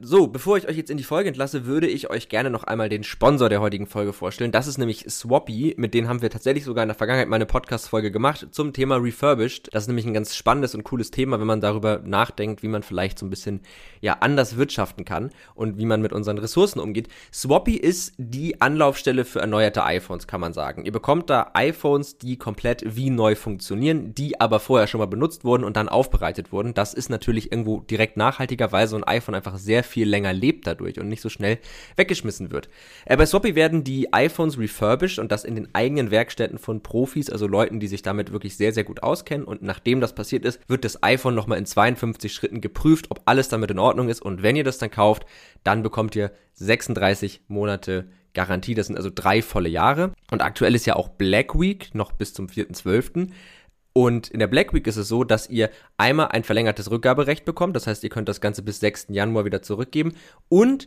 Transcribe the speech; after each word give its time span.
So, 0.00 0.28
bevor 0.28 0.56
ich 0.56 0.68
euch 0.68 0.76
jetzt 0.76 0.90
in 0.90 0.96
die 0.96 1.02
Folge 1.02 1.26
entlasse, 1.26 1.66
würde 1.66 1.88
ich 1.88 2.08
euch 2.08 2.28
gerne 2.28 2.50
noch 2.50 2.62
einmal 2.62 2.88
den 2.88 3.02
Sponsor 3.02 3.48
der 3.48 3.60
heutigen 3.60 3.88
Folge 3.88 4.12
vorstellen. 4.12 4.52
Das 4.52 4.68
ist 4.68 4.78
nämlich 4.78 5.04
Swappy. 5.10 5.74
Mit 5.76 5.92
denen 5.92 6.08
haben 6.08 6.22
wir 6.22 6.30
tatsächlich 6.30 6.62
sogar 6.62 6.84
in 6.84 6.88
der 6.88 6.94
Vergangenheit 6.94 7.28
mal 7.28 7.34
eine 7.34 7.46
Podcast-Folge 7.46 8.12
gemacht 8.12 8.46
zum 8.52 8.72
Thema 8.72 8.94
Refurbished. 8.98 9.74
Das 9.74 9.82
ist 9.82 9.86
nämlich 9.88 10.06
ein 10.06 10.14
ganz 10.14 10.36
spannendes 10.36 10.76
und 10.76 10.84
cooles 10.84 11.10
Thema, 11.10 11.40
wenn 11.40 11.48
man 11.48 11.60
darüber 11.60 12.00
nachdenkt, 12.04 12.62
wie 12.62 12.68
man 12.68 12.84
vielleicht 12.84 13.18
so 13.18 13.26
ein 13.26 13.30
bisschen, 13.30 13.62
ja, 14.00 14.18
anders 14.20 14.56
wirtschaften 14.56 15.04
kann 15.04 15.30
und 15.56 15.78
wie 15.78 15.86
man 15.86 16.00
mit 16.00 16.12
unseren 16.12 16.38
Ressourcen 16.38 16.78
umgeht. 16.78 17.08
Swappy 17.32 17.74
ist 17.74 18.14
die 18.18 18.60
Anlaufstelle 18.60 19.24
für 19.24 19.40
erneuerte 19.40 19.82
iPhones, 19.82 20.28
kann 20.28 20.40
man 20.40 20.52
sagen. 20.52 20.84
Ihr 20.84 20.92
bekommt 20.92 21.28
da 21.28 21.50
iPhones, 21.54 22.18
die 22.18 22.36
komplett 22.36 22.84
wie 22.86 23.10
neu 23.10 23.34
funktionieren, 23.34 24.14
die 24.14 24.40
aber 24.40 24.60
vorher 24.60 24.86
schon 24.86 25.00
mal 25.00 25.06
benutzt 25.06 25.44
wurden 25.44 25.64
und 25.64 25.76
dann 25.76 25.88
aufbereitet 25.88 26.52
wurden. 26.52 26.72
Das 26.72 26.94
ist 26.94 27.10
natürlich 27.10 27.50
irgendwo 27.50 27.80
direkt 27.80 28.16
nachhaltiger, 28.16 28.70
weil 28.70 28.86
so 28.86 28.94
ein 28.94 29.02
iPhone 29.02 29.34
einfach 29.34 29.58
sehr 29.58 29.87
viel 29.88 30.08
länger 30.08 30.32
lebt 30.32 30.66
dadurch 30.66 31.00
und 31.00 31.08
nicht 31.08 31.20
so 31.20 31.28
schnell 31.28 31.58
weggeschmissen 31.96 32.50
wird. 32.50 32.68
Äh, 33.04 33.16
bei 33.16 33.26
Swappy 33.26 33.54
werden 33.54 33.82
die 33.82 34.12
iPhones 34.12 34.58
refurbished 34.58 35.18
und 35.18 35.32
das 35.32 35.44
in 35.44 35.54
den 35.54 35.68
eigenen 35.74 36.10
Werkstätten 36.10 36.58
von 36.58 36.82
Profis, 36.82 37.30
also 37.30 37.46
Leuten, 37.46 37.80
die 37.80 37.88
sich 37.88 38.02
damit 38.02 38.32
wirklich 38.32 38.56
sehr, 38.56 38.72
sehr 38.72 38.84
gut 38.84 39.02
auskennen. 39.02 39.46
Und 39.46 39.62
nachdem 39.62 40.00
das 40.00 40.14
passiert 40.14 40.44
ist, 40.44 40.60
wird 40.68 40.84
das 40.84 41.02
iPhone 41.02 41.34
nochmal 41.34 41.58
in 41.58 41.66
52 41.66 42.32
Schritten 42.32 42.60
geprüft, 42.60 43.10
ob 43.10 43.22
alles 43.24 43.48
damit 43.48 43.70
in 43.70 43.78
Ordnung 43.78 44.08
ist. 44.08 44.22
Und 44.22 44.42
wenn 44.42 44.56
ihr 44.56 44.64
das 44.64 44.78
dann 44.78 44.90
kauft, 44.90 45.26
dann 45.64 45.82
bekommt 45.82 46.14
ihr 46.14 46.30
36 46.54 47.42
Monate 47.48 48.08
Garantie. 48.34 48.74
Das 48.74 48.86
sind 48.86 48.96
also 48.96 49.10
drei 49.12 49.42
volle 49.42 49.68
Jahre. 49.68 50.12
Und 50.30 50.42
aktuell 50.42 50.74
ist 50.74 50.86
ja 50.86 50.96
auch 50.96 51.08
Black 51.08 51.58
Week, 51.58 51.94
noch 51.94 52.12
bis 52.12 52.34
zum 52.34 52.46
4.12. 52.46 53.30
Und 53.98 54.28
in 54.28 54.38
der 54.38 54.46
Black 54.46 54.72
Week 54.72 54.86
ist 54.86 54.96
es 54.96 55.08
so, 55.08 55.24
dass 55.24 55.50
ihr 55.50 55.70
einmal 55.96 56.28
ein 56.28 56.44
verlängertes 56.44 56.88
Rückgaberecht 56.88 57.44
bekommt. 57.44 57.74
Das 57.74 57.88
heißt, 57.88 58.04
ihr 58.04 58.10
könnt 58.10 58.28
das 58.28 58.40
Ganze 58.40 58.62
bis 58.62 58.78
6. 58.78 59.06
Januar 59.08 59.44
wieder 59.44 59.60
zurückgeben. 59.60 60.14
Und 60.48 60.86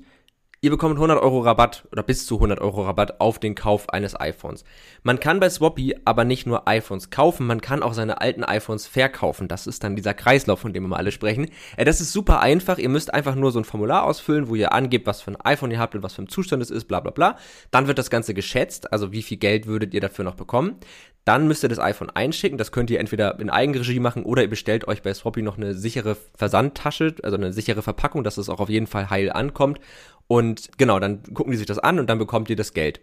Ihr 0.63 0.69
bekommt 0.69 0.97
100 0.97 1.19
Euro 1.19 1.39
Rabatt 1.39 1.87
oder 1.91 2.03
bis 2.03 2.27
zu 2.27 2.35
100 2.35 2.61
Euro 2.61 2.83
Rabatt 2.83 3.19
auf 3.19 3.39
den 3.39 3.55
Kauf 3.55 3.89
eines 3.89 4.19
iPhones. 4.19 4.63
Man 5.01 5.19
kann 5.19 5.39
bei 5.39 5.49
Swappy 5.49 5.95
aber 6.05 6.23
nicht 6.23 6.45
nur 6.45 6.67
iPhones 6.67 7.09
kaufen, 7.09 7.47
man 7.47 7.61
kann 7.61 7.81
auch 7.81 7.95
seine 7.95 8.21
alten 8.21 8.43
iPhones 8.43 8.85
verkaufen. 8.85 9.47
Das 9.47 9.65
ist 9.65 9.83
dann 9.83 9.95
dieser 9.95 10.13
Kreislauf, 10.13 10.59
von 10.59 10.71
dem 10.71 10.83
wir 10.83 10.89
mal 10.89 10.97
alle 10.97 11.11
sprechen. 11.11 11.47
Äh, 11.77 11.85
das 11.85 11.99
ist 11.99 12.13
super 12.13 12.41
einfach. 12.41 12.77
Ihr 12.77 12.89
müsst 12.89 13.11
einfach 13.11 13.33
nur 13.33 13.51
so 13.51 13.57
ein 13.57 13.65
Formular 13.65 14.03
ausfüllen, 14.03 14.49
wo 14.49 14.53
ihr 14.53 14.71
angebt, 14.71 15.07
was 15.07 15.23
für 15.23 15.31
ein 15.31 15.41
iPhone 15.41 15.71
ihr 15.71 15.79
habt 15.79 15.95
und 15.95 16.03
was 16.03 16.13
für 16.13 16.21
ein 16.21 16.29
Zustand 16.29 16.61
es 16.61 16.69
ist, 16.69 16.85
bla 16.85 16.99
bla 16.99 17.09
bla. 17.09 17.37
Dann 17.71 17.87
wird 17.87 17.97
das 17.97 18.11
Ganze 18.11 18.35
geschätzt, 18.35 18.93
also 18.93 19.11
wie 19.11 19.23
viel 19.23 19.37
Geld 19.37 19.65
würdet 19.65 19.95
ihr 19.95 20.01
dafür 20.01 20.25
noch 20.25 20.35
bekommen. 20.35 20.75
Dann 21.25 21.47
müsst 21.47 21.63
ihr 21.63 21.69
das 21.69 21.79
iPhone 21.79 22.09
einschicken. 22.09 22.57
Das 22.57 22.71
könnt 22.71 22.89
ihr 22.89 22.99
entweder 22.99 23.39
in 23.39 23.49
Eigenregie 23.49 23.99
machen 23.99 24.23
oder 24.23 24.41
ihr 24.41 24.49
bestellt 24.49 24.87
euch 24.87 25.03
bei 25.03 25.13
Swappy 25.13 25.41
noch 25.41 25.57
eine 25.57 25.75
sichere 25.75 26.17
Versandtasche, 26.35 27.15
also 27.21 27.37
eine 27.37 27.53
sichere 27.53 27.81
Verpackung, 27.81 28.23
dass 28.23 28.37
es 28.37 28.49
auch 28.49 28.59
auf 28.59 28.69
jeden 28.69 28.87
Fall 28.87 29.09
heil 29.09 29.31
ankommt. 29.31 29.79
Und 30.31 30.69
genau, 30.77 30.97
dann 30.97 31.23
gucken 31.33 31.51
die 31.51 31.57
sich 31.57 31.67
das 31.67 31.77
an 31.77 31.99
und 31.99 32.09
dann 32.09 32.17
bekommt 32.17 32.49
ihr 32.49 32.55
das 32.55 32.71
Geld. 32.71 33.01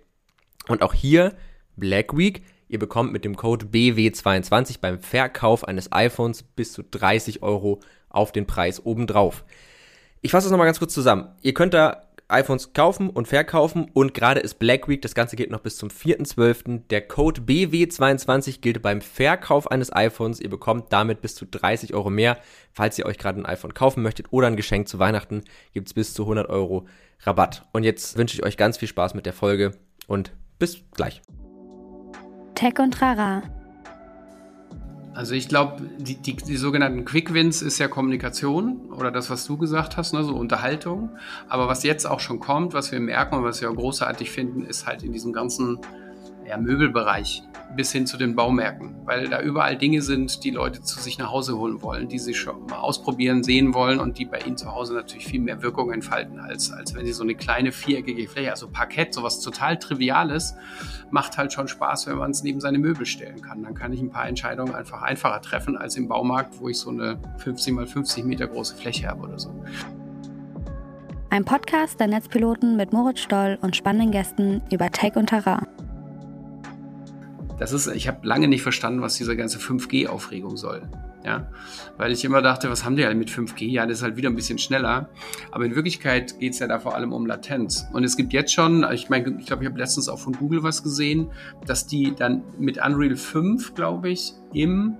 Und 0.66 0.80
auch 0.80 0.94
hier 0.94 1.34
Black 1.76 2.16
Week. 2.16 2.42
Ihr 2.68 2.78
bekommt 2.78 3.12
mit 3.12 3.22
dem 3.22 3.36
Code 3.36 3.66
BW22 3.66 4.80
beim 4.80 4.98
Verkauf 4.98 5.68
eines 5.68 5.92
iPhones 5.92 6.42
bis 6.42 6.72
zu 6.72 6.82
30 6.82 7.42
Euro 7.42 7.80
auf 8.08 8.32
den 8.32 8.46
Preis 8.46 8.82
obendrauf. 8.82 9.44
Ich 10.22 10.30
fasse 10.30 10.46
das 10.46 10.52
nochmal 10.52 10.68
ganz 10.68 10.78
kurz 10.78 10.94
zusammen. 10.94 11.28
Ihr 11.42 11.52
könnt 11.52 11.74
da 11.74 12.08
iPhones 12.28 12.72
kaufen 12.72 13.10
und 13.10 13.28
verkaufen 13.28 13.90
und 13.92 14.14
gerade 14.14 14.40
ist 14.40 14.58
Black 14.58 14.88
Week, 14.88 15.02
das 15.02 15.14
Ganze 15.14 15.36
geht 15.36 15.50
noch 15.50 15.60
bis 15.60 15.76
zum 15.76 15.90
4.12. 15.90 16.86
Der 16.88 17.02
Code 17.02 17.42
BW22 17.42 18.62
gilt 18.62 18.80
beim 18.80 19.02
Verkauf 19.02 19.70
eines 19.70 19.94
iPhones. 19.94 20.40
Ihr 20.40 20.48
bekommt 20.48 20.94
damit 20.94 21.20
bis 21.20 21.34
zu 21.34 21.44
30 21.44 21.92
Euro 21.92 22.08
mehr. 22.08 22.38
Falls 22.72 22.98
ihr 22.98 23.04
euch 23.04 23.18
gerade 23.18 23.38
ein 23.38 23.46
iPhone 23.46 23.74
kaufen 23.74 24.02
möchtet 24.02 24.28
oder 24.30 24.46
ein 24.46 24.56
Geschenk 24.56 24.88
zu 24.88 24.98
Weihnachten, 24.98 25.42
gibt 25.74 25.88
es 25.88 25.94
bis 25.94 26.14
zu 26.14 26.22
100 26.22 26.48
Euro 26.48 26.86
Rabatt. 27.20 27.66
Und 27.72 27.84
jetzt 27.84 28.16
wünsche 28.16 28.36
ich 28.36 28.44
euch 28.44 28.56
ganz 28.56 28.78
viel 28.78 28.88
Spaß 28.88 29.14
mit 29.14 29.26
der 29.26 29.32
Folge 29.32 29.72
und 30.06 30.32
bis 30.58 30.82
gleich. 30.94 31.22
Tech 32.54 32.78
und 32.78 32.92
Trara 32.92 33.42
also 35.18 35.34
ich 35.34 35.48
glaube, 35.48 35.82
die, 35.98 36.14
die, 36.14 36.36
die, 36.36 36.56
sogenannten 36.56 37.04
Quick 37.04 37.34
Wins 37.34 37.60
ist 37.60 37.80
ja 37.80 37.88
Kommunikation 37.88 38.82
oder 38.92 39.10
das, 39.10 39.30
was 39.30 39.44
du 39.44 39.56
gesagt 39.56 39.96
hast, 39.96 40.12
ne, 40.12 40.22
so 40.22 40.32
Unterhaltung. 40.36 41.10
Aber 41.48 41.66
was 41.66 41.82
jetzt 41.82 42.06
auch 42.06 42.20
schon 42.20 42.38
kommt, 42.38 42.72
was 42.72 42.92
wir 42.92 43.00
merken 43.00 43.34
und 43.34 43.42
was 43.42 43.60
wir 43.60 43.68
auch 43.68 43.74
großartig 43.74 44.30
finden, 44.30 44.64
ist 44.64 44.86
halt 44.86 45.02
in 45.02 45.12
diesem 45.12 45.32
ganzen 45.32 45.80
ja, 46.48 46.56
Möbelbereich 46.56 47.42
bis 47.76 47.92
hin 47.92 48.06
zu 48.06 48.16
den 48.16 48.34
Baumärkten, 48.34 48.96
weil 49.04 49.28
da 49.28 49.42
überall 49.42 49.76
Dinge 49.76 50.00
sind, 50.00 50.42
die 50.42 50.50
Leute 50.50 50.80
zu 50.82 50.98
sich 51.00 51.18
nach 51.18 51.30
Hause 51.30 51.58
holen 51.58 51.82
wollen, 51.82 52.08
die 52.08 52.18
sie 52.18 52.32
schon 52.32 52.66
mal 52.66 52.78
ausprobieren, 52.78 53.44
sehen 53.44 53.74
wollen 53.74 54.00
und 54.00 54.18
die 54.18 54.24
bei 54.24 54.38
ihnen 54.40 54.56
zu 54.56 54.72
Hause 54.72 54.94
natürlich 54.94 55.26
viel 55.26 55.40
mehr 55.40 55.62
Wirkung 55.62 55.92
entfalten, 55.92 56.40
als, 56.40 56.72
als 56.72 56.94
wenn 56.94 57.04
sie 57.04 57.12
so 57.12 57.22
eine 57.22 57.34
kleine 57.34 57.70
viereckige 57.70 58.26
Fläche, 58.26 58.50
also 58.50 58.68
Parkett, 58.68 59.12
sowas 59.12 59.40
total 59.40 59.78
Triviales, 59.78 60.56
macht 61.10 61.36
halt 61.36 61.52
schon 61.52 61.68
Spaß, 61.68 62.06
wenn 62.06 62.16
man 62.16 62.30
es 62.30 62.42
neben 62.42 62.60
seine 62.60 62.78
Möbel 62.78 63.04
stellen 63.04 63.42
kann. 63.42 63.62
Dann 63.62 63.74
kann 63.74 63.92
ich 63.92 64.00
ein 64.00 64.10
paar 64.10 64.26
Entscheidungen 64.26 64.74
einfach 64.74 65.02
einfacher 65.02 65.42
treffen 65.42 65.76
als 65.76 65.96
im 65.96 66.08
Baumarkt, 66.08 66.58
wo 66.60 66.68
ich 66.68 66.78
so 66.78 66.90
eine 66.90 67.20
50 67.38 67.74
mal 67.74 67.86
50 67.86 68.24
Meter 68.24 68.46
große 68.46 68.76
Fläche 68.76 69.08
habe 69.08 69.24
oder 69.24 69.38
so. 69.38 69.54
Ein 71.30 71.44
Podcast 71.44 72.00
der 72.00 72.06
Netzpiloten 72.06 72.76
mit 72.76 72.94
Moritz 72.94 73.20
Stoll 73.20 73.58
und 73.60 73.76
spannenden 73.76 74.10
Gästen 74.10 74.62
über 74.72 74.90
Tech 74.90 75.14
und 75.16 75.26
Terrain. 75.26 75.66
Das 77.58 77.72
ist, 77.72 77.88
ich 77.88 78.06
habe 78.08 78.26
lange 78.26 78.48
nicht 78.48 78.62
verstanden, 78.62 79.02
was 79.02 79.16
diese 79.16 79.36
ganze 79.36 79.58
5G-Aufregung 79.58 80.56
soll. 80.56 80.82
Ja, 81.24 81.50
weil 81.96 82.12
ich 82.12 82.24
immer 82.24 82.40
dachte, 82.42 82.70
was 82.70 82.84
haben 82.84 82.96
die 82.96 83.04
halt 83.04 83.18
mit 83.18 83.28
5G? 83.30 83.66
Ja, 83.66 83.86
das 83.86 83.98
ist 83.98 84.02
halt 84.04 84.16
wieder 84.16 84.30
ein 84.30 84.36
bisschen 84.36 84.58
schneller. 84.58 85.08
Aber 85.50 85.64
in 85.64 85.74
Wirklichkeit 85.74 86.38
geht 86.38 86.52
es 86.52 86.60
ja 86.60 86.68
da 86.68 86.78
vor 86.78 86.94
allem 86.94 87.12
um 87.12 87.26
Latenz. 87.26 87.86
Und 87.92 88.04
es 88.04 88.16
gibt 88.16 88.32
jetzt 88.32 88.52
schon, 88.52 88.86
ich 88.92 89.08
meine, 89.10 89.36
ich 89.38 89.46
glaube, 89.46 89.64
ich 89.64 89.68
habe 89.68 89.78
letztens 89.78 90.08
auch 90.08 90.18
von 90.18 90.34
Google 90.34 90.62
was 90.62 90.82
gesehen, 90.82 91.30
dass 91.66 91.86
die 91.86 92.14
dann 92.14 92.42
mit 92.58 92.78
Unreal 92.84 93.16
5, 93.16 93.74
glaube 93.74 94.10
ich, 94.10 94.34
im 94.52 94.96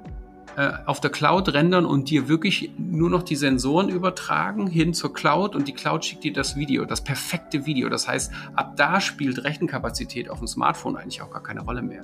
äh, 0.57 0.73
auf 0.87 1.01
der 1.01 1.11
Cloud 1.11 1.55
rendern 1.55 1.87
und 1.87 2.11
dir 2.11 2.29
wirklich 2.29 2.73
nur 2.77 3.11
noch 3.11 3.23
die 3.23 3.37
Sensoren 3.37 3.89
übertragen 3.89 4.67
hin 4.67 4.93
zur 4.93 5.15
Cloud 5.15 5.55
und 5.55 5.69
die 5.69 5.73
Cloud 5.73 6.05
schickt 6.05 6.25
dir 6.25 6.33
das 6.33 6.57
Video, 6.57 6.85
das 6.85 7.05
perfekte 7.05 7.65
Video. 7.65 7.89
Das 7.89 8.09
heißt, 8.09 8.33
ab 8.57 8.75
da 8.77 9.01
spielt 9.01 9.45
Rechenkapazität 9.45 10.29
auf 10.29 10.39
dem 10.39 10.49
Smartphone 10.49 10.97
eigentlich 10.97 11.23
auch 11.23 11.31
gar 11.31 11.45
keine 11.45 11.61
Rolle 11.61 11.83
mehr. 11.83 12.03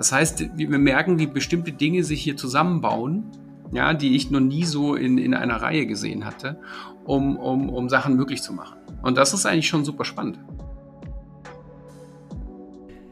Das 0.00 0.12
heißt, 0.12 0.56
wir 0.56 0.78
merken, 0.78 1.18
wie 1.18 1.26
bestimmte 1.26 1.72
Dinge 1.72 2.04
sich 2.04 2.22
hier 2.22 2.34
zusammenbauen, 2.34 3.24
ja, 3.70 3.92
die 3.92 4.16
ich 4.16 4.30
noch 4.30 4.40
nie 4.40 4.64
so 4.64 4.94
in, 4.94 5.18
in 5.18 5.34
einer 5.34 5.56
Reihe 5.60 5.84
gesehen 5.84 6.24
hatte, 6.24 6.58
um, 7.04 7.36
um, 7.36 7.68
um 7.68 7.90
Sachen 7.90 8.16
möglich 8.16 8.40
zu 8.40 8.54
machen. 8.54 8.78
Und 9.02 9.18
das 9.18 9.34
ist 9.34 9.44
eigentlich 9.44 9.68
schon 9.68 9.84
super 9.84 10.06
spannend. 10.06 10.38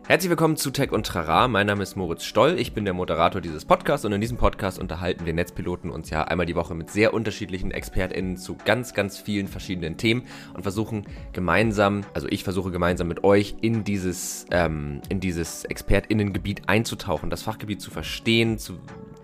Herzlich 0.08 0.30
willkommen 0.30 0.56
zu 0.56 0.70
Tech 0.70 0.90
und 0.90 1.06
Trara. 1.06 1.48
Mein 1.48 1.66
Name 1.66 1.82
ist 1.82 1.94
Moritz 1.94 2.24
Stoll. 2.24 2.58
Ich 2.58 2.72
bin 2.72 2.86
der 2.86 2.94
Moderator 2.94 3.42
dieses 3.42 3.66
Podcasts 3.66 4.06
und 4.06 4.12
in 4.12 4.22
diesem 4.22 4.38
Podcast 4.38 4.78
unterhalten 4.78 5.26
wir 5.26 5.34
Netzpiloten 5.34 5.90
uns 5.90 6.08
ja 6.08 6.24
einmal 6.24 6.46
die 6.46 6.54
Woche 6.54 6.74
mit 6.74 6.88
sehr 6.88 7.12
unterschiedlichen 7.12 7.72
ExpertInnen 7.72 8.38
zu 8.38 8.56
ganz, 8.64 8.94
ganz 8.94 9.18
vielen 9.18 9.48
verschiedenen 9.48 9.98
Themen 9.98 10.22
und 10.54 10.62
versuchen 10.62 11.04
gemeinsam, 11.34 12.06
also 12.14 12.26
ich 12.26 12.42
versuche 12.42 12.70
gemeinsam 12.70 13.06
mit 13.06 13.22
euch 13.22 13.56
in 13.60 13.84
dieses, 13.84 14.46
ähm, 14.50 15.02
in 15.10 15.20
dieses 15.20 15.66
ExpertInnengebiet 15.66 16.62
einzutauchen, 16.70 17.28
das 17.28 17.42
Fachgebiet 17.42 17.82
zu 17.82 17.90
verstehen, 17.90 18.56
zu, 18.56 18.78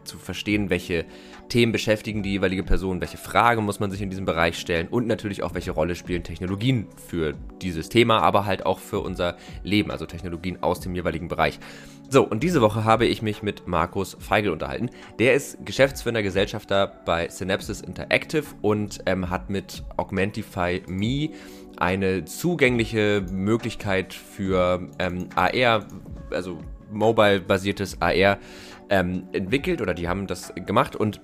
zu 0.04 0.18
verstehen, 0.18 0.68
welche 0.68 1.06
Themen 1.48 1.72
beschäftigen 1.72 2.22
die 2.22 2.32
jeweilige 2.32 2.62
Person, 2.62 3.00
welche 3.00 3.16
Fragen 3.16 3.64
muss 3.64 3.80
man 3.80 3.90
sich 3.90 4.02
in 4.02 4.10
diesem 4.10 4.24
Bereich 4.24 4.58
stellen 4.58 4.88
und 4.88 5.06
natürlich 5.06 5.42
auch, 5.42 5.54
welche 5.54 5.70
Rolle 5.70 5.94
spielen 5.94 6.22
Technologien 6.22 6.86
für 7.08 7.34
dieses 7.62 7.88
Thema, 7.88 8.20
aber 8.20 8.44
halt 8.46 8.66
auch 8.66 8.78
für 8.78 9.00
unser 9.00 9.36
Leben, 9.62 9.90
also 9.90 10.06
Technologien 10.06 10.62
aus 10.62 10.80
dem 10.80 10.94
jeweiligen 10.94 11.28
Bereich. 11.28 11.58
So, 12.10 12.22
und 12.22 12.42
diese 12.42 12.60
Woche 12.60 12.84
habe 12.84 13.06
ich 13.06 13.22
mich 13.22 13.42
mit 13.42 13.66
Markus 13.66 14.16
Feigl 14.20 14.50
unterhalten. 14.50 14.90
Der 15.18 15.34
ist 15.34 15.64
Geschäftsführer 15.64 16.22
Gesellschafter 16.22 16.86
bei 17.04 17.28
Synapses 17.28 17.80
Interactive 17.80 18.44
und 18.62 19.00
ähm, 19.06 19.30
hat 19.30 19.50
mit 19.50 19.82
Augmentify 19.96 20.82
Me 20.86 21.30
eine 21.76 22.24
zugängliche 22.24 23.24
Möglichkeit 23.30 24.14
für 24.14 24.88
ähm, 24.98 25.28
AR, 25.34 25.86
also 26.30 26.58
mobile-basiertes 26.90 28.00
AR, 28.00 28.38
ähm, 28.90 29.28
entwickelt 29.32 29.80
oder 29.80 29.94
die 29.94 30.08
haben 30.08 30.26
das 30.26 30.52
gemacht 30.54 30.96
und 30.96 31.20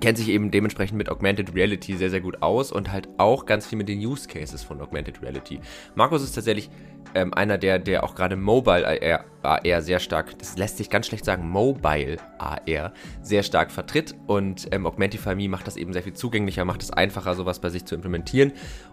kennt 0.00 0.18
sich 0.18 0.28
eben 0.28 0.50
dementsprechend 0.50 0.98
mit 0.98 1.08
Augmented 1.08 1.54
Reality 1.54 1.96
sehr, 1.96 2.10
sehr 2.10 2.20
gut 2.20 2.42
aus 2.42 2.70
und 2.70 2.92
halt 2.92 3.08
auch 3.18 3.46
ganz 3.46 3.66
viel 3.66 3.78
mit 3.78 3.88
den 3.88 3.98
Use 3.98 4.28
Cases 4.28 4.62
von 4.62 4.80
Augmented 4.80 5.22
Reality. 5.22 5.60
Markus 5.94 6.22
ist 6.22 6.32
tatsächlich 6.32 6.70
ähm, 7.14 7.32
einer, 7.34 7.58
der, 7.58 7.78
der 7.78 8.04
auch 8.04 8.14
gerade 8.14 8.36
Mobile 8.36 8.86
AR, 8.86 9.24
AR, 9.42 9.82
sehr 9.82 9.98
stark, 9.98 10.38
das 10.38 10.56
lässt 10.56 10.76
sich 10.76 10.90
ganz 10.90 11.06
schlecht 11.06 11.24
sagen, 11.24 11.48
Mobile 11.48 12.16
AR 12.38 12.92
sehr 13.22 13.42
stark 13.42 13.70
vertritt 13.70 14.14
und 14.26 14.68
ähm, 14.72 14.86
Augmentify 14.86 15.34
Me 15.34 15.48
macht 15.48 15.66
das 15.66 15.76
eben 15.76 15.92
sehr 15.92 16.02
viel 16.02 16.14
zugänglicher, 16.14 16.64
macht 16.64 16.82
es 16.82 16.90
einfacher, 16.90 17.34
sowas 17.34 17.60
bei 17.60 17.70
sich 17.70 17.84
zu 17.84 17.94
implementieren 17.94 18.52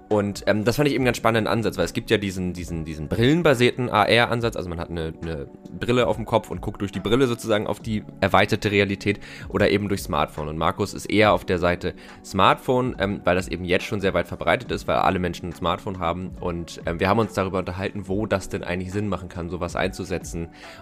Und 0.09 0.43
ähm, 0.47 0.63
das 0.63 0.77
fand 0.77 0.87
ich 0.87 0.95
eben 0.95 1.05
ganz 1.05 1.17
spannenden 1.17 1.51
Ansatz, 1.51 1.77
weil 1.77 1.85
es 1.85 1.93
gibt 1.93 2.09
ja 2.09 2.17
diesen, 2.17 2.53
diesen, 2.53 2.85
diesen 2.85 3.07
brillenbasierten 3.07 3.89
AR-Ansatz, 3.89 4.55
also 4.55 4.69
man 4.69 4.79
hat 4.79 4.89
eine, 4.89 5.13
eine 5.21 5.47
Brille 5.79 6.07
auf 6.07 6.15
dem 6.15 6.25
Kopf 6.25 6.49
und 6.49 6.61
guckt 6.61 6.81
durch 6.81 6.91
die 6.91 6.99
Brille 6.99 7.27
sozusagen 7.27 7.67
auf 7.67 7.79
die 7.79 8.03
erweiterte 8.21 8.71
Realität 8.71 9.19
oder 9.49 9.69
eben 9.69 9.89
durch 9.89 10.01
Smartphone. 10.01 10.47
Und 10.47 10.57
Markus 10.57 10.93
ist 10.93 11.07
eher 11.07 11.33
auf 11.33 11.43
der 11.43 11.59
Seite 11.59 11.93
Smartphone, 12.23 12.95
ähm, 12.99 13.21
weil 13.25 13.35
das 13.35 13.47
eben 13.47 13.65
jetzt 13.65 13.85
schon 13.85 13.99
sehr 13.99 14.13
weit 14.13 14.27
verbreitet 14.27 14.71
ist, 14.71 14.87
weil 14.87 14.97
alle 14.97 15.19
Menschen 15.19 15.49
ein 15.49 15.53
Smartphone 15.53 15.99
haben. 15.99 16.31
Und 16.39 16.81
ähm, 16.85 16.99
wir 16.99 17.09
haben 17.09 17.19
uns 17.19 17.33
darüber 17.33 17.59
unterhalten, 17.59 18.07
wo 18.07 18.25
das 18.25 18.49
denn 18.49 18.63
eigentlich 18.63 18.91
Sinn 18.93 19.09
machen 19.09 19.29
kann, 19.29 19.49
sowas 19.49 19.75
einzusetzen, 19.75 20.36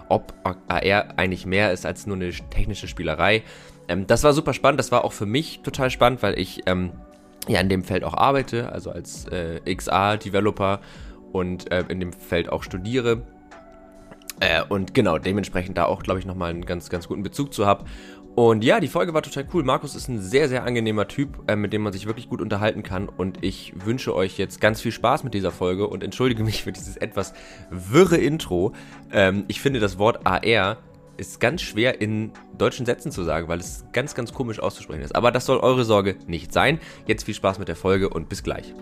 ob 0.08 0.34
AR 0.44 1.06
eigentlich 1.16 1.46
mehr 1.46 1.72
ist 1.72 1.86
als 1.86 2.06
nur 2.06 2.16
eine 2.16 2.30
technische 2.30 2.88
Spielerei. 2.88 3.42
Ähm, 3.88 4.06
das 4.06 4.24
war 4.24 4.32
super 4.32 4.52
spannend, 4.52 4.78
das 4.78 4.92
war 4.92 5.04
auch 5.04 5.12
für 5.12 5.26
mich 5.26 5.60
total 5.62 5.90
spannend, 5.90 6.22
weil 6.22 6.38
ich 6.38 6.62
ähm, 6.66 6.92
ja 7.48 7.60
in 7.60 7.68
dem 7.68 7.84
Feld 7.84 8.04
auch 8.04 8.14
arbeite, 8.14 8.72
also 8.72 8.90
als 8.90 9.26
äh, 9.28 9.60
XR-Developer 9.74 10.80
und 11.32 11.70
äh, 11.72 11.84
in 11.88 12.00
dem 12.00 12.12
Feld 12.12 12.48
auch 12.50 12.62
studiere. 12.62 13.22
Äh, 14.40 14.62
und 14.68 14.92
genau, 14.92 15.18
dementsprechend 15.18 15.78
da 15.78 15.86
auch, 15.86 16.02
glaube 16.02 16.20
ich, 16.20 16.26
nochmal 16.26 16.50
einen 16.50 16.66
ganz, 16.66 16.90
ganz 16.90 17.08
guten 17.08 17.22
Bezug 17.22 17.54
zu 17.54 17.66
habe. 17.66 17.84
Und 18.36 18.64
ja, 18.64 18.80
die 18.80 18.88
Folge 18.88 19.14
war 19.14 19.22
total 19.22 19.46
cool. 19.54 19.64
Markus 19.64 19.94
ist 19.94 20.08
ein 20.08 20.20
sehr, 20.20 20.50
sehr 20.50 20.64
angenehmer 20.64 21.08
Typ, 21.08 21.42
äh, 21.46 21.56
mit 21.56 21.72
dem 21.72 21.80
man 21.80 21.94
sich 21.94 22.04
wirklich 22.04 22.28
gut 22.28 22.42
unterhalten 22.42 22.82
kann. 22.82 23.08
Und 23.08 23.42
ich 23.42 23.72
wünsche 23.82 24.14
euch 24.14 24.36
jetzt 24.36 24.60
ganz 24.60 24.82
viel 24.82 24.92
Spaß 24.92 25.24
mit 25.24 25.32
dieser 25.32 25.50
Folge 25.50 25.88
und 25.88 26.04
entschuldige 26.04 26.44
mich 26.44 26.62
für 26.62 26.70
dieses 26.70 26.98
etwas 26.98 27.32
wirre 27.70 28.18
Intro. 28.18 28.74
Ähm, 29.10 29.44
ich 29.48 29.62
finde 29.62 29.80
das 29.80 29.98
Wort 29.98 30.26
AR 30.26 30.76
ist 31.16 31.40
ganz 31.40 31.62
schwer 31.62 32.02
in 32.02 32.30
deutschen 32.58 32.84
Sätzen 32.84 33.10
zu 33.10 33.24
sagen, 33.24 33.48
weil 33.48 33.58
es 33.58 33.86
ganz, 33.94 34.14
ganz 34.14 34.34
komisch 34.34 34.60
auszusprechen 34.60 35.00
ist. 35.00 35.16
Aber 35.16 35.32
das 35.32 35.46
soll 35.46 35.56
eure 35.56 35.86
Sorge 35.86 36.16
nicht 36.26 36.52
sein. 36.52 36.78
Jetzt 37.06 37.24
viel 37.24 37.32
Spaß 37.32 37.58
mit 37.58 37.68
der 37.68 37.76
Folge 37.76 38.10
und 38.10 38.28
bis 38.28 38.42
gleich. 38.42 38.74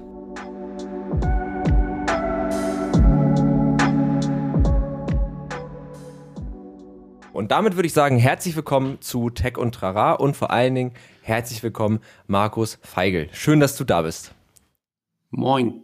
Und 7.34 7.50
damit 7.50 7.74
würde 7.74 7.88
ich 7.88 7.92
sagen, 7.92 8.16
herzlich 8.16 8.54
willkommen 8.54 9.00
zu 9.00 9.28
Tech 9.28 9.58
und 9.58 9.74
Trara 9.74 10.12
und 10.12 10.36
vor 10.36 10.52
allen 10.52 10.72
Dingen 10.72 10.92
herzlich 11.20 11.64
willkommen 11.64 11.98
Markus 12.28 12.78
Feigl. 12.82 13.28
Schön, 13.32 13.58
dass 13.58 13.76
du 13.76 13.82
da 13.82 14.02
bist. 14.02 14.32
Moin. 15.30 15.82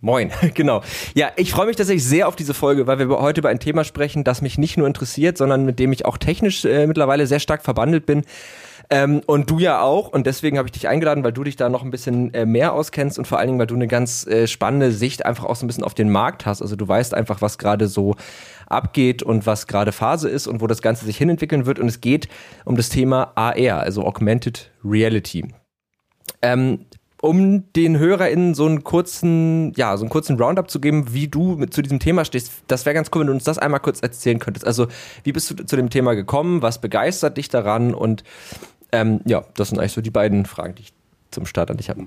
Moin, 0.00 0.30
genau. 0.54 0.82
Ja, 1.14 1.30
ich 1.36 1.52
freue 1.52 1.68
mich 1.68 1.76
tatsächlich 1.76 2.04
sehr 2.04 2.28
auf 2.28 2.36
diese 2.36 2.52
Folge, 2.52 2.86
weil 2.86 2.98
wir 2.98 3.08
heute 3.18 3.40
über 3.40 3.48
ein 3.48 3.60
Thema 3.60 3.82
sprechen, 3.82 4.24
das 4.24 4.42
mich 4.42 4.58
nicht 4.58 4.76
nur 4.76 4.86
interessiert, 4.86 5.38
sondern 5.38 5.64
mit 5.64 5.78
dem 5.78 5.90
ich 5.90 6.04
auch 6.04 6.18
technisch 6.18 6.66
äh, 6.66 6.86
mittlerweile 6.86 7.26
sehr 7.26 7.40
stark 7.40 7.62
verbandelt 7.62 8.04
bin. 8.04 8.24
Ähm, 8.90 9.20
und 9.26 9.50
du 9.50 9.58
ja 9.58 9.82
auch. 9.82 10.08
Und 10.08 10.26
deswegen 10.26 10.56
habe 10.56 10.68
ich 10.68 10.72
dich 10.72 10.88
eingeladen, 10.88 11.22
weil 11.24 11.32
du 11.32 11.44
dich 11.44 11.56
da 11.56 11.68
noch 11.68 11.82
ein 11.82 11.90
bisschen 11.90 12.32
äh, 12.32 12.46
mehr 12.46 12.72
auskennst 12.72 13.18
und 13.18 13.26
vor 13.26 13.38
allen 13.38 13.48
Dingen, 13.48 13.58
weil 13.58 13.66
du 13.66 13.74
eine 13.74 13.88
ganz 13.88 14.26
äh, 14.26 14.46
spannende 14.46 14.92
Sicht 14.92 15.26
einfach 15.26 15.44
auch 15.44 15.56
so 15.56 15.64
ein 15.64 15.66
bisschen 15.66 15.84
auf 15.84 15.94
den 15.94 16.10
Markt 16.10 16.46
hast. 16.46 16.62
Also 16.62 16.74
du 16.74 16.88
weißt 16.88 17.12
einfach, 17.12 17.42
was 17.42 17.58
gerade 17.58 17.86
so 17.86 18.14
abgeht 18.68 19.22
und 19.22 19.46
was 19.46 19.66
gerade 19.66 19.92
Phase 19.92 20.28
ist 20.28 20.46
und 20.46 20.60
wo 20.60 20.66
das 20.66 20.82
Ganze 20.82 21.04
sich 21.04 21.16
hinentwickeln 21.16 21.66
wird. 21.66 21.78
Und 21.78 21.88
es 21.88 22.00
geht 22.00 22.28
um 22.64 22.76
das 22.76 22.88
Thema 22.88 23.32
AR, 23.34 23.80
also 23.80 24.04
Augmented 24.04 24.70
Reality. 24.84 25.52
Ähm, 26.42 26.86
um 27.20 27.72
den 27.72 27.98
HörerInnen 27.98 28.54
so 28.54 28.66
einen 28.66 28.84
kurzen, 28.84 29.72
ja, 29.76 29.96
so 29.96 30.04
einen 30.04 30.10
kurzen 30.10 30.36
Roundup 30.36 30.70
zu 30.70 30.80
geben, 30.80 31.12
wie 31.12 31.28
du 31.28 31.56
mit 31.56 31.74
zu 31.74 31.82
diesem 31.82 31.98
Thema 31.98 32.24
stehst. 32.24 32.52
Das 32.68 32.86
wäre 32.86 32.94
ganz 32.94 33.10
cool, 33.12 33.22
wenn 33.22 33.26
du 33.28 33.32
uns 33.32 33.44
das 33.44 33.58
einmal 33.58 33.80
kurz 33.80 34.00
erzählen 34.00 34.38
könntest. 34.38 34.66
Also, 34.66 34.86
wie 35.24 35.32
bist 35.32 35.50
du 35.50 35.54
zu 35.66 35.76
dem 35.76 35.90
Thema 35.90 36.14
gekommen? 36.14 36.62
Was 36.62 36.80
begeistert 36.80 37.36
dich 37.36 37.48
daran? 37.48 37.92
Und 37.92 38.22
ähm, 38.92 39.20
ja, 39.24 39.44
das 39.54 39.70
sind 39.70 39.78
eigentlich 39.78 39.92
so 39.92 40.00
die 40.00 40.10
beiden 40.10 40.46
Fragen, 40.46 40.76
die 40.76 40.82
ich 40.82 40.92
zum 41.30 41.44
Start 41.44 41.70
an 41.70 41.76
dich 41.76 41.90
habe. 41.90 42.06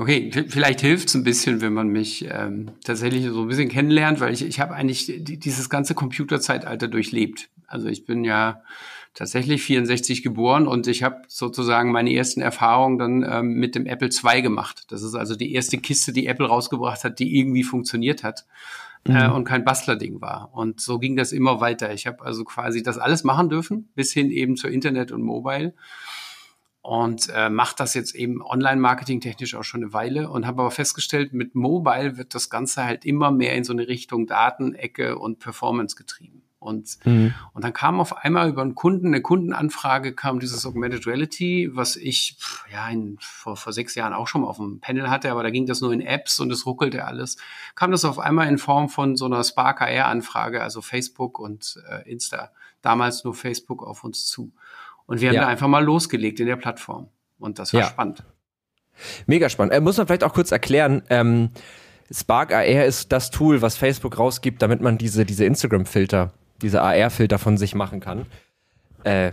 Okay, 0.00 0.30
vielleicht 0.48 0.80
hilft 0.80 1.08
es 1.08 1.14
ein 1.14 1.24
bisschen, 1.24 1.60
wenn 1.60 1.74
man 1.74 1.88
mich 1.88 2.26
ähm, 2.26 2.70
tatsächlich 2.82 3.26
so 3.26 3.42
ein 3.42 3.48
bisschen 3.48 3.68
kennenlernt, 3.68 4.18
weil 4.20 4.32
ich, 4.32 4.42
ich 4.42 4.58
habe 4.58 4.72
eigentlich 4.72 5.12
dieses 5.22 5.68
ganze 5.68 5.94
Computerzeitalter 5.94 6.88
durchlebt. 6.88 7.50
Also 7.66 7.88
ich 7.88 8.06
bin 8.06 8.24
ja 8.24 8.62
tatsächlich 9.12 9.62
64 9.62 10.22
geboren 10.22 10.66
und 10.66 10.86
ich 10.86 11.02
habe 11.02 11.20
sozusagen 11.28 11.92
meine 11.92 12.14
ersten 12.14 12.40
Erfahrungen 12.40 12.98
dann 12.98 13.22
ähm, 13.30 13.52
mit 13.52 13.74
dem 13.74 13.84
Apple 13.84 14.08
II 14.08 14.40
gemacht. 14.40 14.84
Das 14.88 15.02
ist 15.02 15.14
also 15.14 15.36
die 15.36 15.52
erste 15.52 15.76
Kiste, 15.76 16.14
die 16.14 16.26
Apple 16.28 16.46
rausgebracht 16.46 17.04
hat, 17.04 17.18
die 17.18 17.38
irgendwie 17.38 17.62
funktioniert 17.62 18.24
hat. 18.24 18.46
Äh, 19.04 19.10
mhm. 19.10 19.16
Äh, 19.16 19.28
und 19.28 19.44
kein 19.44 19.66
Bastlerding 19.66 20.22
war. 20.22 20.48
Und 20.54 20.80
so 20.80 20.98
ging 20.98 21.14
das 21.14 21.32
immer 21.32 21.60
weiter. 21.60 21.92
Ich 21.92 22.06
habe 22.06 22.24
also 22.24 22.44
quasi 22.44 22.82
das 22.82 22.96
alles 22.96 23.22
machen 23.22 23.50
dürfen, 23.50 23.90
bis 23.94 24.14
hin 24.14 24.30
eben 24.30 24.56
zur 24.56 24.70
Internet 24.70 25.12
und 25.12 25.20
Mobile 25.20 25.74
und 26.82 27.28
äh, 27.34 27.50
mache 27.50 27.74
das 27.76 27.94
jetzt 27.94 28.14
eben 28.14 28.42
online-marketing 28.42 29.20
technisch 29.20 29.54
auch 29.54 29.64
schon 29.64 29.82
eine 29.82 29.92
Weile 29.92 30.30
und 30.30 30.46
habe 30.46 30.62
aber 30.62 30.70
festgestellt, 30.70 31.32
mit 31.32 31.54
Mobile 31.54 32.16
wird 32.16 32.34
das 32.34 32.48
Ganze 32.48 32.84
halt 32.84 33.04
immer 33.04 33.30
mehr 33.30 33.54
in 33.54 33.64
so 33.64 33.72
eine 33.72 33.86
Richtung 33.86 34.26
Datenecke 34.26 35.18
und 35.18 35.38
Performance 35.38 35.94
getrieben. 35.96 36.42
Und, 36.58 36.98
mhm. 37.06 37.34
und 37.54 37.64
dann 37.64 37.72
kam 37.72 38.00
auf 38.00 38.18
einmal 38.18 38.50
über 38.50 38.60
einen 38.60 38.74
Kunden, 38.74 39.08
eine 39.08 39.22
Kundenanfrage, 39.22 40.14
kam 40.14 40.40
dieses 40.40 40.66
Augmented 40.66 41.06
Reality, 41.06 41.70
was 41.72 41.96
ich 41.96 42.36
ja 42.70 42.86
in, 42.90 43.16
vor, 43.18 43.56
vor 43.56 43.72
sechs 43.72 43.94
Jahren 43.94 44.12
auch 44.12 44.28
schon 44.28 44.42
mal 44.42 44.48
auf 44.48 44.58
dem 44.58 44.78
Panel 44.78 45.08
hatte, 45.08 45.30
aber 45.30 45.42
da 45.42 45.48
ging 45.48 45.64
das 45.64 45.80
nur 45.80 45.90
in 45.90 46.02
Apps 46.02 46.38
und 46.38 46.52
es 46.52 46.66
ruckelte 46.66 47.06
alles. 47.06 47.38
Kam 47.74 47.90
das 47.92 48.04
auf 48.04 48.18
einmal 48.18 48.46
in 48.46 48.58
Form 48.58 48.90
von 48.90 49.16
so 49.16 49.24
einer 49.24 49.42
Spark 49.42 49.80
AR-Anfrage, 49.80 50.62
also 50.62 50.82
Facebook 50.82 51.38
und 51.38 51.82
äh, 51.88 52.10
Insta, 52.10 52.50
damals 52.82 53.24
nur 53.24 53.34
Facebook 53.34 53.82
auf 53.82 54.04
uns 54.04 54.26
zu. 54.26 54.52
Und 55.10 55.20
wir 55.20 55.30
haben 55.30 55.34
ja. 55.34 55.42
da 55.42 55.48
einfach 55.48 55.66
mal 55.66 55.82
losgelegt 55.82 56.38
in 56.38 56.46
der 56.46 56.54
Plattform. 56.54 57.08
Und 57.40 57.58
das 57.58 57.74
war 57.74 57.80
ja. 57.80 57.86
spannend. 57.88 58.22
Mega 59.26 59.48
spannend. 59.48 59.74
Äh, 59.74 59.80
muss 59.80 59.96
man 59.96 60.06
vielleicht 60.06 60.22
auch 60.22 60.32
kurz 60.32 60.52
erklären, 60.52 61.02
ähm, 61.10 61.50
Spark 62.12 62.54
AR 62.54 62.84
ist 62.84 63.10
das 63.10 63.32
Tool, 63.32 63.60
was 63.60 63.76
Facebook 63.76 64.20
rausgibt, 64.20 64.62
damit 64.62 64.80
man 64.80 64.98
diese, 64.98 65.24
diese 65.24 65.44
Instagram-Filter 65.44 66.30
diese 66.62 66.80
AR-Filter 66.80 67.40
von 67.40 67.56
sich 67.56 67.74
machen 67.74 67.98
kann. 67.98 68.26
Äh, 69.02 69.32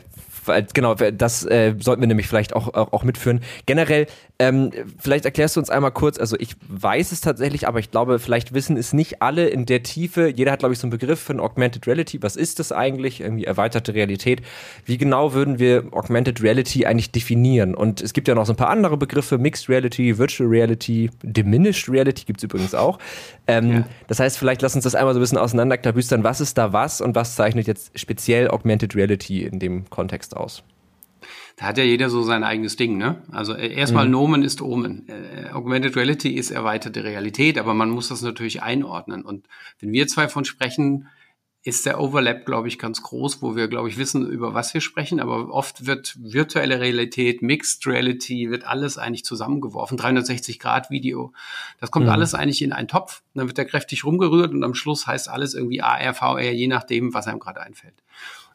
genau, 0.74 0.96
das 0.96 1.46
äh, 1.46 1.76
sollten 1.78 2.02
wir 2.02 2.08
nämlich 2.08 2.28
vielleicht 2.28 2.56
auch, 2.56 2.74
auch, 2.74 2.92
auch 2.92 3.04
mitführen. 3.04 3.42
Generell, 3.68 4.08
ähm, 4.40 4.72
vielleicht 5.00 5.26
erklärst 5.26 5.56
du 5.56 5.60
uns 5.60 5.72
einmal 5.72 5.92
kurz, 5.92 6.20
also 6.20 6.38
ich 6.40 6.56
weiß 6.68 7.12
es 7.12 7.22
tatsächlich, 7.22 7.68
aber 7.68 7.80
ich 7.80 7.90
glaube, 7.90 8.20
vielleicht 8.20 8.54
wissen 8.54 8.78
es 8.78 8.94
nicht 8.94 9.22
alle 9.22 9.48
in 9.48 9.66
der 9.66 9.82
Tiefe. 9.82 10.28
Jeder 10.28 10.52
hat, 10.52 10.60
glaube 10.60 10.74
ich, 10.74 10.80
so 10.80 10.86
einen 10.86 10.92
Begriff 10.92 11.20
von 11.20 11.40
Augmented 11.40 11.88
Reality. 11.88 12.22
Was 12.22 12.36
ist 12.36 12.60
das 12.60 12.72
eigentlich? 12.72 13.22
Irgendwie 13.22 13.46
erweiterte 13.46 13.96
Realität. 13.96 14.44
Wie 14.86 15.00
genau 15.00 15.34
würden 15.34 15.58
wir 15.58 15.86
Augmented 15.92 16.44
Reality 16.44 16.86
eigentlich 16.86 17.12
definieren? 17.12 17.74
Und 17.74 18.00
es 18.02 18.14
gibt 18.14 18.28
ja 18.28 18.36
noch 18.36 18.46
so 18.46 18.54
ein 18.54 18.58
paar 18.58 18.70
andere 18.70 18.96
Begriffe, 18.96 19.40
Mixed 19.40 19.70
Reality, 19.70 20.20
Virtual 20.20 20.48
Reality, 20.48 21.10
Diminished 21.24 21.90
Reality 21.90 22.26
gibt 22.26 22.40
es 22.40 22.44
übrigens 22.44 22.76
auch. 22.76 23.00
Ähm, 23.48 23.72
ja. 23.72 23.88
Das 24.08 24.20
heißt, 24.20 24.38
vielleicht 24.38 24.62
lass 24.62 24.76
uns 24.76 24.84
das 24.84 24.94
einmal 24.94 25.16
so 25.16 25.20
ein 25.20 25.22
bisschen 25.22 25.40
auseinanderklabüstern. 25.40 26.24
Was 26.24 26.42
ist 26.42 26.60
da 26.60 26.74
was 26.74 27.02
und 27.02 27.16
was 27.16 27.36
zeichnet 27.36 27.66
jetzt 27.66 27.98
speziell 27.98 28.50
Augmented 28.50 28.96
Reality 28.96 29.46
in 29.46 29.58
dem 29.58 29.90
Kontext 29.90 30.38
aus? 30.38 30.64
Da 31.58 31.66
hat 31.66 31.80
ja 31.80 31.84
jeder 31.84 32.12
so 32.12 32.22
sein 32.22 32.44
eigenes 32.44 32.76
Ding, 32.76 32.98
ne? 32.98 33.24
Also 33.32 33.54
äh, 33.54 33.74
erstmal 33.74 34.06
mhm. 34.06 34.12
Nomen 34.12 34.44
ist 34.44 34.62
Omen. 34.62 35.10
Äh, 35.10 35.50
Augmented 35.50 35.96
Reality 35.96 36.30
ist 36.30 36.52
erweiterte 36.52 37.04
Realität, 37.04 37.58
aber 37.58 37.74
man 37.74 37.90
muss 37.90 38.10
das 38.10 38.22
natürlich 38.22 38.62
einordnen. 38.62 39.26
Und 39.26 39.48
wenn 39.80 39.92
wir 39.92 40.08
zwei 40.08 40.28
von 40.28 40.46
sprechen, 40.46 41.10
ist 41.64 41.88
der 41.88 42.00
Overlap, 42.00 42.46
glaube 42.46 42.68
ich, 42.68 42.78
ganz 42.78 43.02
groß, 43.02 43.42
wo 43.42 43.56
wir, 43.56 43.68
glaube 43.68 43.90
ich, 43.90 43.98
wissen, 43.98 44.30
über 44.30 44.54
was 44.54 44.74
wir 44.76 44.82
sprechen. 44.82 45.20
Aber 45.20 45.50
oft 45.50 45.88
wird 45.88 46.16
virtuelle 46.18 46.80
Realität, 46.80 47.42
Mixed 47.42 47.88
Reality, 47.88 48.52
wird 48.52 48.66
alles 48.66 49.00
eigentlich 49.00 49.26
zusammengeworfen. 49.26 49.98
360-Grad-Video. 49.98 51.34
Das 51.80 51.90
kommt 51.90 52.06
mhm. 52.06 52.12
alles 52.12 52.36
eigentlich 52.36 52.62
in 52.62 52.72
einen 52.72 52.88
Topf. 52.88 53.24
Dann 53.34 53.48
wird 53.48 53.58
der 53.58 53.66
kräftig 53.66 54.06
rumgerührt 54.06 54.54
und 54.54 54.64
am 54.64 54.76
Schluss 54.76 55.08
heißt 55.08 55.28
alles 55.28 55.56
irgendwie 55.56 55.82
AR, 55.82 56.14
VR, 56.14 56.52
je 56.52 56.68
nachdem, 56.68 57.16
was 57.16 57.28
einem 57.28 57.40
gerade 57.40 57.62
einfällt. 57.62 57.96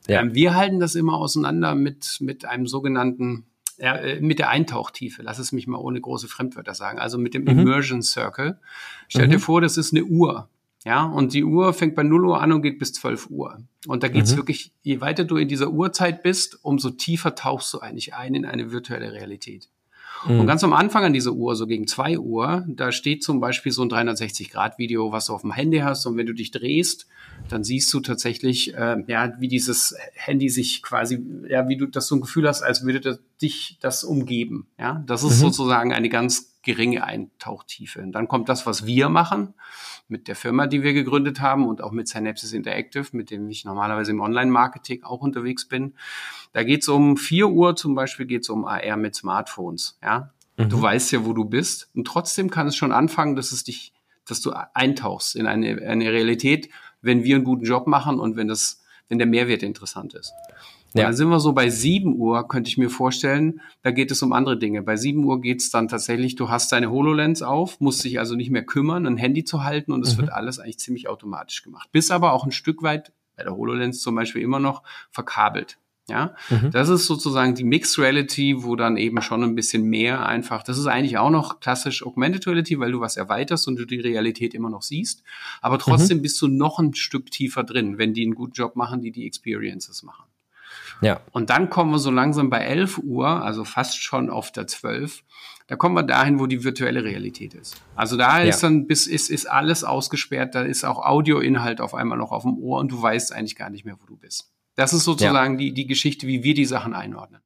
Ja. 0.09 0.21
Ähm, 0.21 0.35
wir 0.35 0.54
halten 0.54 0.80
das 0.80 0.94
immer 0.94 1.14
auseinander 1.14 1.75
mit, 1.75 2.18
mit 2.21 2.44
einem 2.44 2.66
sogenannten, 2.66 3.44
äh, 3.78 4.21
mit 4.21 4.38
der 4.38 4.50
Eintauchtiefe. 4.50 5.23
Lass 5.23 5.38
es 5.38 5.52
mich 5.52 5.66
mal 5.66 5.78
ohne 5.78 6.00
große 6.00 6.28
Fremdwörter 6.28 6.75
sagen. 6.75 6.99
Also 6.99 7.18
mit 7.18 7.35
dem 7.35 7.42
mhm. 7.42 7.61
Immersion 7.61 8.02
Circle. 8.02 8.59
Stell 9.09 9.26
mhm. 9.26 9.32
dir 9.32 9.38
vor, 9.38 9.61
das 9.61 9.76
ist 9.76 9.92
eine 9.92 10.04
Uhr. 10.04 10.49
Ja, 10.85 11.04
und 11.04 11.32
die 11.32 11.44
Uhr 11.44 11.73
fängt 11.75 11.94
bei 11.94 12.02
0 12.02 12.25
Uhr 12.25 12.40
an 12.40 12.50
und 12.50 12.62
geht 12.62 12.80
bis 12.80 12.92
12 12.94 13.30
Uhr. 13.30 13.59
Und 13.87 14.02
da 14.02 14.09
geht's 14.09 14.32
mhm. 14.32 14.38
wirklich, 14.38 14.73
je 14.82 15.00
weiter 15.00 15.25
du 15.25 15.37
in 15.37 15.47
dieser 15.47 15.71
Uhrzeit 15.71 16.25
bist, 16.25 16.59
umso 16.62 16.90
tiefer 16.90 17.37
tauchst 17.37 17.73
du 17.73 17.78
eigentlich 17.78 18.14
ein 18.14 18.35
in 18.35 18.44
eine 18.44 18.73
virtuelle 18.73 19.12
Realität. 19.12 19.68
Mhm. 20.26 20.41
Und 20.41 20.47
ganz 20.47 20.62
am 20.64 20.73
Anfang 20.73 21.05
an 21.05 21.12
dieser 21.12 21.33
Uhr, 21.33 21.57
so 21.57 21.67
gegen 21.67 21.87
zwei 21.87 22.19
Uhr, 22.19 22.64
da 22.69 22.93
steht 22.93 23.23
zum 23.23 23.41
Beispiel 23.41 23.73
so 23.73 23.83
ein 23.83 23.91
360-Grad-Video, 23.91 25.12
was 25.12 25.26
du 25.26 25.35
auf 25.35 25.43
dem 25.43 25.52
Handy 25.52 25.79
hast. 25.79 26.07
Und 26.07 26.17
wenn 26.17 26.26
du 26.26 26.35
dich 26.35 26.50
drehst, 26.50 27.07
dann 27.49 27.64
siehst 27.64 27.93
du 27.93 28.00
tatsächlich, 28.00 28.75
äh, 28.75 29.02
ja, 29.07 29.33
wie 29.38 29.49
dieses 29.49 29.97
Handy 30.14 30.49
sich 30.49 30.83
quasi, 30.83 31.25
ja, 31.49 31.69
wie 31.69 31.76
du 31.76 31.87
das 31.87 32.07
so 32.07 32.17
ein 32.17 32.21
Gefühl 32.21 32.49
hast, 32.49 32.62
als 32.62 32.85
würde 32.85 33.00
das, 33.00 33.19
dich 33.41 33.79
das 33.81 34.05
umgeben. 34.05 34.67
Ja, 34.79 35.02
das 35.07 35.23
ist 35.23 35.37
mhm. 35.38 35.47
sozusagen 35.47 35.93
eine 35.93 36.09
ganz 36.09 36.52
geringe 36.62 37.05
Eintauchtiefe. 37.05 38.00
Und 38.00 38.12
dann 38.12 38.29
kommt 38.29 38.49
das, 38.49 38.67
was 38.67 38.87
wir 38.87 39.09
machen 39.09 39.55
mit 40.12 40.28
der 40.28 40.37
Firma, 40.37 40.69
die 40.69 40.85
wir 40.85 40.92
gegründet 40.92 41.40
haben 41.40 41.66
und 41.66 41.83
auch 41.83 41.90
mit 41.90 42.07
Synapses 42.07 42.52
Interactive, 42.52 43.09
mit 43.12 43.31
dem 43.31 43.49
ich 43.50 43.64
normalerweise 43.64 44.12
im 44.12 44.21
Online-Marketing 44.21 45.02
auch 45.02 45.21
unterwegs 45.21 45.66
bin. 45.66 45.95
Da 46.52 46.62
geht 46.62 46.83
es 46.83 46.88
um 46.88 47.16
vier 47.16 47.49
Uhr 47.49 47.75
zum 47.75 47.97
Beispiel 47.97 48.26
geht 48.26 48.42
es 48.42 48.49
um 48.49 48.64
AR 48.64 48.97
mit 48.97 49.16
Smartphones. 49.16 49.99
Ja, 50.00 50.31
Mhm. 50.57 50.69
Du 50.69 50.83
weißt 50.83 51.12
ja, 51.12 51.25
wo 51.25 51.33
du 51.33 51.45
bist. 51.45 51.88
Und 51.95 52.07
trotzdem 52.07 52.50
kann 52.50 52.66
es 52.66 52.76
schon 52.76 52.92
anfangen, 52.92 53.37
dass 53.37 53.52
es 53.52 53.64
dich, 53.64 53.92
dass 54.26 54.40
du 54.40 54.52
eintauchst 54.75 55.37
in 55.37 55.47
eine, 55.47 55.83
eine 55.83 56.12
Realität, 56.12 56.69
wenn 57.00 57.25
wir 57.25 57.37
einen 57.37 57.45
guten 57.45 57.64
Job 57.64 57.87
machen 57.87 58.21
und 58.21 58.37
wenn 58.37 58.49
das, 58.49 58.83
wenn 59.09 59.19
der 59.19 59.26
Mehrwert 59.26 59.62
interessant 59.62 60.14
ist. 60.14 60.33
Ja. 60.95 61.05
Dann 61.05 61.15
sind 61.15 61.29
wir 61.29 61.41
so 61.41 61.53
bei 61.53 61.71
7 61.71 62.17
Uhr, 62.17 62.47
könnte 62.49 62.69
ich 62.69 62.77
mir 62.77 62.91
vorstellen, 62.91 63.61
da 63.83 63.91
geht 63.91 64.11
es 64.11 64.23
um 64.23 64.33
andere 64.33 64.59
Dinge. 64.59 64.83
Bei 64.83 64.97
7 64.97 65.25
Uhr 65.25 65.41
geht 65.41 65.61
es 65.61 65.71
dann 65.71 65.89
tatsächlich, 65.89 66.37
du 66.37 66.51
hast 66.51 66.73
deine 66.73 66.91
HoloLens 66.91 67.43
auf, 67.43 67.81
musst 67.81 68.05
dich 68.05 68.19
also 68.19 68.35
nicht 68.35 68.51
mehr 68.51 68.65
kümmern, 68.65 69.07
ein 69.07 69.17
Handy 69.17 69.45
zu 69.45 69.65
halten 69.65 69.93
und 69.93 70.05
es 70.05 70.17
mhm. 70.17 70.23
wird 70.23 70.33
alles 70.33 70.59
eigentlich 70.59 70.79
ziemlich 70.79 71.09
automatisch 71.09 71.63
gemacht. 71.63 71.89
Bis 71.93 72.11
aber 72.11 72.33
auch 72.33 72.45
ein 72.45 72.53
Stück 72.53 72.83
weit, 72.83 73.13
bei 73.37 73.45
der 73.45 73.57
HoloLens 73.57 74.01
zum 74.01 74.15
Beispiel 74.15 74.43
immer 74.43 74.61
noch, 74.61 74.83
verkabelt. 75.11 75.79
Ja, 76.09 76.35
mhm. 76.51 76.73
das 76.73 76.89
ist 76.89 77.07
sozusagen 77.07 77.55
die 77.55 77.63
Mixed 77.63 77.97
Reality, 77.97 78.65
wo 78.65 78.75
dann 78.75 78.97
eben 78.97 79.23
schon 79.23 79.45
ein 79.45 79.55
bisschen 79.55 79.85
mehr 79.85 80.27
einfach, 80.27 80.65
das 80.65 80.77
ist 80.77 80.87
eigentlich 80.87 81.17
auch 81.17 81.31
noch 81.31 81.61
klassisch 81.61 82.05
Augmented 82.05 82.47
Reality, 82.49 82.81
weil 82.81 82.91
du 82.91 83.01
was 83.01 83.17
erweiterst 83.17 83.69
und 83.69 83.77
du 83.77 83.87
die 83.87 84.01
Realität 84.01 84.53
immer 84.53 84.69
noch 84.69 84.83
siehst. 84.83 85.23
Aber 85.61 85.79
trotzdem 85.79 86.19
mhm. 86.19 86.23
bist 86.23 86.43
du 86.43 86.49
noch 86.49 86.81
ein 86.81 86.95
Stück 86.95 87.31
tiefer 87.31 87.63
drin, 87.63 87.99
wenn 87.99 88.15
die 88.15 88.25
einen 88.25 88.35
guten 88.35 88.53
Job 88.53 88.75
machen, 88.75 89.01
die 89.01 89.13
die 89.13 89.27
Experiences 89.27 90.03
machen. 90.03 90.25
Ja. 91.02 91.21
Und 91.32 91.50
dann 91.50 91.68
kommen 91.68 91.90
wir 91.90 91.99
so 91.99 92.11
langsam 92.11 92.49
bei 92.49 92.61
11 92.61 92.99
Uhr, 92.99 93.28
also 93.28 93.64
fast 93.64 94.02
schon 94.02 94.30
auf 94.30 94.52
der 94.52 94.66
12, 94.66 95.23
da 95.66 95.76
kommen 95.76 95.94
wir 95.94 96.02
dahin, 96.02 96.38
wo 96.38 96.47
die 96.47 96.64
virtuelle 96.64 97.04
Realität 97.04 97.54
ist. 97.54 97.82
Also 97.94 98.16
da 98.16 98.40
ja. 98.40 98.49
ist 98.49 98.62
dann 98.62 98.87
bis 98.87 99.06
ist, 99.06 99.30
ist 99.30 99.47
alles 99.47 99.85
ausgesperrt, 99.85 100.54
da 100.54 100.62
ist 100.62 100.85
auch 100.85 101.04
Audioinhalt 101.04 101.80
auf 101.80 101.94
einmal 101.94 102.18
noch 102.18 102.32
auf 102.32 102.42
dem 102.42 102.56
Ohr 102.59 102.78
und 102.78 102.90
du 102.92 103.00
weißt 103.00 103.32
eigentlich 103.32 103.56
gar 103.56 103.71
nicht 103.71 103.85
mehr, 103.85 103.97
wo 104.00 104.06
du 104.06 104.16
bist. 104.16 104.52
Das 104.75 104.92
ist 104.92 105.04
sozusagen 105.04 105.54
ja. 105.54 105.59
die, 105.59 105.75
die 105.75 105.87
Geschichte, 105.87 106.26
wie 106.26 106.42
wir 106.42 106.54
die 106.54 106.64
Sachen 106.64 106.94
einordnen. 106.94 107.42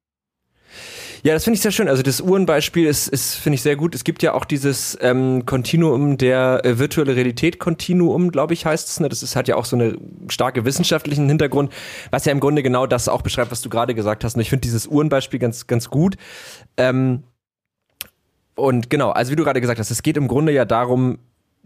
Ja, 1.23 1.33
das 1.33 1.43
finde 1.43 1.55
ich 1.55 1.61
sehr 1.61 1.71
schön. 1.71 1.87
Also 1.87 2.03
das 2.03 2.21
Uhrenbeispiel 2.21 2.85
ist, 2.85 3.07
ist 3.07 3.35
finde 3.35 3.55
ich 3.55 3.61
sehr 3.61 3.75
gut. 3.75 3.95
Es 3.95 4.03
gibt 4.03 4.23
ja 4.23 4.33
auch 4.33 4.45
dieses 4.45 4.97
ähm, 5.01 5.45
Kontinuum 5.45 6.17
der 6.17 6.61
äh, 6.63 6.79
virtuelle 6.79 7.15
Realität 7.15 7.59
Kontinuum, 7.59 8.31
glaube 8.31 8.53
ich, 8.53 8.65
heißt 8.65 8.87
es. 8.87 8.99
Ne? 8.99 9.09
Das 9.09 9.23
ist, 9.23 9.35
hat 9.35 9.47
ja 9.47 9.55
auch 9.55 9.65
so 9.65 9.75
einen 9.75 10.27
starke 10.29 10.65
wissenschaftlichen 10.65 11.27
Hintergrund, 11.27 11.73
was 12.11 12.25
ja 12.25 12.31
im 12.31 12.39
Grunde 12.39 12.63
genau 12.63 12.87
das 12.87 13.09
auch 13.09 13.21
beschreibt, 13.21 13.51
was 13.51 13.61
du 13.61 13.69
gerade 13.69 13.95
gesagt 13.95 14.23
hast. 14.23 14.35
Und 14.35 14.41
ich 14.41 14.49
finde 14.49 14.61
dieses 14.61 14.87
Uhrenbeispiel 14.87 15.39
ganz, 15.39 15.67
ganz 15.67 15.89
gut. 15.89 16.15
Ähm, 16.77 17.23
und 18.55 18.89
genau, 18.89 19.11
also 19.11 19.31
wie 19.31 19.35
du 19.35 19.43
gerade 19.43 19.61
gesagt 19.61 19.79
hast, 19.79 19.91
es 19.91 20.03
geht 20.03 20.17
im 20.17 20.27
Grunde 20.27 20.51
ja 20.51 20.65
darum, 20.65 21.19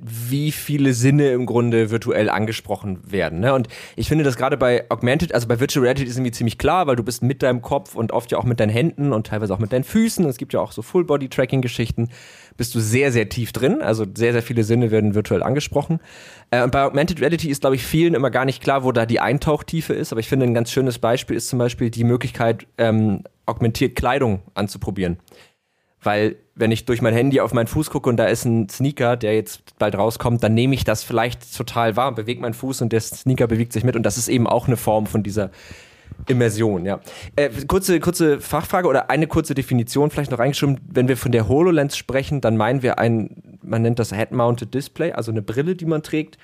wie 0.04 0.52
viele 0.52 0.94
Sinne 0.94 1.32
im 1.32 1.46
Grunde 1.46 1.92
virtuell 1.92 2.30
angesprochen 2.30 3.00
werden. 3.12 3.40
Ne? 3.40 3.54
Und 3.54 3.68
ich 3.96 4.08
finde 4.08 4.24
das 4.24 4.36
gerade 4.36 4.58
bei 4.58 4.90
Augmented, 4.90 5.34
also 5.34 5.48
bei 5.48 5.60
Virtual 5.60 5.84
Reality 5.84 6.06
ist 6.06 6.18
irgendwie 6.18 6.32
ziemlich 6.32 6.58
klar, 6.58 6.88
weil 6.88 6.96
du 6.96 7.04
bist 7.04 7.22
mit 7.22 7.44
deinem 7.44 7.62
Kopf 7.62 7.96
und 7.96 8.12
oft 8.12 8.32
ja 8.32 8.40
auch 8.40 8.44
mit 8.44 8.60
deinen 8.60 8.72
Händen 8.72 9.14
und 9.14 9.28
teilweise 9.28 9.54
auch 9.54 9.60
mit 9.60 9.72
deinen 9.72 9.84
Füßen. 9.84 10.26
Es 10.26 10.38
gibt 10.38 10.54
ja 10.54 10.60
auch 10.60 10.72
so 10.72 10.82
Full-Body-Tracking-Geschichten. 10.82 12.10
Bist 12.58 12.74
du 12.74 12.80
sehr, 12.80 13.12
sehr 13.12 13.30
tief 13.30 13.52
drin. 13.54 13.82
Also 13.82 14.06
sehr, 14.16 14.34
sehr 14.34 14.42
viele 14.42 14.64
Sinne 14.64 14.90
werden 14.90 15.14
virtuell 15.14 15.44
angesprochen. 15.44 16.00
Äh, 16.50 16.64
und 16.64 16.72
bei 16.72 16.84
Augmented 16.84 17.22
Reality 17.22 17.50
ist, 17.50 17.62
glaube 17.62 17.76
ich, 17.76 17.84
vielen 17.84 18.16
immer 18.16 18.32
gar 18.32 18.46
nicht 18.46 18.64
klar, 18.64 18.84
wo 18.84 18.92
da 18.92 19.06
die 19.06 19.20
Eintauchtiefe 19.20 19.94
ist. 19.94 20.12
Aber 20.12 20.20
ich 20.20 20.28
finde, 20.28 20.48
ein 20.48 20.56
ganz 20.56 20.72
schönes 20.72 20.98
Beispiel 20.98 21.36
ist 21.36 21.50
zum 21.50 21.60
Beispiel 21.60 21.92
die 21.92 22.04
Möglichkeit, 22.04 22.66
ähm, 22.80 23.24
augmentiert 23.46 23.96
Kleidung 23.96 24.42
anzuprobieren. 24.56 25.18
Weil 26.04 26.38
wenn 26.56 26.72
ich 26.72 26.86
durch 26.86 27.02
mein 27.02 27.14
Handy 27.14 27.40
auf 27.40 27.54
meinen 27.54 27.68
Fuß 27.68 27.90
gucke 27.92 28.10
und 28.10 28.18
da 28.18 28.26
ist 28.26 28.46
ein 28.46 28.70
Sneaker, 28.70 29.18
der 29.18 29.36
jetzt 29.36 29.78
bald 29.78 29.96
rauskommt, 29.96 30.44
dann 30.44 30.54
nehme 30.54 30.74
ich 30.74 30.84
das 30.84 31.04
vielleicht 31.04 31.56
total 31.56 31.96
wahr, 31.96 32.14
bewege 32.14 32.42
meinen 32.42 32.54
Fuß 32.54 32.82
und 32.82 32.92
der 32.92 33.02
Sneaker 33.02 33.48
bewegt 33.48 33.72
sich 33.74 33.84
mit 33.84 33.96
und 33.96 34.04
das 34.04 34.18
ist 34.18 34.28
eben 34.28 34.48
auch 34.48 34.68
eine 34.68 34.78
Form 34.78 35.06
von 35.06 35.22
dieser 35.22 35.52
Immersion, 36.28 36.86
ja. 36.86 37.00
Äh, 37.36 37.50
kurze, 37.68 38.00
kurze 38.00 38.40
Fachfrage 38.40 38.88
oder 38.88 39.10
eine 39.10 39.28
kurze 39.28 39.54
Definition 39.54 40.12
vielleicht 40.12 40.32
noch 40.32 40.40
reingeschrieben. 40.40 40.80
Wenn 40.88 41.08
wir 41.08 41.18
von 41.18 41.32
der 41.32 41.48
HoloLens 41.48 41.98
sprechen, 41.98 42.42
dann 42.42 42.58
meinen 42.58 42.82
wir 42.82 43.00
ein, 43.00 43.60
man 43.62 43.82
nennt 43.82 44.00
das 44.00 44.14
Head-Mounted 44.14 44.74
Display, 44.74 45.14
also 45.14 45.32
eine 45.32 45.42
Brille, 45.42 45.76
die 45.76 45.86
man 45.86 46.04
trägt 46.04 46.38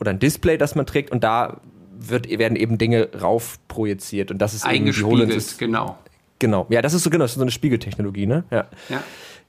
oder 0.00 0.10
ein 0.10 0.18
Display, 0.18 0.56
das 0.56 0.74
man 0.74 0.86
trägt 0.86 1.10
und 1.10 1.24
da 1.24 1.60
wird, 1.98 2.28
werden 2.38 2.56
eben 2.56 2.78
Dinge 2.78 3.08
rauf 3.20 3.58
projiziert 3.68 4.30
und 4.30 4.38
das 4.38 4.54
ist 4.54 4.66
eben 4.66 4.84
die 4.86 5.02
HoloLens. 5.02 5.58
genau. 5.58 5.98
Genau, 6.38 6.66
ja, 6.70 6.82
das 6.82 6.94
ist 6.94 7.02
so 7.02 7.10
genau, 7.10 7.24
das 7.24 7.32
ist 7.32 7.36
so 7.36 7.42
eine 7.42 7.50
Spiegeltechnologie, 7.50 8.26
ne? 8.26 8.44
Ja. 8.50 8.66
ja. 8.88 9.02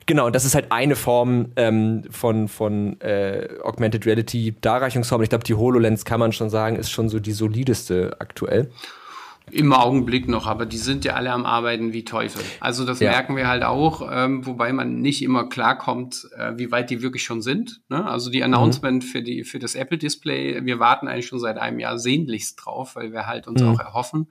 Genau, 0.05 0.25
und 0.25 0.36
das 0.36 0.43
ist 0.43 0.55
halt 0.55 0.72
eine 0.72 0.96
Form 0.96 1.51
ähm, 1.55 2.03
von, 2.10 2.48
von 2.48 3.00
äh, 3.01 3.48
Augmented 3.63 4.08
Reality 4.08 4.55
Darreichungsform. 4.60 5.22
Ich 5.22 5.29
glaube, 5.29 5.43
die 5.43 5.53
HoloLens 5.53 6.03
kann 6.03 6.19
man 6.19 6.31
schon 6.31 6.50
sagen, 6.50 6.77
ist 6.77 6.89
schon 6.89 7.10
so 7.10 7.19
die 7.19 7.31
solideste 7.31 8.15
aktuell. 8.19 8.72
Im 9.51 9.74
Augenblick 9.74 10.27
noch, 10.27 10.48
aber 10.48 10.65
die 10.65 10.77
sind 10.77 11.05
ja 11.05 11.13
alle 11.13 11.31
am 11.31 11.46
Arbeiten 11.46 11.93
wie 11.93 12.05
Teufel. 12.05 12.43
Also 12.60 12.86
das 12.86 13.00
ja. 13.00 13.12
merken 13.12 13.36
wir 13.36 13.48
halt 13.48 13.63
auch, 13.63 14.08
ähm, 14.12 14.46
wobei 14.46 14.74
man 14.74 15.01
nicht 15.01 15.24
immer 15.24 15.48
klarkommt, 15.50 16.27
äh, 16.38 16.53
wie 16.58 16.72
weit 16.72 16.89
die 16.89 17.01
wirklich 17.01 17.24
schon 17.24 17.41
sind. 17.41 17.81
Ne? 17.89 18.05
Also 18.05 18.29
die 18.29 18.43
Announcement 18.43 19.03
mhm. 19.03 19.08
für 19.08 19.22
die 19.22 19.43
für 19.43 19.60
das 19.60 19.75
Apple 19.75 19.98
Display, 19.98 20.65
wir 20.65 20.79
warten 20.79 21.08
eigentlich 21.08 21.27
schon 21.27 21.39
seit 21.39 21.58
einem 21.58 21.79
Jahr 21.79 21.98
sehnlichst 21.98 22.63
drauf, 22.63 22.96
weil 22.96 23.12
wir 23.12 23.27
halt 23.27 23.48
uns 23.48 23.62
mhm. 23.62 23.69
auch 23.69 23.79
erhoffen, 23.79 24.27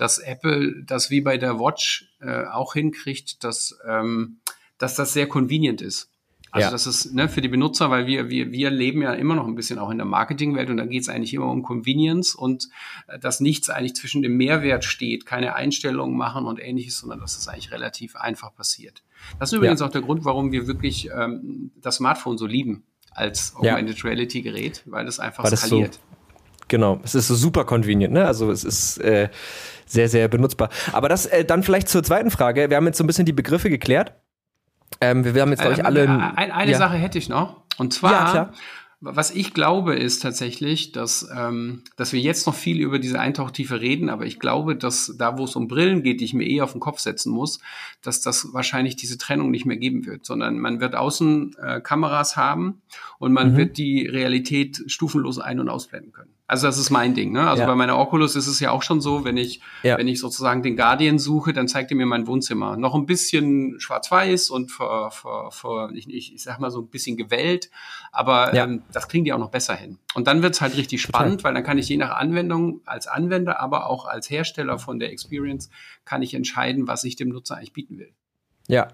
dass 0.00 0.18
Apple 0.18 0.82
das 0.82 1.10
wie 1.10 1.20
bei 1.20 1.36
der 1.36 1.58
Watch 1.58 2.10
äh, 2.20 2.44
auch 2.46 2.72
hinkriegt, 2.72 3.44
dass, 3.44 3.78
ähm, 3.86 4.38
dass 4.78 4.94
das 4.94 5.12
sehr 5.12 5.28
convenient 5.28 5.82
ist. 5.82 6.10
Also 6.52 6.66
ja. 6.66 6.70
das 6.70 6.86
ist 6.86 7.14
ne, 7.14 7.28
für 7.28 7.42
die 7.42 7.48
Benutzer, 7.48 7.90
weil 7.90 8.06
wir, 8.06 8.30
wir, 8.30 8.50
wir 8.50 8.70
leben 8.70 9.02
ja 9.02 9.12
immer 9.12 9.34
noch 9.36 9.46
ein 9.46 9.54
bisschen 9.54 9.78
auch 9.78 9.90
in 9.90 9.98
der 9.98 10.06
Marketingwelt 10.06 10.70
und 10.70 10.78
da 10.78 10.86
geht 10.86 11.02
es 11.02 11.08
eigentlich 11.10 11.34
immer 11.34 11.50
um 11.50 11.62
Convenience 11.62 12.34
und 12.34 12.70
äh, 13.08 13.18
dass 13.18 13.40
nichts 13.40 13.68
eigentlich 13.68 13.94
zwischen 13.94 14.22
dem 14.22 14.38
Mehrwert 14.38 14.84
steht, 14.84 15.26
keine 15.26 15.54
Einstellungen 15.54 16.16
machen 16.16 16.46
und 16.46 16.58
ähnliches, 16.58 16.98
sondern 16.98 17.20
dass 17.20 17.36
das 17.36 17.46
eigentlich 17.46 17.70
relativ 17.70 18.16
einfach 18.16 18.54
passiert. 18.54 19.02
Das 19.38 19.52
ist 19.52 19.58
übrigens 19.58 19.80
ja. 19.80 19.86
auch 19.86 19.92
der 19.92 20.00
Grund, 20.00 20.24
warum 20.24 20.50
wir 20.50 20.66
wirklich 20.66 21.10
ähm, 21.14 21.72
das 21.76 21.96
Smartphone 21.96 22.38
so 22.38 22.46
lieben 22.46 22.84
als 23.10 23.54
Augmented 23.54 23.98
ja. 23.98 24.04
Reality 24.04 24.40
Gerät, 24.40 24.82
weil 24.86 25.04
das 25.04 25.20
einfach 25.20 25.44
weil 25.44 25.54
skaliert. 25.56 25.88
Das 25.88 25.96
so, 25.96 26.19
genau, 26.70 27.00
es 27.04 27.14
ist 27.14 27.28
so 27.28 27.34
super 27.34 27.64
convenient, 27.64 28.14
ne? 28.14 28.24
Also 28.24 28.50
es 28.50 28.64
ist 28.64 28.96
äh, 28.98 29.28
sehr, 29.84 30.08
sehr 30.08 30.28
benutzbar. 30.28 30.70
Aber 30.92 31.10
das 31.10 31.26
äh, 31.26 31.44
dann 31.44 31.62
vielleicht 31.62 31.88
zur 31.88 32.02
zweiten 32.02 32.30
Frage. 32.30 32.70
Wir 32.70 32.78
haben 32.78 32.86
jetzt 32.86 32.96
so 32.96 33.04
ein 33.04 33.06
bisschen 33.06 33.26
die 33.26 33.34
Begriffe 33.34 33.68
geklärt. 33.68 34.14
Ähm, 35.02 35.24
wir, 35.24 35.34
wir 35.34 35.42
haben 35.42 35.50
jetzt, 35.50 35.60
glaube 35.60 35.74
ich, 35.74 35.80
ähm, 35.80 35.86
alle. 35.86 36.08
Ein, 36.08 36.50
eine 36.50 36.72
ja. 36.72 36.78
Sache 36.78 36.96
hätte 36.96 37.18
ich 37.18 37.28
noch. 37.28 37.62
Und 37.76 37.92
zwar, 37.92 38.34
ja, 38.34 38.52
was 39.02 39.30
ich 39.30 39.54
glaube, 39.54 39.94
ist 39.94 40.20
tatsächlich, 40.20 40.92
dass, 40.92 41.26
ähm, 41.34 41.84
dass 41.96 42.12
wir 42.12 42.20
jetzt 42.20 42.46
noch 42.46 42.54
viel 42.54 42.80
über 42.80 42.98
diese 42.98 43.18
Eintauchtiefe 43.18 43.80
reden, 43.80 44.10
aber 44.10 44.26
ich 44.26 44.38
glaube, 44.38 44.76
dass 44.76 45.14
da, 45.18 45.38
wo 45.38 45.44
es 45.44 45.56
um 45.56 45.68
Brillen 45.68 46.02
geht, 46.02 46.20
die 46.20 46.26
ich 46.26 46.34
mir 46.34 46.46
eh 46.46 46.60
auf 46.60 46.72
den 46.72 46.82
Kopf 46.82 46.98
setzen 46.98 47.32
muss, 47.32 47.60
dass 48.02 48.20
das 48.20 48.52
wahrscheinlich 48.52 48.96
diese 48.96 49.16
Trennung 49.16 49.50
nicht 49.50 49.64
mehr 49.64 49.78
geben 49.78 50.04
wird, 50.04 50.26
sondern 50.26 50.58
man 50.58 50.80
wird 50.80 50.94
außen 50.94 51.56
äh, 51.62 51.80
Kameras 51.80 52.36
haben 52.36 52.82
und 53.18 53.32
man 53.32 53.52
mhm. 53.52 53.56
wird 53.56 53.78
die 53.78 54.06
Realität 54.06 54.82
stufenlos 54.86 55.38
ein- 55.38 55.60
und 55.60 55.70
ausblenden 55.70 56.12
können. 56.12 56.34
Also 56.50 56.66
das 56.66 56.78
ist 56.78 56.90
mein 56.90 57.14
Ding. 57.14 57.30
Ne? 57.30 57.48
Also 57.48 57.62
ja. 57.62 57.68
bei 57.68 57.76
meiner 57.76 57.96
Oculus 57.96 58.34
ist 58.34 58.48
es 58.48 58.58
ja 58.58 58.72
auch 58.72 58.82
schon 58.82 59.00
so, 59.00 59.24
wenn 59.24 59.36
ich, 59.36 59.60
ja. 59.84 59.96
wenn 59.96 60.08
ich 60.08 60.18
sozusagen 60.18 60.64
den 60.64 60.76
Guardian 60.76 61.20
suche, 61.20 61.52
dann 61.52 61.68
zeigt 61.68 61.92
er 61.92 61.96
mir 61.96 62.06
mein 62.06 62.26
Wohnzimmer. 62.26 62.76
Noch 62.76 62.96
ein 62.96 63.06
bisschen 63.06 63.78
schwarz-weiß 63.78 64.50
und 64.50 64.72
für, 64.72 65.12
für, 65.12 65.52
für 65.52 65.92
ich, 65.94 66.12
ich, 66.12 66.42
sag 66.42 66.58
mal 66.58 66.72
so 66.72 66.80
ein 66.80 66.88
bisschen 66.88 67.16
gewellt, 67.16 67.70
aber 68.10 68.52
ja. 68.52 68.64
ähm, 68.64 68.82
das 68.92 69.06
kriegen 69.06 69.24
die 69.24 69.32
auch 69.32 69.38
noch 69.38 69.52
besser 69.52 69.76
hin. 69.76 70.00
Und 70.14 70.26
dann 70.26 70.42
wird's 70.42 70.60
halt 70.60 70.76
richtig 70.76 71.00
spannend, 71.00 71.42
Total. 71.42 71.44
weil 71.44 71.54
dann 71.54 71.62
kann 71.62 71.78
ich 71.78 71.88
je 71.88 71.96
nach 71.96 72.16
Anwendung 72.16 72.80
als 72.84 73.06
Anwender, 73.06 73.60
aber 73.60 73.86
auch 73.86 74.06
als 74.06 74.28
Hersteller 74.28 74.80
von 74.80 74.98
der 74.98 75.12
Experience, 75.12 75.70
kann 76.04 76.20
ich 76.20 76.34
entscheiden, 76.34 76.88
was 76.88 77.04
ich 77.04 77.14
dem 77.14 77.28
Nutzer 77.28 77.58
eigentlich 77.58 77.74
bieten 77.74 77.96
will. 77.96 78.12
Ja, 78.70 78.88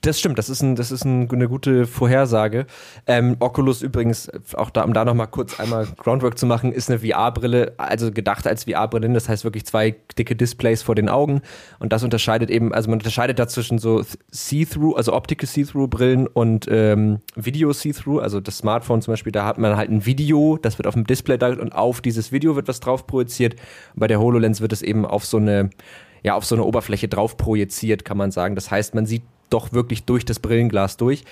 das 0.00 0.18
stimmt. 0.18 0.38
Das 0.38 0.48
ist, 0.48 0.62
ein, 0.62 0.74
das 0.74 0.90
ist 0.90 1.04
ein, 1.04 1.30
eine 1.30 1.48
gute 1.48 1.86
Vorhersage. 1.86 2.66
Ähm, 3.06 3.36
Oculus 3.38 3.82
übrigens, 3.82 4.30
auch 4.54 4.70
da, 4.70 4.82
um 4.82 4.92
da 4.92 5.04
nochmal 5.04 5.28
kurz 5.28 5.60
einmal 5.60 5.86
Groundwork 5.96 6.38
zu 6.38 6.46
machen, 6.46 6.72
ist 6.72 6.90
eine 6.90 6.98
VR-Brille, 6.98 7.74
also 7.76 8.10
gedacht 8.10 8.46
als 8.46 8.64
VR-Brille. 8.64 9.12
Das 9.12 9.28
heißt 9.28 9.44
wirklich 9.44 9.64
zwei 9.64 9.94
dicke 10.18 10.34
Displays 10.34 10.82
vor 10.82 10.94
den 10.94 11.08
Augen. 11.08 11.40
Und 11.78 11.92
das 11.92 12.02
unterscheidet 12.02 12.50
eben, 12.50 12.74
also 12.74 12.90
man 12.90 12.98
unterscheidet 12.98 13.38
da 13.38 13.46
zwischen 13.46 13.78
so 13.78 14.04
See-Through, 14.30 14.96
also 14.96 15.12
optische 15.12 15.46
See-Through-Brillen 15.46 16.26
und 16.26 16.66
ähm, 16.68 17.20
Video-See-Through. 17.36 18.20
Also 18.20 18.40
das 18.40 18.58
Smartphone 18.58 19.02
zum 19.02 19.12
Beispiel, 19.12 19.32
da 19.32 19.44
hat 19.44 19.58
man 19.58 19.76
halt 19.76 19.90
ein 19.90 20.04
Video, 20.04 20.58
das 20.60 20.78
wird 20.78 20.86
auf 20.86 20.94
dem 20.94 21.06
Display 21.06 21.38
da 21.38 21.48
und 21.48 21.74
auf 21.74 22.00
dieses 22.00 22.32
Video 22.32 22.56
wird 22.56 22.66
was 22.66 22.80
drauf 22.80 23.06
projiziert. 23.06 23.54
Und 23.94 24.00
bei 24.00 24.08
der 24.08 24.18
HoloLens 24.20 24.60
wird 24.60 24.72
es 24.72 24.82
eben 24.82 25.06
auf 25.06 25.24
so 25.24 25.36
eine 25.36 25.70
ja 26.24 26.34
auf 26.34 26.44
so 26.44 26.56
eine 26.56 26.64
Oberfläche 26.64 27.06
drauf 27.06 27.36
projiziert, 27.36 28.04
kann 28.04 28.16
man 28.16 28.32
sagen. 28.32 28.56
Das 28.56 28.70
heißt, 28.70 28.94
man 28.94 29.06
sieht 29.06 29.22
doch 29.50 29.72
wirklich 29.72 30.04
durch 30.04 30.24
das 30.24 30.40
Brillenglas 30.40 30.96
durch. 30.96 31.24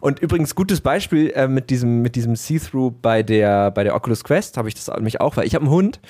Und 0.00 0.18
übrigens 0.18 0.56
gutes 0.56 0.80
Beispiel 0.80 1.30
äh, 1.30 1.46
mit 1.46 1.70
diesem 1.70 2.02
mit 2.02 2.16
diesem 2.16 2.34
See-through 2.34 2.92
bei 3.00 3.22
der 3.22 3.70
bei 3.70 3.84
der 3.84 3.94
Oculus 3.94 4.24
Quest 4.24 4.56
habe 4.56 4.68
ich 4.68 4.74
das 4.74 4.88
nämlich 4.88 5.20
auch, 5.20 5.36
weil 5.36 5.46
ich 5.46 5.54
habe 5.54 5.64
einen 5.64 5.72
Hund 5.72 6.00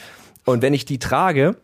und 0.46 0.62
wenn 0.62 0.72
ich 0.72 0.86
die 0.86 0.98
trage, 0.98 1.56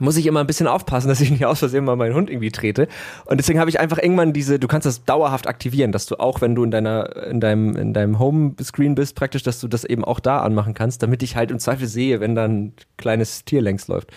muss 0.00 0.16
ich 0.16 0.26
immer 0.26 0.40
ein 0.40 0.46
bisschen 0.46 0.66
aufpassen, 0.66 1.08
dass 1.08 1.20
ich 1.20 1.30
nicht 1.30 1.44
aus 1.46 1.58
Versehen 1.58 1.84
mal 1.84 1.96
meinen 1.96 2.14
Hund 2.14 2.30
irgendwie 2.30 2.50
trete. 2.50 2.88
Und 3.26 3.38
deswegen 3.38 3.58
habe 3.58 3.70
ich 3.70 3.80
einfach 3.80 3.98
irgendwann 3.98 4.32
diese, 4.32 4.58
du 4.58 4.68
kannst 4.68 4.86
das 4.86 5.04
dauerhaft 5.04 5.46
aktivieren, 5.46 5.92
dass 5.92 6.06
du 6.06 6.16
auch, 6.16 6.40
wenn 6.40 6.54
du 6.54 6.64
in 6.64 6.70
deiner, 6.70 7.26
in 7.26 7.40
deinem, 7.40 7.76
in 7.76 7.92
deinem 7.92 8.18
Home-Screen 8.18 8.94
bist, 8.94 9.16
praktisch, 9.16 9.42
dass 9.42 9.60
du 9.60 9.68
das 9.68 9.84
eben 9.84 10.04
auch 10.04 10.20
da 10.20 10.40
anmachen 10.40 10.74
kannst, 10.74 11.02
damit 11.02 11.22
ich 11.22 11.36
halt 11.36 11.50
im 11.50 11.58
Zweifel 11.58 11.86
sehe, 11.86 12.20
wenn 12.20 12.34
da 12.34 12.44
ein 12.44 12.72
kleines 12.96 13.44
Tier 13.44 13.62
längs 13.62 13.88
läuft. 13.88 14.10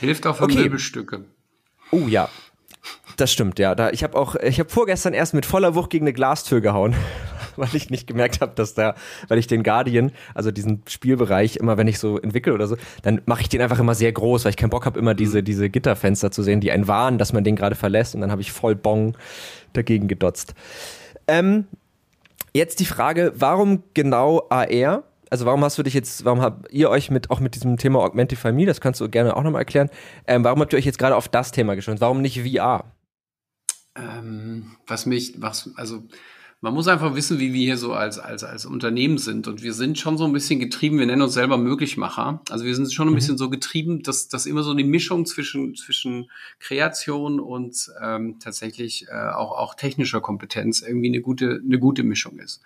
Hilft 0.00 0.26
auch 0.26 0.36
für 0.36 0.44
okay. 0.44 0.62
Möbelstücke. 0.62 1.24
Oh 1.90 2.06
ja. 2.08 2.28
das 3.16 3.32
stimmt, 3.32 3.58
ja. 3.58 3.74
Da, 3.74 3.90
ich 3.90 4.02
habe 4.02 4.16
auch, 4.16 4.34
ich 4.36 4.58
habe 4.58 4.70
vorgestern 4.70 5.12
erst 5.12 5.34
mit 5.34 5.44
voller 5.44 5.74
Wucht 5.74 5.90
gegen 5.90 6.04
eine 6.04 6.12
Glastür 6.12 6.60
gehauen, 6.60 6.94
weil 7.56 7.68
ich 7.74 7.90
nicht 7.90 8.06
gemerkt 8.06 8.40
habe, 8.40 8.52
dass 8.54 8.74
da, 8.74 8.94
weil 9.28 9.38
ich 9.38 9.46
den 9.46 9.62
Guardian, 9.62 10.12
also 10.34 10.50
diesen 10.50 10.82
Spielbereich, 10.88 11.56
immer 11.56 11.76
wenn 11.76 11.88
ich 11.88 11.98
so 11.98 12.18
entwickle 12.18 12.54
oder 12.54 12.66
so, 12.66 12.76
dann 13.02 13.20
mache 13.26 13.42
ich 13.42 13.48
den 13.48 13.60
einfach 13.60 13.78
immer 13.78 13.94
sehr 13.94 14.12
groß, 14.12 14.44
weil 14.44 14.50
ich 14.50 14.56
keinen 14.56 14.70
Bock 14.70 14.86
habe, 14.86 14.98
immer 14.98 15.14
diese, 15.14 15.42
diese 15.42 15.68
Gitterfenster 15.68 16.30
zu 16.30 16.42
sehen, 16.42 16.60
die 16.60 16.72
einen 16.72 16.88
warnen, 16.88 17.18
dass 17.18 17.32
man 17.32 17.44
den 17.44 17.56
gerade 17.56 17.74
verlässt 17.74 18.14
und 18.14 18.22
dann 18.22 18.30
habe 18.30 18.40
ich 18.40 18.52
voll 18.52 18.74
Bong 18.74 19.16
dagegen 19.72 20.08
gedotzt. 20.08 20.54
Ähm, 21.28 21.66
jetzt 22.54 22.80
die 22.80 22.86
Frage, 22.86 23.32
warum 23.36 23.82
genau 23.94 24.46
AR? 24.48 25.04
Also 25.30 25.46
warum 25.46 25.62
hast 25.64 25.78
du 25.78 25.84
dich 25.84 25.94
jetzt, 25.94 26.24
warum 26.24 26.40
habt 26.40 26.72
ihr 26.72 26.90
euch 26.90 27.10
mit 27.10 27.30
auch 27.30 27.40
mit 27.40 27.54
diesem 27.54 27.76
Thema 27.76 28.00
Augmentify 28.00 28.52
Me, 28.52 28.66
das 28.66 28.80
kannst 28.80 29.00
du 29.00 29.08
gerne 29.08 29.36
auch 29.36 29.42
nochmal 29.44 29.62
erklären, 29.62 29.88
ähm, 30.26 30.42
warum 30.44 30.60
habt 30.60 30.72
ihr 30.72 30.78
euch 30.78 30.84
jetzt 30.84 30.98
gerade 30.98 31.16
auf 31.16 31.28
das 31.28 31.52
Thema 31.52 31.76
geschaut? 31.76 32.00
Warum 32.00 32.20
nicht 32.20 32.40
VR? 32.40 32.92
Ähm, 33.94 34.72
was 34.86 35.06
mich, 35.06 35.40
was, 35.40 35.70
also 35.76 36.02
man 36.62 36.74
muss 36.74 36.88
einfach 36.88 37.14
wissen, 37.14 37.38
wie 37.38 37.54
wir 37.54 37.60
hier 37.60 37.78
so 37.78 37.94
als, 37.94 38.18
als, 38.18 38.44
als 38.44 38.66
Unternehmen 38.66 39.16
sind. 39.16 39.48
Und 39.48 39.62
wir 39.62 39.72
sind 39.72 39.98
schon 39.98 40.18
so 40.18 40.24
ein 40.24 40.32
bisschen 40.32 40.60
getrieben, 40.60 40.98
wir 40.98 41.06
nennen 41.06 41.22
uns 41.22 41.32
selber 41.32 41.56
Möglichmacher. 41.56 42.42
Also 42.50 42.66
wir 42.66 42.74
sind 42.74 42.92
schon 42.92 43.08
ein 43.08 43.12
mhm. 43.12 43.14
bisschen 43.14 43.38
so 43.38 43.48
getrieben, 43.48 44.02
dass, 44.02 44.28
dass 44.28 44.44
immer 44.44 44.62
so 44.62 44.70
eine 44.70 44.84
Mischung 44.84 45.24
zwischen, 45.24 45.74
zwischen 45.74 46.30
Kreation 46.58 47.40
und 47.40 47.90
ähm, 48.02 48.38
tatsächlich 48.40 49.06
äh, 49.08 49.30
auch, 49.30 49.52
auch 49.52 49.74
technischer 49.74 50.20
Kompetenz 50.20 50.82
irgendwie 50.82 51.08
eine 51.08 51.22
gute, 51.22 51.62
eine 51.64 51.78
gute 51.78 52.02
Mischung 52.02 52.38
ist. 52.38 52.60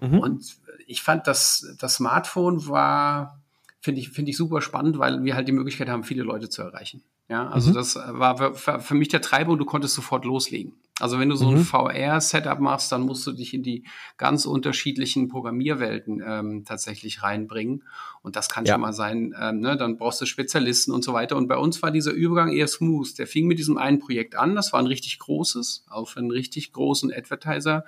Mhm. 0.00 0.18
Und 0.18 0.56
ich 0.86 1.02
fand, 1.02 1.26
dass 1.26 1.74
das 1.78 1.96
Smartphone 1.96 2.68
war, 2.68 3.40
finde 3.80 4.00
ich, 4.00 4.10
finde 4.10 4.30
ich 4.30 4.36
super 4.36 4.62
spannend, 4.62 4.98
weil 4.98 5.22
wir 5.24 5.34
halt 5.34 5.48
die 5.48 5.52
Möglichkeit 5.52 5.88
haben, 5.88 6.04
viele 6.04 6.22
Leute 6.22 6.48
zu 6.48 6.62
erreichen. 6.62 7.02
Ja, 7.28 7.48
also 7.48 7.70
mhm. 7.70 7.74
das 7.74 7.96
war 7.96 8.54
für, 8.54 8.78
für, 8.78 8.94
mich 8.94 9.08
der 9.08 9.20
Treiber 9.20 9.56
du 9.56 9.64
konntest 9.64 9.94
sofort 9.94 10.24
loslegen. 10.24 10.74
Also 11.00 11.18
wenn 11.18 11.28
du 11.28 11.34
so 11.34 11.48
ein 11.48 11.56
mhm. 11.56 11.64
VR-Setup 11.64 12.60
machst, 12.60 12.92
dann 12.92 13.02
musst 13.02 13.26
du 13.26 13.32
dich 13.32 13.52
in 13.52 13.64
die 13.64 13.84
ganz 14.16 14.46
unterschiedlichen 14.46 15.28
Programmierwelten 15.28 16.22
ähm, 16.24 16.64
tatsächlich 16.64 17.24
reinbringen. 17.24 17.82
Und 18.22 18.36
das 18.36 18.48
kann 18.48 18.64
ja. 18.64 18.74
schon 18.74 18.80
mal 18.80 18.92
sein, 18.92 19.34
ähm, 19.40 19.58
ne? 19.58 19.76
dann 19.76 19.98
brauchst 19.98 20.20
du 20.20 20.26
Spezialisten 20.26 20.92
und 20.92 21.02
so 21.02 21.12
weiter. 21.12 21.36
Und 21.36 21.48
bei 21.48 21.56
uns 21.56 21.82
war 21.82 21.90
dieser 21.90 22.12
Übergang 22.12 22.52
eher 22.52 22.68
smooth. 22.68 23.18
Der 23.18 23.26
fing 23.26 23.48
mit 23.48 23.58
diesem 23.58 23.76
einen 23.76 23.98
Projekt 23.98 24.36
an, 24.36 24.54
das 24.54 24.72
war 24.72 24.80
ein 24.80 24.86
richtig 24.86 25.18
großes, 25.18 25.84
auf 25.90 26.16
einen 26.16 26.30
richtig 26.30 26.72
großen 26.72 27.12
Advertiser. 27.12 27.84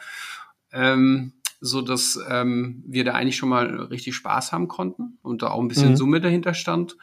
Ähm, 0.73 1.33
so 1.61 1.83
dass 1.83 2.19
ähm, 2.29 2.83
wir 2.87 3.05
da 3.05 3.15
eigentlich 3.15 3.37
schon 3.37 3.49
mal 3.49 3.67
richtig 3.85 4.15
Spaß 4.15 4.53
haben 4.53 4.69
konnten 4.69 5.19
und 5.23 5.43
da 5.43 5.51
auch 5.51 5.61
ein 5.61 5.69
bisschen 5.69 5.91
mhm. 5.91 5.97
Summe 5.97 6.21
dahinter 6.21 6.55
stand. 6.55 6.97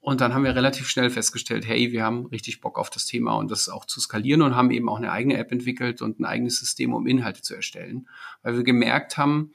Und 0.00 0.20
dann 0.20 0.34
haben 0.34 0.42
wir 0.42 0.56
relativ 0.56 0.88
schnell 0.88 1.10
festgestellt, 1.10 1.64
hey, 1.66 1.92
wir 1.92 2.02
haben 2.02 2.26
richtig 2.26 2.60
Bock 2.60 2.76
auf 2.76 2.90
das 2.90 3.06
Thema 3.06 3.34
und 3.34 3.52
das 3.52 3.68
auch 3.68 3.84
zu 3.84 4.00
skalieren 4.00 4.42
und 4.42 4.56
haben 4.56 4.72
eben 4.72 4.88
auch 4.88 4.96
eine 4.96 5.12
eigene 5.12 5.36
App 5.36 5.52
entwickelt 5.52 6.02
und 6.02 6.18
ein 6.18 6.24
eigenes 6.24 6.58
System, 6.58 6.92
um 6.92 7.06
Inhalte 7.06 7.42
zu 7.42 7.54
erstellen. 7.54 8.08
Weil 8.42 8.56
wir 8.56 8.64
gemerkt 8.64 9.16
haben, 9.16 9.52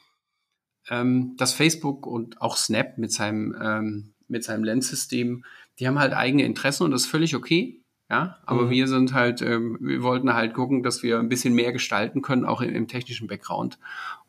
ähm, 0.89 1.35
dass 1.37 1.53
Facebook 1.53 2.07
und 2.07 2.41
auch 2.41 2.55
Snap 2.55 2.97
mit 2.97 3.11
seinem, 3.11 3.57
ähm, 3.61 4.13
mit 4.29 4.45
seinem 4.45 4.63
Lens-System, 4.63 5.43
die 5.79 5.87
haben 5.87 5.99
halt 5.99 6.13
eigene 6.13 6.43
Interessen 6.43 6.83
und 6.83 6.91
das 6.91 7.01
ist 7.01 7.07
völlig 7.07 7.35
okay. 7.35 7.76
Ja, 8.09 8.37
aber 8.45 8.63
mhm. 8.63 8.69
wir 8.69 8.87
sind 8.87 9.13
halt, 9.13 9.41
ähm, 9.41 9.77
wir 9.81 10.01
wollten 10.01 10.33
halt 10.33 10.53
gucken, 10.53 10.81
dass 10.81 11.03
wir 11.03 11.19
ein 11.19 11.27
bisschen 11.27 11.53
mehr 11.53 11.73
gestalten 11.73 12.21
können, 12.21 12.45
auch 12.45 12.61
im, 12.61 12.73
im 12.73 12.87
technischen 12.87 13.27
Background 13.27 13.77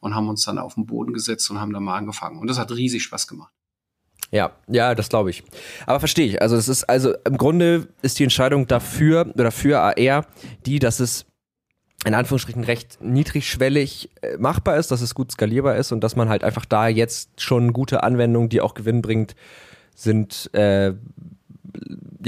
und 0.00 0.16
haben 0.16 0.28
uns 0.28 0.44
dann 0.44 0.58
auf 0.58 0.75
den 0.75 0.87
Boden 0.87 1.12
gesetzt 1.12 1.49
und 1.50 1.61
haben 1.61 1.73
da 1.73 1.78
mal 1.78 1.97
angefangen. 1.97 2.40
Und 2.40 2.49
das 2.49 2.58
hat 2.58 2.73
riesig 2.73 3.04
Spaß 3.04 3.28
gemacht. 3.28 3.52
Ja, 4.30 4.50
ja, 4.66 4.94
das 4.94 5.08
glaube 5.08 5.30
ich. 5.30 5.44
Aber 5.87 6.00
verstehe 6.00 6.26
ich. 6.26 6.42
Also 6.42 6.56
es 6.56 6.68
ist, 6.68 6.85
also 6.85 7.14
im 7.25 7.38
Grunde 7.38 7.88
ist 8.02 8.18
die 8.18 8.25
Entscheidung 8.25 8.66
dafür 8.66 9.32
oder 9.35 9.52
für 9.52 9.78
AR 9.80 10.26
die, 10.66 10.80
dass 10.80 11.00
es 11.00 11.25
in 12.04 12.14
Anführungsstrichen 12.14 12.64
recht 12.64 12.99
niedrigschwellig 13.00 14.11
äh, 14.23 14.37
machbar 14.38 14.76
ist, 14.76 14.90
dass 14.90 15.00
es 15.00 15.14
gut 15.14 15.32
skalierbar 15.32 15.76
ist 15.76 15.92
und 15.92 16.02
dass 16.02 16.14
man 16.14 16.28
halt 16.28 16.44
einfach 16.44 16.64
da 16.64 16.88
jetzt 16.88 17.40
schon 17.40 17.73
gute 17.73 18.02
Anwendungen, 18.02 18.49
die 18.49 18.61
auch 18.61 18.75
Gewinn 18.75 19.02
bringt, 19.02 19.35
sind, 19.94 20.52
äh, 20.54 20.94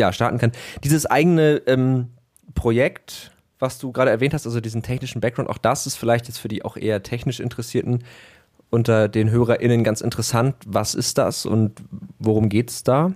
ja, 0.01 0.13
starten 0.13 0.39
kann. 0.39 0.53
Dieses 0.83 1.07
eigene 1.07 1.63
ähm, 1.67 2.09
Projekt, 2.55 3.31
was 3.59 3.79
du 3.79 3.93
gerade 3.93 4.11
erwähnt 4.11 4.35
hast, 4.35 4.47
also 4.47 4.61
diesen 4.61 4.83
technischen 4.83 5.21
Background, 5.21 5.49
auch 5.49 5.59
das 5.59 5.87
ist 5.87 5.97
vielleicht 5.97 6.27
jetzt 6.27 6.39
für 6.39 6.49
die 6.49 6.65
auch 6.65 6.77
eher 6.77 7.03
technisch 7.03 7.39
Interessierten 7.39 8.03
unter 8.71 9.09
den 9.09 9.31
HörerInnen 9.31 9.85
ganz 9.85 10.01
interessant. 10.01 10.55
Was 10.67 10.95
ist 10.95 11.19
das 11.19 11.45
und 11.45 11.83
worum 12.19 12.49
geht 12.49 12.71
es 12.71 12.83
da? 12.83 13.13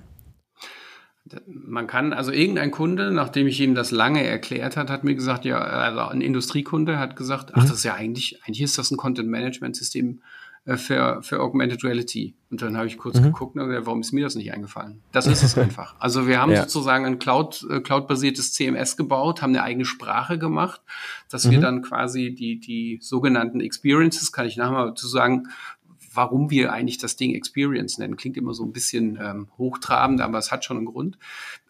Man 1.47 1.87
kann, 1.87 2.13
also 2.13 2.31
irgendein 2.31 2.71
Kunde, 2.71 3.11
nachdem 3.11 3.47
ich 3.47 3.59
ihm 3.61 3.75
das 3.75 3.91
lange 3.91 4.23
erklärt 4.23 4.77
hat, 4.77 4.91
hat 4.91 5.05
mir 5.05 5.15
gesagt, 5.15 5.47
ja, 5.47 5.59
also 5.59 6.01
ein 6.01 6.21
Industriekunde 6.21 6.99
hat 6.99 7.17
gesagt, 7.17 7.53
ach, 7.55 7.63
mhm. 7.63 7.69
das 7.69 7.79
ist 7.79 7.85
ja 7.85 7.95
eigentlich, 7.95 8.41
eigentlich 8.45 8.61
ist 8.61 8.77
das 8.77 8.91
ein 8.91 8.99
Content-Management-System 8.99 10.21
für, 10.67 11.23
für 11.23 11.41
Augmented 11.41 11.85
Reality. 11.85 12.35
Und 12.51 12.63
dann 12.63 12.77
habe 12.77 12.87
ich 12.87 12.97
kurz 12.97 13.19
mhm. 13.19 13.25
geguckt 13.25 13.57
und 13.57 13.67
gesagt, 13.67 13.87
warum 13.87 14.01
ist 14.01 14.13
mir 14.13 14.25
das 14.25 14.35
nicht 14.35 14.53
eingefallen? 14.53 15.03
Das 15.13 15.27
ist 15.27 15.43
es 15.43 15.59
einfach. 15.59 15.95
Also 15.99 16.27
wir 16.27 16.41
haben 16.41 16.53
ja. 16.53 16.63
sozusagen 16.63 17.05
ein 17.05 17.19
Cloud, 17.19 17.67
äh, 17.71 17.81
Cloud-basiertes 17.81 18.55
CMS 18.55 18.97
gebaut, 18.97 19.43
haben 19.43 19.51
eine 19.51 19.63
eigene 19.63 19.85
Sprache 19.85 20.39
gemacht, 20.39 20.81
dass 21.29 21.45
mhm. 21.45 21.51
wir 21.51 21.61
dann 21.61 21.83
quasi 21.83 22.35
die, 22.35 22.61
die 22.61 22.99
sogenannten 23.03 23.61
Experiences, 23.61 24.33
kann 24.33 24.47
ich 24.47 24.57
nachher 24.57 24.73
mal 24.73 24.95
zu 24.95 25.07
sagen, 25.07 25.49
warum 26.15 26.51
wir 26.51 26.73
eigentlich 26.73 26.99
das 26.99 27.17
Ding 27.17 27.35
Experience 27.35 27.99
nennen. 27.99 28.17
Klingt 28.17 28.37
immer 28.37 28.55
so 28.55 28.65
ein 28.65 28.73
bisschen 28.73 29.19
ähm, 29.21 29.49
hochtrabend, 29.59 30.21
aber 30.21 30.39
es 30.39 30.53
hat 30.53 30.65
schon 30.65 30.79
einen 30.79 30.87
Grund. 30.87 31.19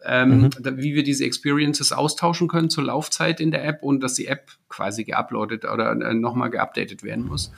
Ähm, 0.03 0.41
mhm. 0.41 0.51
Wie 0.77 0.93
wir 0.93 1.03
diese 1.03 1.25
Experiences 1.25 1.91
austauschen 1.91 2.47
können 2.47 2.69
zur 2.69 2.85
Laufzeit 2.85 3.39
in 3.39 3.51
der 3.51 3.65
App 3.65 3.81
und 3.81 4.01
dass 4.01 4.13
die 4.13 4.27
App 4.27 4.51
quasi 4.69 5.03
geuploadet 5.03 5.65
oder 5.65 5.91
äh, 5.91 6.13
nochmal 6.13 6.49
geupdatet 6.49 7.03
werden 7.03 7.25
muss. 7.25 7.51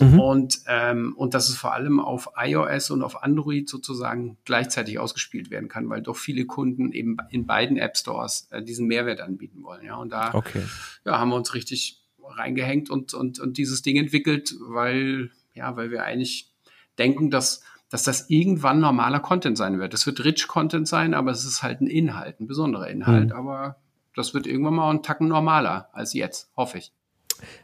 Mhm. 0.00 0.20
Und, 0.20 0.60
ähm, 0.66 1.14
und 1.16 1.34
dass 1.34 1.48
es 1.48 1.56
vor 1.56 1.72
allem 1.72 2.00
auf 2.00 2.30
iOS 2.36 2.90
und 2.90 3.02
auf 3.02 3.22
Android 3.22 3.68
sozusagen 3.68 4.36
gleichzeitig 4.44 4.98
ausgespielt 4.98 5.50
werden 5.50 5.68
kann, 5.68 5.88
weil 5.88 6.02
doch 6.02 6.16
viele 6.16 6.46
Kunden 6.46 6.92
eben 6.92 7.16
in 7.30 7.46
beiden 7.46 7.76
App 7.76 7.96
Stores 7.96 8.48
äh, 8.50 8.62
diesen 8.62 8.86
Mehrwert 8.86 9.20
anbieten 9.20 9.62
wollen. 9.62 9.84
Ja, 9.84 9.96
und 9.96 10.10
da 10.10 10.34
okay. 10.34 10.62
ja, 11.04 11.18
haben 11.18 11.28
wir 11.28 11.36
uns 11.36 11.54
richtig 11.54 12.00
reingehängt 12.26 12.90
und, 12.90 13.14
und, 13.14 13.38
und 13.38 13.58
dieses 13.58 13.82
Ding 13.82 13.96
entwickelt, 13.96 14.54
weil 14.60 15.30
ja, 15.54 15.76
weil 15.76 15.90
wir 15.90 16.04
eigentlich 16.04 16.52
denken, 16.98 17.30
dass, 17.30 17.62
dass 17.88 18.02
das 18.02 18.28
irgendwann 18.28 18.80
normaler 18.80 19.20
Content 19.20 19.56
sein 19.56 19.78
wird. 19.78 19.94
Es 19.94 20.06
wird 20.06 20.24
Rich 20.24 20.48
Content 20.48 20.86
sein, 20.86 21.14
aber 21.14 21.30
es 21.30 21.44
ist 21.44 21.62
halt 21.62 21.80
ein 21.80 21.86
Inhalt, 21.86 22.40
ein 22.40 22.46
besonderer 22.46 22.88
Inhalt. 22.88 23.30
Mhm. 23.30 23.32
Aber 23.32 23.76
das 24.14 24.34
wird 24.34 24.46
irgendwann 24.46 24.74
mal 24.74 24.90
einen 24.90 25.02
Tacken 25.02 25.28
normaler 25.28 25.88
als 25.92 26.12
jetzt, 26.12 26.50
hoffe 26.56 26.78
ich. 26.78 26.92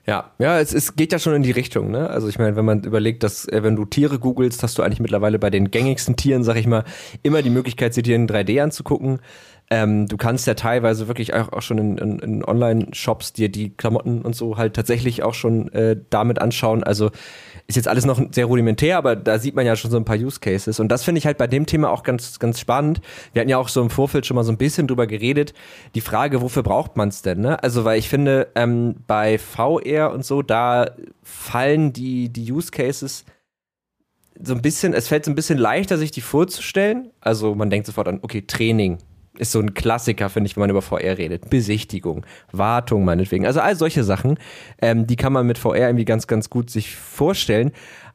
Ja, 0.06 0.32
ja, 0.38 0.58
es, 0.58 0.74
es 0.74 0.96
geht 0.96 1.12
ja 1.12 1.18
schon 1.18 1.34
in 1.34 1.42
die 1.42 1.52
Richtung, 1.52 1.90
ne? 1.90 2.10
Also 2.10 2.28
ich 2.28 2.38
meine, 2.38 2.56
wenn 2.56 2.64
man 2.64 2.82
überlegt, 2.82 3.22
dass 3.22 3.46
äh, 3.46 3.62
wenn 3.62 3.76
du 3.76 3.84
Tiere 3.84 4.18
googelst, 4.18 4.62
hast 4.62 4.76
du 4.76 4.82
eigentlich 4.82 5.00
mittlerweile 5.00 5.38
bei 5.38 5.50
den 5.50 5.70
gängigsten 5.70 6.16
Tieren, 6.16 6.42
sag 6.42 6.56
ich 6.56 6.66
mal, 6.66 6.84
immer 7.22 7.42
die 7.42 7.50
Möglichkeit, 7.50 7.94
sie 7.94 8.02
dir 8.02 8.16
in 8.16 8.28
3D 8.28 8.62
anzugucken. 8.62 9.20
Ähm, 9.72 10.08
du 10.08 10.16
kannst 10.16 10.48
ja 10.48 10.54
teilweise 10.54 11.06
wirklich 11.06 11.32
auch, 11.32 11.52
auch 11.52 11.62
schon 11.62 11.78
in, 11.78 11.98
in, 11.98 12.18
in 12.18 12.44
Online-Shops 12.44 13.32
dir 13.32 13.48
die 13.48 13.70
Klamotten 13.70 14.22
und 14.22 14.34
so 14.34 14.56
halt 14.56 14.74
tatsächlich 14.74 15.22
auch 15.22 15.34
schon 15.34 15.72
äh, 15.72 15.96
damit 16.10 16.40
anschauen. 16.40 16.82
Also 16.82 17.10
ist 17.68 17.76
jetzt 17.76 17.86
alles 17.86 18.04
noch 18.04 18.20
sehr 18.32 18.46
rudimentär, 18.46 18.98
aber 18.98 19.14
da 19.14 19.38
sieht 19.38 19.54
man 19.54 19.64
ja 19.64 19.76
schon 19.76 19.92
so 19.92 19.96
ein 19.96 20.04
paar 20.04 20.16
Use 20.16 20.40
Cases. 20.40 20.80
Und 20.80 20.88
das 20.88 21.04
finde 21.04 21.20
ich 21.20 21.26
halt 21.26 21.38
bei 21.38 21.46
dem 21.46 21.66
Thema 21.66 21.90
auch 21.90 22.02
ganz, 22.02 22.40
ganz 22.40 22.58
spannend. 22.58 23.00
Wir 23.32 23.40
hatten 23.40 23.48
ja 23.48 23.58
auch 23.58 23.68
so 23.68 23.80
im 23.80 23.90
Vorfeld 23.90 24.26
schon 24.26 24.34
mal 24.34 24.42
so 24.42 24.50
ein 24.50 24.58
bisschen 24.58 24.88
drüber 24.88 25.06
geredet. 25.06 25.54
Die 25.94 26.00
Frage, 26.00 26.42
wofür 26.42 26.64
braucht 26.64 26.96
man 26.96 27.08
es 27.08 27.22
denn? 27.22 27.40
Ne? 27.40 27.62
Also, 27.62 27.84
weil 27.84 27.98
ich 27.98 28.08
finde, 28.08 28.48
ähm, 28.56 28.96
bei 29.06 29.38
VR 29.38 30.12
und 30.12 30.24
so, 30.24 30.42
da 30.42 30.90
fallen 31.22 31.92
die, 31.92 32.28
die 32.28 32.50
Use 32.50 32.72
Cases 32.72 33.24
so 34.42 34.54
ein 34.54 34.62
bisschen, 34.62 34.94
es 34.94 35.08
fällt 35.08 35.24
so 35.24 35.30
ein 35.30 35.34
bisschen 35.34 35.58
leichter, 35.58 35.98
sich 35.98 36.10
die 36.10 36.22
vorzustellen. 36.22 37.10
Also 37.20 37.54
man 37.54 37.70
denkt 37.70 37.86
sofort 37.86 38.08
an, 38.08 38.20
okay, 38.22 38.42
Training, 38.42 38.98
ist 39.40 39.52
so 39.52 39.60
ein 39.60 39.74
Klassiker, 39.74 40.28
finde 40.28 40.48
ich, 40.48 40.56
wenn 40.56 40.62
man 40.62 40.70
über 40.70 40.82
VR 40.82 41.18
redet. 41.18 41.50
Besichtigung, 41.50 42.24
Wartung 42.52 43.04
meinetwegen. 43.04 43.46
Also 43.46 43.60
all 43.60 43.76
solche 43.76 44.04
Sachen, 44.04 44.38
ähm, 44.80 45.06
die 45.06 45.16
kann 45.16 45.32
man 45.32 45.46
mit 45.46 45.58
VR 45.58 45.88
irgendwie 45.88 46.04
ganz, 46.04 46.26
ganz 46.26 46.50
gut 46.50 46.70
sich 46.70 46.94
vorstellen. 46.94 47.72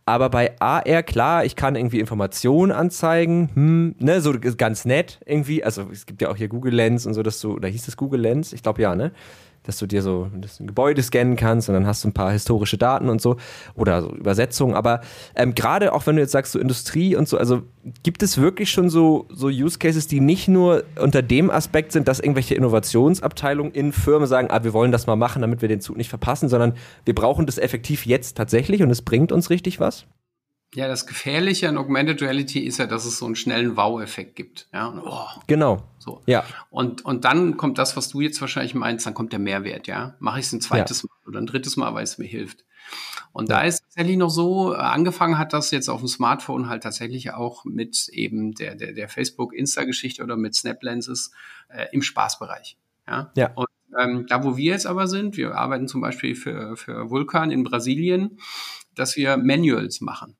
Aber 0.07 0.29
bei 0.29 0.53
AR, 0.59 1.01
klar, 1.01 1.45
ich 1.45 1.55
kann 1.55 1.75
irgendwie 1.75 1.99
Informationen 1.99 2.71
anzeigen, 2.71 3.49
hm, 3.55 3.95
ne, 3.97 4.21
so 4.21 4.33
ganz 4.55 4.85
nett 4.85 5.19
irgendwie. 5.25 5.63
Also 5.63 5.88
es 5.91 6.05
gibt 6.05 6.21
ja 6.21 6.29
auch 6.29 6.35
hier 6.35 6.47
Google 6.47 6.75
Lens 6.75 7.07
und 7.07 7.15
so, 7.15 7.23
dass 7.23 7.41
du, 7.41 7.53
oder 7.53 7.67
hieß 7.67 7.88
es 7.88 7.97
Google 7.97 8.21
Lens? 8.21 8.53
Ich 8.53 8.61
glaube 8.61 8.83
ja, 8.83 8.95
ne? 8.95 9.11
Dass 9.65 9.78
du 9.78 9.88
dir 9.88 10.01
so 10.01 10.30
das 10.34 10.58
Gebäude 10.60 11.01
scannen 11.01 11.36
kannst 11.36 11.69
und 11.69 11.75
dann 11.75 11.88
hast 11.88 12.04
du 12.04 12.10
ein 12.10 12.13
paar 12.13 12.32
historische 12.32 12.78
Daten 12.78 13.10
und 13.10 13.21
so 13.21 13.38
oder 13.75 14.01
so 14.01 14.12
Übersetzungen. 14.12 14.75
Aber 14.75 15.01
ähm, 15.36 15.56
gerade 15.56 15.93
auch 15.93 16.06
wenn 16.08 16.15
du 16.15 16.21
jetzt 16.21 16.32
sagst, 16.32 16.51
so 16.51 16.60
Industrie 16.60 17.15
und 17.15 17.28
so, 17.28 17.38
also 17.38 17.63
gibt 18.04 18.23
es 18.23 18.38
wirklich 18.38 18.71
schon 18.71 18.89
so, 18.89 19.28
so 19.30 19.47
Use 19.47 19.80
Cases, 19.80 20.08
die 20.08 20.19
nicht 20.19 20.47
nur 20.47 20.84
unter 20.99 21.21
dem 21.21 21.49
Aspekt 21.49 21.91
sind, 21.91 22.08
dass 22.08 22.19
irgendwelche 22.19 22.56
Innovationsabteilungen 22.56 23.73
in 23.73 23.91
Firmen 23.91 24.28
sagen, 24.28 24.47
ah, 24.51 24.63
wir 24.63 24.73
wollen 24.73 24.91
das 24.91 25.08
mal 25.08 25.15
machen, 25.15 25.41
damit 25.41 25.62
wir 25.62 25.69
den 25.69 25.82
Zug 25.82 25.97
nicht 25.97 26.10
verpassen, 26.10 26.49
sondern 26.49 26.73
wir 27.06 27.15
brauchen 27.15 27.45
das 27.45 27.58
effektiv 27.58 28.06
jetzt 28.06 28.38
tatsächlich 28.38 28.82
und 28.82 28.89
es 28.89 29.01
bringt 29.01 29.32
uns 29.32 29.49
richtig 29.49 29.80
was? 29.80 30.06
Ja, 30.73 30.88
das 30.88 31.08
Gefährliche 31.08 31.69
an 31.69 31.78
Augmented 31.78 32.21
Reality 32.21 32.60
ist 32.60 32.80
ja, 32.80 32.88
dass 32.88 33.06
es 33.06 33.17
so 33.17 33.25
einen 33.25 33.36
schnellen 33.36 33.78
Wow-Effekt 33.78 34.36
gibt. 34.36 34.67
Ja, 34.73 34.93
oh, 35.06 35.39
genau. 35.47 35.84
So. 35.99 36.21
Ja. 36.25 36.43
Und, 36.69 37.06
und 37.06 37.23
dann 37.23 37.56
kommt 37.56 37.78
das, 37.78 37.95
was 37.95 38.10
du 38.10 38.19
jetzt 38.19 38.41
wahrscheinlich 38.41 38.75
meinst, 38.75 39.06
dann 39.06 39.13
kommt 39.13 39.32
der 39.32 39.39
Mehrwert, 39.39 39.88
ja. 39.88 40.15
Mache 40.19 40.39
ich 40.39 40.47
es 40.47 40.54
ein 40.54 40.62
zweites 40.62 41.04
ja. 41.04 41.08
Mal 41.10 41.30
oder 41.30 41.39
ein 41.39 41.45
drittes 41.45 41.78
Mal, 41.78 41.93
weil 41.93 42.04
es 42.04 42.17
mir 42.17 42.28
hilft. 42.28 42.65
Und 43.32 43.49
ja. 43.49 43.58
da 43.58 43.63
ist 43.63 43.82
tatsächlich 43.82 44.17
noch 44.17 44.30
so, 44.30 44.73
äh, 44.73 44.78
angefangen 44.78 45.38
hat 45.38 45.54
das 45.54 45.71
jetzt 45.71 45.89
auf 45.89 45.99
dem 45.99 46.08
Smartphone 46.08 46.69
halt 46.69 46.84
tatsächlich 46.84 47.32
auch 47.34 47.65
mit 47.65 48.10
eben 48.10 48.54
der, 48.54 48.75
der, 48.75 48.93
der 48.93 49.10
Facebook-Insta-Geschichte 49.10 50.23
oder 50.23 50.36
mit 50.36 50.56
Snap-Lenses 50.56 51.32
äh, 51.69 51.88
im 51.91 52.01
Spaßbereich. 52.01 52.78
Ja. 53.08 53.32
ja. 53.36 53.51
Und 53.56 53.67
ähm, 53.99 54.25
da, 54.28 54.43
wo 54.43 54.58
wir 54.58 54.71
jetzt 54.71 54.88
aber 54.88 55.08
sind, 55.08 55.38
wir 55.38 55.56
arbeiten 55.56 55.88
zum 55.88 56.01
Beispiel 56.01 56.36
für, 56.36 56.75
für 56.75 57.10
Vulkan 57.10 57.51
in 57.51 57.63
Brasilien, 57.63 58.39
dass 58.93 59.15
wir 59.15 59.38
Manuals 59.38 60.01
machen. 60.01 60.36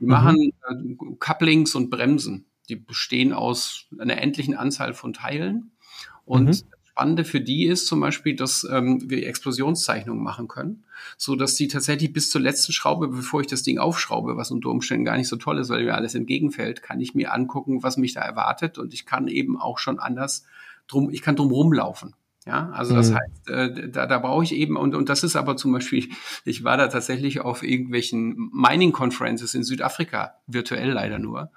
Die 0.00 0.04
mhm. 0.04 0.10
machen 0.10 0.52
äh, 0.68 1.14
Couplings 1.18 1.74
und 1.74 1.90
Bremsen. 1.90 2.46
Die 2.68 2.76
bestehen 2.76 3.32
aus 3.32 3.86
einer 3.98 4.18
endlichen 4.18 4.54
Anzahl 4.54 4.94
von 4.94 5.12
Teilen. 5.12 5.72
Und 6.24 6.42
mhm. 6.42 6.46
das 6.48 6.66
Spannende 6.98 7.24
für 7.24 7.40
die 7.40 7.66
ist 7.66 7.86
zum 7.86 8.00
Beispiel, 8.00 8.34
dass 8.34 8.66
ähm, 8.68 9.08
wir 9.08 9.24
Explosionszeichnungen 9.26 10.22
machen 10.22 10.48
können, 10.48 10.82
so 11.16 11.36
dass 11.36 11.54
die 11.54 11.68
tatsächlich 11.68 12.12
bis 12.12 12.28
zur 12.28 12.40
letzten 12.40 12.72
Schraube, 12.72 13.06
bevor 13.06 13.40
ich 13.40 13.46
das 13.46 13.62
Ding 13.62 13.78
aufschraube, 13.78 14.36
was 14.36 14.50
unter 14.50 14.70
Umständen 14.70 15.04
gar 15.04 15.16
nicht 15.16 15.28
so 15.28 15.36
toll 15.36 15.58
ist, 15.58 15.68
weil 15.68 15.84
mir 15.84 15.94
alles 15.94 16.16
entgegenfällt, 16.16 16.82
kann 16.82 17.00
ich 17.00 17.14
mir 17.14 17.32
angucken, 17.32 17.84
was 17.84 17.98
mich 17.98 18.14
da 18.14 18.22
erwartet 18.22 18.78
und 18.78 18.92
ich 18.92 19.06
kann 19.06 19.28
eben 19.28 19.56
auch 19.60 19.78
schon 19.78 20.00
anders 20.00 20.44
drum, 20.88 21.08
ich 21.10 21.22
kann 21.22 21.36
drum 21.36 21.52
rumlaufen. 21.52 22.14
Ja, 22.48 22.70
also 22.70 22.94
das 22.94 23.10
mhm. 23.10 23.16
heißt, 23.16 23.50
äh, 23.50 23.90
da, 23.90 24.06
da 24.06 24.18
brauche 24.18 24.42
ich 24.42 24.54
eben, 24.54 24.78
und, 24.78 24.94
und 24.94 25.10
das 25.10 25.22
ist 25.22 25.36
aber 25.36 25.58
zum 25.58 25.70
Beispiel, 25.70 26.08
ich 26.46 26.64
war 26.64 26.78
da 26.78 26.88
tatsächlich 26.88 27.40
auf 27.40 27.62
irgendwelchen 27.62 28.50
Mining-Conferences 28.54 29.54
in 29.54 29.64
Südafrika, 29.64 30.36
virtuell 30.46 30.92
leider 30.92 31.18
nur, 31.18 31.50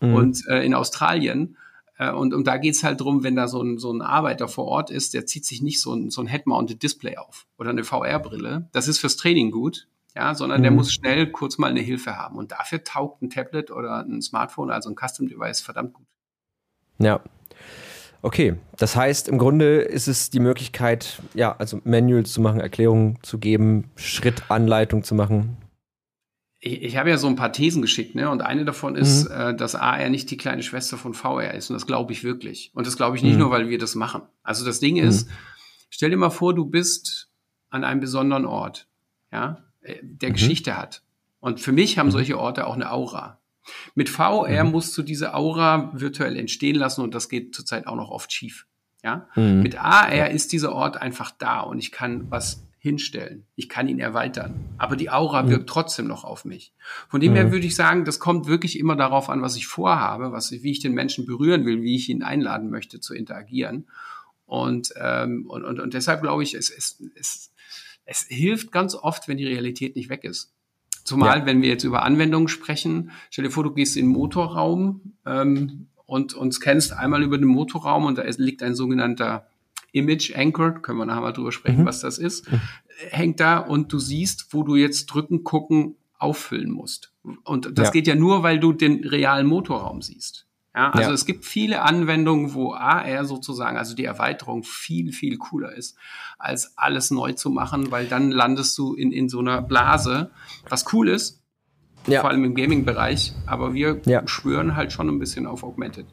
mhm. 0.00 0.14
und 0.14 0.46
äh, 0.46 0.64
in 0.64 0.72
Australien. 0.72 1.56
Äh, 1.98 2.12
und, 2.12 2.32
und 2.32 2.46
da 2.46 2.58
geht's 2.58 2.84
halt 2.84 3.00
drum, 3.00 3.24
wenn 3.24 3.34
da 3.34 3.48
so 3.48 3.60
ein, 3.60 3.78
so 3.78 3.92
ein 3.92 4.02
Arbeiter 4.02 4.46
vor 4.46 4.66
Ort 4.66 4.90
ist, 4.92 5.14
der 5.14 5.26
zieht 5.26 5.44
sich 5.44 5.62
nicht 5.62 5.80
so 5.80 5.92
ein, 5.92 6.10
so 6.10 6.20
ein 6.20 6.28
Head-Mounted 6.28 6.80
Display 6.80 7.16
auf 7.16 7.48
oder 7.58 7.70
eine 7.70 7.82
VR-Brille. 7.82 8.68
Das 8.70 8.86
ist 8.86 9.00
fürs 9.00 9.16
Training 9.16 9.50
gut, 9.50 9.88
ja, 10.14 10.36
sondern 10.36 10.60
mhm. 10.60 10.62
der 10.62 10.70
muss 10.70 10.92
schnell 10.92 11.32
kurz 11.32 11.58
mal 11.58 11.70
eine 11.70 11.80
Hilfe 11.80 12.16
haben. 12.16 12.36
Und 12.36 12.52
dafür 12.52 12.84
taugt 12.84 13.20
ein 13.20 13.30
Tablet 13.30 13.72
oder 13.72 14.04
ein 14.04 14.22
Smartphone, 14.22 14.70
also 14.70 14.90
ein 14.90 14.94
Custom-Device, 14.94 15.60
verdammt 15.60 15.94
gut. 15.94 16.06
Ja, 16.98 17.20
Okay, 18.26 18.56
das 18.76 18.96
heißt, 18.96 19.28
im 19.28 19.38
Grunde 19.38 19.82
ist 19.82 20.08
es 20.08 20.30
die 20.30 20.40
Möglichkeit, 20.40 21.22
ja, 21.34 21.54
also 21.58 21.80
Manuals 21.84 22.32
zu 22.32 22.40
machen, 22.40 22.58
Erklärungen 22.58 23.20
zu 23.22 23.38
geben, 23.38 23.92
Schrittanleitung 23.94 25.04
zu 25.04 25.14
machen. 25.14 25.58
Ich, 26.58 26.82
ich 26.82 26.96
habe 26.96 27.08
ja 27.08 27.18
so 27.18 27.28
ein 27.28 27.36
paar 27.36 27.52
Thesen 27.52 27.82
geschickt, 27.82 28.16
ne? 28.16 28.28
Und 28.28 28.42
eine 28.42 28.64
davon 28.64 28.96
ist, 28.96 29.28
mhm. 29.28 29.36
äh, 29.36 29.54
dass 29.54 29.76
AR 29.76 30.08
nicht 30.08 30.28
die 30.28 30.36
kleine 30.36 30.64
Schwester 30.64 30.96
von 30.96 31.14
VR 31.14 31.54
ist. 31.54 31.70
Und 31.70 31.74
das 31.74 31.86
glaube 31.86 32.12
ich 32.12 32.24
wirklich. 32.24 32.72
Und 32.74 32.88
das 32.88 32.96
glaube 32.96 33.16
ich 33.16 33.22
nicht 33.22 33.34
mhm. 33.34 33.42
nur, 33.42 33.50
weil 33.52 33.68
wir 33.68 33.78
das 33.78 33.94
machen. 33.94 34.22
Also 34.42 34.66
das 34.66 34.80
Ding 34.80 34.96
ist, 34.96 35.28
mhm. 35.28 35.32
stell 35.90 36.10
dir 36.10 36.16
mal 36.16 36.30
vor, 36.30 36.52
du 36.52 36.64
bist 36.64 37.30
an 37.70 37.84
einem 37.84 38.00
besonderen 38.00 38.44
Ort, 38.44 38.88
ja, 39.30 39.62
äh, 39.82 39.98
der 40.02 40.30
mhm. 40.30 40.32
Geschichte 40.32 40.76
hat. 40.76 41.02
Und 41.38 41.60
für 41.60 41.70
mich 41.70 41.96
haben 41.96 42.08
mhm. 42.08 42.10
solche 42.10 42.40
Orte 42.40 42.66
auch 42.66 42.74
eine 42.74 42.90
Aura. 42.90 43.38
Mit 43.94 44.08
VR 44.08 44.64
mhm. 44.64 44.70
musst 44.70 44.96
du 44.96 45.02
diese 45.02 45.34
Aura 45.34 45.90
virtuell 45.94 46.36
entstehen 46.36 46.76
lassen 46.76 47.02
und 47.02 47.14
das 47.14 47.28
geht 47.28 47.54
zurzeit 47.54 47.86
auch 47.86 47.96
noch 47.96 48.10
oft 48.10 48.32
schief. 48.32 48.66
Ja? 49.02 49.28
Mhm. 49.34 49.62
Mit 49.62 49.78
AR 49.78 50.30
ist 50.30 50.52
dieser 50.52 50.72
Ort 50.72 50.96
einfach 50.96 51.30
da 51.30 51.60
und 51.60 51.78
ich 51.78 51.92
kann 51.92 52.30
was 52.30 52.66
hinstellen. 52.78 53.46
Ich 53.56 53.68
kann 53.68 53.88
ihn 53.88 53.98
erweitern. 53.98 54.54
Aber 54.78 54.94
die 54.94 55.10
Aura 55.10 55.42
mhm. 55.42 55.50
wirkt 55.50 55.68
trotzdem 55.68 56.06
noch 56.06 56.24
auf 56.24 56.44
mich. 56.44 56.72
Von 57.08 57.20
dem 57.20 57.34
her 57.34 57.46
mhm. 57.46 57.52
würde 57.52 57.66
ich 57.66 57.74
sagen, 57.74 58.04
das 58.04 58.20
kommt 58.20 58.46
wirklich 58.46 58.78
immer 58.78 58.94
darauf 58.94 59.28
an, 59.28 59.42
was 59.42 59.56
ich 59.56 59.66
vorhabe, 59.66 60.30
was, 60.30 60.52
wie 60.52 60.70
ich 60.70 60.80
den 60.80 60.92
Menschen 60.92 61.26
berühren 61.26 61.66
will, 61.66 61.82
wie 61.82 61.96
ich 61.96 62.08
ihn 62.08 62.22
einladen 62.22 62.70
möchte 62.70 63.00
zu 63.00 63.14
interagieren. 63.14 63.88
Und, 64.44 64.94
ähm, 65.00 65.46
und, 65.48 65.64
und, 65.64 65.80
und 65.80 65.94
deshalb 65.94 66.22
glaube 66.22 66.44
ich, 66.44 66.54
es, 66.54 66.70
es, 66.70 67.02
es, 67.16 67.52
es 68.04 68.22
hilft 68.28 68.70
ganz 68.70 68.94
oft, 68.94 69.26
wenn 69.26 69.36
die 69.36 69.46
Realität 69.46 69.96
nicht 69.96 70.08
weg 70.08 70.22
ist. 70.22 70.52
Zumal, 71.06 71.40
ja. 71.40 71.46
wenn 71.46 71.62
wir 71.62 71.68
jetzt 71.68 71.84
über 71.84 72.02
Anwendungen 72.02 72.48
sprechen, 72.48 73.12
stell 73.30 73.44
dir 73.44 73.50
vor, 73.50 73.62
du 73.62 73.70
gehst 73.70 73.96
in 73.96 74.06
den 74.06 74.12
Motorraum 74.12 75.12
ähm, 75.24 75.86
und, 76.04 76.34
und 76.34 76.52
scannst 76.52 76.92
einmal 76.92 77.22
über 77.22 77.38
den 77.38 77.46
Motorraum 77.46 78.06
und 78.06 78.18
da 78.18 78.24
liegt 78.38 78.62
ein 78.62 78.74
sogenannter 78.74 79.46
Image 79.92 80.36
Anchor, 80.36 80.72
können 80.72 80.98
wir 80.98 81.06
nachher 81.06 81.20
mal 81.20 81.32
drüber 81.32 81.52
sprechen, 81.52 81.82
mhm. 81.82 81.86
was 81.86 82.00
das 82.00 82.18
ist, 82.18 82.50
mhm. 82.50 82.60
hängt 83.10 83.40
da 83.40 83.58
und 83.58 83.92
du 83.92 84.00
siehst, 84.00 84.48
wo 84.52 84.64
du 84.64 84.74
jetzt 84.74 85.06
drücken, 85.06 85.44
gucken, 85.44 85.94
auffüllen 86.18 86.70
musst. 86.70 87.12
Und 87.44 87.78
das 87.78 87.88
ja. 87.88 87.92
geht 87.92 88.06
ja 88.06 88.14
nur, 88.14 88.42
weil 88.42 88.58
du 88.58 88.72
den 88.72 89.04
realen 89.04 89.46
Motorraum 89.46 90.02
siehst. 90.02 90.45
Ja, 90.76 90.90
also 90.90 91.08
ja. 91.08 91.14
es 91.14 91.24
gibt 91.24 91.46
viele 91.46 91.80
Anwendungen, 91.80 92.52
wo 92.52 92.74
AR 92.74 93.24
sozusagen, 93.24 93.78
also 93.78 93.96
die 93.96 94.04
Erweiterung 94.04 94.62
viel, 94.62 95.10
viel 95.10 95.38
cooler 95.38 95.72
ist, 95.72 95.96
als 96.38 96.76
alles 96.76 97.10
neu 97.10 97.32
zu 97.32 97.48
machen, 97.48 97.90
weil 97.90 98.06
dann 98.06 98.30
landest 98.30 98.76
du 98.76 98.92
in, 98.92 99.10
in 99.10 99.30
so 99.30 99.38
einer 99.38 99.62
Blase, 99.62 100.30
was 100.68 100.92
cool 100.92 101.08
ist, 101.08 101.42
ja. 102.06 102.20
vor 102.20 102.28
allem 102.28 102.44
im 102.44 102.54
Gaming-Bereich, 102.54 103.32
aber 103.46 103.72
wir 103.72 104.02
ja. 104.04 104.28
schwören 104.28 104.76
halt 104.76 104.92
schon 104.92 105.08
ein 105.08 105.18
bisschen 105.18 105.46
auf 105.46 105.64
Augmented. 105.64 106.06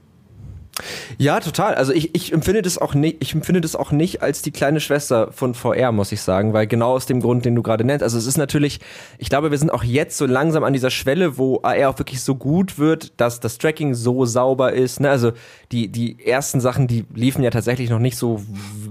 Ja, 1.20 1.40
total. 1.40 1.76
Also 1.76 1.94
ich, 1.94 2.16
ich 2.16 2.34
empfinde 2.34 2.64
das 2.64 2.80
auch 2.80 2.96
nicht, 2.96 3.18
ich 3.20 3.36
empfinde 3.36 3.62
das 3.62 3.76
auch 3.76 3.92
nicht 3.92 4.24
als 4.24 4.42
die 4.42 4.52
kleine 4.52 4.80
Schwester 4.80 5.32
von 5.32 5.54
VR, 5.54 5.92
muss 5.92 6.12
ich 6.12 6.22
sagen, 6.22 6.54
weil 6.54 6.66
genau 6.66 6.94
aus 6.94 7.06
dem 7.06 7.22
Grund, 7.22 7.46
den 7.46 7.54
du 7.56 7.62
gerade 7.62 7.84
nennst. 7.84 8.02
Also 8.02 8.18
es 8.18 8.26
ist 8.26 8.38
natürlich, 8.38 8.80
ich 9.20 9.30
glaube, 9.30 9.52
wir 9.52 9.58
sind 9.60 9.72
auch 9.72 9.84
jetzt 9.84 10.18
so 10.18 10.26
langsam 10.26 10.64
an 10.64 10.74
dieser 10.74 10.90
Schwelle, 10.90 11.38
wo 11.38 11.60
AR 11.62 11.90
auch 11.90 12.00
wirklich 12.00 12.22
so 12.22 12.36
gut 12.36 12.80
wird, 12.80 13.14
dass 13.18 13.40
das 13.40 13.60
Tracking 13.60 13.94
so 13.94 14.26
sauber 14.26 14.74
ist. 14.74 15.00
Ne? 15.00 15.12
Also 15.12 15.34
die, 15.72 15.90
die 15.90 16.26
ersten 16.26 16.60
Sachen, 16.60 16.88
die 16.88 17.06
liefen 17.14 17.44
ja 17.44 17.52
tatsächlich 17.52 17.92
noch 17.92 18.00
nicht 18.00 18.18
so 18.18 18.42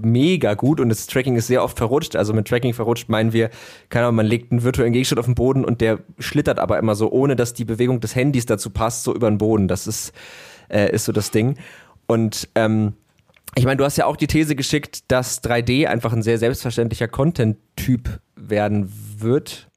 mega 0.01 0.53
gut 0.53 0.79
und 0.79 0.87
das 0.87 1.05
Tracking 1.07 1.35
ist 1.35 1.47
sehr 1.47 1.63
oft 1.63 1.77
verrutscht. 1.77 2.15
Also 2.15 2.33
mit 2.33 2.47
Tracking 2.47 2.73
verrutscht 2.73 3.09
meinen 3.09 3.33
wir, 3.33 3.49
keine 3.89 4.05
Ahnung, 4.05 4.17
man 4.17 4.25
legt 4.25 4.51
einen 4.51 4.63
virtuellen 4.63 4.93
Gegenstand 4.93 5.19
auf 5.19 5.25
den 5.25 5.35
Boden 5.35 5.65
und 5.65 5.81
der 5.81 5.99
schlittert 6.17 6.59
aber 6.59 6.79
immer 6.79 6.95
so, 6.95 7.11
ohne 7.11 7.35
dass 7.35 7.53
die 7.53 7.65
Bewegung 7.65 7.99
des 7.99 8.15
Handys 8.15 8.45
dazu 8.45 8.69
passt, 8.69 9.03
so 9.03 9.13
über 9.13 9.29
den 9.29 9.37
Boden. 9.37 9.67
Das 9.67 9.85
ist 9.85 10.13
äh, 10.73 10.93
ist 10.93 11.05
so 11.05 11.11
das 11.11 11.31
Ding. 11.31 11.57
Und 12.07 12.49
ähm, 12.55 12.93
ich 13.55 13.65
meine, 13.65 13.77
du 13.77 13.85
hast 13.85 13.97
ja 13.97 14.05
auch 14.05 14.17
die 14.17 14.27
These 14.27 14.55
geschickt, 14.55 15.11
dass 15.11 15.43
3D 15.43 15.87
einfach 15.87 16.11
ein 16.11 16.23
sehr 16.23 16.39
selbstverständlicher 16.39 17.07
Content-Typ 17.07 18.19
werden 18.35 18.91
wird. 19.17 19.69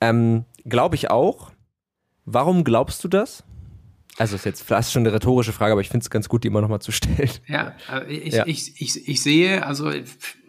Ähm, 0.00 0.44
Glaube 0.64 0.96
ich 0.96 1.10
auch. 1.10 1.52
Warum 2.24 2.64
glaubst 2.64 3.04
du 3.04 3.08
das? 3.08 3.44
Also 4.18 4.34
ist 4.34 4.44
jetzt 4.44 4.62
fast 4.62 4.92
schon 4.92 5.02
eine 5.02 5.12
rhetorische 5.12 5.52
Frage, 5.52 5.72
aber 5.72 5.80
ich 5.80 5.88
finde 5.88 6.02
es 6.02 6.10
ganz 6.10 6.28
gut, 6.28 6.42
die 6.42 6.48
immer 6.48 6.60
nochmal 6.60 6.80
zu 6.80 6.90
stellen. 6.90 7.30
Ja, 7.46 7.74
äh, 7.92 8.12
ich, 8.12 8.34
ja. 8.34 8.46
Ich, 8.46 8.80
ich, 8.80 9.08
ich 9.08 9.22
sehe, 9.22 9.64
also 9.64 9.92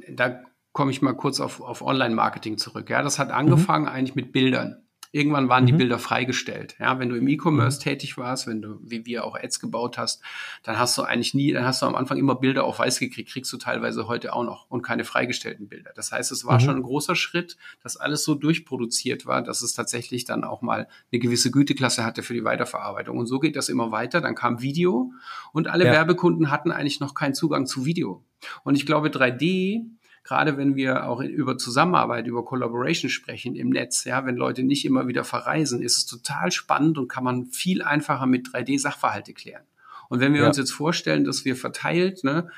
da 0.10 0.42
komme 0.72 0.92
ich 0.92 1.02
mal 1.02 1.14
kurz 1.14 1.40
auf, 1.40 1.62
auf 1.62 1.82
Online-Marketing 1.82 2.58
zurück. 2.58 2.90
Ja, 2.90 3.04
das 3.04 3.20
hat 3.20 3.30
angefangen 3.30 3.86
mhm. 3.86 3.92
eigentlich 3.92 4.16
mit 4.16 4.32
Bildern. 4.32 4.87
Irgendwann 5.12 5.50
waren 5.50 5.64
mhm. 5.64 5.68
die 5.68 5.74
Bilder 5.74 6.00
freigestellt. 6.00 6.76
Ja, 6.80 7.00
wenn 7.00 7.10
du 7.10 7.16
im 7.16 7.28
E-Commerce 7.28 7.80
mhm. 7.80 7.84
tätig 7.84 8.18
warst, 8.18 8.48
wenn 8.48 8.62
du, 8.62 8.80
wie 8.82 9.06
wir 9.06 9.24
auch 9.24 9.36
Ads 9.36 9.60
gebaut 9.60 9.98
hast, 9.98 10.22
dann 10.64 10.78
hast 10.78 10.98
du 10.98 11.04
eigentlich 11.04 11.34
nie, 11.34 11.52
dann 11.52 11.66
hast 11.66 11.82
du 11.82 11.86
am 11.86 11.96
Anfang 11.96 12.18
immer 12.18 12.36
Bilder 12.36 12.64
auf 12.64 12.80
weiß 12.80 13.00
gekriegt, 13.00 13.30
kriegst 13.30 13.52
du 13.52 13.58
teilweise 13.58 14.08
heute 14.08 14.34
auch 14.34 14.44
noch 14.44 14.70
und 14.70 14.82
keine 14.82 15.04
freigestellten 15.04 15.68
Bilder. 15.68 15.92
Das 15.96 16.12
heißt, 16.12 16.32
es 16.32 16.46
war 16.46 16.56
mhm. 16.56 16.60
schon 16.60 16.76
ein 16.78 16.84
großer 16.84 17.16
Schritt, 17.16 17.58
dass 17.84 17.98
alles 17.98 18.24
so 18.24 18.36
durchproduziert 18.36 19.26
war, 19.26 19.42
dass 19.42 19.62
es 19.62 19.74
tatsächlich 19.74 20.26
dann 20.26 20.44
auch 20.44 20.62
mal 20.62 20.88
eine 21.12 21.20
gewisse 21.20 21.52
Güteklasse 21.52 22.06
hatte 22.06 22.24
für 22.24 22.34
die 22.34 22.44
Weiterverarbeitung. 22.44 23.18
Und 23.18 23.28
so 23.28 23.40
geht 23.40 23.56
das 23.56 23.70
immer 23.70 23.92
weiter. 23.92 24.22
Dann 24.22 24.36
kam 24.36 24.62
Video 24.62 25.12
und 25.54 25.68
alle 25.68 25.86
ja. 25.86 25.92
Werbekunden 25.92 26.52
hatten 26.52 26.72
eigentlich 26.72 27.00
noch 27.00 27.14
keinen 27.14 27.34
Zugang 27.34 27.66
zu 27.66 27.86
Video. 27.86 28.24
Und 28.64 28.76
ich 28.76 28.86
glaube, 28.86 29.10
3D 29.10 29.86
gerade 30.28 30.58
wenn 30.58 30.76
wir 30.76 31.08
auch 31.08 31.22
über 31.22 31.58
Zusammenarbeit, 31.58 32.28
über 32.28 32.44
Collaboration 32.44 33.10
sprechen 33.10 33.56
im 33.56 33.70
Netz, 33.70 34.04
ja, 34.04 34.26
wenn 34.26 34.36
Leute 34.36 34.62
nicht 34.64 34.84
immer 34.84 35.08
wieder 35.08 35.24
verreisen, 35.24 35.82
ist 35.82 35.98
es 35.98 36.06
total 36.06 36.52
spannend 36.52 36.98
und 36.98 37.08
kann 37.08 37.24
man 37.24 37.46
viel 37.46 37.82
einfacher 37.82 38.26
mit 38.26 38.50
3D-Sachverhalte 38.50 39.34
klären. 39.34 39.64
Und 40.10 40.20
wenn 40.20 40.34
wir 40.34 40.42
ja. 40.42 40.48
uns 40.48 40.58
jetzt 40.58 40.72
vorstellen, 40.72 41.24
dass 41.24 41.46
wir 41.46 41.56
verteilt 41.56 42.26
ne, 42.26 42.50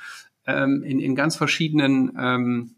ähm, 0.48 0.82
in, 0.82 1.00
in 1.00 1.16
ganz 1.16 1.36
verschiedenen 1.36 2.12
ähm, 2.20 2.76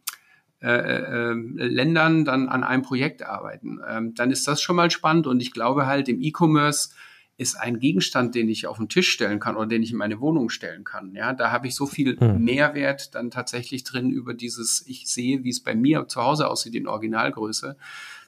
äh, 0.62 0.70
äh, 0.70 1.34
Ländern 1.34 2.26
dann 2.26 2.50
an 2.50 2.66
einem 2.66 2.84
Projekt 2.84 3.24
arbeiten, 3.24 3.80
ähm, 3.88 4.14
dann 4.14 4.30
ist 4.30 4.46
das 4.46 4.62
schon 4.62 4.76
mal 4.76 4.92
spannend. 4.92 5.26
Und 5.26 5.42
ich 5.42 5.54
glaube 5.54 5.88
halt 5.88 6.10
im 6.10 6.22
E-Commerce 6.22 6.90
ist 7.38 7.56
ein 7.56 7.80
Gegenstand, 7.80 8.36
den 8.36 8.50
ich 8.50 8.67
auf 8.67 8.78
den 8.78 8.89
Tisch 8.89 9.10
stellen 9.10 9.39
kann 9.39 9.56
oder 9.56 9.67
den 9.67 9.84
ich 9.84 9.91
in 9.91 9.98
meine 9.98 10.20
Wohnung 10.20 10.50
stellen 10.50 10.84
kann. 10.84 11.15
Ja, 11.15 11.34
da 11.34 11.52
habe 11.52 11.67
ich 11.67 11.76
so 11.76 11.86
viel 11.86 12.20
hm. 12.20 12.44
Mehrwert 12.44 13.15
dann 13.15 13.32
tatsächlich 13.32 13.84
drin 13.84 14.12
über 14.12 14.34
dieses, 14.34 14.84
ich 14.86 15.08
sehe, 15.08 15.44
wie 15.44 15.50
es 15.50 15.63
bei 15.63 15.76
mir 15.76 16.08
zu 16.08 16.22
Hause 16.22 16.50
aussieht 16.50 16.76
in 16.76 16.88
Originalgröße, 16.88 17.78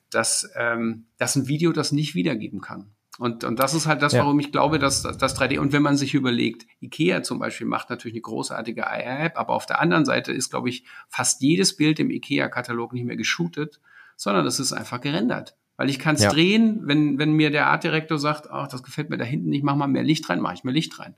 dass 0.10 0.50
ähm, 0.56 1.06
das 1.18 1.36
ein 1.36 1.48
Video 1.48 1.72
das 1.72 1.92
nicht 1.92 2.16
wiedergeben 2.16 2.62
kann. 2.62 2.92
Und, 3.20 3.44
und 3.44 3.60
das 3.60 3.76
ist 3.76 3.86
halt 3.86 4.02
das, 4.02 4.14
warum 4.14 4.40
ja. 4.40 4.48
ich 4.48 4.52
glaube, 4.52 4.80
dass 4.80 5.04
das 5.04 5.40
3D, 5.40 5.60
und 5.60 5.72
wenn 5.72 5.84
man 5.84 5.98
sich 5.98 6.16
überlegt, 6.16 6.66
IKEA 6.82 7.22
zum 7.22 7.38
Beispiel 7.38 7.68
macht 7.68 7.92
natürlich 7.92 8.16
eine 8.16 8.22
großartige 8.22 8.88
AR-App, 8.88 9.38
aber 9.38 9.54
auf 9.54 9.68
der 9.68 9.80
anderen 9.80 10.06
Seite 10.06 10.32
ist, 10.32 10.50
glaube 10.50 10.70
ich, 10.70 10.86
fast 11.10 11.42
jedes 11.42 11.76
Bild 11.76 12.00
im 12.00 12.10
IKEA-Katalog 12.10 12.92
nicht 12.94 13.06
mehr 13.06 13.16
geshootet, 13.16 13.80
sondern 14.16 14.48
es 14.48 14.60
ist 14.60 14.74
einfach 14.74 15.00
gerendert. 15.00 15.56
Weil 15.76 15.90
ich 15.90 16.00
kann 16.00 16.16
es 16.16 16.24
ja. 16.24 16.32
drehen, 16.32 16.82
wenn, 16.84 17.18
wenn 17.18 17.34
mir 17.34 17.50
der 17.50 17.68
Artdirektor 17.68 18.20
sagt, 18.20 18.50
ach, 18.50 18.68
das 18.68 18.84
gefällt 18.84 19.10
mir 19.10 19.18
da 19.18 19.26
hinten 19.26 19.50
nicht, 19.50 19.64
mach 19.64 19.76
mal 19.76 19.88
mehr 19.88 20.04
Licht 20.04 20.30
rein, 20.30 20.40
mache 20.40 20.54
ich 20.56 20.64
mehr 20.64 20.74
Licht 20.74 21.00
rein. 21.00 21.16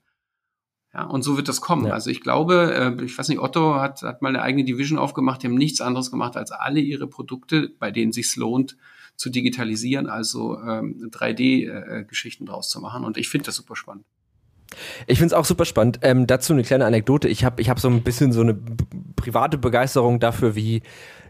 Ja, 0.94 1.04
und 1.04 1.24
so 1.24 1.36
wird 1.36 1.50
das 1.50 1.60
kommen. 1.60 1.88
Ja. 1.88 1.94
Also 1.94 2.10
ich 2.10 2.22
glaube, 2.22 2.96
äh, 2.98 3.04
ich 3.04 3.18
weiß 3.18 3.28
nicht, 3.28 3.40
Otto 3.40 3.76
hat, 3.76 4.02
hat 4.02 4.22
mal 4.22 4.30
eine 4.30 4.42
eigene 4.42 4.64
Division 4.64 4.98
aufgemacht, 4.98 5.44
die 5.44 5.48
haben 5.48 5.56
nichts 5.56 5.82
anderes 5.82 6.10
gemacht, 6.10 6.38
als 6.38 6.52
alle 6.52 6.80
ihre 6.80 7.08
Produkte, 7.08 7.70
bei 7.80 7.92
denen 7.92 8.14
sich 8.14 8.34
lohnt, 8.38 8.78
zu 9.18 9.30
digitalisieren, 9.30 10.08
also 10.08 10.58
ähm, 10.60 11.10
3D-Geschichten 11.12 12.46
äh, 12.46 12.48
draus 12.48 12.70
zu 12.70 12.80
machen. 12.80 13.04
Und 13.04 13.18
ich 13.18 13.28
finde 13.28 13.48
das 13.48 13.56
super 13.56 13.76
spannend. 13.76 14.06
Ich 15.08 15.20
finde 15.20 15.28
es 15.28 15.34
auch 15.34 15.46
super 15.46 15.66
spannend. 15.66 16.00
Ähm, 16.02 16.28
dazu 16.28 16.54
eine 16.54 16.64
kleine 16.64 16.86
Anekdote. 16.86 17.28
Ich 17.28 17.44
habe 17.44 17.62
ich 17.62 17.70
hab 17.70 17.80
so 17.80 17.90
ein 17.90 18.02
bisschen 18.02 18.32
so 18.32 18.42
eine 18.42 18.58
private 19.16 19.58
Begeisterung 19.58 20.20
dafür, 20.20 20.56
wie, 20.56 20.82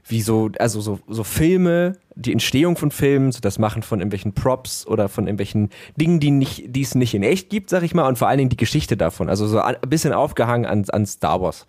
wie 0.07 0.21
so, 0.21 0.51
also 0.59 0.81
so, 0.81 0.99
so 1.07 1.23
Filme, 1.23 1.97
die 2.15 2.31
Entstehung 2.31 2.77
von 2.77 2.91
Filmen, 2.91 3.31
so 3.31 3.39
das 3.39 3.57
Machen 3.57 3.81
von 3.81 3.99
irgendwelchen 3.99 4.33
Props 4.33 4.85
oder 4.85 5.09
von 5.09 5.25
irgendwelchen 5.25 5.69
Dingen, 5.95 6.19
die 6.19 6.31
nicht, 6.31 6.65
die 6.67 6.81
es 6.81 6.95
nicht 6.95 7.15
in 7.15 7.23
echt 7.23 7.49
gibt, 7.49 7.69
sag 7.69 7.83
ich 7.83 7.95
mal, 7.95 8.07
und 8.07 8.17
vor 8.17 8.27
allen 8.27 8.37
Dingen 8.37 8.49
die 8.49 8.57
Geschichte 8.57 8.97
davon. 8.97 9.29
Also 9.29 9.47
so 9.47 9.59
ein 9.59 9.75
bisschen 9.87 10.13
aufgehangen 10.13 10.65
an, 10.65 10.85
an 10.89 11.05
Star 11.05 11.41
Wars. 11.41 11.65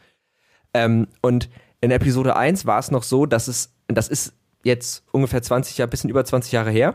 Ähm, 0.75 1.09
und 1.23 1.49
in 1.81 1.91
Episode 1.91 2.37
1 2.37 2.67
war 2.67 2.79
es 2.79 2.91
noch 2.91 3.03
so, 3.03 3.25
dass 3.25 3.49
es, 3.49 3.75
das 3.89 4.09
ist 4.09 4.35
jetzt 4.63 5.05
ungefähr 5.13 5.43
20 5.43 5.79
Jahre, 5.79 5.91
bisschen 5.91 6.11
über 6.11 6.25
20 6.25 6.53
Jahre 6.53 6.71
her, 6.71 6.95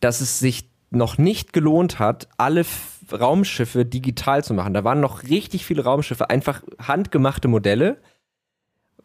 dass 0.00 0.20
es 0.20 0.38
sich 0.38 0.68
noch 0.90 1.16
nicht 1.16 1.52
gelohnt 1.52 1.98
hat, 1.98 2.28
alle 2.36 2.64
Raumschiffe 3.10 3.84
digital 3.84 4.44
zu 4.44 4.54
machen. 4.54 4.74
Da 4.74 4.84
waren 4.84 5.00
noch 5.00 5.24
richtig 5.24 5.64
viele 5.64 5.84
Raumschiffe, 5.84 6.30
einfach 6.30 6.62
handgemachte 6.78 7.48
Modelle, 7.48 7.98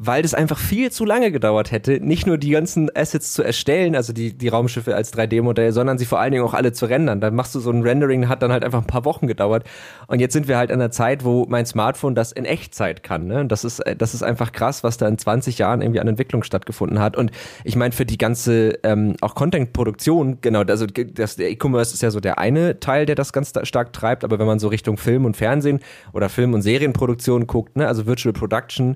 weil 0.02 0.22
das 0.22 0.34
einfach 0.34 0.58
viel 0.58 0.94
zu 0.94 1.04
lange 1.04 1.30
gedauert 1.30 1.74
hätte, 1.74 2.00
nicht 2.00 2.26
nur 2.26 2.38
die 2.38 2.52
ganzen 2.52 2.90
Assets 2.96 3.34
zu 3.34 3.44
erstellen, 3.44 3.98
also 3.98 4.14
die, 4.14 4.32
die 4.32 4.48
Raumschiffe 4.48 4.96
als 4.96 5.14
3D-Modell, 5.14 5.74
sondern 5.74 5.98
sie 5.98 6.06
vor 6.06 6.22
allen 6.22 6.32
Dingen 6.32 6.46
auch 6.46 6.54
alle 6.54 6.72
zu 6.72 6.86
rendern. 6.86 7.20
Dann 7.20 7.36
machst 7.36 7.54
du 7.54 7.60
so 7.60 7.70
ein 7.70 7.82
Rendering, 7.82 8.30
hat 8.30 8.42
dann 8.42 8.54
halt 8.54 8.64
einfach 8.64 8.80
ein 8.80 8.88
paar 8.88 9.04
Wochen 9.04 9.28
gedauert. 9.28 9.66
Und 10.08 10.22
jetzt 10.22 10.32
sind 10.32 10.48
wir 10.48 10.58
halt 10.58 10.72
an 10.72 10.80
der 10.80 10.92
Zeit, 10.92 11.26
wo 11.26 11.46
mein 11.50 11.66
Smartphone 11.66 12.16
das 12.16 12.32
in 12.32 12.46
Echtzeit 12.46 13.04
kann. 13.04 13.28
Ne? 13.28 13.46
Das, 13.46 13.66
ist, 13.66 13.84
das 13.98 14.14
ist 14.14 14.24
einfach 14.24 14.54
krass, 14.54 14.86
was 14.86 14.96
da 14.96 15.06
in 15.06 15.18
20 15.18 15.58
Jahren 15.58 15.82
irgendwie 15.82 16.00
an 16.00 16.08
Entwicklung 16.08 16.44
stattgefunden 16.44 17.00
hat. 17.00 17.18
Und 17.18 17.32
ich 17.66 17.76
meine, 17.76 17.92
für 17.92 18.06
die 18.06 18.18
ganze 18.18 18.80
ähm, 18.84 19.18
auch 19.20 19.36
Content-Produktion, 19.36 20.38
genau, 20.40 20.62
also 20.62 20.86
das, 20.86 21.36
der 21.36 21.52
E-Commerce 21.52 21.94
ist 21.94 22.02
ja 22.02 22.10
so 22.10 22.22
der 22.22 22.40
eine 22.40 22.80
Teil, 22.80 23.06
der 23.06 23.16
das 23.16 23.34
ganz 23.34 23.52
stark 23.64 23.92
treibt, 23.92 24.24
aber 24.24 24.40
wenn 24.40 24.48
man 24.48 24.60
so 24.60 24.70
Richtung 24.70 24.96
Film 24.96 25.26
und 25.26 25.36
Fernsehen 25.36 25.82
oder 26.14 26.30
Film- 26.30 26.54
und 26.54 26.62
Serienproduktion 26.62 27.48
guckt, 27.48 27.76
ne, 27.76 27.86
also 27.86 28.06
Virtual 28.06 28.32
Production, 28.32 28.96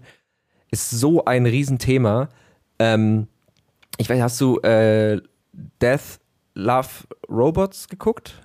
ist 0.74 0.90
so 0.90 1.24
ein 1.24 1.46
Riesenthema. 1.46 2.30
Ähm, 2.80 3.28
ich 3.98 4.10
weiß, 4.10 4.22
hast 4.22 4.42
du 4.42 4.58
äh, 4.60 5.22
Death, 5.82 6.20
Love, 6.56 6.90
Robots 7.30 7.88
geguckt? 7.88 8.42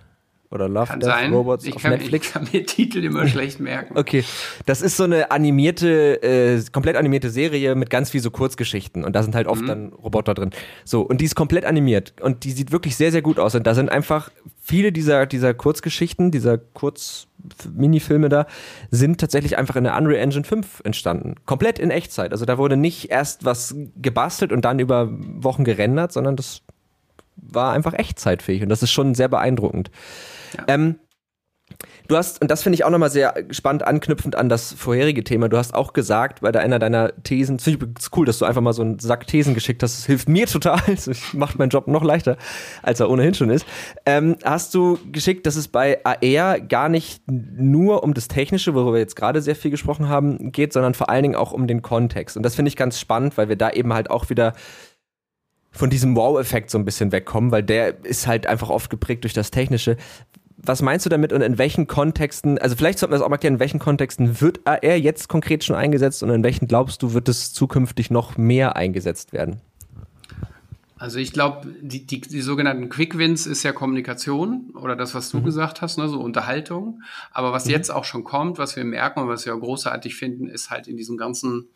Oder 0.50 0.68
Love, 0.68 0.86
kann 0.86 1.00
Death, 1.00 1.08
sein. 1.08 1.32
Robots 1.32 1.64
ich 1.64 1.74
auf 1.74 1.82
kann, 1.82 1.92
Netflix? 1.92 2.26
Ich 2.28 2.32
kann 2.32 2.48
mir 2.52 2.64
Titel 2.64 3.04
immer 3.04 3.26
schlecht 3.28 3.60
merken. 3.60 3.98
Okay, 3.98 4.24
das 4.66 4.82
ist 4.82 4.96
so 4.96 5.04
eine 5.04 5.30
animierte, 5.30 6.22
äh, 6.22 6.62
komplett 6.70 6.96
animierte 6.96 7.30
Serie 7.30 7.74
mit 7.74 7.90
ganz 7.90 8.10
viel 8.10 8.20
so 8.20 8.30
Kurzgeschichten 8.30 9.04
und 9.04 9.14
da 9.16 9.22
sind 9.22 9.34
halt 9.34 9.46
oft 9.46 9.62
mhm. 9.62 9.66
dann 9.66 9.92
Roboter 9.92 10.34
drin. 10.34 10.50
So, 10.84 11.02
und 11.02 11.20
die 11.20 11.24
ist 11.24 11.34
komplett 11.34 11.64
animiert 11.64 12.14
und 12.20 12.44
die 12.44 12.52
sieht 12.52 12.72
wirklich 12.72 12.96
sehr, 12.96 13.10
sehr 13.10 13.22
gut 13.22 13.38
aus 13.38 13.54
und 13.54 13.66
da 13.66 13.74
sind 13.74 13.90
einfach 13.90 14.30
viele 14.68 14.92
dieser, 14.92 15.24
dieser 15.24 15.54
Kurzgeschichten, 15.54 16.30
dieser 16.30 16.58
Kurz-Minifilme 16.58 18.28
da, 18.28 18.46
sind 18.90 19.18
tatsächlich 19.18 19.56
einfach 19.56 19.76
in 19.76 19.84
der 19.84 19.96
Unreal 19.96 20.20
Engine 20.20 20.44
5 20.44 20.82
entstanden. 20.84 21.36
Komplett 21.46 21.78
in 21.78 21.90
Echtzeit. 21.90 22.32
Also 22.32 22.44
da 22.44 22.58
wurde 22.58 22.76
nicht 22.76 23.10
erst 23.10 23.46
was 23.46 23.74
gebastelt 23.96 24.52
und 24.52 24.66
dann 24.66 24.78
über 24.78 25.08
Wochen 25.10 25.64
gerendert, 25.64 26.12
sondern 26.12 26.36
das 26.36 26.60
war 27.36 27.72
einfach 27.72 27.94
echtzeitfähig 27.94 28.62
und 28.62 28.68
das 28.68 28.82
ist 28.82 28.90
schon 28.90 29.14
sehr 29.14 29.28
beeindruckend. 29.28 29.90
Ja. 30.56 30.64
Ähm, 30.68 30.96
Du 32.08 32.16
hast, 32.16 32.40
und 32.40 32.50
das 32.50 32.62
finde 32.62 32.74
ich 32.74 32.84
auch 32.84 32.90
nochmal 32.90 33.10
sehr 33.10 33.34
spannend 33.50 33.86
anknüpfend 33.86 34.34
an 34.34 34.48
das 34.48 34.72
vorherige 34.72 35.22
Thema, 35.24 35.50
du 35.50 35.58
hast 35.58 35.74
auch 35.74 35.92
gesagt, 35.92 36.40
bei 36.40 36.58
einer 36.58 36.78
deiner 36.78 37.12
Thesen, 37.22 37.58
finde 37.58 37.90
ich 38.00 38.16
cool, 38.16 38.24
dass 38.24 38.38
du 38.38 38.46
einfach 38.46 38.62
mal 38.62 38.72
so 38.72 38.80
einen 38.80 38.98
Sack 38.98 39.26
Thesen 39.26 39.52
geschickt 39.52 39.82
hast, 39.82 39.98
das 39.98 40.06
hilft 40.06 40.26
mir 40.26 40.46
total, 40.46 40.80
das 40.86 41.34
macht 41.34 41.58
meinen 41.58 41.68
Job 41.68 41.86
noch 41.86 42.02
leichter, 42.02 42.38
als 42.82 43.00
er 43.00 43.10
ohnehin 43.10 43.34
schon 43.34 43.50
ist. 43.50 43.66
Ähm, 44.06 44.36
hast 44.42 44.74
du 44.74 44.98
geschickt, 45.12 45.44
dass 45.44 45.56
es 45.56 45.68
bei 45.68 46.00
AR 46.02 46.60
gar 46.60 46.88
nicht 46.88 47.22
nur 47.26 48.02
um 48.02 48.14
das 48.14 48.26
Technische, 48.26 48.72
worüber 48.72 48.94
wir 48.94 49.00
jetzt 49.00 49.14
gerade 49.16 49.42
sehr 49.42 49.54
viel 49.54 49.70
gesprochen 49.70 50.08
haben, 50.08 50.50
geht, 50.50 50.72
sondern 50.72 50.94
vor 50.94 51.10
allen 51.10 51.24
Dingen 51.24 51.36
auch 51.36 51.52
um 51.52 51.66
den 51.66 51.82
Kontext. 51.82 52.38
Und 52.38 52.42
das 52.42 52.54
finde 52.54 52.70
ich 52.70 52.76
ganz 52.76 52.98
spannend, 52.98 53.36
weil 53.36 53.50
wir 53.50 53.56
da 53.56 53.68
eben 53.70 53.92
halt 53.92 54.10
auch 54.10 54.30
wieder 54.30 54.54
von 55.70 55.90
diesem 55.90 56.16
Wow-Effekt 56.16 56.70
so 56.70 56.78
ein 56.78 56.84
bisschen 56.84 57.12
wegkommen, 57.12 57.52
weil 57.52 57.62
der 57.62 58.04
ist 58.04 58.26
halt 58.26 58.46
einfach 58.46 58.70
oft 58.70 58.90
geprägt 58.90 59.24
durch 59.24 59.34
das 59.34 59.50
Technische 59.50 59.96
was 60.60 60.82
meinst 60.82 61.06
du 61.06 61.10
damit 61.10 61.32
und 61.32 61.40
in 61.40 61.56
welchen 61.56 61.86
Kontexten, 61.86 62.58
also 62.58 62.76
vielleicht 62.76 62.98
sollten 62.98 63.12
wir 63.12 63.18
das 63.18 63.24
auch 63.24 63.30
mal 63.30 63.38
klären, 63.38 63.54
in 63.54 63.60
welchen 63.60 63.78
Kontexten 63.78 64.40
wird 64.40 64.60
AR 64.66 64.96
jetzt 64.96 65.28
konkret 65.28 65.64
schon 65.64 65.76
eingesetzt 65.76 66.22
und 66.22 66.30
in 66.30 66.42
welchen 66.42 66.66
glaubst 66.66 67.02
du, 67.02 67.14
wird 67.14 67.28
es 67.28 67.52
zukünftig 67.52 68.10
noch 68.10 68.36
mehr 68.36 68.76
eingesetzt 68.76 69.32
werden? 69.32 69.60
Also 70.98 71.20
ich 71.20 71.32
glaube, 71.32 71.68
die, 71.80 72.04
die, 72.06 72.20
die 72.20 72.40
sogenannten 72.40 72.88
Quick 72.88 73.16
Wins 73.16 73.46
ist 73.46 73.62
ja 73.62 73.72
Kommunikation 73.72 74.70
oder 74.74 74.96
das, 74.96 75.14
was 75.14 75.30
du 75.30 75.38
mhm. 75.38 75.44
gesagt 75.44 75.80
hast, 75.80 75.96
ne, 75.96 76.08
so 76.08 76.20
Unterhaltung. 76.20 77.02
Aber 77.30 77.52
was 77.52 77.66
mhm. 77.66 77.70
jetzt 77.70 77.90
auch 77.90 78.04
schon 78.04 78.24
kommt, 78.24 78.58
was 78.58 78.74
wir 78.74 78.84
merken 78.84 79.20
und 79.20 79.28
was 79.28 79.46
wir 79.46 79.54
auch 79.54 79.60
großartig 79.60 80.16
finden, 80.16 80.48
ist 80.48 80.70
halt 80.70 80.88
in 80.88 80.96
diesem 80.96 81.16
ganzen 81.16 81.68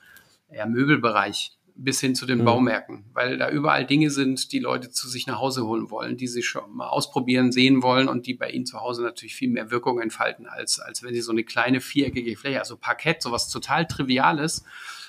ja, 0.52 0.66
Möbelbereich 0.66 1.56
bis 1.74 2.00
hin 2.00 2.14
zu 2.14 2.26
den 2.26 2.38
mhm. 2.38 2.44
Baumärkten, 2.44 3.04
weil 3.12 3.38
da 3.38 3.50
überall 3.50 3.86
Dinge 3.86 4.10
sind, 4.10 4.52
die 4.52 4.58
Leute 4.58 4.90
zu 4.90 5.08
sich 5.08 5.26
nach 5.26 5.38
Hause 5.38 5.66
holen 5.66 5.90
wollen, 5.90 6.16
die 6.16 6.28
sie 6.28 6.42
schon 6.42 6.74
mal 6.74 6.88
ausprobieren, 6.88 7.52
sehen 7.52 7.82
wollen 7.82 8.08
und 8.08 8.26
die 8.26 8.34
bei 8.34 8.50
ihnen 8.50 8.66
zu 8.66 8.80
Hause 8.80 9.02
natürlich 9.02 9.34
viel 9.34 9.50
mehr 9.50 9.70
Wirkung 9.70 10.00
entfalten, 10.00 10.46
als, 10.46 10.80
als 10.80 11.02
wenn 11.02 11.14
sie 11.14 11.20
so 11.20 11.32
eine 11.32 11.44
kleine 11.44 11.80
viereckige 11.80 12.36
Fläche, 12.36 12.60
also 12.60 12.76
Parkett, 12.76 13.22
sowas 13.22 13.48
total 13.48 13.86
Triviales, 13.86 14.64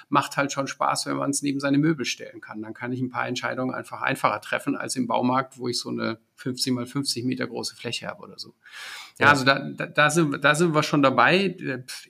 macht 0.10 0.38
halt 0.38 0.52
schon 0.52 0.67
Spaß, 0.67 1.08
wenn 1.08 1.17
man 1.17 1.32
es 1.32 1.41
neben 1.41 1.60
seine 1.60 1.80
Möbel 1.80 2.06
stellen 2.06 2.39
kann. 2.39 2.62
Dann 2.62 2.73
kann 2.73 2.91
ich 2.91 3.02
ein 3.02 3.10
paar 3.10 3.28
Entscheidungen 3.28 3.73
einfach 3.73 4.02
einfacher 4.02 4.39
treffen 4.41 4.76
als 4.76 4.95
im 4.95 5.08
Baumarkt, 5.08 5.58
wo 5.58 5.67
ich 5.67 5.80
so 5.80 5.89
eine 5.89 6.19
50 6.36 6.73
mal 6.73 6.86
50 6.86 7.23
Meter 7.26 7.47
große 7.47 7.76
Fläche 7.76 8.08
habe 8.08 8.21
oder 8.21 8.38
so. 8.38 8.54
Ja, 9.19 9.30
also 9.30 9.43
da, 9.43 9.60
da, 9.60 9.88
da, 9.88 10.10
sind, 10.10 10.43
da 10.43 10.56
sind 10.56 10.76
wir 10.76 10.84
schon 10.84 11.02
dabei. 11.02 11.56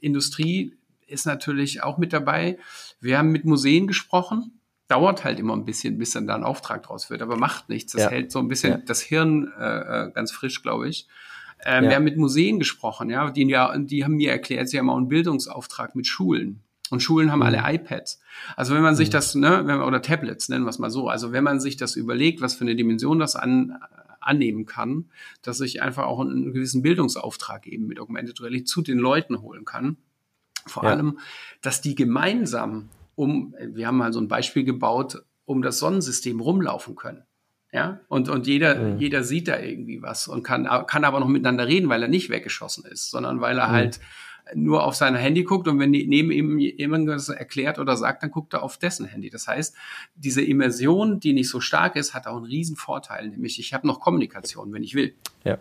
Industrie 0.01 0.77
ist 1.07 1.25
natürlich 1.25 1.83
auch 1.83 1.97
mit 1.97 2.13
dabei. 2.13 2.57
Wir 2.99 3.17
haben 3.17 3.31
mit 3.31 3.45
Museen 3.45 3.87
gesprochen. 3.87 4.59
Dauert 4.87 5.23
halt 5.23 5.39
immer 5.39 5.55
ein 5.55 5.65
bisschen, 5.65 5.97
bis 5.97 6.11
dann 6.11 6.27
da 6.27 6.35
ein 6.35 6.43
Auftrag 6.43 6.83
draus 6.83 7.09
wird, 7.09 7.21
aber 7.21 7.37
macht 7.37 7.69
nichts. 7.69 7.93
Das 7.93 8.03
ja. 8.03 8.09
hält 8.09 8.31
so 8.31 8.39
ein 8.39 8.47
bisschen 8.47 8.73
ja. 8.73 8.77
das 8.77 9.01
Hirn 9.01 9.51
äh, 9.57 10.07
äh 10.07 10.11
ganz 10.11 10.31
frisch, 10.31 10.61
glaube 10.61 10.89
ich. 10.89 11.07
Ähm, 11.65 11.85
ja. 11.85 11.89
Wir 11.91 11.95
haben 11.95 12.03
mit 12.03 12.17
Museen 12.17 12.59
gesprochen, 12.59 13.09
ja, 13.09 13.29
die, 13.31 13.47
ja, 13.47 13.77
die 13.77 14.03
haben 14.03 14.15
mir 14.15 14.31
erklärt, 14.31 14.69
sie 14.69 14.77
haben 14.77 14.89
auch 14.89 14.97
einen 14.97 15.07
Bildungsauftrag 15.07 15.95
mit 15.95 16.07
Schulen. 16.07 16.61
Und 16.89 17.01
Schulen 17.01 17.31
haben 17.31 17.39
mhm. 17.39 17.45
alle 17.45 17.63
iPads. 17.73 18.21
Also 18.55 18.75
wenn 18.75 18.83
man 18.83 18.95
sich 18.95 19.07
mhm. 19.07 19.13
das, 19.13 19.35
ne, 19.35 19.61
wenn, 19.65 19.81
oder 19.81 20.01
Tablets, 20.01 20.49
nennen 20.49 20.65
wir 20.65 20.69
es 20.69 20.79
mal 20.79 20.91
so. 20.91 21.07
Also 21.07 21.31
wenn 21.31 21.43
man 21.43 21.59
sich 21.59 21.77
das 21.77 21.95
überlegt, 21.95 22.41
was 22.41 22.53
für 22.53 22.65
eine 22.65 22.75
Dimension 22.75 23.19
das 23.19 23.35
an, 23.35 23.79
annehmen 24.19 24.65
kann, 24.65 25.05
dass 25.41 25.59
ich 25.61 25.81
einfach 25.81 26.05
auch 26.05 26.19
einen 26.19 26.53
gewissen 26.53 26.81
Bildungsauftrag 26.81 27.67
eben 27.67 27.87
mit 27.87 27.99
Augmented 27.99 28.41
Reality 28.41 28.65
zu 28.65 28.81
den 28.81 28.97
Leuten 28.97 29.41
holen 29.41 29.65
kann, 29.65 29.97
vor 30.67 30.83
ja. 30.83 30.91
allem, 30.91 31.19
dass 31.61 31.81
die 31.81 31.95
gemeinsam 31.95 32.89
um, 33.15 33.55
wir 33.59 33.87
haben 33.87 33.97
mal 33.97 34.13
so 34.13 34.19
ein 34.19 34.27
Beispiel 34.27 34.63
gebaut, 34.63 35.23
um 35.45 35.61
das 35.61 35.79
Sonnensystem 35.79 36.39
rumlaufen 36.39 36.95
können. 36.95 37.23
Ja, 37.71 37.99
und, 38.07 38.29
und 38.29 38.45
jeder, 38.45 38.75
mhm. 38.75 38.99
jeder 38.99 39.23
sieht 39.23 39.47
da 39.47 39.59
irgendwie 39.59 40.01
was 40.03 40.27
und 40.27 40.43
kann, 40.43 40.67
kann 40.85 41.03
aber 41.03 41.19
noch 41.19 41.27
miteinander 41.27 41.67
reden, 41.67 41.89
weil 41.89 42.03
er 42.03 42.07
nicht 42.07 42.29
weggeschossen 42.29 42.85
ist, 42.85 43.09
sondern 43.09 43.41
weil 43.41 43.57
er 43.57 43.69
mhm. 43.69 43.71
halt 43.71 43.99
nur 44.53 44.83
auf 44.83 44.93
sein 44.93 45.15
Handy 45.15 45.43
guckt 45.43 45.67
und 45.67 45.79
wenn 45.79 45.89
neben 45.89 46.31
ihm 46.31 46.59
irgendwas 46.59 47.29
erklärt 47.29 47.79
oder 47.79 47.97
sagt, 47.97 48.21
dann 48.21 48.29
guckt 48.29 48.53
er 48.53 48.61
auf 48.61 48.77
dessen 48.77 49.05
Handy. 49.05 49.31
Das 49.31 49.47
heißt, 49.47 49.75
diese 50.15 50.43
Immersion, 50.43 51.19
die 51.19 51.33
nicht 51.33 51.49
so 51.49 51.61
stark 51.61 51.95
ist, 51.95 52.13
hat 52.13 52.27
auch 52.27 52.35
einen 52.35 52.45
riesen 52.45 52.75
Vorteil, 52.75 53.29
nämlich 53.29 53.57
ich 53.57 53.73
habe 53.73 53.87
noch 53.87 53.99
Kommunikation, 53.99 54.71
wenn 54.73 54.83
ich 54.83 54.93
will. 54.93 55.15
Ja. 55.43 55.57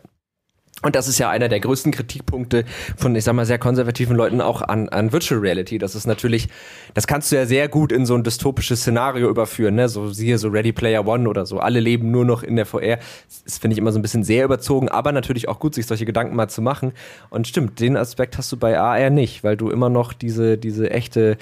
Und 0.82 0.96
das 0.96 1.06
ist 1.06 1.18
ja 1.18 1.30
einer 1.30 1.48
der 1.48 1.60
größten 1.60 1.92
Kritikpunkte 1.92 2.64
von, 2.96 3.14
ich 3.14 3.22
sag 3.22 3.34
mal, 3.34 3.46
sehr 3.46 3.58
konservativen 3.58 4.16
Leuten 4.16 4.40
auch 4.40 4.62
an, 4.62 4.88
an 4.88 5.12
Virtual 5.12 5.40
Reality. 5.40 5.78
Das 5.78 5.94
ist 5.94 6.06
natürlich, 6.06 6.48
das 6.94 7.06
kannst 7.06 7.30
du 7.30 7.36
ja 7.36 7.46
sehr 7.46 7.68
gut 7.68 7.92
in 7.92 8.04
so 8.04 8.16
ein 8.16 8.24
dystopisches 8.24 8.80
Szenario 8.80 9.28
überführen, 9.28 9.76
ne? 9.76 9.88
So 9.88 10.10
siehe 10.10 10.38
so 10.38 10.48
Ready 10.48 10.72
Player 10.72 11.06
One 11.06 11.28
oder 11.28 11.46
so. 11.46 11.60
Alle 11.60 11.78
leben 11.78 12.10
nur 12.10 12.24
noch 12.24 12.42
in 12.42 12.56
der 12.56 12.66
VR. 12.66 12.98
Das 13.44 13.58
finde 13.58 13.74
ich 13.74 13.78
immer 13.78 13.92
so 13.92 14.00
ein 14.00 14.02
bisschen 14.02 14.24
sehr 14.24 14.44
überzogen, 14.44 14.88
aber 14.88 15.12
natürlich 15.12 15.48
auch 15.48 15.60
gut, 15.60 15.74
sich 15.74 15.86
solche 15.86 16.04
Gedanken 16.04 16.34
mal 16.34 16.48
zu 16.48 16.62
machen. 16.62 16.92
Und 17.30 17.46
stimmt, 17.46 17.78
den 17.78 17.96
Aspekt 17.96 18.36
hast 18.36 18.50
du 18.50 18.56
bei 18.56 18.78
AR 18.78 19.10
nicht, 19.10 19.44
weil 19.44 19.56
du 19.56 19.70
immer 19.70 19.88
noch 19.88 20.12
diese, 20.12 20.58
diese 20.58 20.90
echte 20.90 21.36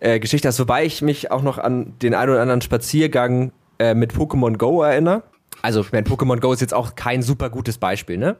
äh, 0.00 0.20
Geschichte 0.20 0.48
hast. 0.48 0.60
Wobei 0.60 0.84
ich 0.84 1.00
mich 1.00 1.30
auch 1.30 1.42
noch 1.42 1.56
an 1.56 1.94
den 2.02 2.12
einen 2.12 2.30
oder 2.32 2.42
anderen 2.42 2.60
Spaziergang 2.60 3.52
äh, 3.78 3.94
mit 3.94 4.12
Pokémon 4.12 4.58
Go 4.58 4.82
erinnere 4.82 5.22
also 5.62 5.80
ich 5.80 5.92
meine, 5.92 6.06
Pokémon 6.06 6.40
Go 6.40 6.52
ist 6.52 6.60
jetzt 6.60 6.74
auch 6.74 6.94
kein 6.94 7.22
super 7.22 7.50
gutes 7.50 7.78
Beispiel, 7.78 8.16
ne? 8.16 8.36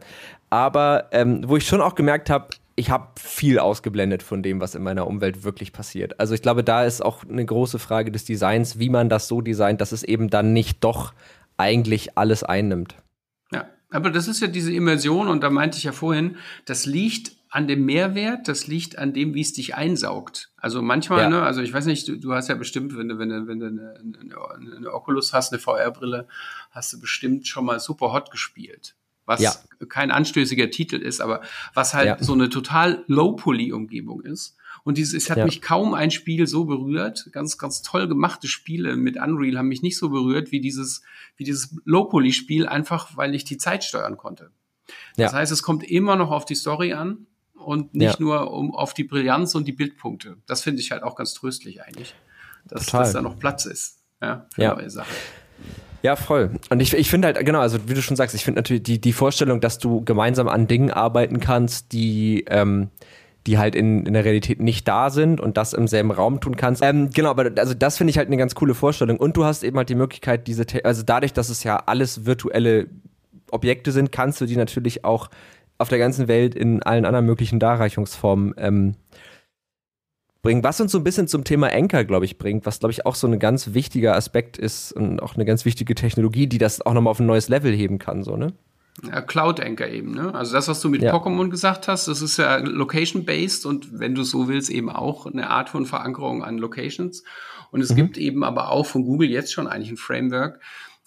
Aber 0.48 1.09
ähm, 1.12 1.48
wo 1.48 1.56
ich 1.56 1.66
schon 1.66 1.80
auch 1.80 1.94
gemerkt 1.94 2.30
habe, 2.30 2.48
ich 2.76 2.90
habe 2.90 3.09
viel 3.20 3.59
ausgeblendet 3.59 4.22
von 4.22 4.42
dem, 4.42 4.61
was 4.61 4.74
in 4.74 4.83
meiner 4.83 5.06
Umwelt 5.06 5.44
wirklich 5.44 5.72
passiert. 5.72 6.18
Also 6.18 6.35
ich 6.35 6.40
glaube, 6.40 6.64
da 6.64 6.85
ist 6.85 7.04
auch 7.04 7.24
eine 7.24 7.44
große 7.44 7.78
Frage 7.78 8.11
des 8.11 8.24
Designs, 8.24 8.78
wie 8.78 8.88
man 8.88 9.09
das 9.09 9.28
so 9.28 9.42
designt, 9.42 9.80
dass 9.80 9.92
es 9.92 10.02
eben 10.02 10.30
dann 10.30 10.54
nicht 10.54 10.83
doch 10.83 11.12
eigentlich 11.59 12.16
alles 12.16 12.42
einnimmt. 12.42 12.96
Ja, 13.52 13.68
aber 13.90 14.11
das 14.11 14.28
ist 14.28 14.40
ja 14.40 14.46
diese 14.48 14.72
Immersion 14.72 15.28
und 15.28 15.42
da 15.42 15.50
meinte 15.50 15.76
ich 15.76 15.85
ja 15.85 15.92
vorhin, 15.92 16.37
das 16.64 16.87
liegt 16.87 17.33
an 17.50 17.66
dem 17.66 17.85
Mehrwert, 17.85 18.46
das 18.46 18.68
liegt 18.68 18.96
an 18.96 19.12
dem, 19.12 19.35
wie 19.35 19.40
es 19.40 19.52
dich 19.52 19.74
einsaugt. 19.74 20.52
Also 20.56 20.80
manchmal, 20.83 21.22
ja. 21.22 21.28
ne, 21.28 21.42
also 21.42 21.61
ich 21.61 21.72
weiß 21.72 21.85
nicht, 21.87 22.06
du, 22.06 22.16
du 22.16 22.33
hast 22.33 22.48
ja 22.48 22.54
bestimmt, 22.54 22.96
wenn 22.96 23.09
du, 23.09 23.18
wenn 23.18 23.28
du, 23.28 23.46
wenn 23.48 23.59
du 23.59 23.66
eine, 23.66 23.94
eine, 23.98 24.76
eine 24.76 24.92
Oculus 24.94 25.33
hast, 25.33 25.52
eine 25.52 25.61
VR-Brille, 25.61 26.28
hast 26.70 26.92
du 26.92 27.00
bestimmt 27.00 27.46
schon 27.46 27.64
mal 27.64 27.80
super 27.80 28.12
hot 28.12 28.30
gespielt. 28.30 28.94
Was 29.26 29.40
ja. 29.40 29.54
kein 29.88 30.11
anstößiger 30.11 30.70
Titel 30.70 30.96
ist, 30.96 31.20
aber 31.20 31.42
was 31.72 31.94
halt 31.94 32.06
ja. 32.06 32.22
so 32.22 32.33
eine 32.33 32.48
total 32.48 33.04
Low-Poly-Umgebung 33.06 34.22
ist. 34.22 34.56
Und 34.83 34.98
dieses, 34.98 35.14
es 35.14 35.30
hat 35.30 35.38
ja. 35.38 35.44
mich 35.44 35.62
kaum 35.62 35.94
ein 35.94 36.11
Spiel 36.11 36.46
so 36.46 36.64
berührt. 36.64 37.28
Ganz, 37.30 37.59
ganz 37.59 37.83
toll 37.83 38.09
gemachte 38.09 38.48
Spiele 38.48 38.96
mit 38.96 39.16
Unreal 39.16 39.59
haben 39.59 39.68
mich 39.68 39.83
nicht 39.83 39.98
so 39.98 40.09
berührt 40.09 40.50
wie 40.50 40.61
dieses, 40.61 41.02
wie 41.37 41.44
dieses 41.44 41.76
Low-Poly-Spiel, 41.85 42.66
einfach 42.66 43.16
weil 43.16 43.35
ich 43.35 43.44
die 43.44 43.56
Zeit 43.59 43.85
steuern 43.85 44.16
konnte. 44.16 44.50
Das 45.16 45.33
heißt, 45.33 45.52
es 45.52 45.62
kommt 45.62 45.85
immer 45.85 46.16
noch 46.16 46.30
auf 46.30 46.44
die 46.44 46.54
Story 46.54 46.92
an 46.92 47.26
und 47.54 47.94
nicht 47.94 48.20
nur 48.20 48.50
um, 48.50 48.74
auf 48.74 48.94
die 48.94 49.04
Brillanz 49.04 49.54
und 49.54 49.68
die 49.68 49.72
Bildpunkte. 49.72 50.38
Das 50.46 50.62
finde 50.62 50.80
ich 50.80 50.90
halt 50.90 51.02
auch 51.02 51.14
ganz 51.14 51.35
tröstlich 51.35 51.83
eigentlich, 51.83 52.14
dass, 52.66 52.87
dass 52.87 53.12
da 53.12 53.22
noch 53.22 53.38
Platz 53.38 53.66
ist 53.66 53.98
ja, 54.20 54.46
für 54.52 54.62
neue 54.62 54.90
Sachen. 54.90 55.14
Ja, 56.03 56.17
voll. 56.17 56.51
Und 56.71 56.81
ich, 56.81 56.95
ich 56.95 57.11
finde 57.11 57.27
halt, 57.27 57.45
genau, 57.45 57.61
also 57.61 57.79
wie 57.89 57.95
du 57.95 58.03
schon 58.03 58.17
sagst, 58.17 58.35
ich 58.35 58.45
finde 58.45 58.59
natürlich 58.59 58.83
die, 58.83 59.01
die 59.01 59.13
Vorstellung, 59.13 59.61
dass 59.61 59.79
du 59.79 60.03
gemeinsam 60.05 60.49
an 60.49 60.67
Dingen 60.67 60.91
arbeiten 60.91 61.41
kannst, 61.41 61.93
die, 61.93 62.45
ähm, 62.49 62.89
die 63.47 63.59
halt 63.59 63.75
in, 63.75 64.07
in 64.07 64.15
der 64.15 64.25
Realität 64.25 64.61
nicht 64.61 64.89
da 64.89 65.11
sind 65.11 65.41
und 65.41 65.57
das 65.57 65.73
im 65.73 65.89
selben 65.89 66.11
Raum 66.11 66.41
tun 66.41 66.57
kannst. 66.57 66.83
Ähm, 66.83 67.11
genau, 67.11 67.31
aber 67.31 67.51
also 67.57 67.75
das 67.75 67.99
finde 67.99 68.11
ich 68.11 68.19
halt 68.19 68.29
eine 68.29 68.37
ganz 68.37 68.55
coole 68.55 68.75
Vorstellung. 68.75 69.19
Und 69.19 69.37
du 69.37 69.45
hast 69.45 69.63
eben 69.63 69.77
halt 69.77 69.89
die 69.89 69.95
Möglichkeit, 69.95 70.47
diese, 70.47 70.65
also 70.85 71.03
dadurch, 71.03 71.33
dass 71.33 71.49
es 71.49 71.65
ja 71.65 71.77
alles 71.87 72.25
virtuelle 72.25 72.87
Objekte 73.51 73.93
sind, 73.93 74.13
kannst 74.13 74.41
du 74.41 74.47
die 74.47 74.57
natürlich 74.57 75.05
auch 75.05 75.29
auf 75.79 75.89
der 75.89 75.99
ganzen 75.99 76.29
Welt 76.29 76.55
in 76.55 76.83
allen 76.83 77.05
anderen 77.05 77.27
möglichen 77.27 77.59
Darreichungsformen 77.59 78.55
ähm, 78.59 78.95
bringen. 80.42 80.64
Was 80.64 80.81
uns 80.81 80.92
so 80.92 80.98
ein 80.98 81.05
bisschen 81.05 81.29
zum 81.29 81.44
Thema 81.44 81.68
Anchor, 81.68 82.05
glaube 82.05 82.24
ich, 82.24 82.38
bringt, 82.38 82.66
was, 82.66 82.81
glaube 82.81 82.92
ich, 82.92 83.07
auch 83.07 83.14
so 83.14 83.26
ein 83.26 83.38
ganz 83.38 83.74
wichtiger 83.74 84.16
Aspekt 84.16 84.57
ist 84.59 84.92
und 84.92 85.20
auch 85.20 85.35
eine 85.35 85.44
ganz 85.44 85.64
wichtige 85.64 85.94
Technologie, 85.94 86.46
die 86.46 86.59
das 86.59 86.81
auch 86.81 86.94
nochmal 86.94 87.11
auf 87.11 87.20
ein 87.20 87.26
neues 87.26 87.48
Level 87.48 87.72
heben 87.72 87.98
kann, 87.98 88.22
so, 88.22 88.37
ne? 88.37 88.53
Ja, 89.03 89.22
Cloud 89.22 89.61
Anchor 89.61 89.87
eben, 89.87 90.12
ne? 90.12 90.35
Also 90.35 90.53
das, 90.53 90.68
was 90.68 90.81
du 90.81 90.88
mit 90.88 91.03
ja. 91.03 91.14
Pokémon 91.14 91.48
gesagt 91.48 91.88
hast, 91.88 92.09
das 92.09 92.20
ist 92.20 92.37
ja 92.37 92.57
location-based 92.57 93.64
und 93.64 93.98
wenn 93.98 94.14
du 94.14 94.24
so 94.24 94.48
willst, 94.48 94.70
eben 94.70 94.90
auch 94.90 95.26
eine 95.26 95.48
Art 95.48 95.70
von 95.70 95.87
Verankerung 95.87 96.42
an 96.42 96.59
Locations. 96.59 97.22
Und 97.70 97.81
es 97.81 97.90
mhm. 97.90 97.96
gibt 97.96 98.18
eben 98.18 98.44
aber 98.44 98.70
auch 98.70 98.87
von 98.87 99.05
Google 99.05 99.31
jetzt 99.31 99.53
schon 99.53 99.68
eigentlich 99.68 99.90
ein 99.90 99.96
Framework, 99.96 100.61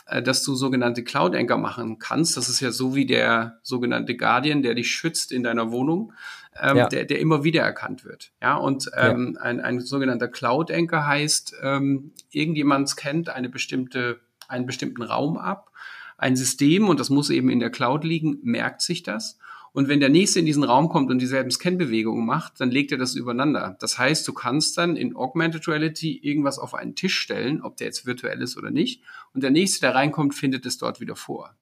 äh, 0.05 0.23
dass 0.23 0.43
du 0.43 0.55
sogenannte 0.55 1.03
Cloud 1.03 1.35
Anchor 1.35 1.57
machen 1.57 1.99
kannst. 1.99 2.37
Das 2.37 2.49
ist 2.49 2.61
ja 2.61 2.71
so 2.71 2.95
wie 2.95 3.05
der 3.05 3.59
sogenannte 3.63 4.15
Guardian, 4.15 4.63
der 4.63 4.75
dich 4.75 4.89
schützt 4.89 5.31
in 5.31 5.43
deiner 5.43 5.71
Wohnung, 5.71 6.13
ähm, 6.61 6.77
ja. 6.77 6.87
der, 6.87 7.05
der 7.05 7.19
immer 7.19 7.43
wieder 7.43 7.61
erkannt 7.61 8.05
wird. 8.05 8.31
Ja, 8.41 8.55
und 8.55 8.89
ähm, 8.95 9.33
ja. 9.35 9.41
Ein, 9.41 9.59
ein 9.59 9.79
sogenannter 9.79 10.27
Cloud 10.27 10.71
Anchor 10.71 11.05
heißt, 11.05 11.55
ähm, 11.61 12.11
irgendjemand 12.31 12.89
scannt 12.89 13.29
eine 13.29 13.49
bestimmte, 13.49 14.19
einen 14.47 14.65
bestimmten 14.65 15.01
Raum 15.01 15.37
ab, 15.37 15.71
ein 16.17 16.35
System, 16.35 16.89
und 16.89 16.99
das 16.99 17.09
muss 17.09 17.29
eben 17.29 17.49
in 17.49 17.59
der 17.59 17.69
Cloud 17.69 18.03
liegen, 18.03 18.39
merkt 18.43 18.81
sich 18.81 19.03
das 19.03 19.39
und 19.73 19.87
wenn 19.87 19.99
der 19.99 20.09
nächste 20.09 20.39
in 20.39 20.45
diesen 20.45 20.63
Raum 20.63 20.87
kommt 20.87 21.09
und 21.09 21.19
dieselben 21.19 21.49
Scan-Bewegungen 21.49 22.25
macht, 22.25 22.61
dann 22.61 22.69
legt 22.69 22.91
er 22.91 22.99
das 22.99 23.15
übereinander. 23.15 23.75
Das 23.79 23.97
heißt, 23.97 24.25
du 24.27 24.31
kannst 24.31 24.77
dann 24.77 24.95
in 24.95 25.15
Augmented 25.15 25.67
Reality 25.67 26.19
irgendwas 26.21 26.59
auf 26.59 26.75
einen 26.75 26.93
Tisch 26.93 27.19
stellen, 27.19 27.63
ob 27.63 27.75
der 27.77 27.87
jetzt 27.87 28.05
virtuell 28.05 28.41
ist 28.43 28.55
oder 28.55 28.69
nicht. 28.69 29.01
Und 29.33 29.41
der 29.41 29.49
nächste, 29.49 29.81
der 29.81 29.95
reinkommt, 29.95 30.35
findet 30.35 30.67
es 30.67 30.77
dort 30.77 31.01
wieder 31.01 31.15
vor. 31.15 31.55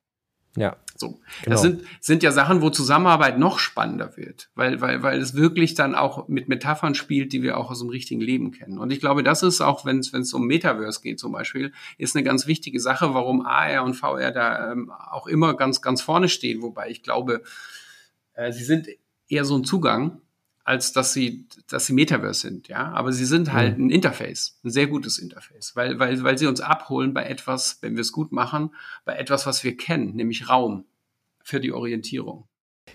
Ja. 0.55 0.75
So. 0.95 1.19
Genau. 1.43 1.53
Das 1.53 1.61
sind, 1.61 1.83
sind 1.99 2.23
ja 2.23 2.31
Sachen, 2.31 2.61
wo 2.61 2.69
Zusammenarbeit 2.69 3.39
noch 3.39 3.57
spannender 3.57 4.17
wird, 4.17 4.49
weil, 4.53 4.81
weil, 4.81 5.01
weil 5.01 5.19
es 5.19 5.33
wirklich 5.33 5.73
dann 5.73 5.95
auch 5.95 6.27
mit 6.27 6.47
Metaphern 6.47 6.93
spielt, 6.93 7.33
die 7.33 7.41
wir 7.41 7.57
auch 7.57 7.71
aus 7.71 7.79
dem 7.79 7.89
richtigen 7.89 8.21
Leben 8.21 8.51
kennen. 8.51 8.77
Und 8.77 8.91
ich 8.91 8.99
glaube, 8.99 9.23
das 9.23 9.41
ist 9.41 9.61
auch, 9.61 9.85
wenn 9.85 9.99
es, 9.99 10.13
wenn 10.13 10.21
es 10.21 10.33
um 10.33 10.45
Metaverse 10.45 11.01
geht 11.01 11.19
zum 11.19 11.31
Beispiel, 11.31 11.73
ist 11.97 12.15
eine 12.15 12.23
ganz 12.23 12.45
wichtige 12.45 12.79
Sache, 12.79 13.13
warum 13.13 13.45
AR 13.45 13.83
und 13.83 13.95
VR 13.95 14.31
da 14.31 14.71
ähm, 14.71 14.91
auch 14.91 15.27
immer 15.27 15.55
ganz, 15.55 15.81
ganz 15.81 16.01
vorne 16.01 16.29
stehen. 16.29 16.61
Wobei 16.61 16.89
ich 16.89 17.01
glaube, 17.01 17.41
äh, 18.33 18.51
sie 18.51 18.63
sind 18.63 18.87
eher 19.27 19.45
so 19.45 19.57
ein 19.57 19.63
Zugang, 19.63 20.21
als 20.63 20.93
dass 20.93 21.13
sie, 21.13 21.45
dass 21.69 21.88
sie 21.88 21.93
Metaverse 21.93 22.41
sind, 22.41 22.67
ja. 22.67 22.91
Aber 22.91 23.12
sie 23.12 23.26
sind 23.26 23.52
halt 23.52 23.78
mhm. 23.78 23.88
ein 23.88 23.89
Interface, 23.89 24.60
ein 24.63 24.69
sehr 24.69 24.88
gutes 24.88 25.17
Interface, 25.17 25.76
weil, 25.76 26.00
weil, 26.00 26.24
weil 26.24 26.38
sie 26.38 26.47
uns 26.47 26.62
abholen 26.62 27.13
bei 27.13 27.26
etwas, 27.26 27.80
wenn 27.82 27.95
wir 27.95 28.02
es 28.02 28.12
gut 28.12 28.32
machen, 28.32 28.71
bei 29.06 29.15
etwas, 29.15 29.45
was 29.45 29.63
wir 29.63 29.76
kennen, 29.76 30.15
nämlich 30.15 30.50
Raum 30.50 30.86
für 31.43 31.60
die 31.60 31.71
Orientierung. 31.71 32.47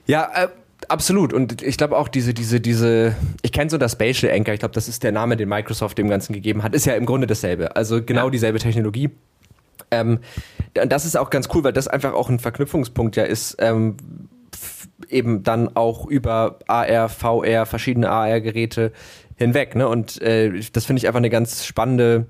Ja, 0.06 0.30
äh, 0.34 0.48
absolut. 0.88 1.32
Und 1.32 1.62
ich 1.62 1.76
glaube 1.76 1.96
auch 1.96 2.08
diese, 2.08 2.34
diese, 2.34 2.60
diese, 2.60 3.16
ich 3.42 3.52
kenne 3.52 3.70
so 3.70 3.78
das 3.78 3.92
Spatial 3.92 4.32
Anchor, 4.32 4.54
ich 4.54 4.60
glaube, 4.60 4.74
das 4.74 4.88
ist 4.88 5.02
der 5.02 5.12
Name, 5.12 5.36
den 5.36 5.48
Microsoft 5.48 5.98
dem 5.98 6.08
Ganzen 6.08 6.32
gegeben 6.32 6.62
hat, 6.62 6.74
ist 6.74 6.86
ja 6.86 6.94
im 6.94 7.06
Grunde 7.06 7.26
dasselbe. 7.26 7.74
Also 7.74 8.02
genau 8.02 8.26
ja. 8.26 8.30
dieselbe 8.30 8.58
Technologie. 8.58 9.10
Ähm, 9.90 10.20
das 10.74 11.04
ist 11.04 11.16
auch 11.16 11.30
ganz 11.30 11.48
cool, 11.54 11.64
weil 11.64 11.72
das 11.72 11.88
einfach 11.88 12.12
auch 12.12 12.28
ein 12.28 12.38
Verknüpfungspunkt 12.38 13.16
ja 13.16 13.24
ist, 13.24 13.56
ähm, 13.60 13.96
eben 15.08 15.42
dann 15.42 15.76
auch 15.76 16.06
über 16.06 16.58
AR, 16.66 17.08
VR, 17.08 17.66
verschiedene 17.66 18.10
AR-Geräte 18.10 18.92
hinweg. 19.36 19.74
Ne? 19.74 19.88
Und 19.88 20.20
äh, 20.22 20.60
das 20.72 20.86
finde 20.86 20.98
ich 20.98 21.06
einfach 21.06 21.18
eine 21.18 21.30
ganz 21.30 21.64
spannende 21.64 22.26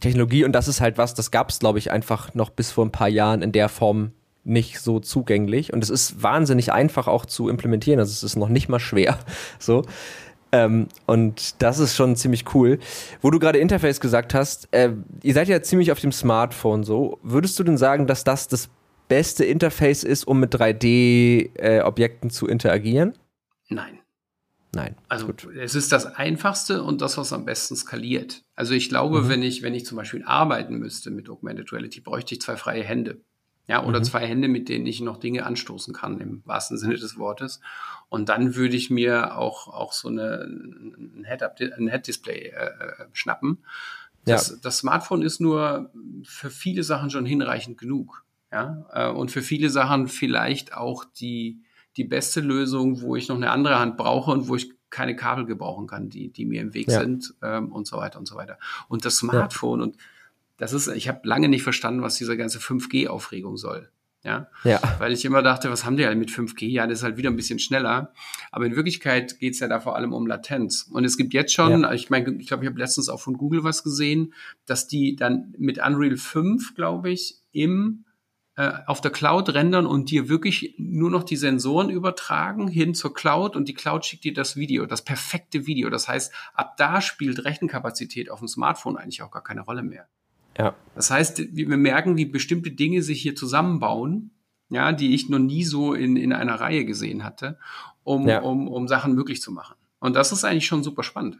Technologie 0.00 0.44
und 0.44 0.52
das 0.52 0.68
ist 0.68 0.80
halt 0.80 0.98
was, 0.98 1.14
das 1.14 1.30
gab 1.30 1.50
es, 1.50 1.58
glaube 1.58 1.78
ich, 1.78 1.90
einfach 1.90 2.34
noch 2.34 2.50
bis 2.50 2.70
vor 2.70 2.86
ein 2.86 2.92
paar 2.92 3.08
Jahren 3.08 3.42
in 3.42 3.52
der 3.52 3.68
Form 3.68 4.12
nicht 4.42 4.80
so 4.80 5.00
zugänglich 5.00 5.72
und 5.72 5.82
es 5.82 5.90
ist 5.90 6.22
wahnsinnig 6.22 6.72
einfach 6.72 7.06
auch 7.06 7.26
zu 7.26 7.48
implementieren, 7.48 7.98
also 7.98 8.10
es 8.10 8.22
ist 8.22 8.36
noch 8.36 8.48
nicht 8.48 8.68
mal 8.68 8.80
schwer. 8.80 9.18
So. 9.58 9.82
Ähm, 10.52 10.86
und 11.06 11.62
das 11.62 11.80
ist 11.80 11.96
schon 11.96 12.14
ziemlich 12.14 12.54
cool. 12.54 12.78
Wo 13.20 13.30
du 13.30 13.40
gerade 13.40 13.58
Interface 13.58 14.00
gesagt 14.00 14.34
hast, 14.34 14.68
äh, 14.72 14.92
ihr 15.22 15.34
seid 15.34 15.48
ja 15.48 15.60
ziemlich 15.62 15.90
auf 15.90 15.98
dem 15.98 16.12
Smartphone 16.12 16.84
so. 16.84 17.18
Würdest 17.22 17.58
du 17.58 17.64
denn 17.64 17.76
sagen, 17.76 18.06
dass 18.06 18.22
das 18.22 18.46
das 18.46 18.70
beste 19.08 19.44
Interface 19.44 20.04
ist, 20.04 20.26
um 20.26 20.40
mit 20.40 20.54
3D-Objekten 20.54 22.30
äh, 22.30 22.32
zu 22.32 22.46
interagieren? 22.46 23.14
Nein. 23.68 23.98
Nein. 24.74 24.96
Also 25.08 25.26
gut. 25.26 25.46
es 25.56 25.74
ist 25.74 25.92
das 25.92 26.06
Einfachste 26.06 26.82
und 26.82 27.00
das, 27.00 27.16
was 27.16 27.32
am 27.32 27.44
besten 27.44 27.76
skaliert. 27.76 28.42
Also 28.56 28.74
ich 28.74 28.88
glaube, 28.88 29.22
mhm. 29.22 29.28
wenn 29.28 29.42
ich, 29.42 29.62
wenn 29.62 29.74
ich 29.74 29.86
zum 29.86 29.96
Beispiel 29.96 30.24
arbeiten 30.24 30.78
müsste 30.78 31.10
mit 31.10 31.28
Augmented 31.28 31.72
Reality, 31.72 32.00
bräuchte 32.00 32.34
ich 32.34 32.40
zwei 32.40 32.56
freie 32.56 32.82
Hände. 32.82 33.20
Ja, 33.66 33.82
oder 33.82 34.00
mhm. 34.00 34.04
zwei 34.04 34.26
Hände, 34.26 34.48
mit 34.48 34.68
denen 34.68 34.84
ich 34.84 35.00
noch 35.00 35.16
Dinge 35.16 35.46
anstoßen 35.46 35.94
kann, 35.94 36.20
im 36.20 36.42
wahrsten 36.44 36.76
Sinne 36.76 36.96
des 36.96 37.16
Wortes. 37.16 37.60
Und 38.10 38.28
dann 38.28 38.56
würde 38.56 38.76
ich 38.76 38.90
mir 38.90 39.38
auch, 39.38 39.68
auch 39.68 39.92
so 39.94 40.08
eine, 40.08 40.42
ein 40.44 41.24
Head-Display 41.26 42.48
äh, 42.48 42.66
äh, 42.66 43.06
schnappen. 43.12 43.64
Das, 44.26 44.50
ja. 44.50 44.56
das 44.60 44.78
Smartphone 44.78 45.22
ist 45.22 45.40
nur 45.40 45.90
für 46.24 46.50
viele 46.50 46.82
Sachen 46.82 47.10
schon 47.10 47.24
hinreichend 47.24 47.78
genug. 47.78 48.23
Ja, 48.54 48.86
äh, 48.92 49.10
und 49.10 49.32
für 49.32 49.42
viele 49.42 49.68
Sachen 49.68 50.06
vielleicht 50.06 50.74
auch 50.76 51.04
die, 51.04 51.60
die 51.96 52.04
beste 52.04 52.40
Lösung, 52.40 53.00
wo 53.00 53.16
ich 53.16 53.26
noch 53.26 53.34
eine 53.34 53.50
andere 53.50 53.80
Hand 53.80 53.96
brauche 53.96 54.30
und 54.30 54.46
wo 54.46 54.54
ich 54.54 54.70
keine 54.90 55.16
Kabel 55.16 55.44
gebrauchen 55.44 55.88
kann, 55.88 56.08
die, 56.08 56.28
die 56.28 56.44
mir 56.44 56.62
im 56.62 56.72
Weg 56.72 56.86
ja. 56.86 57.00
sind 57.00 57.34
ähm, 57.42 57.72
und 57.72 57.88
so 57.88 57.96
weiter 57.96 58.20
und 58.20 58.26
so 58.26 58.36
weiter. 58.36 58.56
Und 58.86 59.04
das 59.04 59.16
Smartphone 59.16 59.80
ja. 59.80 59.86
und 59.86 59.96
das 60.56 60.72
ist, 60.72 60.86
ich 60.86 61.08
habe 61.08 61.18
lange 61.24 61.48
nicht 61.48 61.64
verstanden, 61.64 62.02
was 62.02 62.14
diese 62.14 62.36
ganze 62.36 62.60
5G-Aufregung 62.60 63.56
soll. 63.56 63.90
Ja? 64.22 64.46
ja. 64.62 64.80
Weil 64.98 65.12
ich 65.12 65.24
immer 65.24 65.42
dachte, 65.42 65.68
was 65.68 65.84
haben 65.84 65.96
die 65.96 66.06
halt 66.06 66.16
mit 66.16 66.30
5G? 66.30 66.68
Ja, 66.68 66.86
das 66.86 66.98
ist 66.98 67.02
halt 67.02 67.16
wieder 67.16 67.30
ein 67.30 67.36
bisschen 67.36 67.58
schneller. 67.58 68.12
Aber 68.52 68.66
in 68.66 68.76
Wirklichkeit 68.76 69.40
geht 69.40 69.54
es 69.54 69.60
ja 69.60 69.66
da 69.66 69.80
vor 69.80 69.96
allem 69.96 70.12
um 70.12 70.28
Latenz. 70.28 70.88
Und 70.92 71.04
es 71.04 71.16
gibt 71.16 71.34
jetzt 71.34 71.52
schon, 71.52 71.82
ja. 71.82 71.92
ich 71.92 72.08
meine, 72.08 72.30
ich 72.36 72.46
glaube, 72.46 72.62
ich 72.62 72.70
habe 72.70 72.78
letztens 72.78 73.08
auch 73.08 73.20
von 73.20 73.36
Google 73.36 73.64
was 73.64 73.82
gesehen, 73.82 74.32
dass 74.64 74.86
die 74.86 75.16
dann 75.16 75.52
mit 75.58 75.84
Unreal 75.84 76.16
5, 76.16 76.76
glaube 76.76 77.10
ich, 77.10 77.38
im 77.50 78.03
auf 78.86 79.00
der 79.00 79.10
Cloud 79.10 79.52
rendern 79.54 79.84
und 79.84 80.10
dir 80.10 80.28
wirklich 80.28 80.74
nur 80.78 81.10
noch 81.10 81.24
die 81.24 81.36
Sensoren 81.36 81.90
übertragen 81.90 82.68
hin 82.68 82.94
zur 82.94 83.12
Cloud 83.12 83.56
und 83.56 83.66
die 83.66 83.74
Cloud 83.74 84.04
schickt 84.04 84.22
dir 84.22 84.32
das 84.32 84.54
Video, 84.54 84.86
das 84.86 85.02
perfekte 85.02 85.66
Video. 85.66 85.90
Das 85.90 86.06
heißt, 86.06 86.32
ab 86.54 86.76
da 86.76 87.00
spielt 87.00 87.44
Rechenkapazität 87.44 88.30
auf 88.30 88.38
dem 88.38 88.48
Smartphone 88.48 88.96
eigentlich 88.96 89.22
auch 89.22 89.32
gar 89.32 89.42
keine 89.42 89.62
Rolle 89.62 89.82
mehr. 89.82 90.06
Ja. 90.56 90.74
Das 90.94 91.10
heißt, 91.10 91.42
wir 91.52 91.76
merken, 91.76 92.16
wie 92.16 92.26
bestimmte 92.26 92.70
Dinge 92.70 93.02
sich 93.02 93.20
hier 93.20 93.34
zusammenbauen, 93.34 94.30
ja, 94.68 94.92
die 94.92 95.14
ich 95.14 95.28
noch 95.28 95.40
nie 95.40 95.64
so 95.64 95.92
in, 95.92 96.16
in 96.16 96.32
einer 96.32 96.60
Reihe 96.60 96.84
gesehen 96.84 97.24
hatte, 97.24 97.58
um, 98.04 98.28
ja. 98.28 98.40
um, 98.40 98.68
um 98.68 98.86
Sachen 98.86 99.14
möglich 99.14 99.42
zu 99.42 99.50
machen. 99.50 99.74
Und 99.98 100.14
das 100.14 100.30
ist 100.30 100.44
eigentlich 100.44 100.66
schon 100.66 100.84
super 100.84 101.02
spannend. 101.02 101.38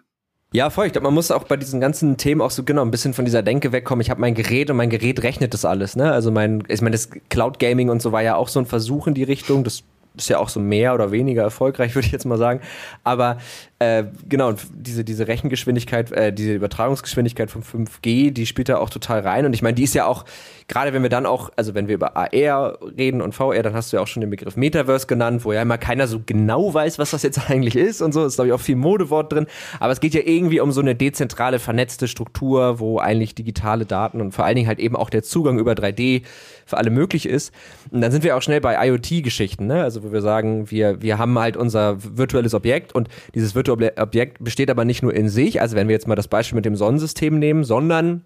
Ja, 0.55 0.71
voll. 0.71 0.87
Ich 0.87 0.93
glaube, 0.93 1.07
man 1.07 1.15
muss 1.15 1.33
auch 1.33 1.43
bei 1.43 1.57
diesen 1.57 1.81
ganzen 1.81 2.17
Themen 2.17 2.41
auch 2.41 2.53
so 2.53 2.63
genau 2.63 2.83
ein 2.83 2.93
bisschen 2.93 3.13
von 3.13 3.25
dieser 3.25 3.43
Denke 3.43 3.73
wegkommen. 3.73 4.01
Ich 4.01 4.09
habe 4.09 4.21
mein 4.21 4.35
Gerät 4.35 4.71
und 4.71 4.77
mein 4.77 4.89
Gerät 4.89 5.21
rechnet 5.25 5.53
das 5.53 5.65
alles. 5.65 5.97
Ne? 5.97 6.13
Also 6.13 6.31
mein, 6.31 6.63
ich 6.69 6.81
meine, 6.81 6.93
das 6.93 7.11
Cloud 7.29 7.59
Gaming 7.59 7.89
und 7.89 8.01
so 8.01 8.13
war 8.13 8.23
ja 8.23 8.37
auch 8.37 8.47
so 8.47 8.61
ein 8.61 8.67
Versuch 8.67 9.09
in 9.09 9.15
die 9.15 9.25
Richtung. 9.25 9.65
Das 9.65 9.83
ist 10.17 10.29
ja 10.29 10.39
auch 10.39 10.49
so 10.49 10.61
mehr 10.61 10.95
oder 10.95 11.11
weniger 11.11 11.43
erfolgreich, 11.43 11.93
würde 11.97 12.07
ich 12.07 12.13
jetzt 12.13 12.25
mal 12.25 12.39
sagen. 12.39 12.61
Aber 13.03 13.39
Äh, 13.85 14.05
genau, 14.29 14.49
und 14.49 14.61
diese, 14.73 15.05
diese 15.05 15.29
Rechengeschwindigkeit, 15.29 16.11
äh, 16.13 16.33
diese 16.33 16.55
Übertragungsgeschwindigkeit 16.55 17.51
von 17.51 17.63
5G, 17.63 18.31
die 18.31 18.47
spielt 18.47 18.71
da 18.71 18.79
auch 18.79 18.89
total 18.89 19.21
rein. 19.21 19.45
Und 19.45 19.53
ich 19.53 19.61
meine, 19.61 19.75
die 19.75 19.83
ist 19.83 19.95
ja 19.95 20.07
auch, 20.07 20.25
gerade 20.69 20.95
wenn 20.95 21.03
wir 21.03 21.11
dann 21.11 21.27
auch, 21.27 21.51
also 21.57 21.75
wenn 21.75 21.87
wir 21.87 21.95
über 21.95 22.17
AR 22.17 22.79
reden 22.97 23.21
und 23.21 23.35
VR, 23.35 23.63
dann 23.63 23.75
hast 23.75 23.93
du 23.93 23.97
ja 23.97 24.03
auch 24.03 24.07
schon 24.07 24.23
den 24.23 24.31
Begriff 24.31 24.57
Metaverse 24.57 25.07
genannt, 25.07 25.45
wo 25.45 25.53
ja 25.53 25.61
immer 25.61 25.77
keiner 25.77 26.07
so 26.07 26.21
genau 26.25 26.73
weiß, 26.73 26.99
was 26.99 27.11
das 27.11 27.23
jetzt 27.23 27.51
eigentlich 27.51 27.77
ist 27.77 28.01
und 28.01 28.13
so. 28.13 28.25
Ist, 28.25 28.37
glaube 28.37 28.49
ich, 28.49 28.55
auch 28.55 28.61
viel 28.61 28.77
Modewort 28.77 29.33
drin. 29.33 29.47
Aber 29.81 29.93
es 29.93 30.01
geht 30.01 30.15
ja 30.15 30.23
irgendwie 30.25 30.61
um 30.61 30.73
so 30.73 30.81
eine 30.81 30.95
dezentrale, 30.95 31.59
vernetzte 31.59 32.09
Struktur, 32.09 32.79
wo 32.79 32.99
eigentlich 32.99 33.35
digitale 33.35 33.85
Daten 33.85 34.23
und 34.23 34.33
vor 34.33 34.47
allen 34.47 34.57
Dingen 34.57 34.69
halt 34.69 34.79
eben 34.79 34.97
auch 34.97 35.11
der 35.11 35.23
Zugang 35.23 35.59
über 35.59 35.73
3D 35.73 36.23
für 36.65 36.79
alle 36.79 36.91
möglich 36.91 37.27
ist. 37.27 37.53
Und 37.91 38.01
dann 38.01 38.11
sind 38.13 38.25
wir 38.25 38.37
auch 38.37 38.43
schnell 38.43 38.61
bei 38.61 38.89
IoT-Geschichten, 38.89 39.67
ne? 39.67 39.83
Also 39.83 40.03
wo 40.03 40.13
wir 40.13 40.23
sagen, 40.23 40.71
wir, 40.71 41.03
wir 41.03 41.19
haben 41.19 41.39
halt 41.39 41.57
unser 41.59 41.99
virtuelles 42.17 42.55
Objekt 42.55 42.95
und 42.95 43.09
dieses 43.35 43.55
virtuelle 43.55 43.74
Objekt 43.75 44.43
besteht 44.43 44.71
aber 44.71 44.85
nicht 44.85 45.03
nur 45.03 45.15
in 45.15 45.29
sich, 45.29 45.61
also 45.61 45.77
wenn 45.77 45.89
wir 45.89 45.95
jetzt 45.95 46.09
mal 46.09 46.15
das 46.15 46.29
Beispiel 46.29 46.57
mit 46.57 46.65
dem 46.65 46.77
Sonnensystem 46.77 47.39
nehmen, 47.39 47.65
sondern 47.65 48.25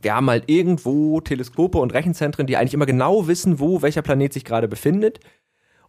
wir 0.00 0.14
haben 0.14 0.28
halt 0.28 0.44
irgendwo 0.48 1.20
Teleskope 1.20 1.78
und 1.78 1.94
Rechenzentren, 1.94 2.46
die 2.46 2.56
eigentlich 2.56 2.74
immer 2.74 2.86
genau 2.86 3.28
wissen, 3.28 3.60
wo 3.60 3.82
welcher 3.82 4.02
Planet 4.02 4.32
sich 4.32 4.44
gerade 4.44 4.68
befindet 4.68 5.20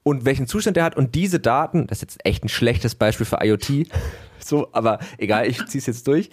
und 0.03 0.25
welchen 0.25 0.47
Zustand 0.47 0.77
er 0.77 0.83
hat. 0.83 0.95
Und 0.95 1.15
diese 1.15 1.39
Daten, 1.39 1.87
das 1.87 1.97
ist 1.97 2.01
jetzt 2.01 2.25
echt 2.25 2.43
ein 2.43 2.49
schlechtes 2.49 2.95
Beispiel 2.95 3.25
für 3.25 3.39
IoT, 3.41 3.87
so, 4.39 4.67
aber 4.73 4.99
egal, 5.17 5.47
ich 5.47 5.65
ziehe 5.65 5.79
es 5.79 5.87
jetzt 5.87 6.07
durch. 6.07 6.29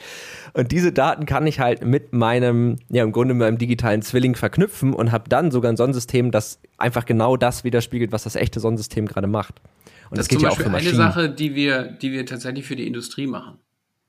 Und 0.53 0.73
diese 0.73 0.93
Daten 0.93 1.27
kann 1.27 1.47
ich 1.47 1.61
halt 1.61 1.85
mit 1.85 2.13
meinem, 2.13 2.77
ja, 2.89 3.03
im 3.03 3.13
Grunde 3.13 3.35
mit 3.35 3.47
meinem 3.47 3.59
digitalen 3.59 4.03
Zwilling 4.03 4.35
verknüpfen 4.35 4.93
und 4.93 5.13
habe 5.13 5.29
dann 5.29 5.51
sogar 5.51 5.73
ein 5.73 5.77
Sonnensystem, 5.77 6.31
das 6.31 6.61
einfach 6.77 7.07
genau 7.07 7.37
das 7.37 7.65
widerspiegelt, 7.65 8.13
was 8.13 8.25
das 8.25 8.37
echte 8.37 8.61
Sonnensystem 8.61 9.07
gerade 9.07 9.29
macht. 9.29 9.61
Und 10.11 10.19
das, 10.19 10.27
das 10.27 10.29
geht 10.29 10.43
ja 10.43 10.51
auch 10.51 10.57
für 10.57 10.69
Maschinen. 10.69 11.01
eine 11.01 11.13
Sache, 11.13 11.31
die 11.31 11.55
wir, 11.55 11.85
die 11.85 12.13
wir 12.13 12.27
tatsächlich 12.27 12.67
für 12.67 12.77
die 12.77 12.87
Industrie 12.87 13.27
machen. 13.27 13.59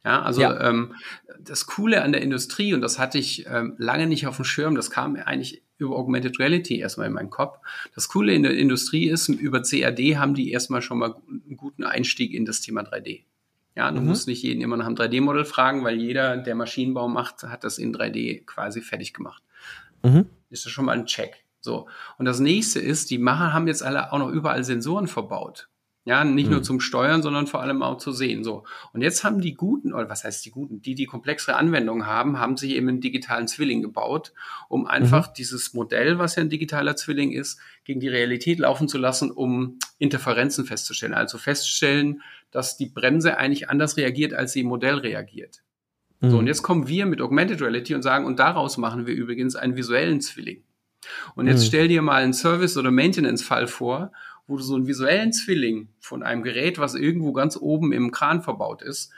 Ja, 0.03 0.23
also 0.23 0.41
ja. 0.41 0.59
Ähm, 0.67 0.95
das 1.39 1.67
Coole 1.67 2.01
an 2.01 2.11
der 2.11 2.21
Industrie, 2.21 2.73
und 2.73 2.81
das 2.81 2.97
hatte 2.97 3.19
ich 3.19 3.45
ähm, 3.47 3.75
lange 3.77 4.07
nicht 4.07 4.25
auf 4.25 4.35
dem 4.35 4.45
Schirm, 4.45 4.75
das 4.75 4.89
kam 4.89 5.15
eigentlich 5.15 5.61
über 5.77 5.95
Augmented 5.95 6.39
Reality 6.39 6.79
erstmal 6.79 7.07
in 7.07 7.13
meinen 7.13 7.29
Kopf. 7.29 7.59
Das 7.95 8.07
Coole 8.07 8.33
in 8.33 8.43
der 8.43 8.57
Industrie 8.57 9.09
ist, 9.09 9.29
über 9.29 9.61
CAD 9.61 10.17
haben 10.17 10.33
die 10.33 10.51
erstmal 10.51 10.81
schon 10.81 10.99
mal 10.99 11.15
einen 11.27 11.57
guten 11.57 11.83
Einstieg 11.83 12.33
in 12.33 12.45
das 12.45 12.61
Thema 12.61 12.81
3D. 12.81 13.21
Ja, 13.75 13.91
du 13.91 14.01
mhm. 14.01 14.07
musst 14.07 14.27
nicht 14.27 14.43
jeden 14.43 14.61
immer 14.61 14.77
nach 14.77 14.85
einem 14.85 14.95
3D-Modell 14.95 15.45
fragen, 15.45 15.83
weil 15.83 15.99
jeder, 15.99 16.37
der 16.37 16.55
Maschinenbau 16.55 17.07
macht, 17.07 17.43
hat 17.43 17.63
das 17.63 17.77
in 17.77 17.95
3D 17.95 18.45
quasi 18.45 18.81
fertig 18.81 19.13
gemacht. 19.13 19.43
Mhm. 20.03 20.25
Ist 20.49 20.65
das 20.65 20.71
schon 20.71 20.85
mal 20.85 20.93
ein 20.93 21.05
Check. 21.05 21.43
So. 21.61 21.87
Und 22.17 22.25
das 22.25 22.39
nächste 22.39 22.79
ist, 22.79 23.11
die 23.11 23.17
Macher 23.17 23.53
haben 23.53 23.67
jetzt 23.67 23.83
alle 23.83 24.11
auch 24.11 24.19
noch 24.19 24.29
überall 24.29 24.63
Sensoren 24.63 25.07
verbaut. 25.07 25.69
Ja, 26.03 26.23
nicht 26.23 26.47
mhm. 26.47 26.53
nur 26.53 26.63
zum 26.63 26.79
Steuern, 26.79 27.21
sondern 27.21 27.45
vor 27.45 27.61
allem 27.61 27.83
auch 27.83 27.97
zu 27.97 28.11
sehen. 28.11 28.43
So. 28.43 28.63
Und 28.91 29.01
jetzt 29.01 29.23
haben 29.23 29.39
die 29.39 29.53
Guten, 29.53 29.93
oder 29.93 30.09
was 30.09 30.23
heißt 30.23 30.43
die 30.43 30.49
Guten, 30.49 30.81
die, 30.81 30.95
die 30.95 31.05
komplexere 31.05 31.55
Anwendungen 31.55 32.07
haben, 32.07 32.39
haben 32.39 32.57
sich 32.57 32.71
eben 32.71 32.89
einen 32.89 33.01
digitalen 33.01 33.47
Zwilling 33.47 33.83
gebaut, 33.83 34.33
um 34.67 34.87
einfach 34.87 35.29
mhm. 35.29 35.33
dieses 35.37 35.75
Modell, 35.75 36.17
was 36.17 36.37
ja 36.37 36.41
ein 36.41 36.49
digitaler 36.49 36.95
Zwilling 36.95 37.31
ist, 37.31 37.59
gegen 37.83 37.99
die 37.99 38.07
Realität 38.07 38.57
laufen 38.57 38.87
zu 38.87 38.97
lassen, 38.97 39.29
um 39.29 39.77
Interferenzen 39.99 40.65
festzustellen. 40.65 41.13
Also 41.13 41.37
feststellen, 41.37 42.23
dass 42.49 42.77
die 42.77 42.87
Bremse 42.87 43.37
eigentlich 43.37 43.69
anders 43.69 43.95
reagiert, 43.95 44.33
als 44.33 44.53
sie 44.53 44.61
im 44.61 44.67
Modell 44.67 44.95
reagiert. 44.95 45.61
Mhm. 46.19 46.31
So, 46.31 46.37
und 46.39 46.47
jetzt 46.47 46.63
kommen 46.63 46.87
wir 46.87 47.05
mit 47.05 47.21
Augmented 47.21 47.61
Reality 47.61 47.93
und 47.93 48.01
sagen, 48.01 48.25
und 48.25 48.39
daraus 48.39 48.77
machen 48.77 49.05
wir 49.05 49.13
übrigens 49.13 49.55
einen 49.55 49.75
visuellen 49.75 50.19
Zwilling. 50.19 50.63
Und 51.35 51.47
jetzt 51.47 51.61
mhm. 51.61 51.67
stell 51.67 51.87
dir 51.87 52.01
mal 52.01 52.23
einen 52.23 52.33
Service- 52.33 52.77
oder 52.77 52.89
Maintenance-Fall 52.89 53.67
vor, 53.67 54.11
wo 54.51 54.57
du 54.57 54.63
so 54.63 54.75
einen 54.75 54.85
visuellen 54.85 55.31
Zwilling 55.31 55.87
von 55.99 56.21
einem 56.21 56.43
Gerät, 56.43 56.77
was 56.77 56.93
irgendwo 56.93 57.31
ganz 57.31 57.57
oben 57.57 57.93
im 57.93 58.11
Kran 58.11 58.43
verbaut 58.43 58.81
ist, 58.81 59.11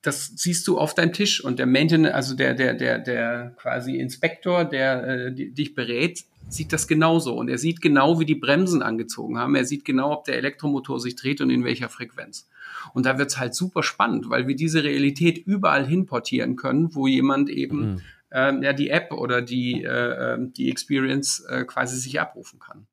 das 0.00 0.32
siehst 0.36 0.66
du 0.66 0.78
auf 0.78 0.94
deinem 0.94 1.12
Tisch 1.12 1.42
und 1.42 1.58
der 1.58 1.66
Maintenance, 1.66 2.14
also 2.14 2.34
der, 2.34 2.54
der, 2.54 2.74
der, 2.74 2.98
der 2.98 3.54
quasi 3.56 3.96
Inspektor, 3.96 4.64
der 4.64 5.06
äh, 5.06 5.32
dich 5.32 5.74
berät, 5.74 6.24
sieht 6.48 6.72
das 6.72 6.88
genauso 6.88 7.34
und 7.34 7.48
er 7.48 7.58
sieht 7.58 7.80
genau, 7.80 8.20
wie 8.20 8.26
die 8.26 8.34
Bremsen 8.34 8.82
angezogen 8.82 9.38
haben. 9.38 9.54
Er 9.54 9.64
sieht 9.64 9.84
genau, 9.84 10.12
ob 10.12 10.24
der 10.24 10.36
Elektromotor 10.36 11.00
sich 11.00 11.16
dreht 11.16 11.40
und 11.40 11.50
in 11.50 11.64
welcher 11.64 11.88
Frequenz. 11.88 12.48
Und 12.92 13.06
da 13.06 13.18
wird's 13.18 13.38
halt 13.38 13.54
super 13.54 13.82
spannend, 13.82 14.28
weil 14.28 14.46
wir 14.46 14.56
diese 14.56 14.84
Realität 14.84 15.38
überall 15.38 15.86
hinportieren 15.86 16.56
können, 16.56 16.94
wo 16.94 17.06
jemand 17.06 17.48
eben 17.48 17.92
mhm. 17.92 18.00
ähm, 18.30 18.62
ja 18.62 18.72
die 18.72 18.90
App 18.90 19.12
oder 19.12 19.40
die 19.40 19.84
äh, 19.84 20.34
ähm, 20.34 20.52
die 20.52 20.70
Experience 20.70 21.40
äh, 21.48 21.64
quasi 21.64 21.96
sich 21.96 22.20
abrufen 22.20 22.58
kann. 22.58 22.86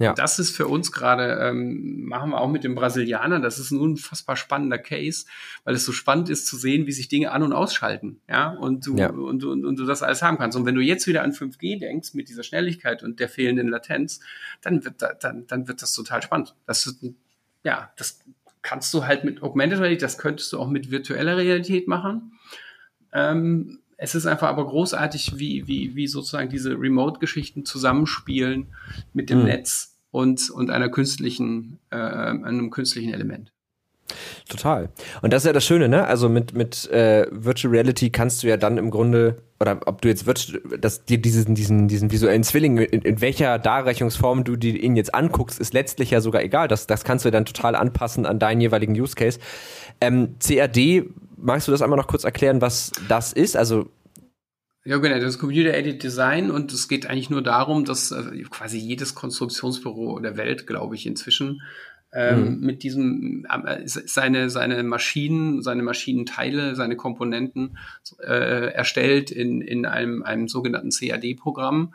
Ja. 0.00 0.12
Das 0.12 0.38
ist 0.38 0.56
für 0.56 0.68
uns 0.68 0.92
gerade, 0.92 1.38
ähm, 1.42 2.04
machen 2.04 2.30
wir 2.30 2.40
auch 2.40 2.50
mit 2.50 2.62
dem 2.62 2.74
Brasilianer, 2.74 3.40
das 3.40 3.58
ist 3.58 3.72
ein 3.72 3.80
unfassbar 3.80 4.36
spannender 4.36 4.78
Case, 4.78 5.26
weil 5.64 5.74
es 5.74 5.84
so 5.84 5.92
spannend 5.92 6.28
ist 6.28 6.46
zu 6.46 6.56
sehen, 6.56 6.86
wie 6.86 6.92
sich 6.92 7.08
Dinge 7.08 7.32
an- 7.32 7.42
und 7.42 7.52
ausschalten, 7.52 8.20
ja, 8.28 8.50
und 8.50 8.86
du, 8.86 8.96
ja. 8.96 9.10
Und, 9.10 9.44
und, 9.44 9.64
und 9.64 9.78
du 9.78 9.84
das 9.84 10.02
alles 10.02 10.22
haben 10.22 10.38
kannst. 10.38 10.56
Und 10.56 10.66
wenn 10.66 10.74
du 10.74 10.80
jetzt 10.80 11.06
wieder 11.06 11.22
an 11.22 11.32
5G 11.32 11.80
denkst, 11.80 12.14
mit 12.14 12.28
dieser 12.28 12.44
Schnelligkeit 12.44 13.02
und 13.02 13.18
der 13.18 13.28
fehlenden 13.28 13.68
Latenz, 13.68 14.20
dann 14.60 14.84
wird, 14.84 15.02
da, 15.02 15.14
dann, 15.14 15.46
dann 15.46 15.66
wird 15.66 15.82
das 15.82 15.92
total 15.92 16.22
spannend. 16.22 16.54
Das 16.66 16.86
ist, 16.86 17.04
ja, 17.64 17.90
das 17.96 18.20
kannst 18.62 18.92
du 18.94 19.04
halt 19.04 19.24
mit 19.24 19.42
Augmented 19.42 19.80
Reality, 19.80 20.00
das 20.00 20.18
könntest 20.18 20.52
du 20.52 20.60
auch 20.60 20.68
mit 20.68 20.90
virtueller 20.90 21.36
Realität 21.36 21.88
machen. 21.88 22.32
Ähm, 23.12 23.80
es 23.98 24.14
ist 24.14 24.26
einfach 24.26 24.48
aber 24.48 24.64
großartig, 24.64 25.38
wie, 25.38 25.66
wie, 25.66 25.94
wie 25.96 26.06
sozusagen 26.06 26.48
diese 26.48 26.70
Remote-Geschichten 26.70 27.64
zusammenspielen 27.64 28.68
mit 29.12 29.28
dem 29.28 29.40
mhm. 29.40 29.46
Netz 29.46 29.98
und, 30.12 30.50
und 30.50 30.70
einer 30.70 30.88
künstlichen, 30.88 31.80
äh, 31.90 31.96
einem 31.96 32.70
künstlichen 32.70 33.12
Element. 33.12 33.52
Total. 34.48 34.88
Und 35.20 35.32
das 35.32 35.42
ist 35.42 35.46
ja 35.48 35.52
das 35.52 35.66
Schöne, 35.66 35.88
ne? 35.88 36.06
Also 36.06 36.30
mit, 36.30 36.54
mit 36.54 36.90
äh, 36.90 37.26
Virtual 37.30 37.74
Reality 37.74 38.08
kannst 38.08 38.42
du 38.42 38.48
ja 38.48 38.56
dann 38.56 38.78
im 38.78 38.90
Grunde, 38.90 39.42
oder 39.60 39.80
ob 39.84 40.00
du 40.00 40.08
jetzt 40.08 40.24
dass 40.80 41.04
dir 41.04 41.18
diesen, 41.18 41.54
diesen, 41.54 41.88
diesen 41.88 42.10
visuellen 42.10 42.44
Zwilling, 42.44 42.78
in, 42.78 43.02
in 43.02 43.20
welcher 43.20 43.58
Darreichungsform 43.58 44.44
du 44.44 44.56
die, 44.56 44.78
ihn 44.78 44.96
jetzt 44.96 45.14
anguckst, 45.14 45.58
ist 45.58 45.74
letztlich 45.74 46.12
ja 46.12 46.20
sogar 46.22 46.42
egal. 46.42 46.68
Das, 46.68 46.86
das 46.86 47.04
kannst 47.04 47.24
du 47.24 47.30
dann 47.30 47.44
total 47.44 47.74
anpassen 47.74 48.24
an 48.24 48.38
deinen 48.38 48.60
jeweiligen 48.60 48.98
Use 48.98 49.14
Case. 49.14 49.40
Ähm, 50.00 50.36
CAD 50.38 51.04
magst 51.40 51.68
du 51.68 51.72
das 51.72 51.82
einmal 51.82 51.98
noch 51.98 52.08
kurz 52.08 52.24
erklären, 52.24 52.60
was 52.60 52.92
das 53.08 53.32
ist? 53.32 53.56
Also 53.56 53.90
ja, 54.84 54.96
genau, 54.96 55.16
das 55.16 55.34
ist 55.34 55.38
Computer-Aided 55.38 56.02
Design 56.02 56.50
und 56.50 56.72
es 56.72 56.88
geht 56.88 57.06
eigentlich 57.06 57.28
nur 57.28 57.42
darum, 57.42 57.84
dass 57.84 58.10
äh, 58.10 58.42
quasi 58.48 58.78
jedes 58.78 59.14
Konstruktionsbüro 59.14 60.18
der 60.20 60.38
Welt, 60.38 60.66
glaube 60.66 60.94
ich, 60.94 61.06
inzwischen 61.06 61.60
ähm, 62.10 62.54
mhm. 62.54 62.60
mit 62.60 62.82
diesem 62.82 63.46
äh, 63.66 63.82
seine 63.84 64.48
seine 64.48 64.82
Maschinen, 64.82 65.62
seine 65.62 65.82
Maschinenteile, 65.82 66.74
seine 66.74 66.96
Komponenten 66.96 67.76
äh, 68.20 68.72
erstellt 68.72 69.30
in 69.30 69.60
in 69.60 69.84
einem 69.84 70.22
einem 70.22 70.48
sogenannten 70.48 70.90
CAD-Programm 70.90 71.92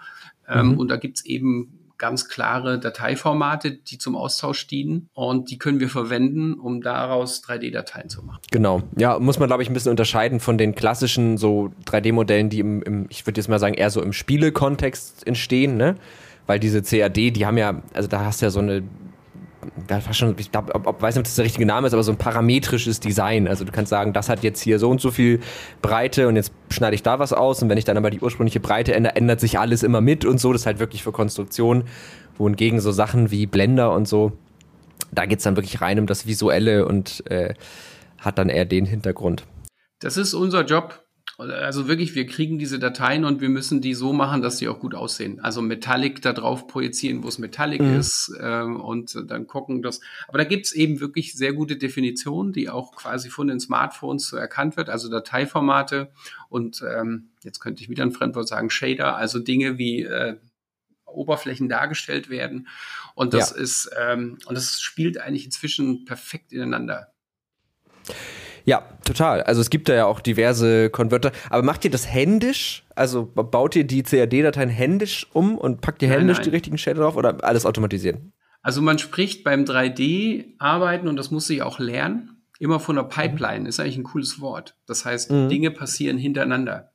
ähm, 0.48 0.68
mhm. 0.68 0.78
und 0.78 0.90
da 0.90 0.98
gibt's 0.98 1.26
eben 1.26 1.80
ganz 1.98 2.28
klare 2.28 2.80
Dateiformate, 2.80 3.72
die 3.72 3.98
zum 3.98 4.16
Austausch 4.16 4.68
dienen 4.68 5.10
und 5.14 5.50
die 5.52 5.58
können 5.58 5.80
wir 5.80 5.90
verwenden, 5.90 6.56
um 6.56 6.82
daraus 6.82 7.44
3D-Dateien 7.44 8.10
zu 8.10 8.24
machen. 8.24 8.40
Genau. 8.52 8.84
Ja, 8.98 9.20
muss 9.20 9.40
man, 9.40 9.48
glaube 9.48 9.64
ich, 9.64 9.70
ein 9.70 9.74
bisschen 9.74 9.92
unterscheiden 9.92 10.40
von 10.40 10.58
den 10.58 10.76
klassischen 10.76 11.38
so 11.38 11.72
3D-Modellen, 11.86 12.50
die 12.50 12.60
im, 12.60 12.82
im 12.84 13.06
ich 13.10 13.26
würde 13.26 13.40
jetzt 13.40 13.48
mal 13.48 13.60
sagen, 13.60 13.76
eher 13.76 13.90
so 13.90 14.02
im 14.02 14.14
Spielekontext 14.14 15.26
entstehen, 15.26 15.78
ne? 15.78 15.96
Weil 16.46 16.60
diese 16.60 16.82
CAD, 16.82 17.16
die 17.16 17.46
haben 17.46 17.58
ja, 17.58 17.82
also 17.94 18.10
da 18.10 18.26
hast 18.26 18.42
du 18.42 18.48
ja 18.48 18.50
so 18.50 18.60
eine 18.60 18.84
fast 19.88 20.20
schon, 20.20 20.36
ich 20.38 20.52
glaube, 20.52 20.74
ob, 20.76 20.88
ob, 20.88 21.02
weiß 21.02 21.16
nicht, 21.16 21.22
ob 21.22 21.26
das 21.26 21.36
der 21.36 21.46
richtige 21.46 21.66
Name 21.66 21.88
ist, 21.88 21.94
aber 21.94 22.04
so 22.04 22.12
ein 22.12 22.18
parametrisches 22.18 23.00
Design. 23.00 23.48
Also 23.48 23.66
du 23.66 23.72
kannst 23.72 23.90
sagen, 23.90 24.14
das 24.14 24.30
hat 24.30 24.44
jetzt 24.44 24.62
hier 24.62 24.80
so 24.80 24.90
und 24.90 25.02
so 25.02 25.12
viel 25.12 25.40
Breite 25.82 26.28
und 26.28 26.36
jetzt 26.36 26.52
schneide 26.70 26.96
ich 26.96 27.04
da 27.04 27.20
was 27.20 27.34
aus 27.34 27.62
und 27.62 27.70
wenn 27.70 27.78
ich 27.78 27.86
dann 27.86 27.98
aber 27.98 28.10
die 28.10 28.20
ursprüngliche 28.20 28.60
Breite 28.60 28.94
ändere, 28.94 29.16
ändert 29.16 29.40
sich 29.40 29.60
alles 29.60 29.84
immer 29.84 30.02
mit 30.02 30.26
und 30.26 30.40
so. 30.40 30.52
Das 30.52 30.62
ist 30.62 30.66
halt 30.66 30.80
wirklich 30.80 31.04
für 31.04 31.12
Konstruktion. 31.12 31.84
Wohingegen 32.38 32.80
so 32.80 32.92
Sachen 32.92 33.30
wie 33.30 33.46
Blender 33.46 33.94
und 33.94 34.08
so, 34.08 34.32
da 35.12 35.26
geht 35.26 35.38
es 35.38 35.44
dann 35.44 35.56
wirklich 35.56 35.82
rein 35.82 36.00
um 36.00 36.08
das 36.08 36.26
Visuelle 36.26 36.86
und 36.86 37.30
äh, 37.30 37.54
hat 38.18 38.38
dann 38.38 38.50
eher 38.50 38.66
den 38.66 38.86
Hintergrund. 38.86 39.46
Das 40.00 40.18
ist 40.18 40.34
unser 40.34 40.66
Job, 40.66 41.03
also 41.38 41.88
wirklich, 41.88 42.14
wir 42.14 42.28
kriegen 42.28 42.60
diese 42.60 42.78
Dateien 42.78 43.26
und 43.26 43.42
wir 43.42 43.50
müssen 43.50 43.82
die 43.82 43.96
so 43.96 44.14
machen, 44.14 44.42
dass 44.42 44.60
sie 44.60 44.68
auch 44.68 44.80
gut 44.80 44.94
aussehen. 44.94 45.40
Also 45.40 45.62
Metallic 45.62 46.22
da 46.22 46.32
drauf 46.32 46.68
projizieren, 46.68 47.24
wo 47.24 47.28
es 47.28 47.40
Metallic 47.40 47.82
mhm. 47.82 48.00
ist 48.00 48.32
ähm, 48.40 48.80
und 48.80 49.18
dann 49.28 49.48
gucken, 49.48 49.82
dass. 49.82 50.00
Aber 50.28 50.38
da 50.38 50.44
gibt's 50.44 50.74
eben 50.74 51.00
wirklich 51.00 51.34
sehr 51.34 51.54
gute 51.54 51.76
Definitionen, 51.76 52.54
die 52.54 52.70
auch 52.70 52.96
quasi 52.96 53.30
von 53.30 53.48
den 53.48 53.60
Smartphones 53.60 54.28
so 54.28 54.38
erkannt 54.38 54.78
wird, 54.78 54.90
also 54.90 55.10
Dateiformate 55.10 56.12
und 56.50 56.84
ähm, 56.88 57.30
jetzt 57.44 57.60
könnte 57.60 57.82
ich 57.82 57.90
wieder 57.90 58.04
ein 58.04 58.12
Fremdwort 58.12 58.48
sagen, 58.48 58.70
Shader, 58.70 59.16
also 59.16 59.40
Dinge 59.40 59.80
wie 59.80 60.04
äh, 60.04 60.38
Oberflächen 61.06 61.70
dargestellt 61.70 62.30
werden. 62.30 62.68
Und 63.16 63.34
das 63.34 63.52
ja. 63.52 63.58
ist, 63.58 63.90
ähm, 64.00 64.38
und 64.46 64.56
das 64.56 64.82
spielt 64.82 65.18
eigentlich 65.18 65.46
inzwischen 65.46 66.06
perfekt 66.06 66.52
ineinander. 66.52 67.12
Ja, 68.66 68.84
total. 69.04 69.44
Also 69.44 69.62
es 69.62 69.70
gibt 69.70 69.90
da 69.90 69.94
ja 69.94 70.06
auch 70.06 70.22
diverse 70.22 70.90
Konverter. 70.90 71.32
Aber 71.50 71.64
macht 71.64 71.84
ihr 71.86 71.92
das 71.92 72.12
händisch? 72.12 72.84
Also 72.96 73.26
baut 73.26 73.76
ihr 73.76 73.84
die 73.84 74.04
CAD-Dateien 74.04 74.70
händisch 74.70 75.28
um 75.34 75.58
und 75.58 75.82
packt 75.82 76.02
ihr 76.02 76.10
händisch 76.10 76.38
nein. 76.38 76.46
die 76.46 76.50
richtigen 76.52 76.78
Shader 76.78 77.02
drauf 77.02 77.16
oder 77.16 77.44
alles 77.44 77.66
automatisieren? 77.66 78.32
Also 78.62 78.82
man 78.82 78.98
spricht 78.98 79.44
beim 79.44 79.66
3D-Arbeiten 79.66 81.08
und 81.08 81.18
das 81.18 81.32
muss 81.32 81.48
sich 81.48 81.62
auch 81.62 81.80
lernen. 81.80 82.30
immer 82.60 82.80
von 82.80 82.96
der 82.96 83.04
Pipeline, 83.04 83.68
ist 83.68 83.80
eigentlich 83.80 83.98
ein 83.98 84.04
cooles 84.04 84.40
Wort. 84.40 84.78
Das 84.86 85.04
heißt, 85.04 85.32
mhm. 85.32 85.50
Dinge 85.50 85.72
passieren 85.72 86.18
hintereinander. 86.18 86.94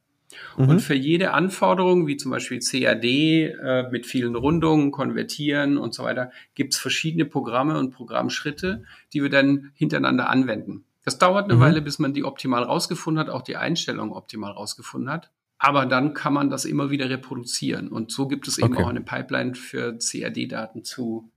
Mhm. 0.56 0.68
Und 0.68 0.80
für 0.80 0.94
jede 0.94 1.32
Anforderung, 1.32 2.06
wie 2.06 2.16
zum 2.16 2.30
Beispiel 2.30 2.60
CAD 2.60 3.04
äh, 3.04 3.90
mit 3.90 4.06
vielen 4.06 4.34
Rundungen, 4.34 4.90
Konvertieren 4.90 5.76
und 5.76 5.94
so 5.94 6.04
weiter, 6.04 6.30
gibt 6.54 6.72
es 6.72 6.80
verschiedene 6.80 7.26
Programme 7.26 7.78
und 7.78 7.90
Programmschritte, 7.90 8.84
die 9.12 9.22
wir 9.22 9.30
dann 9.30 9.72
hintereinander 9.74 10.30
anwenden. 10.30 10.84
Das 11.08 11.16
dauert 11.16 11.44
eine 11.44 11.54
mhm. 11.54 11.60
Weile, 11.60 11.80
bis 11.80 11.98
man 11.98 12.12
die 12.12 12.22
optimal 12.22 12.64
rausgefunden 12.64 13.18
hat, 13.18 13.30
auch 13.32 13.40
die 13.40 13.56
Einstellung 13.56 14.12
optimal 14.12 14.52
rausgefunden 14.52 15.10
hat. 15.10 15.30
Aber 15.56 15.86
dann 15.86 16.12
kann 16.12 16.34
man 16.34 16.50
das 16.50 16.66
immer 16.66 16.90
wieder 16.90 17.08
reproduzieren. 17.08 17.88
Und 17.88 18.12
so 18.12 18.28
gibt 18.28 18.46
es 18.46 18.58
eben 18.58 18.74
okay. 18.74 18.82
auch 18.82 18.88
eine 18.90 19.00
Pipeline 19.00 19.54
für 19.54 19.96
CAD-Daten 19.96 20.84
zu, 20.84 21.30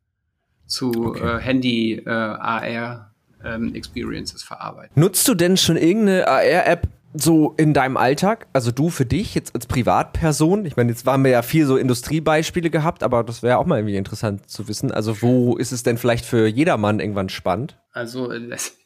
zu 0.66 0.92
okay. 1.06 1.38
äh, 1.38 1.40
Handy 1.40 1.94
äh, 2.06 2.10
AR 2.10 3.14
ähm, 3.46 3.74
Experiences 3.74 4.44
verarbeiten. 4.44 4.92
Nutzt 5.00 5.26
du 5.30 5.36
denn 5.36 5.56
schon 5.56 5.78
irgendeine 5.78 6.28
AR-App 6.28 6.90
so 7.14 7.54
in 7.56 7.74
deinem 7.74 7.96
Alltag, 7.96 8.48
also 8.52 8.72
du 8.72 8.90
für 8.90 9.06
dich 9.06 9.36
jetzt 9.36 9.56
als 9.56 9.68
Privatperson, 9.68 10.66
ich 10.66 10.76
meine, 10.76 10.90
jetzt 10.90 11.06
waren 11.06 11.24
wir 11.24 11.32
ja 11.32 11.44
viel 11.44 11.66
so 11.66 11.78
Industriebeispiele 11.78 12.70
gehabt, 12.70 13.04
aber 13.04 13.24
das 13.24 13.42
wäre 13.42 13.58
auch 13.58 13.66
mal 13.66 13.80
irgendwie 13.80 13.96
interessant 13.96 14.50
zu 14.50 14.68
wissen. 14.68 14.92
Also 14.92 15.22
wo 15.22 15.56
ist 15.56 15.72
es 15.72 15.84
denn 15.84 15.98
vielleicht 15.98 16.26
für 16.26 16.46
jedermann 16.48 17.00
irgendwann 17.00 17.30
spannend? 17.30 17.81
Also 17.92 18.32
äh, 18.32 18.48
das, 18.48 18.78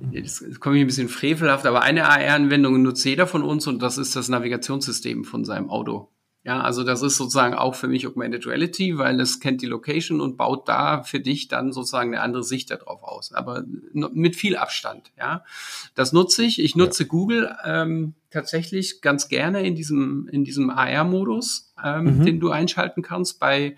das 0.00 0.60
komme 0.60 0.76
ich 0.76 0.82
ein 0.82 0.86
bisschen 0.86 1.08
frevelhaft, 1.08 1.66
aber 1.66 1.82
eine 1.82 2.06
AR-Anwendung 2.06 2.82
nutzt 2.82 3.04
jeder 3.04 3.26
von 3.26 3.42
uns 3.42 3.66
und 3.66 3.80
das 3.80 3.98
ist 3.98 4.16
das 4.16 4.28
Navigationssystem 4.28 5.24
von 5.24 5.44
seinem 5.44 5.70
Auto. 5.70 6.10
Ja, 6.44 6.62
also 6.62 6.82
das 6.82 7.02
ist 7.02 7.16
sozusagen 7.16 7.54
auch 7.54 7.74
für 7.74 7.88
mich 7.88 8.06
Augmented 8.06 8.46
Reality, 8.46 8.96
weil 8.96 9.20
es 9.20 9.38
kennt 9.38 9.60
die 9.60 9.66
Location 9.66 10.20
und 10.20 10.38
baut 10.38 10.68
da 10.68 11.02
für 11.02 11.20
dich 11.20 11.48
dann 11.48 11.72
sozusagen 11.72 12.14
eine 12.14 12.22
andere 12.22 12.42
Sicht 12.42 12.70
darauf 12.70 13.02
aus, 13.02 13.32
aber 13.32 13.64
mit 13.92 14.34
viel 14.34 14.56
Abstand. 14.56 15.12
Ja, 15.18 15.44
das 15.94 16.12
nutze 16.12 16.44
ich. 16.44 16.62
Ich 16.62 16.74
nutze 16.74 17.02
ja. 17.02 17.08
Google 17.08 17.54
ähm, 17.64 18.14
tatsächlich 18.30 19.02
ganz 19.02 19.28
gerne 19.28 19.66
in 19.66 19.74
diesem 19.74 20.28
in 20.32 20.44
diesem 20.44 20.70
AR-Modus, 20.70 21.74
ähm, 21.84 22.20
mhm. 22.20 22.24
den 22.24 22.40
du 22.40 22.50
einschalten 22.50 23.02
kannst 23.02 23.40
bei 23.40 23.76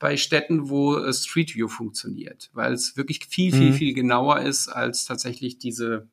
bei 0.00 0.16
Städten, 0.16 0.68
wo 0.68 0.96
äh, 0.96 1.12
Street 1.12 1.54
View 1.54 1.68
funktioniert, 1.68 2.50
weil 2.52 2.72
es 2.72 2.96
wirklich 2.96 3.24
viel 3.26 3.52
viel 3.52 3.70
mhm. 3.70 3.74
viel 3.74 3.94
genauer 3.94 4.40
ist 4.40 4.68
als 4.68 5.04
tatsächlich 5.04 5.58
diese 5.58 6.08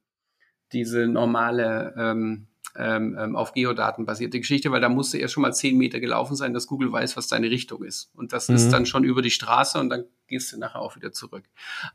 diese 0.71 1.07
normale 1.07 1.95
ähm, 1.97 2.47
ähm, 2.77 3.17
ähm, 3.19 3.35
auf 3.35 3.53
Geodaten 3.53 4.05
basierte 4.05 4.39
Geschichte, 4.39 4.71
weil 4.71 4.81
da 4.81 4.89
musste 4.89 5.17
erst 5.17 5.33
schon 5.33 5.41
mal 5.41 5.51
zehn 5.53 5.77
Meter 5.77 5.99
gelaufen 5.99 6.35
sein, 6.35 6.53
dass 6.53 6.67
Google 6.67 6.91
weiß, 6.91 7.17
was 7.17 7.27
deine 7.27 7.49
Richtung 7.49 7.83
ist. 7.83 8.11
Und 8.13 8.33
das 8.33 8.49
mhm. 8.49 8.55
ist 8.55 8.69
dann 8.69 8.85
schon 8.85 9.03
über 9.03 9.23
die 9.23 9.31
Straße 9.31 9.79
und 9.79 9.89
dann 9.89 10.03
gehst 10.27 10.53
du 10.53 10.59
nachher 10.59 10.81
auch 10.81 10.95
wieder 10.95 11.11
zurück. 11.11 11.45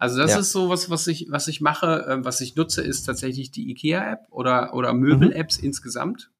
Also 0.01 0.19
das 0.19 0.33
ja. 0.33 0.41
ist 0.41 0.51
so 0.51 0.71
was, 0.71 0.91
was 0.91 1.07
ich, 1.07 1.29
was 1.31 1.47
ich 1.47 1.61
mache, 1.61 2.05
äh, 2.09 2.25
was 2.25 2.41
ich 2.41 2.57
nutze, 2.57 2.83
ist 2.83 3.05
tatsächlich 3.05 3.53
die 3.53 3.71
IKEA-App 3.71 4.27
oder, 4.31 4.75
oder 4.75 4.93
Möbel-Apps 4.93 5.61
mhm. 5.61 5.67
insgesamt, 5.67 6.32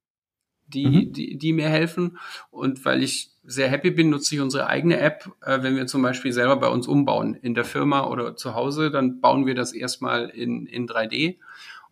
die, 0.75 0.87
mhm. 0.87 1.13
die, 1.13 1.39
die 1.39 1.53
mir 1.53 1.69
helfen. 1.69 2.19
Und 2.51 2.85
weil 2.85 3.03
ich 3.03 3.31
sehr 3.45 3.69
happy 3.69 3.91
bin, 3.91 4.11
nutze 4.11 4.35
ich 4.35 4.41
unsere 4.41 4.67
eigene 4.67 4.99
App. 4.99 5.31
Äh, 5.45 5.63
wenn 5.63 5.77
wir 5.77 5.87
zum 5.87 6.03
Beispiel 6.03 6.33
selber 6.33 6.57
bei 6.57 6.69
uns 6.69 6.87
umbauen 6.87 7.35
in 7.35 7.55
der 7.55 7.65
Firma 7.65 8.07
oder 8.07 8.37
zu 8.37 8.55
Hause, 8.55 8.91
dann 8.91 9.21
bauen 9.21 9.47
wir 9.47 9.55
das 9.55 9.73
erstmal 9.73 10.29
in, 10.29 10.67
in 10.67 10.87
3D 10.87 11.37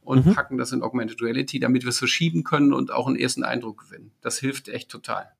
und 0.02 0.26
mhm. 0.26 0.34
packen 0.34 0.58
das 0.58 0.72
in 0.72 0.82
Augmented 0.82 1.20
Reality, 1.22 1.60
damit 1.60 1.82
wir 1.84 1.90
es 1.90 1.98
verschieben 1.98 2.44
können 2.44 2.72
und 2.72 2.92
auch 2.92 3.06
einen 3.06 3.16
ersten 3.16 3.44
Eindruck 3.44 3.84
gewinnen. 3.84 4.12
Das 4.20 4.38
hilft 4.38 4.68
echt 4.68 4.90
total. 4.90 5.30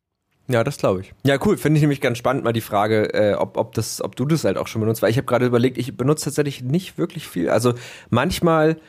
Ja, 0.49 0.64
das 0.64 0.78
glaube 0.78 1.03
ich. 1.03 1.14
Ja, 1.24 1.38
cool. 1.47 1.57
Finde 1.57 1.78
ich 1.78 1.82
nämlich 1.82 2.01
ganz 2.01 2.18
spannend, 2.18 2.43
mal 2.43 2.53
die 2.53 2.61
Frage, 2.61 3.14
äh, 3.14 3.34
ob, 3.34 3.57
ob, 3.57 3.72
das, 3.74 4.03
ob 4.03 4.16
du 4.16 4.24
das 4.24 4.45
halt 4.45 4.59
auch 4.59 4.66
schon 4.66 4.80
benutzt. 4.80 5.01
Weil 5.01 5.11
ich 5.11 5.16
habe 5.16 5.26
gerade 5.26 5.47
überlegt, 5.47 5.78
ich 5.78 5.97
benutze 5.97 6.24
tatsächlich 6.24 6.62
nicht 6.62 6.99
wirklich 6.99 7.28
viel. 7.28 7.51
Also 7.51 7.74
manchmal, 8.11 8.80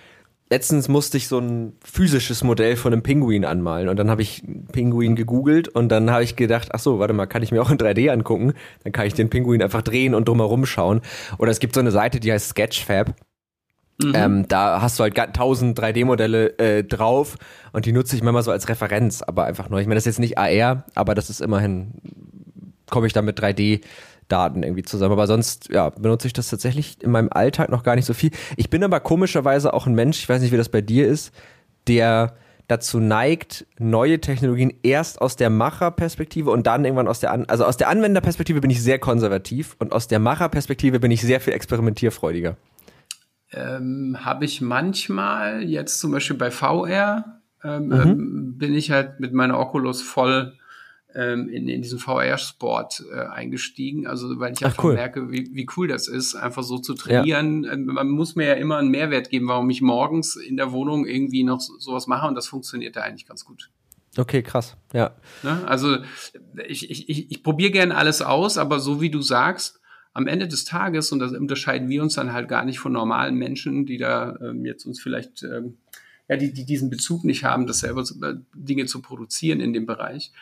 letztens 0.51 0.89
musste 0.89 1.15
ich 1.17 1.29
so 1.29 1.39
ein 1.39 1.73
physisches 1.81 2.43
Modell 2.43 2.75
von 2.75 2.91
einem 2.91 3.01
Pinguin 3.01 3.45
anmalen 3.45 3.87
und 3.87 3.97
dann 3.97 4.09
habe 4.09 4.21
ich 4.21 4.43
Pinguin 4.73 5.15
gegoogelt 5.15 5.69
und 5.69 5.89
dann 5.89 6.11
habe 6.11 6.23
ich 6.23 6.35
gedacht, 6.35 6.69
ach 6.73 6.79
so, 6.79 6.99
warte 6.99 7.13
mal, 7.13 7.25
kann 7.25 7.41
ich 7.41 7.53
mir 7.53 7.61
auch 7.61 7.71
in 7.71 7.77
3D 7.77 8.11
angucken? 8.11 8.53
Dann 8.83 8.91
kann 8.91 9.07
ich 9.07 9.13
den 9.13 9.29
Pinguin 9.29 9.63
einfach 9.63 9.81
drehen 9.81 10.13
und 10.13 10.27
drumherum 10.27 10.65
schauen. 10.65 11.01
Oder 11.37 11.51
es 11.51 11.59
gibt 11.59 11.73
so 11.73 11.79
eine 11.79 11.91
Seite, 11.91 12.19
die 12.19 12.33
heißt 12.33 12.49
Sketchfab. 12.49 13.15
Mhm. 14.03 14.13
Ähm, 14.13 14.47
da 14.49 14.81
hast 14.81 14.99
du 14.99 15.03
halt 15.03 15.17
1000 15.17 15.79
3D-Modelle 15.79 16.59
äh, 16.59 16.83
drauf 16.83 17.37
und 17.71 17.85
die 17.85 17.93
nutze 17.93 18.17
ich 18.17 18.21
manchmal 18.21 18.43
so 18.43 18.51
als 18.51 18.67
Referenz, 18.67 19.21
aber 19.21 19.45
einfach 19.45 19.69
nur. 19.69 19.79
Ich 19.79 19.87
meine, 19.87 19.95
das 19.95 20.03
ist 20.05 20.17
jetzt 20.17 20.19
nicht 20.19 20.37
AR, 20.37 20.83
aber 20.95 21.15
das 21.15 21.29
ist 21.29 21.39
immerhin, 21.39 21.93
komme 22.89 23.07
ich 23.07 23.13
da 23.13 23.21
mit 23.21 23.41
3D-Daten 24.31 24.63
irgendwie 24.63 24.83
zusammen. 24.83 25.13
Aber 25.13 25.27
sonst, 25.27 25.69
ja, 25.69 25.89
benutze 25.89 26.27
ich 26.27 26.33
das 26.33 26.49
tatsächlich 26.49 27.01
in 27.03 27.11
meinem 27.11 27.29
Alltag 27.31 27.69
noch 27.69 27.83
gar 27.83 27.95
nicht 27.95 28.05
so 28.05 28.13
viel. 28.13 28.31
Ich 28.57 28.69
bin 28.69 28.83
aber 28.83 28.99
komischerweise 28.99 29.73
auch 29.73 29.87
ein 29.87 29.95
Mensch, 29.95 30.19
ich 30.19 30.29
weiß 30.29 30.41
nicht, 30.41 30.51
wie 30.51 30.57
das 30.57 30.69
bei 30.69 30.81
dir 30.81 31.07
ist, 31.07 31.33
der 31.87 32.35
dazu 32.67 32.99
neigt, 32.99 33.65
neue 33.79 34.21
Technologien 34.21 34.73
erst 34.81 35.21
aus 35.21 35.35
der 35.35 35.49
Macherperspektive 35.49 36.51
und 36.51 36.67
dann 36.67 36.85
irgendwann 36.85 37.09
aus 37.09 37.19
der 37.19 37.33
An 37.33 37.43
also 37.45 37.65
aus 37.65 37.75
der 37.75 37.89
Anwenderperspektive 37.89 38.61
bin 38.61 38.71
ich 38.71 38.81
sehr 38.81 38.97
konservativ 38.97 39.75
und 39.79 39.91
aus 39.91 40.07
der 40.07 40.19
Macherperspektive 40.19 41.01
bin 41.01 41.11
ich 41.11 41.21
sehr 41.21 41.41
viel 41.41 41.53
experimentierfreudiger 41.53 42.55
ähm, 43.53 44.17
habe 44.21 44.45
ich 44.45 44.61
manchmal, 44.61 45.63
jetzt 45.63 45.99
zum 45.99 46.11
Beispiel 46.11 46.37
bei 46.37 46.51
VR, 46.51 47.41
ähm, 47.63 47.87
mhm. 47.87 47.93
ähm, 47.93 48.57
bin 48.57 48.73
ich 48.73 48.91
halt 48.91 49.19
mit 49.19 49.33
meiner 49.33 49.59
Oculus 49.59 50.01
voll 50.01 50.53
ähm, 51.15 51.49
in, 51.49 51.67
in 51.67 51.81
diesen 51.81 51.99
VR-Sport 51.99 53.03
äh, 53.11 53.19
eingestiegen. 53.19 54.07
Also 54.07 54.39
weil 54.39 54.53
ich 54.53 54.65
einfach 54.65 54.83
cool. 54.83 54.93
merke, 54.93 55.31
wie, 55.31 55.49
wie 55.53 55.67
cool 55.77 55.87
das 55.87 56.07
ist, 56.07 56.35
einfach 56.35 56.63
so 56.63 56.77
zu 56.77 56.93
trainieren. 56.93 57.63
Ja. 57.63 57.73
Ähm, 57.73 57.85
man 57.85 58.09
muss 58.09 58.35
mir 58.35 58.47
ja 58.47 58.53
immer 58.53 58.77
einen 58.77 58.89
Mehrwert 58.89 59.29
geben, 59.29 59.47
warum 59.47 59.69
ich 59.69 59.81
morgens 59.81 60.35
in 60.35 60.57
der 60.57 60.71
Wohnung 60.71 61.05
irgendwie 61.05 61.43
noch 61.43 61.59
so, 61.59 61.77
sowas 61.79 62.07
mache 62.07 62.27
und 62.27 62.35
das 62.35 62.47
funktioniert 62.47 62.95
da 62.95 63.01
eigentlich 63.01 63.27
ganz 63.27 63.45
gut. 63.45 63.69
Okay, 64.17 64.43
krass, 64.43 64.75
ja. 64.93 65.15
Ne? 65.41 65.65
Also 65.65 65.97
ich, 66.67 66.89
ich, 66.89 67.09
ich, 67.09 67.31
ich 67.31 67.43
probiere 67.43 67.71
gerne 67.71 67.95
alles 67.95 68.21
aus, 68.21 68.57
aber 68.57 68.79
so 68.79 68.99
wie 68.99 69.09
du 69.09 69.21
sagst, 69.21 69.79
am 70.13 70.27
Ende 70.27 70.47
des 70.47 70.65
Tages, 70.65 71.11
und 71.11 71.19
das 71.19 71.31
unterscheiden 71.31 71.87
wir 71.87 72.01
uns 72.01 72.15
dann 72.15 72.33
halt 72.33 72.49
gar 72.49 72.65
nicht 72.65 72.79
von 72.79 72.91
normalen 72.91 73.35
Menschen, 73.35 73.85
die 73.85 73.97
da 73.97 74.37
ähm, 74.41 74.65
jetzt 74.65 74.85
uns 74.85 75.01
vielleicht, 75.01 75.43
ähm, 75.43 75.77
ja, 76.27 76.35
die, 76.35 76.51
die 76.51 76.65
diesen 76.65 76.89
Bezug 76.89 77.23
nicht 77.23 77.45
haben, 77.45 77.67
das 77.67 77.79
selber 77.79 78.03
zu, 78.03 78.21
äh, 78.21 78.35
Dinge 78.53 78.85
zu 78.85 79.01
produzieren 79.01 79.61
in 79.61 79.71
dem 79.71 79.85
Bereich. 79.85 80.33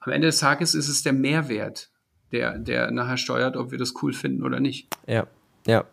Am 0.00 0.12
Ende 0.12 0.28
des 0.28 0.38
Tages 0.38 0.74
ist 0.74 0.88
es 0.88 1.02
der 1.02 1.12
Mehrwert, 1.12 1.90
der, 2.32 2.58
der 2.58 2.90
nachher 2.90 3.18
steuert, 3.18 3.56
ob 3.56 3.70
wir 3.70 3.78
das 3.78 3.94
cool 4.02 4.12
finden 4.12 4.42
oder 4.42 4.58
nicht. 4.58 4.88
Ja, 5.06 5.26
ja. 5.66 5.84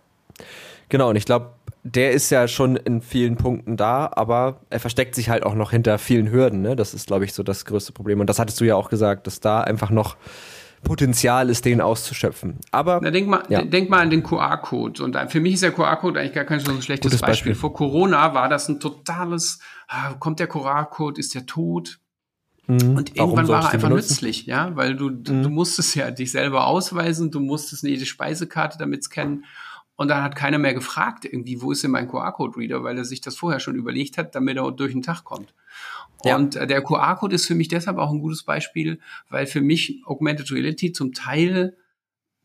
Genau, 0.89 1.09
und 1.09 1.17
ich 1.17 1.25
glaube, 1.25 1.51
der 1.83 2.11
ist 2.11 2.29
ja 2.29 2.47
schon 2.47 2.77
in 2.77 3.01
vielen 3.01 3.35
Punkten 3.35 3.75
da, 3.75 4.09
aber 4.13 4.61
er 4.69 4.79
versteckt 4.79 5.15
sich 5.15 5.29
halt 5.29 5.45
auch 5.45 5.55
noch 5.55 5.71
hinter 5.71 5.97
vielen 5.97 6.31
Hürden. 6.31 6.61
Ne? 6.61 6.75
Das 6.75 6.93
ist, 6.93 7.07
glaube 7.07 7.25
ich, 7.25 7.33
so 7.33 7.43
das 7.43 7.65
größte 7.65 7.91
Problem. 7.91 8.19
Und 8.21 8.29
das 8.29 8.39
hattest 8.39 8.61
du 8.61 8.65
ja 8.65 8.75
auch 8.75 8.89
gesagt, 8.89 9.27
dass 9.27 9.41
da 9.41 9.61
einfach 9.61 9.89
noch 9.89 10.15
Potenzial 10.83 11.49
ist, 11.49 11.65
den 11.65 11.81
auszuschöpfen. 11.81 12.59
Aber 12.71 12.99
Na, 13.01 13.11
denk 13.11 13.27
mal, 13.27 13.43
ja. 13.49 13.63
denk 13.63 13.89
mal 13.89 13.99
an 13.99 14.09
den 14.09 14.23
QR-Code. 14.23 15.03
Und 15.03 15.17
für 15.29 15.41
mich 15.41 15.55
ist 15.55 15.63
der 15.63 15.71
QR-Code 15.71 16.19
eigentlich 16.19 16.33
gar 16.33 16.45
kein 16.45 16.59
so 16.59 16.79
schlechtes 16.81 17.11
Beispiel. 17.11 17.27
Beispiel. 17.27 17.55
Vor 17.55 17.73
Corona 17.73 18.33
war 18.33 18.47
das 18.47 18.69
ein 18.69 18.79
totales, 18.79 19.59
ah, 19.87 20.13
kommt 20.13 20.39
der 20.39 20.47
QR-Code, 20.47 21.19
ist 21.19 21.35
der 21.35 21.45
tot? 21.45 21.99
Mhm. 22.67 22.97
Und 22.97 23.15
irgendwann 23.15 23.47
war 23.47 23.63
er 23.63 23.71
einfach 23.71 23.89
nützlich, 23.89 24.45
ja, 24.45 24.75
weil 24.75 24.95
du, 24.95 25.09
mhm. 25.09 25.23
du 25.23 25.49
musstest 25.49 25.95
ja 25.95 26.11
dich 26.11 26.31
selber 26.31 26.67
ausweisen, 26.67 27.31
du 27.31 27.39
musstest 27.39 27.83
jede 27.83 28.05
Speisekarte 28.05 28.77
damit 28.77 29.03
scannen. 29.03 29.45
Und 29.95 30.09
dann 30.09 30.21
hat 30.21 30.35
keiner 30.35 30.59
mehr 30.59 30.75
gefragt, 30.75 31.25
irgendwie, 31.25 31.61
wo 31.61 31.71
ist 31.71 31.83
denn 31.83 31.89
mein 31.89 32.07
QR-Code-Reader, 32.07 32.83
weil 32.83 32.97
er 32.97 33.05
sich 33.05 33.19
das 33.19 33.35
vorher 33.35 33.59
schon 33.59 33.75
überlegt 33.75 34.17
hat, 34.17 34.35
damit 34.35 34.57
er 34.57 34.71
durch 34.71 34.91
den 34.91 35.01
Tag 35.01 35.23
kommt. 35.23 35.55
Ja. 36.23 36.35
Und 36.35 36.55
äh, 36.55 36.67
der 36.67 36.83
QR-Code 36.83 37.33
ist 37.33 37.47
für 37.47 37.55
mich 37.55 37.67
deshalb 37.67 37.97
auch 37.97 38.11
ein 38.11 38.19
gutes 38.19 38.43
Beispiel, 38.43 38.99
weil 39.29 39.47
für 39.47 39.61
mich 39.61 40.01
Augmented 40.05 40.51
Reality 40.51 40.91
zum 40.91 41.13
Teil, 41.13 41.77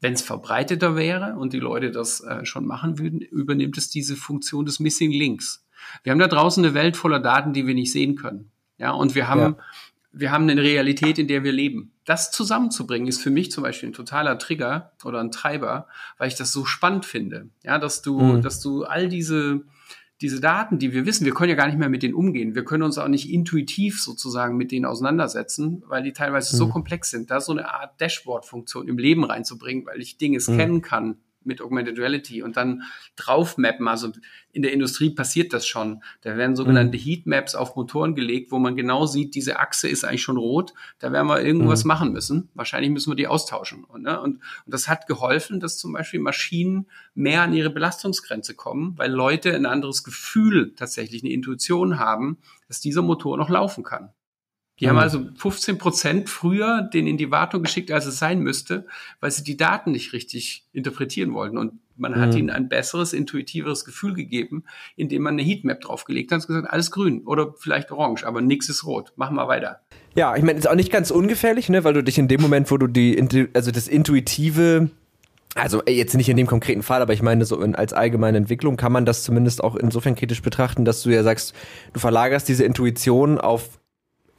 wenn 0.01 0.15
es 0.15 0.23
verbreiteter 0.23 0.97
wäre 0.97 1.37
und 1.37 1.53
die 1.53 1.59
Leute 1.59 1.91
das 1.91 2.21
äh, 2.21 2.45
schon 2.47 2.67
machen 2.67 2.99
würden, 2.99 3.21
übernimmt 3.21 3.77
es 3.77 3.91
diese 3.91 4.17
Funktion 4.17 4.65
des 4.65 4.81
Missing 4.81 5.11
Links. 5.11 5.67
Wir 6.05 6.13
haben 6.13 6.19
da 6.19 6.29
draußen 6.29 6.65
eine 6.65 6.75
Welt 6.75 6.97
voller 6.97 7.21
Daten, 7.21 7.53
die 7.53 7.67
wir 7.67 7.75
nicht 7.75 7.93
sehen 7.93 8.17
können. 8.17 8.51
Ja, 8.79 8.93
und 8.93 9.15
wir 9.15 9.29
haben, 9.29 9.41
ja. 9.41 9.57
Wir 10.13 10.31
haben 10.31 10.49
eine 10.49 10.63
Realität, 10.63 11.19
in 11.19 11.27
der 11.27 11.43
wir 11.43 11.53
leben. 11.53 11.93
Das 12.05 12.31
zusammenzubringen 12.31 13.09
ist 13.09 13.23
für 13.23 13.31
mich 13.31 13.51
zum 13.51 13.63
Beispiel 13.63 13.89
ein 13.89 13.95
totaler 13.95 14.39
Trigger 14.39 14.93
oder 15.05 15.21
ein 15.21 15.31
Treiber, 15.31 15.87
weil 16.19 16.29
ich 16.29 16.35
das 16.35 16.53
so 16.53 16.65
spannend 16.65 17.07
finde. 17.07 17.49
Ja, 17.63 17.79
dass 17.79 18.03
du, 18.03 18.19
mhm. 18.19 18.43
dass 18.43 18.61
du 18.61 18.85
all 18.85 19.09
diese, 19.09 19.63
diese 20.21 20.41
Daten, 20.41 20.79
die 20.79 20.93
wir 20.93 21.07
wissen, 21.07 21.25
wir 21.25 21.33
können 21.33 21.51
ja 21.51 21.57
gar 21.57 21.67
nicht 21.67 21.79
mehr 21.79 21.89
mit 21.89 22.03
denen 22.03 22.15
umgehen. 22.15 22.55
Wir 22.55 22.65
können 22.65 22.83
uns 22.83 22.99
auch 22.99 23.09
nicht 23.09 23.31
intuitiv 23.31 24.03
sozusagen 24.03 24.57
mit 24.57 24.71
denen 24.71 24.85
auseinandersetzen, 24.85 25.83
weil 25.87 26.03
die 26.03 26.13
teilweise 26.13 26.55
mhm. 26.55 26.59
so 26.59 26.69
komplex 26.69 27.11
sind. 27.11 27.31
Da 27.31 27.41
so 27.41 27.53
eine 27.53 27.73
Art 27.73 28.01
Dashboard-Funktion 28.01 28.89
im 28.89 28.99
Leben 28.99 29.25
reinzubringen, 29.25 29.87
weil 29.87 30.01
ich 30.01 30.19
Dinge 30.19 30.41
scannen 30.41 30.77
mhm. 30.77 30.83
kann, 30.83 31.17
mit 31.45 31.61
Augmented 31.61 31.99
Reality 31.99 32.43
und 32.43 32.57
dann 32.57 32.83
draufmappen. 33.17 33.89
Also 33.89 34.13
in 34.53 34.63
der 34.63 34.73
Industrie 34.73 35.11
passiert 35.11 35.53
das 35.53 35.67
schon. 35.67 36.03
Da 36.23 36.37
werden 36.37 36.57
sogenannte 36.57 36.99
mhm. 36.99 37.03
Heatmaps 37.03 37.55
auf 37.55 37.77
Motoren 37.77 38.15
gelegt, 38.15 38.53
wo 38.53 38.59
man 38.59 38.77
genau 38.77 39.07
sieht, 39.07 39.35
diese 39.35 39.59
Achse 39.59 39.89
ist 39.89 40.05
eigentlich 40.05 40.23
schon 40.23 40.37
rot. 40.37 40.75
Da 40.99 41.13
werden 41.13 41.27
wir 41.27 41.43
irgendwas 41.43 41.85
mhm. 41.85 41.89
machen 41.89 42.13
müssen. 42.13 42.51
Wahrscheinlich 42.55 42.91
müssen 42.91 43.11
wir 43.11 43.17
die 43.17 43.27
austauschen. 43.27 43.85
Und, 43.85 44.03
ne? 44.03 44.21
und, 44.21 44.37
und 44.37 44.43
das 44.67 44.89
hat 44.89 45.07
geholfen, 45.07 45.61
dass 45.61 45.79
zum 45.79 45.93
Beispiel 45.93 46.21
Maschinen 46.21 46.87
mehr 47.15 47.43
an 47.43 47.55
ihre 47.55 47.71
Belastungsgrenze 47.71 48.55
kommen, 48.55 48.97
weil 48.97 49.11
Leute 49.11 49.55
ein 49.55 49.67
anderes 49.67 50.05
Gefühl, 50.05 50.75
tatsächlich 50.75 51.23
eine 51.23 51.33
Intuition 51.33 51.99
haben, 51.99 52.39
dass 52.69 52.81
dieser 52.81 53.03
Motor 53.03 53.37
noch 53.37 53.49
laufen 53.49 53.85
kann. 53.85 54.11
Die 54.83 54.87
mhm. 54.87 54.91
haben 54.91 54.99
also 54.99 55.25
15 55.37 55.79
Prozent 55.79 56.29
früher 56.29 56.83
den 56.83 57.07
in 57.07 57.17
die 57.17 57.31
Wartung 57.31 57.63
geschickt, 57.63 57.93
als 57.93 58.05
es 58.05 58.19
sein 58.19 58.41
müsste, 58.41 58.85
weil 59.21 59.31
sie 59.31 59.45
die 59.45 59.57
Daten 59.57 59.93
nicht 59.93 60.13
richtig 60.13 60.67
interpretieren 60.73 61.35
wollten. 61.35 61.57
Und 61.57 61.75
man 61.97 62.17
hat 62.17 62.33
mhm. 62.33 62.37
ihnen 62.37 62.51
ein 62.51 62.69
besseres, 62.69 63.13
intuitiveres 63.13 63.85
Gefühl 63.85 64.15
gegeben, 64.15 64.65
indem 64.97 65.23
man 65.23 65.35
eine 65.35 65.43
Heatmap 65.43 65.83
draufgelegt 65.83 66.33
hat 66.33 66.41
und 66.41 66.49
gesagt, 66.49 66.69
alles 66.69 66.91
grün 66.91 67.23
oder 67.27 67.55
vielleicht 67.57 67.93
orange, 67.93 68.25
aber 68.25 68.41
nichts 68.41 68.69
ist 68.69 68.85
rot. 68.85 69.13
Machen 69.15 69.37
wir 69.37 69.47
weiter. 69.47 69.83
Ja, 70.17 70.35
ich 70.35 70.43
meine, 70.43 70.59
ist 70.59 70.69
auch 70.69 70.75
nicht 70.75 70.91
ganz 70.91 71.13
ungefährlich, 71.13 71.69
ne, 71.69 71.85
weil 71.85 71.95
du 71.95 72.03
dich 72.03 72.19
in 72.19 72.27
dem 72.27 72.43
Moment, 72.43 72.69
wo 72.73 72.77
du 72.77 72.89
die, 72.89 73.49
also 73.55 73.71
das 73.71 73.87
Intuitive 73.87 74.91
also 75.55 75.83
jetzt 75.87 76.15
nicht 76.15 76.31
in 76.31 76.39
dem 76.39 76.47
konkreten 76.47 76.83
Fall, 76.83 77.03
aber 77.03 77.13
ich 77.13 77.21
meine, 77.21 77.45
so 77.45 77.61
in, 77.61 77.75
als 77.75 77.93
allgemeine 77.93 78.39
Entwicklung 78.39 78.79
kann 78.79 78.91
man 78.91 79.05
das 79.05 79.23
zumindest 79.23 79.63
auch 79.63 79.77
insofern 79.77 80.15
kritisch 80.15 80.41
betrachten, 80.41 80.87
dass 80.87 81.03
du 81.03 81.11
ja 81.11 81.23
sagst, 81.23 81.55
du 81.93 82.01
verlagerst 82.01 82.49
diese 82.49 82.65
Intuition 82.65 83.39
auf 83.39 83.79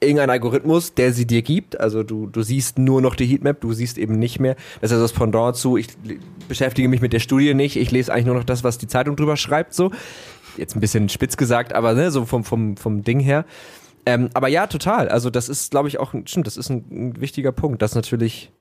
irgendein 0.03 0.29
Algorithmus, 0.29 0.93
der 0.93 1.13
sie 1.13 1.25
dir 1.25 1.41
gibt. 1.41 1.79
Also 1.79 2.03
du, 2.03 2.27
du 2.27 2.41
siehst 2.41 2.77
nur 2.77 3.01
noch 3.01 3.15
die 3.15 3.25
Heatmap, 3.25 3.61
du 3.61 3.73
siehst 3.73 3.97
eben 3.97 4.19
nicht 4.19 4.39
mehr. 4.39 4.55
Das 4.81 4.91
ist 4.91 4.93
also 4.93 5.03
das 5.03 5.13
Pendant 5.13 5.55
zu, 5.55 5.77
ich 5.77 5.87
beschäftige 6.47 6.87
mich 6.87 7.01
mit 7.01 7.13
der 7.13 7.19
Studie 7.19 7.53
nicht, 7.53 7.75
ich 7.75 7.91
lese 7.91 8.11
eigentlich 8.11 8.25
nur 8.25 8.35
noch 8.35 8.43
das, 8.43 8.63
was 8.63 8.77
die 8.77 8.87
Zeitung 8.87 9.15
drüber 9.15 9.37
schreibt, 9.37 9.73
so. 9.73 9.91
Jetzt 10.57 10.75
ein 10.75 10.81
bisschen 10.81 11.09
spitz 11.09 11.35
gesagt, 11.35 11.73
aber 11.73 11.93
ne, 11.93 12.11
so 12.11 12.25
vom, 12.25 12.43
vom, 12.43 12.77
vom 12.77 13.03
Ding 13.03 13.19
her. 13.19 13.45
Ähm, 14.05 14.29
aber 14.33 14.49
ja, 14.49 14.67
total. 14.67 15.07
Also 15.09 15.29
das 15.29 15.49
ist, 15.49 15.71
glaube 15.71 15.87
ich, 15.87 15.99
auch, 15.99 16.13
stimmt, 16.25 16.45
das 16.45 16.57
ist 16.57 16.69
ein, 16.69 16.85
ein 16.91 17.21
wichtiger 17.21 17.51
Punkt, 17.51 17.81
dass 17.81 17.95
natürlich 17.95 18.51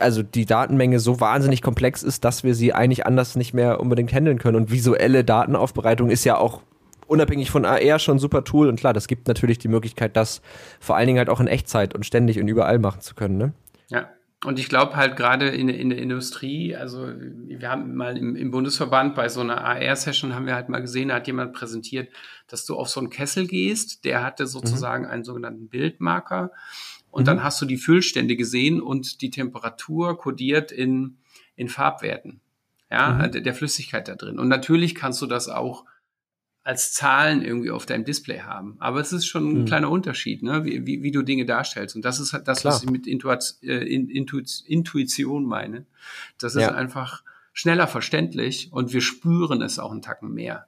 also 0.00 0.22
die 0.22 0.46
Datenmenge 0.46 1.00
so 1.00 1.20
wahnsinnig 1.20 1.62
komplex 1.62 2.02
ist, 2.02 2.24
dass 2.24 2.44
wir 2.44 2.54
sie 2.54 2.72
eigentlich 2.72 3.06
anders 3.06 3.36
nicht 3.36 3.52
mehr 3.52 3.80
unbedingt 3.80 4.12
handeln 4.12 4.38
können. 4.38 4.56
Und 4.56 4.70
visuelle 4.70 5.24
Datenaufbereitung 5.24 6.10
ist 6.10 6.24
ja 6.24 6.38
auch 6.38 6.62
unabhängig 7.06 7.50
von 7.50 7.64
AR 7.64 7.98
schon 7.98 8.16
ein 8.16 8.20
super 8.20 8.44
Tool 8.44 8.68
und 8.68 8.78
klar, 8.78 8.92
das 8.92 9.08
gibt 9.08 9.28
natürlich 9.28 9.58
die 9.58 9.68
Möglichkeit, 9.68 10.16
das 10.16 10.42
vor 10.80 10.96
allen 10.96 11.06
Dingen 11.06 11.18
halt 11.18 11.28
auch 11.28 11.40
in 11.40 11.46
Echtzeit 11.46 11.94
und 11.94 12.06
ständig 12.06 12.40
und 12.40 12.48
überall 12.48 12.78
machen 12.78 13.00
zu 13.00 13.14
können. 13.14 13.38
Ne? 13.38 13.52
Ja. 13.88 14.08
Und 14.44 14.58
ich 14.58 14.68
glaube 14.68 14.96
halt 14.96 15.16
gerade 15.16 15.48
in, 15.50 15.68
in 15.68 15.90
der 15.90 15.98
Industrie, 15.98 16.74
also 16.74 17.06
wir 17.06 17.70
haben 17.70 17.94
mal 17.94 18.16
im, 18.16 18.34
im 18.34 18.50
Bundesverband 18.50 19.14
bei 19.14 19.28
so 19.28 19.40
einer 19.40 19.64
AR-Session 19.64 20.34
haben 20.34 20.46
wir 20.46 20.56
halt 20.56 20.68
mal 20.68 20.80
gesehen, 20.80 21.08
da 21.08 21.14
hat 21.14 21.28
jemand 21.28 21.52
präsentiert, 21.52 22.08
dass 22.48 22.66
du 22.66 22.76
auf 22.76 22.88
so 22.88 22.98
einen 22.98 23.10
Kessel 23.10 23.46
gehst, 23.46 24.04
der 24.04 24.24
hatte 24.24 24.48
sozusagen 24.48 25.04
mhm. 25.04 25.10
einen 25.10 25.24
sogenannten 25.24 25.68
Bildmarker 25.68 26.50
und 27.12 27.22
mhm. 27.22 27.26
dann 27.26 27.44
hast 27.44 27.62
du 27.62 27.66
die 27.66 27.76
Füllstände 27.76 28.34
gesehen 28.34 28.80
und 28.80 29.20
die 29.22 29.30
Temperatur 29.30 30.18
kodiert 30.18 30.72
in, 30.72 31.18
in 31.54 31.68
Farbwerten, 31.68 32.40
ja, 32.90 33.10
mhm. 33.10 33.30
der, 33.30 33.42
der 33.42 33.54
Flüssigkeit 33.54 34.08
da 34.08 34.16
drin. 34.16 34.40
Und 34.40 34.48
natürlich 34.48 34.96
kannst 34.96 35.22
du 35.22 35.26
das 35.26 35.48
auch 35.48 35.84
als 36.64 36.92
Zahlen 36.92 37.42
irgendwie 37.42 37.70
auf 37.70 37.86
deinem 37.86 38.04
Display 38.04 38.40
haben. 38.40 38.76
Aber 38.78 39.00
es 39.00 39.12
ist 39.12 39.26
schon 39.26 39.48
ein 39.48 39.60
mhm. 39.62 39.64
kleiner 39.64 39.90
Unterschied, 39.90 40.42
ne? 40.42 40.64
wie, 40.64 40.86
wie, 40.86 41.02
wie 41.02 41.10
du 41.10 41.22
Dinge 41.22 41.44
darstellst. 41.44 41.96
Und 41.96 42.04
das 42.04 42.20
ist 42.20 42.32
halt 42.32 42.46
das, 42.46 42.60
Klar. 42.60 42.74
was 42.74 42.84
ich 42.84 42.90
mit 42.90 43.06
Intuition, 43.06 43.68
äh, 43.68 43.84
Intuition 43.84 45.44
meine. 45.44 45.86
Das 46.38 46.54
ist 46.54 46.62
ja. 46.62 46.74
einfach 46.74 47.24
schneller 47.52 47.86
verständlich 47.86 48.72
und 48.72 48.92
wir 48.92 49.00
spüren 49.00 49.60
es 49.60 49.78
auch 49.78 49.90
einen 49.90 50.02
Tacken 50.02 50.32
mehr. 50.32 50.66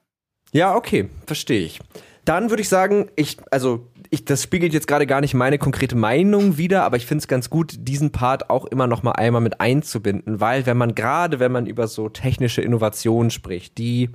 Ja, 0.51 0.75
okay, 0.75 1.09
verstehe 1.25 1.65
ich. 1.65 1.79
Dann 2.25 2.49
würde 2.49 2.61
ich 2.61 2.69
sagen, 2.69 3.09
ich, 3.15 3.37
also 3.51 3.87
ich, 4.09 4.25
das 4.25 4.41
spiegelt 4.41 4.73
jetzt 4.73 4.87
gerade 4.87 5.05
gar 5.05 5.21
nicht 5.21 5.33
meine 5.33 5.59
konkrete 5.59 5.95
Meinung 5.95 6.57
wider, 6.57 6.83
aber 6.83 6.97
ich 6.97 7.05
finde 7.05 7.21
es 7.21 7.27
ganz 7.27 7.49
gut, 7.49 7.75
diesen 7.77 8.11
Part 8.11 8.49
auch 8.49 8.65
immer 8.65 8.87
noch 8.87 9.03
mal 9.03 9.11
einmal 9.11 9.41
mit 9.41 9.61
einzubinden, 9.61 10.39
weil 10.39 10.65
wenn 10.65 10.77
man 10.77 10.95
gerade, 10.95 11.39
wenn 11.39 11.51
man 11.51 11.67
über 11.67 11.87
so 11.87 12.09
technische 12.09 12.61
Innovationen 12.61 13.29
spricht, 13.29 13.77
die 13.77 14.09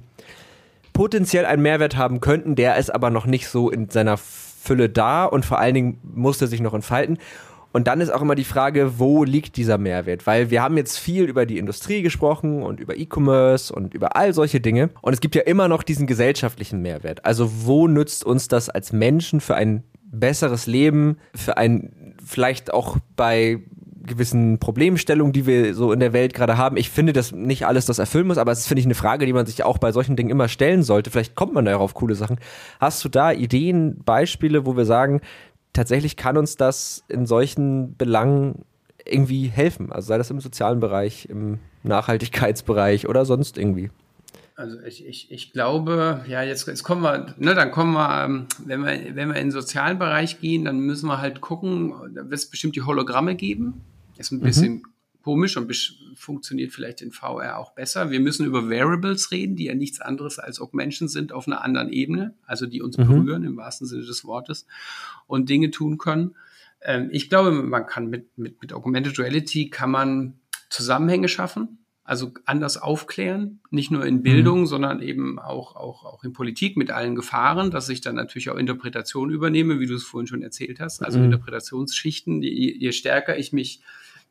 potenziell 0.93 1.47
einen 1.47 1.62
Mehrwert 1.62 1.97
haben 1.97 2.20
könnten, 2.20 2.55
der 2.55 2.76
ist 2.76 2.95
aber 2.95 3.11
noch 3.11 3.26
nicht 3.26 3.49
so 3.49 3.70
in 3.70 3.88
seiner 3.88 4.16
Fülle 4.16 4.88
da 4.88 5.24
und 5.24 5.45
vor 5.45 5.59
allen 5.59 5.74
Dingen 5.74 5.99
muss 6.03 6.41
er 6.41 6.49
sich 6.49 6.61
noch 6.61 6.74
entfalten. 6.74 7.18
Und 7.72 7.86
dann 7.86 8.01
ist 8.01 8.11
auch 8.11 8.20
immer 8.20 8.34
die 8.34 8.45
Frage, 8.45 8.99
wo 8.99 9.22
liegt 9.22 9.57
dieser 9.57 9.78
Mehrwert? 9.78 10.26
Weil 10.26 10.51
wir 10.51 10.61
haben 10.62 10.76
jetzt 10.76 10.99
viel 10.99 11.24
über 11.24 11.47
die 11.47 11.59
Industrie 11.59 12.03
gesprochen 12.03 12.62
und 12.62 12.80
über 12.80 12.97
E-Commerce 12.97 13.72
und 13.72 13.95
über 13.95 14.16
all 14.16 14.34
solche 14.34 14.61
Dinge. 14.61 14.91
Und 15.03 15.12
es 15.12 15.20
gibt 15.20 15.36
ja 15.36 15.43
immer 15.43 15.68
noch 15.68 15.84
diesen 15.84 16.09
gesellschaftlichen 16.09 16.82
Mehrwert. 16.82 17.24
Also 17.24 17.64
wo 17.64 17.86
nützt 17.86 18.24
uns 18.24 18.49
das 18.49 18.68
als 18.68 18.93
Menschen 18.93 19.41
für 19.41 19.55
ein 19.55 19.84
besseres 20.11 20.66
Leben, 20.66 21.18
für 21.34 21.57
ein 21.57 22.16
vielleicht 22.24 22.72
auch 22.72 22.97
bei 23.14 23.61
gewissen 24.05 24.59
Problemstellungen, 24.59 25.32
die 25.32 25.46
wir 25.46 25.74
so 25.74 25.92
in 25.92 26.01
der 26.01 26.12
Welt 26.12 26.34
gerade 26.34 26.57
haben. 26.57 26.76
Ich 26.76 26.90
finde, 26.90 27.12
dass 27.12 27.32
nicht 27.32 27.66
alles 27.66 27.86
das 27.86 27.98
erfüllen 27.98 28.26
muss, 28.26 28.38
aber 28.38 28.53
es 28.53 28.61
ist, 28.61 28.66
finde 28.66 28.80
ich, 28.80 28.86
eine 28.86 28.94
Frage, 28.94 29.26
die 29.26 29.32
man 29.32 29.46
sich 29.46 29.62
auch 29.64 29.78
bei 29.78 29.92
solchen 29.92 30.16
Dingen 30.16 30.30
immer 30.30 30.48
stellen 30.48 30.82
sollte. 30.82 31.11
Vielleicht 31.11 31.34
kommt 31.34 31.53
man 31.53 31.64
da 31.64 31.76
auf 31.76 31.94
coole 31.94 32.14
Sachen. 32.14 32.38
Hast 32.80 33.05
du 33.05 33.09
da 33.09 33.32
Ideen, 33.32 34.03
Beispiele, 34.05 34.66
wo 34.66 34.76
wir 34.76 34.84
sagen, 34.84 35.20
tatsächlich 35.72 36.16
kann 36.16 36.36
uns 36.36 36.57
das 36.57 37.05
in 37.09 37.26
solchen 37.26 37.96
Belangen 37.96 38.64
irgendwie 39.05 39.48
helfen? 39.48 39.92
Also 39.92 40.09
sei 40.09 40.18
das 40.18 40.30
im 40.30 40.40
sozialen 40.40 40.80
Bereich, 40.80 41.26
im 41.30 41.59
Nachhaltigkeitsbereich 41.82 43.09
oder 43.09 43.24
sonst 43.24 43.59
irgendwie. 43.59 43.90
Also 44.57 44.80
ich, 44.80 45.07
ich, 45.07 45.30
ich 45.30 45.53
glaube, 45.53 46.24
ja, 46.28 46.42
jetzt, 46.42 46.66
jetzt 46.66 46.82
kommen 46.82 47.03
wir, 47.03 47.34
ne, 47.38 47.55
dann 47.55 47.70
kommen 47.70 47.92
wir, 47.92 48.24
ähm, 48.24 48.46
wenn 48.64 48.80
wir, 48.80 49.16
wenn 49.16 49.28
wir 49.28 49.36
in 49.36 49.46
den 49.46 49.51
sozialen 49.51 49.98
Bereich 49.98 50.40
gehen, 50.40 50.64
dann 50.64 50.80
müssen 50.80 51.07
wir 51.07 51.20
halt 51.20 51.40
gucken, 51.40 51.94
da 52.14 52.24
wird 52.24 52.34
es 52.34 52.51
bestimmt 52.51 52.76
die 52.76 52.82
Hologramme 52.82 53.36
geben. 53.36 53.82
Ist 54.18 54.32
ein 54.32 54.40
bisschen 54.40 54.72
mhm. 54.74 54.82
komisch 55.22 55.57
und 55.57 55.72
funktioniert 56.14 56.72
vielleicht 56.72 57.01
in 57.01 57.11
VR 57.11 57.59
auch 57.59 57.72
besser. 57.72 58.11
Wir 58.11 58.20
müssen 58.20 58.44
über 58.44 58.68
Variables 58.68 59.30
reden, 59.30 59.57
die 59.57 59.64
ja 59.64 59.74
nichts 59.74 60.01
anderes 60.01 60.38
als 60.38 60.61
Augmentions 60.61 61.12
sind 61.12 61.32
auf 61.32 61.46
einer 61.46 61.64
anderen 61.64 61.90
Ebene, 61.90 62.34
also 62.44 62.66
die 62.66 62.82
uns 62.82 62.98
mhm. 62.98 63.07
berühren 63.09 63.44
im 63.44 63.57
wahrsten 63.57 63.86
Sinne 63.86 64.05
des 64.05 64.24
Wortes 64.24 64.66
und 65.26 65.48
Dinge 65.48 65.70
tun 65.70 65.96
können. 65.96 66.36
Ähm, 66.82 67.09
ich 67.12 67.30
glaube, 67.30 67.51
man 67.51 67.86
kann 67.86 68.09
mit, 68.09 68.36
mit, 68.36 68.61
mit 68.61 68.72
Augmented 68.72 69.18
Reality 69.18 69.70
kann 69.70 69.90
man 69.90 70.34
Zusammenhänge 70.68 71.28
schaffen 71.28 71.79
also 72.11 72.32
anders 72.44 72.76
aufklären, 72.76 73.61
nicht 73.70 73.92
nur 73.92 74.04
in. 74.04 74.24
Bildung, 74.24 74.62
mhm. 74.62 74.66
sondern 74.66 75.00
eben 75.00 75.38
auch, 75.38 75.76
auch, 75.76 76.04
auch 76.04 76.24
in 76.24 76.32
Politik 76.32 76.76
mit 76.76 76.90
allen 76.90 77.14
Gefahren, 77.14 77.70
dass 77.70 77.88
ich 77.88 78.00
dann 78.00 78.16
natürlich 78.16 78.50
auch 78.50 78.56
Interpretation 78.56 79.30
übernehme, 79.30 79.78
wie 79.78 79.86
du 79.86 79.94
es 79.94 80.02
vorhin 80.02 80.26
schon 80.26 80.42
erzählt 80.42 80.80
hast, 80.80 81.04
also 81.04 81.20
mhm. 81.20 81.26
Interpretationsschichten, 81.26 82.42
je, 82.42 82.76
je 82.76 82.90
stärker 82.90 83.38
ich 83.38 83.52
mich 83.52 83.80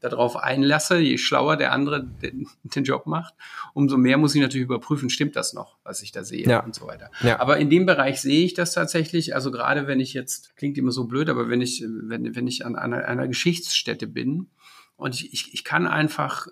darauf 0.01 0.35
einlasse, 0.35 0.99
je 0.99 1.17
schlauer 1.17 1.55
der 1.55 1.71
andere 1.71 2.03
den, 2.03 2.47
den, 2.63 2.83
Job 2.83 3.07
macht, 3.07 3.33
umso 3.73 3.95
mehr 3.95 4.17
muss 4.17 4.35
ich 4.35 4.41
natürlich 4.41 4.65
überprüfen, 4.65 5.09
stimmt 5.09 5.37
das 5.37 5.53
noch, 5.53 5.77
was 5.85 6.01
ich 6.01 6.11
da 6.11 6.25
sehe 6.25 6.45
ja. 6.45 6.59
und 6.59 6.75
so 6.75 6.85
weiter. 6.85 7.09
Ja. 7.21 7.39
Aber 7.39 7.57
in 7.59 7.69
dem 7.69 7.85
Bereich 7.85 8.19
sehe 8.19 8.43
ich 8.43 8.53
das 8.55 8.73
tatsächlich, 8.73 9.35
also 9.35 9.51
gerade 9.51 9.87
wenn 9.87 10.01
ich 10.01 10.13
jetzt, 10.13 10.57
klingt 10.57 10.77
immer 10.77 10.91
so 10.91 11.05
blöd, 11.05 11.29
aber 11.29 11.47
wenn 11.47 11.61
ich, 11.61 11.81
wenn, 11.87 12.35
wenn 12.35 12.47
ich 12.47 12.65
an 12.65 12.75
einer, 12.75 13.05
einer 13.05 13.27
Geschichtsstätte 13.29 14.05
bin 14.05 14.47
und 14.97 15.15
ich, 15.15 15.33
ich, 15.33 15.53
ich 15.53 15.63
kann 15.63 15.87
einfach 15.87 16.47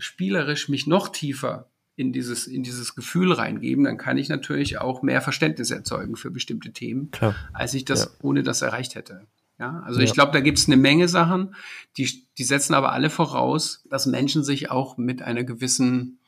spielerisch 0.00 0.68
mich 0.68 0.86
noch 0.86 1.08
tiefer 1.08 1.70
in 1.96 2.12
dieses, 2.12 2.46
in 2.46 2.62
dieses 2.62 2.94
Gefühl 2.94 3.32
reingeben, 3.32 3.84
dann 3.84 3.98
kann 3.98 4.16
ich 4.16 4.28
natürlich 4.28 4.78
auch 4.80 5.02
mehr 5.02 5.20
Verständnis 5.20 5.70
erzeugen 5.70 6.16
für 6.16 6.30
bestimmte 6.30 6.72
Themen, 6.72 7.10
Klar. 7.10 7.34
als 7.52 7.74
ich 7.74 7.84
das 7.84 8.04
ja. 8.04 8.10
ohne 8.22 8.42
das 8.42 8.62
erreicht 8.62 8.94
hätte. 8.94 9.26
Ja, 9.58 9.80
also 9.84 10.00
ja. 10.00 10.06
ich 10.06 10.14
glaube, 10.14 10.32
da 10.32 10.40
gibt 10.40 10.58
es 10.58 10.66
eine 10.66 10.78
Menge 10.78 11.06
Sachen, 11.06 11.54
die, 11.98 12.26
die 12.38 12.44
setzen 12.44 12.72
aber 12.72 12.92
alle 12.92 13.10
voraus, 13.10 13.84
dass 13.90 14.06
Menschen 14.06 14.42
sich 14.42 14.70
auch 14.70 14.96
mit 14.96 15.20
einer 15.20 15.44
gewissen 15.44 16.18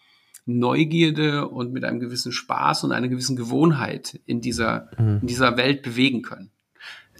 Neugierde 0.44 1.48
und 1.48 1.72
mit 1.72 1.84
einem 1.84 2.00
gewissen 2.00 2.32
Spaß 2.32 2.84
und 2.84 2.92
einer 2.92 3.08
gewissen 3.08 3.36
Gewohnheit 3.36 4.20
in 4.26 4.42
dieser, 4.42 4.90
mhm. 4.98 5.20
in 5.22 5.26
dieser 5.26 5.56
Welt 5.56 5.82
bewegen 5.82 6.20
können. 6.20 6.50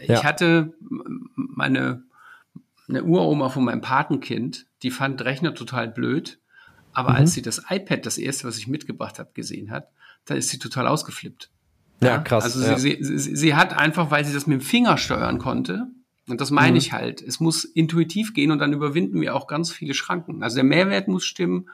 Ja. 0.07 0.17
Ich 0.17 0.25
hatte 0.25 0.75
meine 1.35 2.03
eine 2.89 3.05
Uroma 3.05 3.49
von 3.49 3.65
meinem 3.65 3.81
Patenkind, 3.81 4.67
die 4.83 4.91
fand 4.91 5.25
Rechner 5.25 5.55
total 5.55 5.89
blöd. 5.89 6.39
Aber 6.93 7.11
mhm. 7.11 7.17
als 7.17 7.33
sie 7.33 7.43
das 7.43 7.63
iPad, 7.69 8.05
das 8.07 8.19
erste, 8.19 8.47
was 8.47 8.59
ich 8.59 8.69
mitgebracht 8.69 9.19
habe, 9.19 9.31
gesehen 9.35 9.71
hat, 9.71 9.89
da 10.25 10.35
ist 10.35 10.51
sie 10.51 10.59
total 10.59 10.87
ausgeflippt. 10.87 11.51
Ja, 12.01 12.19
krass. 12.19 12.45
Also 12.45 12.63
ja. 12.63 12.79
Sie, 12.79 12.99
sie, 13.01 13.37
sie, 13.37 13.55
hat 13.55 13.77
einfach, 13.77 14.11
weil 14.11 14.25
sie 14.25 14.33
das 14.33 14.47
mit 14.47 14.61
dem 14.61 14.65
Finger 14.65 14.99
steuern 14.99 15.39
konnte, 15.39 15.89
und 16.29 16.41
das 16.41 16.51
meine 16.51 16.73
mhm. 16.73 16.77
ich 16.77 16.93
halt, 16.93 17.21
es 17.21 17.41
muss 17.41 17.65
intuitiv 17.65 18.33
gehen 18.33 18.53
und 18.53 18.59
dann 18.59 18.73
überwinden 18.73 19.21
wir 19.21 19.35
auch 19.35 19.47
ganz 19.47 19.73
viele 19.73 19.95
Schranken. 19.95 20.43
Also 20.43 20.57
der 20.57 20.65
Mehrwert 20.65 21.09
muss 21.09 21.25
stimmen 21.25 21.69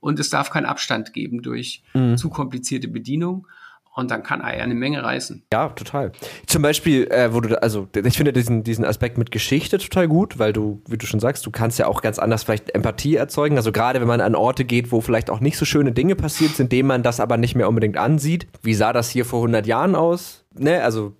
und 0.00 0.20
es 0.20 0.28
darf 0.28 0.50
keinen 0.50 0.66
Abstand 0.66 1.14
geben 1.14 1.42
durch 1.42 1.82
mhm. 1.94 2.16
zu 2.18 2.28
komplizierte 2.28 2.88
Bedienung. 2.88 3.46
Und 3.96 4.10
dann 4.10 4.24
kann 4.24 4.42
eine 4.42 4.74
Menge 4.74 5.04
reißen. 5.04 5.44
Ja, 5.52 5.68
total. 5.68 6.10
Zum 6.46 6.62
Beispiel, 6.62 7.06
äh, 7.12 7.32
wo 7.32 7.40
du, 7.40 7.62
also 7.62 7.86
ich 7.94 8.16
finde 8.16 8.32
diesen, 8.32 8.64
diesen 8.64 8.84
Aspekt 8.84 9.18
mit 9.18 9.30
Geschichte 9.30 9.78
total 9.78 10.08
gut, 10.08 10.40
weil 10.40 10.52
du, 10.52 10.82
wie 10.88 10.98
du 10.98 11.06
schon 11.06 11.20
sagst, 11.20 11.46
du 11.46 11.52
kannst 11.52 11.78
ja 11.78 11.86
auch 11.86 12.02
ganz 12.02 12.18
anders 12.18 12.42
vielleicht 12.42 12.74
Empathie 12.74 13.14
erzeugen. 13.14 13.56
Also 13.56 13.70
gerade 13.70 14.00
wenn 14.00 14.08
man 14.08 14.20
an 14.20 14.34
Orte 14.34 14.64
geht, 14.64 14.90
wo 14.90 15.00
vielleicht 15.00 15.30
auch 15.30 15.38
nicht 15.38 15.56
so 15.56 15.64
schöne 15.64 15.92
Dinge 15.92 16.16
passiert 16.16 16.56
sind, 16.56 16.72
denen 16.72 16.88
man 16.88 17.04
das 17.04 17.20
aber 17.20 17.36
nicht 17.36 17.54
mehr 17.54 17.68
unbedingt 17.68 17.96
ansieht. 17.96 18.48
Wie 18.62 18.74
sah 18.74 18.92
das 18.92 19.10
hier 19.10 19.24
vor 19.24 19.38
100 19.38 19.64
Jahren 19.64 19.94
aus? 19.94 20.44
Ne, 20.58 20.82
also 20.82 21.14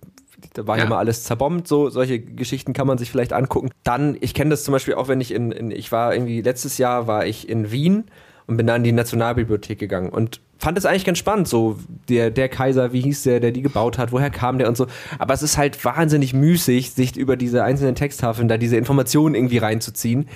da 0.54 0.66
war 0.66 0.76
ja. 0.76 0.86
mal 0.86 0.98
alles 0.98 1.22
zerbombt, 1.22 1.68
so 1.68 1.90
solche 1.90 2.20
Geschichten 2.20 2.72
kann 2.72 2.88
man 2.88 2.98
sich 2.98 3.10
vielleicht 3.10 3.32
angucken. 3.32 3.70
Dann, 3.84 4.16
ich 4.20 4.34
kenne 4.34 4.50
das 4.50 4.64
zum 4.64 4.72
Beispiel 4.72 4.94
auch, 4.94 5.06
wenn 5.06 5.20
ich 5.20 5.32
in, 5.32 5.52
in, 5.52 5.70
ich 5.70 5.92
war 5.92 6.12
irgendwie 6.12 6.42
letztes 6.42 6.78
Jahr 6.78 7.06
war 7.06 7.24
ich 7.24 7.48
in 7.48 7.70
Wien 7.70 8.04
und 8.46 8.56
bin 8.56 8.66
dann 8.66 8.78
in 8.78 8.84
die 8.84 8.92
Nationalbibliothek 8.92 9.78
gegangen 9.78 10.10
und 10.10 10.40
fand 10.64 10.78
es 10.78 10.86
eigentlich 10.86 11.04
ganz 11.04 11.18
spannend, 11.18 11.46
so 11.46 11.78
der, 12.08 12.30
der 12.30 12.48
Kaiser, 12.48 12.92
wie 12.94 13.02
hieß 13.02 13.24
der, 13.24 13.38
der 13.38 13.52
die 13.52 13.60
gebaut 13.60 13.98
hat, 13.98 14.12
woher 14.12 14.30
kam 14.30 14.58
der 14.58 14.66
und 14.66 14.76
so. 14.76 14.86
Aber 15.18 15.34
es 15.34 15.42
ist 15.42 15.58
halt 15.58 15.84
wahnsinnig 15.84 16.32
müßig, 16.32 16.92
sich 16.92 17.16
über 17.16 17.36
diese 17.36 17.62
einzelnen 17.62 17.94
Texttafeln 17.94 18.48
da 18.48 18.56
diese 18.56 18.78
Informationen 18.78 19.34
irgendwie 19.34 19.58
reinzuziehen. 19.58 20.26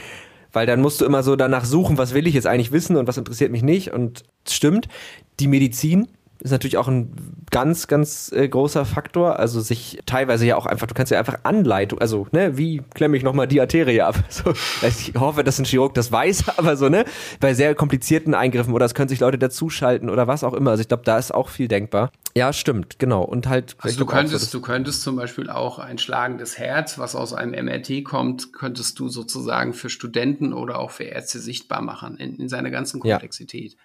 Weil 0.52 0.66
dann 0.66 0.82
musst 0.82 1.00
du 1.00 1.06
immer 1.06 1.22
so 1.22 1.34
danach 1.34 1.64
suchen, 1.64 1.96
was 1.98 2.12
will 2.12 2.26
ich 2.26 2.34
jetzt 2.34 2.46
eigentlich 2.46 2.72
wissen 2.72 2.96
und 2.96 3.06
was 3.06 3.16
interessiert 3.16 3.50
mich 3.50 3.62
nicht. 3.62 3.92
Und 3.92 4.24
es 4.44 4.54
stimmt, 4.54 4.88
die 5.40 5.48
Medizin 5.48 6.08
ist 6.40 6.50
natürlich 6.50 6.76
auch 6.76 6.88
ein 6.88 7.12
ganz, 7.50 7.86
ganz 7.86 8.30
äh, 8.32 8.48
großer 8.48 8.84
Faktor. 8.84 9.38
Also 9.38 9.60
sich 9.60 9.98
teilweise 10.06 10.46
ja 10.46 10.56
auch 10.56 10.66
einfach, 10.66 10.86
du 10.86 10.94
kannst 10.94 11.10
ja 11.10 11.18
einfach 11.18 11.38
Anleitung, 11.42 12.00
also, 12.00 12.26
ne, 12.32 12.56
wie 12.56 12.82
klemme 12.94 13.16
ich 13.16 13.22
nochmal 13.22 13.48
die 13.48 13.60
Arterie 13.60 14.02
ab? 14.02 14.16
So, 14.30 14.52
ich 14.86 15.14
hoffe, 15.18 15.42
dass 15.42 15.58
ein 15.58 15.64
Chirurg 15.64 15.94
das 15.94 16.12
weiß, 16.12 16.44
aber 16.58 16.76
so, 16.76 16.88
ne, 16.88 17.04
bei 17.40 17.54
sehr 17.54 17.74
komplizierten 17.74 18.34
Eingriffen 18.34 18.72
oder 18.72 18.86
es 18.86 18.94
können 18.94 19.08
sich 19.08 19.18
Leute 19.18 19.38
dazuschalten 19.38 20.10
oder 20.10 20.28
was 20.28 20.44
auch 20.44 20.52
immer. 20.52 20.70
Also 20.70 20.82
ich 20.82 20.88
glaube, 20.88 21.02
da 21.04 21.18
ist 21.18 21.34
auch 21.34 21.48
viel 21.48 21.66
denkbar. 21.66 22.12
Ja, 22.36 22.52
stimmt, 22.52 23.00
genau. 23.00 23.22
Und 23.24 23.48
halt. 23.48 23.74
Also 23.80 23.98
du 23.98 24.06
könntest, 24.06 24.50
so, 24.50 24.58
du 24.58 24.64
könntest 24.64 25.02
zum 25.02 25.16
Beispiel 25.16 25.50
auch 25.50 25.80
ein 25.80 25.98
schlagendes 25.98 26.56
Herz, 26.58 26.98
was 26.98 27.16
aus 27.16 27.32
einem 27.32 27.64
MRT 27.64 28.04
kommt, 28.04 28.52
könntest 28.52 28.98
du 29.00 29.08
sozusagen 29.08 29.72
für 29.72 29.90
Studenten 29.90 30.52
oder 30.52 30.78
auch 30.78 30.92
für 30.92 31.04
Ärzte 31.04 31.40
sichtbar 31.40 31.80
machen 31.80 32.16
in, 32.18 32.36
in 32.36 32.48
seiner 32.48 32.70
ganzen 32.70 33.00
Komplexität. 33.00 33.76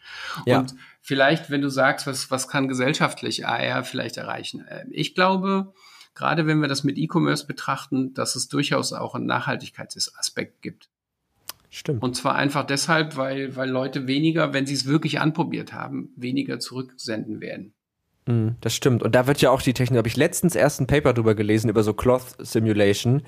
Ja. 0.46 0.60
Und 0.60 0.72
ja 0.72 0.78
vielleicht, 1.04 1.52
wenn 1.52 1.62
du 1.62 1.70
sagst, 1.70 2.08
was, 2.08 2.32
was 2.32 2.48
kann 2.48 2.68
gesellschaftlich 2.68 3.46
AR 3.46 3.84
vielleicht 3.84 4.18
erreichen? 4.18 4.66
Ähm, 4.68 4.88
ich 4.90 5.14
glaube, 5.14 5.74
gerade 6.16 6.48
wenn 6.48 6.62
wir 6.62 6.68
das 6.68 6.84
mit 6.84 6.98
E-Commerce 6.98 7.46
betrachten, 7.46 8.14
dass 8.16 8.36
es 8.36 8.48
durchaus 8.48 8.94
auch 8.94 9.14
einen 9.14 9.28
Nachhaltigkeitsaspekt 9.28 10.64
gibt. 10.64 10.90
Stimmt. 11.70 12.04
Und 12.04 12.16
zwar 12.16 12.36
einfach 12.36 12.66
deshalb, 12.66 13.18
weil, 13.18 13.56
weil 13.56 13.70
Leute 13.70 14.08
weniger, 14.08 14.54
wenn 14.54 14.66
sie 14.66 14.76
es 14.76 14.86
wirklich 14.86 15.20
anprobiert 15.20 15.74
haben, 15.74 16.14
weniger 16.16 16.60
zurücksenden 16.60 17.42
werden. 17.42 17.74
Mhm, 18.28 18.56
das 18.62 18.76
stimmt. 18.76 19.04
Und 19.04 19.16
da 19.16 19.28
wird 19.28 19.42
ja 19.42 19.50
auch 19.50 19.62
die 19.62 19.74
Technik, 19.74 19.98
habe 19.98 20.08
ich 20.08 20.16
letztens 20.16 20.56
erst 20.56 20.80
ein 20.80 20.88
Paper 20.88 21.14
drüber 21.14 21.36
gelesen, 21.36 21.70
über 21.70 21.84
so 21.84 21.94
Cloth 21.94 22.36
Simulation, 22.38 23.24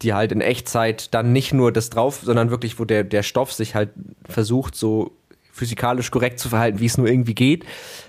die 0.00 0.14
halt 0.14 0.32
in 0.32 0.40
Echtzeit 0.40 1.14
dann 1.14 1.32
nicht 1.32 1.52
nur 1.52 1.70
das 1.70 1.90
drauf, 1.90 2.22
sondern 2.24 2.50
wirklich, 2.50 2.78
wo 2.78 2.84
der, 2.84 3.04
der 3.04 3.22
Stoff 3.22 3.52
sich 3.52 3.74
halt 3.74 3.90
versucht, 4.24 4.74
so 4.74 5.16
physikalisch 5.62 6.10
korrekt 6.10 6.40
zu 6.40 6.48
verhalten, 6.48 6.80
wie 6.80 6.86
es 6.86 6.98
nur 6.98 7.06
irgendwie 7.06 7.36
geht. 7.36 7.64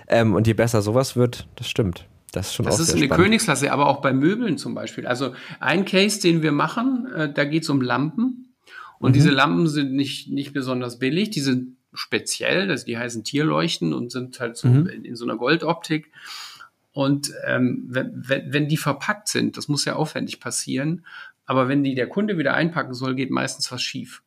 Ähm, 0.07 0.33
und 0.33 0.47
je 0.47 0.53
besser 0.53 0.81
sowas 0.81 1.15
wird, 1.15 1.47
das 1.55 1.69
stimmt. 1.69 2.07
Das 2.31 2.47
ist 2.47 2.55
schon 2.55 2.65
Das 2.65 2.79
ist 2.79 2.89
eine 2.89 3.05
spannend. 3.05 3.23
Königsklasse, 3.23 3.71
aber 3.71 3.85
auch 3.85 4.01
bei 4.01 4.11
Möbeln 4.11 4.57
zum 4.57 4.73
Beispiel. 4.73 5.05
Also 5.05 5.35
ein 5.59 5.85
Case, 5.85 6.19
den 6.19 6.41
wir 6.41 6.51
machen, 6.51 7.05
äh, 7.15 7.31
da 7.31 7.45
geht 7.45 7.61
es 7.61 7.69
um 7.69 7.79
Lampen. 7.79 8.55
Und 8.97 9.11
mhm. 9.11 9.13
diese 9.13 9.29
Lampen 9.29 9.67
sind 9.67 9.93
nicht, 9.93 10.31
nicht 10.31 10.51
besonders 10.51 10.97
billig, 10.97 11.29
die 11.29 11.41
sind 11.41 11.77
speziell, 11.93 12.71
also 12.71 12.87
die 12.87 12.97
heißen 12.97 13.23
Tierleuchten 13.23 13.93
und 13.93 14.11
sind 14.11 14.39
halt 14.39 14.57
so 14.57 14.67
mhm. 14.67 14.87
in, 14.87 15.05
in, 15.05 15.15
so 15.15 15.25
einer 15.25 15.37
Goldoptik. 15.37 16.11
Und 16.91 17.31
ähm, 17.45 17.85
wenn, 17.87 18.13
wenn, 18.15 18.51
wenn 18.51 18.67
die 18.67 18.77
verpackt 18.77 19.27
sind, 19.27 19.57
das 19.57 19.67
muss 19.67 19.85
ja 19.85 19.95
aufwendig 19.95 20.39
passieren, 20.39 21.05
aber 21.45 21.67
wenn 21.67 21.83
die 21.83 21.93
der 21.93 22.07
Kunde 22.09 22.39
wieder 22.39 22.55
einpacken 22.55 22.95
soll, 22.95 23.13
geht 23.13 23.29
meistens 23.29 23.71
was 23.71 23.83
schief. 23.83 24.23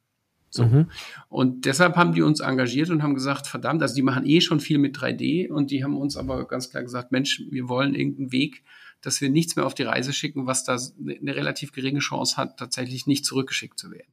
So. 0.51 0.65
Mhm. 0.65 0.87
Und 1.29 1.65
deshalb 1.65 1.97
haben 1.97 2.15
die 2.15 2.23
uns 2.23 2.41
engagiert 2.41 2.91
und 2.91 3.03
haben 3.03 3.15
gesagt, 3.15 3.47
verdammt, 3.47 3.83
also 3.83 3.95
die 3.95 4.03
machen 4.03 4.27
eh 4.27 4.41
schon 4.41 4.61
viel 4.61 4.79
mit 4.79 4.97
3D 4.97 5.51
und 5.51 5.71
die 5.71 5.85
haben 5.85 5.97
uns 5.97 6.17
aber 6.17 6.47
ganz 6.47 6.71
klar 6.71 6.83
gesagt, 6.83 7.13
Mensch, 7.13 7.43
wir 7.51 7.69
wollen 7.69 7.95
irgendeinen 7.95 8.33
Weg, 8.33 8.63
dass 9.03 9.21
wir 9.21 9.29
nichts 9.29 9.57
mehr 9.57 9.67
auf 9.67 9.75
die 9.75 9.83
Reise 9.83 10.13
schicken, 10.13 10.47
was 10.47 10.65
da 10.65 10.79
eine 10.99 11.37
relativ 11.37 11.73
geringe 11.73 12.01
Chance 12.01 12.37
hat, 12.37 12.59
tatsächlich 12.59 13.07
nicht 13.07 13.25
zurückgeschickt 13.25 13.79
zu 13.79 13.91
werden. 13.91 14.13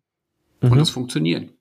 Mhm. 0.61 0.71
Und 0.71 0.77
das 0.79 0.89
funktioniert. 0.89 1.51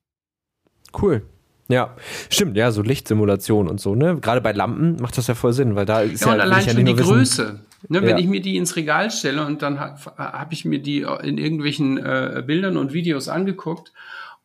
Cool. 1.01 1.23
Ja, 1.69 1.97
stimmt, 2.29 2.57
ja, 2.57 2.71
so 2.71 2.83
Lichtsimulation 2.83 3.69
und 3.69 3.81
so, 3.81 3.95
ne? 3.95 4.19
Gerade 4.21 4.41
bei 4.41 4.53
Lampen 4.53 4.97
macht 4.97 5.17
das 5.17 5.29
ja 5.29 5.35
voll 5.35 5.53
Sinn, 5.53 5.75
weil 5.75 5.87
da 5.87 6.03
ist 6.03 6.21
ja. 6.21 6.27
Ja, 6.27 6.35
und 6.35 6.41
allein 6.41 6.69
schon 6.69 6.85
die 6.85 6.95
Größe. 6.95 7.61
Ne, 7.89 8.03
wenn 8.03 8.11
ja. 8.11 8.19
ich 8.19 8.27
mir 8.27 8.41
die 8.41 8.57
ins 8.57 8.77
Regal 8.77 9.11
stelle 9.11 9.45
und 9.45 9.63
dann 9.63 9.81
habe 9.81 9.99
hab 10.17 10.53
ich 10.53 10.65
mir 10.65 10.81
die 10.81 11.01
in 11.01 11.39
irgendwelchen 11.39 11.99
äh, 11.99 12.43
Bildern 12.47 12.77
und 12.77 12.93
Videos 12.93 13.29
angeguckt 13.29 13.93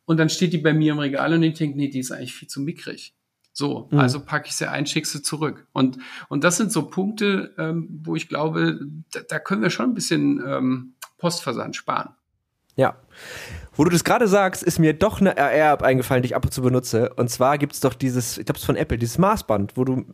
und 0.08 0.16
dann 0.16 0.30
steht 0.30 0.54
die 0.54 0.58
bei 0.58 0.72
mir 0.72 0.92
im 0.92 0.98
Regal 0.98 1.34
und 1.34 1.42
ich 1.42 1.58
denke, 1.58 1.76
nee, 1.76 1.88
die 1.88 1.98
ist 1.98 2.12
eigentlich 2.12 2.32
viel 2.32 2.48
zu 2.48 2.62
mickrig. 2.62 3.14
So, 3.52 3.88
mhm. 3.90 3.98
also 3.98 4.24
packe 4.24 4.48
ich 4.48 4.56
sie 4.56 4.70
ein, 4.70 4.86
schicke 4.86 5.06
sie 5.06 5.20
zurück. 5.20 5.66
Und, 5.72 5.98
und 6.30 6.44
das 6.44 6.56
sind 6.56 6.72
so 6.72 6.88
Punkte, 6.88 7.54
ähm, 7.58 8.00
wo 8.04 8.16
ich 8.16 8.26
glaube, 8.26 8.80
da, 9.12 9.20
da, 9.28 9.38
können 9.38 9.60
wir 9.60 9.68
schon 9.68 9.90
ein 9.90 9.94
bisschen 9.94 10.42
ähm, 10.46 10.94
Postversand 11.18 11.76
sparen. 11.76 12.14
Ja. 12.76 12.96
Wo 13.74 13.84
du 13.84 13.90
das 13.90 14.02
gerade 14.02 14.28
sagst, 14.28 14.62
ist 14.62 14.78
mir 14.78 14.94
doch 14.94 15.20
eine 15.20 15.36
RR-App 15.36 15.82
eingefallen, 15.82 16.22
die 16.22 16.28
ich 16.28 16.36
ab 16.36 16.44
und 16.46 16.52
zu 16.52 16.62
benutze. 16.62 17.12
Und 17.16 17.28
zwar 17.28 17.58
gibt 17.58 17.74
es 17.74 17.80
doch 17.80 17.92
dieses, 17.92 18.38
ich 18.38 18.46
glaube, 18.46 18.58
es 18.58 18.64
von 18.64 18.76
Apple, 18.76 18.96
dieses 18.96 19.18
Maßband, 19.18 19.76
wo 19.76 19.84
du 19.84 20.06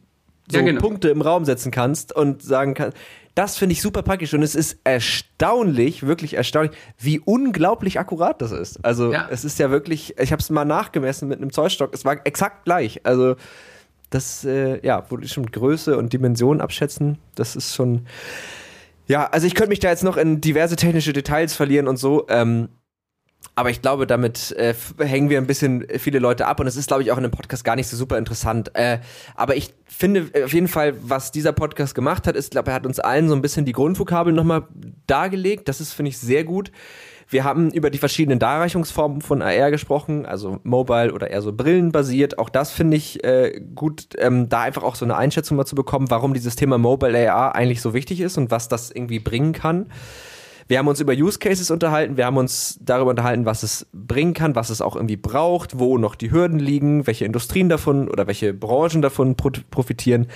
so 0.51 0.59
ja, 0.59 0.65
genau. 0.65 0.81
Punkte 0.81 1.09
im 1.09 1.23
Raum 1.23 1.45
setzen 1.45 1.71
kannst 1.71 2.15
und 2.15 2.43
sagen 2.43 2.75
kannst, 2.75 2.97
das 3.35 3.57
finde 3.59 3.73
ich 3.73 3.83
super 3.83 4.03
praktisch 4.03 4.33
und 4.35 4.43
es 4.43 4.55
ist 4.55 4.79
erstaunlich, 4.85 6.07
wirklich 6.07 6.35
erstaunlich, 6.35 6.77
wie 6.99 7.19
unglaublich 7.19 7.99
akkurat 7.99 8.41
das 8.41 8.53
ist. 8.53 8.85
Also 8.85 9.13
ja. 9.13 9.27
es 9.31 9.45
ist 9.45 9.59
ja 9.59 9.71
wirklich, 9.71 10.17
ich 10.19 10.31
habe 10.31 10.41
es 10.41 10.51
mal 10.51 10.65
nachgemessen 10.65 11.29
mit 11.29 11.41
einem 11.41 11.53
Zollstock, 11.53 11.93
es 11.95 12.05
war 12.05 12.25
exakt 12.25 12.65
gleich. 12.65 13.01
Also 13.05 13.35
das, 14.11 14.45
äh, 14.45 14.85
ja, 14.87 15.05
wo 15.09 15.21
schon 15.23 15.47
Größe 15.47 15.97
und 15.97 16.13
Dimension 16.13 16.61
abschätzen, 16.61 17.19
das 17.35 17.57
ist 17.57 17.75
schon, 17.75 18.07
ja, 19.09 19.27
also 19.27 19.47
ich 19.47 19.55
könnte 19.55 19.71
mich 19.71 19.81
da 19.81 19.91
jetzt 19.91 20.05
noch 20.05 20.17
in 20.17 20.41
diverse 20.41 20.77
technische 20.77 21.13
Details 21.13 21.55
verlieren 21.55 21.89
und 21.89 21.97
so. 21.97 22.27
Ähm, 22.29 22.69
aber 23.57 23.71
ich 23.71 23.83
glaube, 23.83 24.07
damit 24.07 24.53
äh, 24.53 24.75
hängen 24.99 25.31
wir 25.31 25.39
ein 25.39 25.47
bisschen 25.47 25.87
viele 25.99 26.19
Leute 26.19 26.47
ab 26.47 26.59
und 26.61 26.67
es 26.67 26.77
ist, 26.77 26.89
glaube 26.89 27.03
ich, 27.03 27.13
auch 27.13 27.17
in 27.17 27.23
dem 27.23 27.31
Podcast 27.31 27.65
gar 27.65 27.77
nicht 27.77 27.87
so 27.87 27.97
super 27.97 28.19
interessant. 28.19 28.75
Äh, 28.75 28.99
aber 29.37 29.57
ich 29.57 29.73
finde 29.87 30.31
auf 30.45 30.53
jeden 30.53 30.69
Fall, 30.69 30.95
was 31.01 31.31
dieser 31.31 31.53
Podcast 31.53 31.95
gemacht 31.95 32.27
hat, 32.27 32.35
ist, 32.35 32.51
glaube 32.51 32.71
er 32.71 32.75
hat 32.75 32.87
uns 32.87 32.99
allen 32.99 33.29
so 33.29 33.35
ein 33.35 33.43
bisschen 33.43 33.65
die 33.65 33.73
Grundvokabeln 33.73 34.35
nochmal 34.35 34.65
dargelegt. 35.07 35.69
Das 35.69 35.81
ist, 35.81 35.93
finde 35.93 36.09
ich, 36.09 36.19
sehr 36.19 36.45
gut. 36.45 36.73
Wir 37.29 37.45
haben 37.45 37.71
über 37.71 37.91
die 37.91 37.99
verschiedenen 37.99 38.39
Darreichungsformen 38.39 39.23
von 39.23 39.41
AR 39.41 39.71
gesprochen, 39.71 40.27
also 40.27 40.61
mobile 40.63 41.13
oder 41.13 41.31
eher 41.31 41.41
so 41.41 41.53
brillenbasiert. 41.53 42.39
Auch 42.39 42.49
das 42.49 42.71
finde 42.71 42.97
ich 42.97 43.25
äh, 43.25 43.61
gut, 43.75 44.09
ähm, 44.19 44.49
da 44.49 44.63
einfach 44.63 44.83
auch 44.83 44.95
so 44.95 45.05
eine 45.05 45.17
Einschätzung 45.17 45.57
mal 45.57 45.65
zu 45.65 45.75
bekommen, 45.75 46.11
warum 46.11 46.35
dieses 46.35 46.57
Thema 46.57 46.77
Mobile 46.77 47.33
AR 47.33 47.55
eigentlich 47.55 47.81
so 47.81 47.95
wichtig 47.95 48.21
ist 48.21 48.37
und 48.37 48.51
was 48.51 48.69
das 48.69 48.91
irgendwie 48.91 49.21
bringen 49.21 49.53
kann. 49.53 49.87
Wir 50.67 50.79
haben 50.79 50.89
uns 50.89 51.01
über 51.01 51.13
Use 51.13 51.39
Cases 51.39 51.71
unterhalten, 51.71 52.17
wir 52.17 52.25
haben 52.25 52.39
uns 52.39 52.79
darüber 52.81 53.11
unterhalten, 53.11 53.45
was 53.45 53.63
es 53.63 53.87
bringen 53.93 54.33
kann, 54.33 54.55
was 54.55 54.71
es 54.71 54.81
auch 54.81 54.97
irgendwie 54.97 55.17
braucht, 55.17 55.79
wo 55.79 55.99
noch 55.99 56.15
die 56.15 56.31
Hürden 56.31 56.59
liegen, 56.59 57.07
welche 57.07 57.27
Industrien 57.27 57.69
davon 57.69 58.09
oder 58.09 58.27
welche 58.27 58.55
Branchen 58.55 59.03
davon 59.03 59.37
profitieren. 59.37 60.29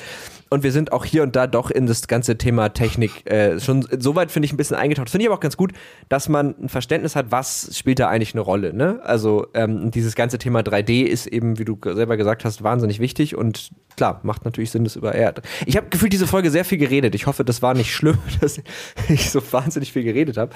Und 0.50 0.62
wir 0.62 0.72
sind 0.72 0.92
auch 0.92 1.04
hier 1.04 1.22
und 1.22 1.36
da 1.36 1.46
doch 1.46 1.70
in 1.70 1.86
das 1.86 2.08
ganze 2.08 2.38
Thema 2.38 2.70
Technik 2.70 3.30
äh, 3.30 3.60
schon 3.60 3.86
soweit, 3.98 4.30
finde 4.30 4.46
ich, 4.46 4.52
ein 4.52 4.56
bisschen 4.56 4.76
eingetaucht. 4.76 5.10
Finde 5.10 5.22
ich 5.22 5.28
aber 5.28 5.36
auch 5.36 5.40
ganz 5.40 5.56
gut, 5.56 5.72
dass 6.08 6.28
man 6.28 6.54
ein 6.60 6.68
Verständnis 6.68 7.16
hat, 7.16 7.26
was 7.30 7.76
spielt 7.76 7.98
da 7.98 8.08
eigentlich 8.08 8.34
eine 8.34 8.40
Rolle. 8.40 8.72
Ne? 8.72 9.00
Also 9.02 9.46
ähm, 9.54 9.90
dieses 9.90 10.14
ganze 10.14 10.38
Thema 10.38 10.60
3D 10.60 11.04
ist 11.04 11.26
eben, 11.26 11.58
wie 11.58 11.64
du 11.64 11.78
selber 11.82 12.16
gesagt 12.16 12.44
hast, 12.44 12.62
wahnsinnig 12.62 12.98
wichtig 13.00 13.36
und 13.36 13.70
klar, 13.96 14.20
macht 14.22 14.44
natürlich 14.44 14.70
Sinn, 14.70 14.84
das 14.84 14.96
über 14.96 15.14
Erd. 15.14 15.42
Ich 15.66 15.76
habe 15.76 15.88
gefühlt 15.90 16.12
diese 16.12 16.26
Folge 16.26 16.50
sehr 16.50 16.64
viel 16.64 16.78
geredet. 16.78 17.14
Ich 17.14 17.26
hoffe, 17.26 17.44
das 17.44 17.62
war 17.62 17.74
nicht 17.74 17.94
schlimm, 17.94 18.18
dass 18.40 18.60
ich 19.08 19.30
so 19.30 19.42
wahnsinnig 19.52 19.92
viel 19.92 20.04
geredet 20.04 20.36
habe. 20.36 20.52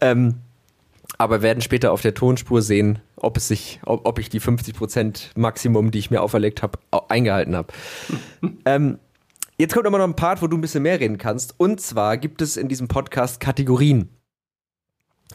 Ähm, 0.00 0.36
aber 1.18 1.42
werden 1.42 1.60
später 1.60 1.92
auf 1.92 2.02
der 2.02 2.14
Tonspur 2.14 2.62
sehen, 2.62 2.98
ob 3.16 3.36
es 3.36 3.48
sich, 3.48 3.80
ob, 3.84 4.06
ob 4.06 4.18
ich 4.18 4.28
die 4.28 4.40
50% 4.40 5.30
Maximum, 5.36 5.90
die 5.90 5.98
ich 5.98 6.10
mir 6.10 6.22
auferlegt 6.22 6.62
habe, 6.62 6.78
eingehalten 7.08 7.56
habe. 7.56 7.72
ähm, 8.64 8.98
Jetzt 9.56 9.74
kommt 9.74 9.86
aber 9.86 9.98
noch 9.98 10.04
ein 10.04 10.16
Part, 10.16 10.42
wo 10.42 10.48
du 10.48 10.56
ein 10.56 10.60
bisschen 10.60 10.82
mehr 10.82 10.98
reden 10.98 11.18
kannst. 11.18 11.54
Und 11.58 11.80
zwar 11.80 12.16
gibt 12.16 12.42
es 12.42 12.56
in 12.56 12.68
diesem 12.68 12.88
Podcast 12.88 13.38
Kategorien. 13.38 14.08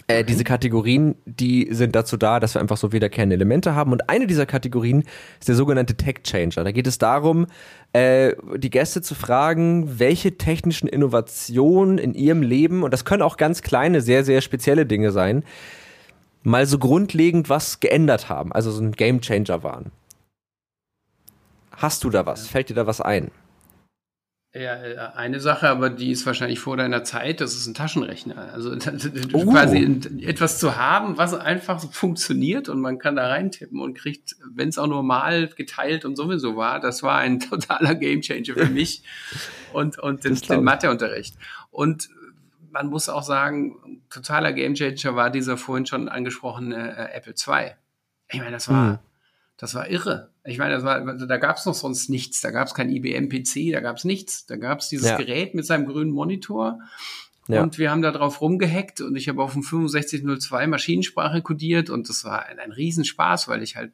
Äh. 0.08 0.24
Diese 0.24 0.44
Kategorien, 0.44 1.16
die 1.26 1.68
sind 1.72 1.96
dazu 1.96 2.18
da, 2.18 2.40
dass 2.40 2.56
wir 2.56 2.62
einfach 2.62 2.78
so 2.78 2.92
wiederkehrende 2.92 3.36
Elemente 3.36 3.76
haben. 3.76 3.92
Und 3.92 4.10
eine 4.10 4.28
dieser 4.28 4.46
Kategorien 4.46 5.04
ist 5.40 5.48
der 5.48 5.56
sogenannte 5.56 5.96
Tech 5.96 6.24
Changer. 6.24 6.64
Da 6.64 6.72
geht 6.72 6.88
es 6.88 6.98
darum, 6.98 7.48
äh, 7.94 8.34
die 8.58 8.70
Gäste 8.70 9.02
zu 9.02 9.16
fragen, 9.16 10.00
welche 10.00 10.38
technischen 10.38 10.88
Innovationen 10.88 11.98
in 11.98 12.14
ihrem 12.14 12.42
Leben, 12.42 12.84
und 12.84 12.92
das 12.92 13.06
können 13.06 13.22
auch 13.22 13.38
ganz 13.38 13.62
kleine, 13.62 14.02
sehr, 14.02 14.24
sehr 14.24 14.42
spezielle 14.42 14.86
Dinge 14.86 15.12
sein, 15.12 15.44
mal 16.44 16.66
so 16.66 16.78
grundlegend 16.78 17.50
was 17.50 17.80
geändert 17.80 18.30
haben, 18.30 18.52
also 18.52 18.72
so 18.72 18.82
ein 18.82 18.92
Game 18.92 19.22
Changer 19.22 19.64
waren. 19.64 19.92
Hast 21.72 22.04
du 22.04 22.10
da 22.10 22.26
was? 22.26 22.48
Fällt 22.48 22.70
dir 22.70 22.76
da 22.76 22.88
was 22.88 23.00
ein? 23.00 23.32
Ja, 24.52 24.84
äh, 24.84 24.98
eine 25.16 25.40
Sache, 25.40 25.70
aber 25.70 25.92
die 25.92 26.12
ist 26.12 26.26
wahrscheinlich 26.26 26.60
vor 26.60 26.76
deiner 26.76 27.04
Zeit, 27.04 27.40
das 27.40 27.54
ist 27.54 27.68
ein 27.68 27.76
Taschenrechner. 27.76 28.52
Also 28.52 28.72
oh. 29.34 29.46
quasi 29.46 30.02
etwas 30.22 30.58
zu 30.58 30.76
haben, 30.76 31.18
was 31.20 31.36
einfach 31.36 31.80
so 31.80 31.88
funktioniert 31.90 32.68
und 32.68 32.82
man 32.82 32.98
kann 32.98 33.16
da 33.16 33.28
reintippen 33.28 33.80
und 33.80 33.94
kriegt, 33.94 34.36
wenn 34.52 34.70
es 34.70 34.80
auch 34.80 34.88
normal 34.88 35.50
geteilt 35.50 36.04
und 36.04 36.16
sowieso 36.16 36.56
war, 36.56 36.80
das 36.80 37.04
war 37.04 37.20
ein 37.20 37.40
totaler 37.50 37.94
Gamechanger 37.94 38.56
für 38.56 38.70
mich 38.70 39.04
und, 39.74 40.00
und 40.00 40.24
den, 40.24 40.36
den 40.36 40.64
Matheunterricht. 40.64 41.36
Und 41.70 42.10
man 42.72 42.88
muss 42.88 43.08
auch 43.08 43.24
sagen, 43.24 44.02
totaler 44.10 44.52
Gamechanger 44.52 45.16
war 45.16 45.30
dieser 45.30 45.58
vorhin 45.58 45.86
schon 45.86 46.10
angesprochene 46.10 46.98
äh, 46.98 47.16
Apple 47.16 47.34
II. 47.34 47.72
Ich 48.32 48.40
meine, 48.40 48.52
das 48.52 48.68
war, 48.70 48.94
hm. 48.94 49.00
Das 49.60 49.76
war 49.76 49.90
irre. 49.90 50.32
Ich 50.46 50.58
meine, 50.58 50.76
das 50.76 50.84
war, 50.86 51.02
da 51.04 51.38
gab 51.38 51.58
es 51.58 51.66
noch 51.66 51.74
sonst 51.74 52.10
nichts. 52.10 52.40
Da 52.40 52.50
gab 52.50 52.68
es 52.68 52.74
kein 52.74 52.90
IBM-PC, 52.90 53.74
da 53.74 53.82
gab 53.82 53.98
es 53.98 54.06
nichts. 54.06 54.46
Da 54.46 54.56
gab 54.56 54.80
es 54.80 54.88
dieses 54.88 55.10
ja. 55.10 55.18
Gerät 55.18 55.54
mit 55.54 55.66
seinem 55.66 55.86
grünen 55.86 56.12
Monitor. 56.12 56.80
Ja. 57.50 57.62
Und 57.62 57.78
wir 57.78 57.92
haben 57.92 58.02
da 58.02 58.12
drauf 58.12 58.40
rumgehackt 58.40 59.02
und 59.02 59.18
ich 59.18 59.28
habe 59.28 59.44
auf 59.44 59.52
dem 59.52 59.64
6502 59.64 60.68
Maschinensprache 60.68 61.42
codiert 61.42 61.90
und 61.90 62.08
das 62.08 62.24
war 62.24 62.46
ein, 62.46 62.58
ein 62.58 62.72
Riesenspaß, 62.72 63.50
weil 63.50 63.62
ich 63.62 63.76
halt 63.76 63.92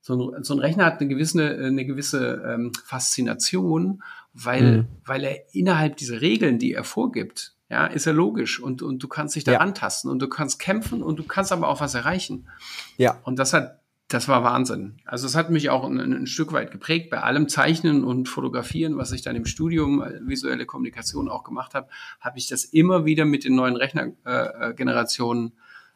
so 0.00 0.32
ein, 0.32 0.44
so 0.44 0.54
ein 0.54 0.60
Rechner 0.60 0.86
hat 0.86 1.00
eine 1.00 1.10
gewisse, 1.10 1.46
eine 1.46 1.84
gewisse 1.84 2.42
ähm, 2.46 2.72
Faszination, 2.84 4.02
weil, 4.32 4.78
mhm. 4.78 4.86
weil 5.04 5.24
er 5.24 5.54
innerhalb 5.54 5.98
dieser 5.98 6.22
Regeln, 6.22 6.58
die 6.58 6.72
er 6.72 6.84
vorgibt, 6.84 7.56
ja, 7.68 7.86
ist 7.86 8.06
ja 8.06 8.12
logisch 8.12 8.60
und, 8.60 8.80
und 8.80 9.02
du 9.02 9.08
kannst 9.08 9.34
dich 9.34 9.44
da 9.44 9.52
ja. 9.52 9.58
antasten 9.58 10.10
und 10.10 10.20
du 10.20 10.28
kannst 10.28 10.58
kämpfen 10.58 11.02
und 11.02 11.18
du 11.18 11.24
kannst 11.24 11.52
aber 11.52 11.68
auch 11.68 11.80
was 11.80 11.94
erreichen. 11.94 12.48
Ja. 12.96 13.20
Und 13.24 13.38
das 13.38 13.52
hat 13.52 13.80
das 14.08 14.28
war 14.28 14.44
Wahnsinn. 14.44 14.98
Also 15.04 15.26
es 15.26 15.34
hat 15.34 15.50
mich 15.50 15.68
auch 15.70 15.84
ein, 15.84 15.98
ein, 15.98 16.26
Stück 16.26 16.52
weit 16.52 16.70
geprägt. 16.70 17.10
Bei 17.10 17.22
allem 17.22 17.48
Zeichnen 17.48 18.04
und 18.04 18.28
Fotografieren, 18.28 18.96
was 18.96 19.10
ich 19.10 19.22
dann 19.22 19.34
im 19.34 19.46
Studium 19.46 20.00
äh, 20.00 20.20
visuelle 20.22 20.64
Kommunikation 20.64 21.28
auch 21.28 21.42
gemacht 21.42 21.74
habe, 21.74 21.88
habe 22.20 22.38
ich 22.38 22.46
das 22.46 22.64
immer 22.64 23.04
wieder 23.04 23.24
mit 23.24 23.44
den 23.44 23.56
neuen 23.56 23.76
Rechnergenerationen 23.76 25.48
äh, 25.48 25.50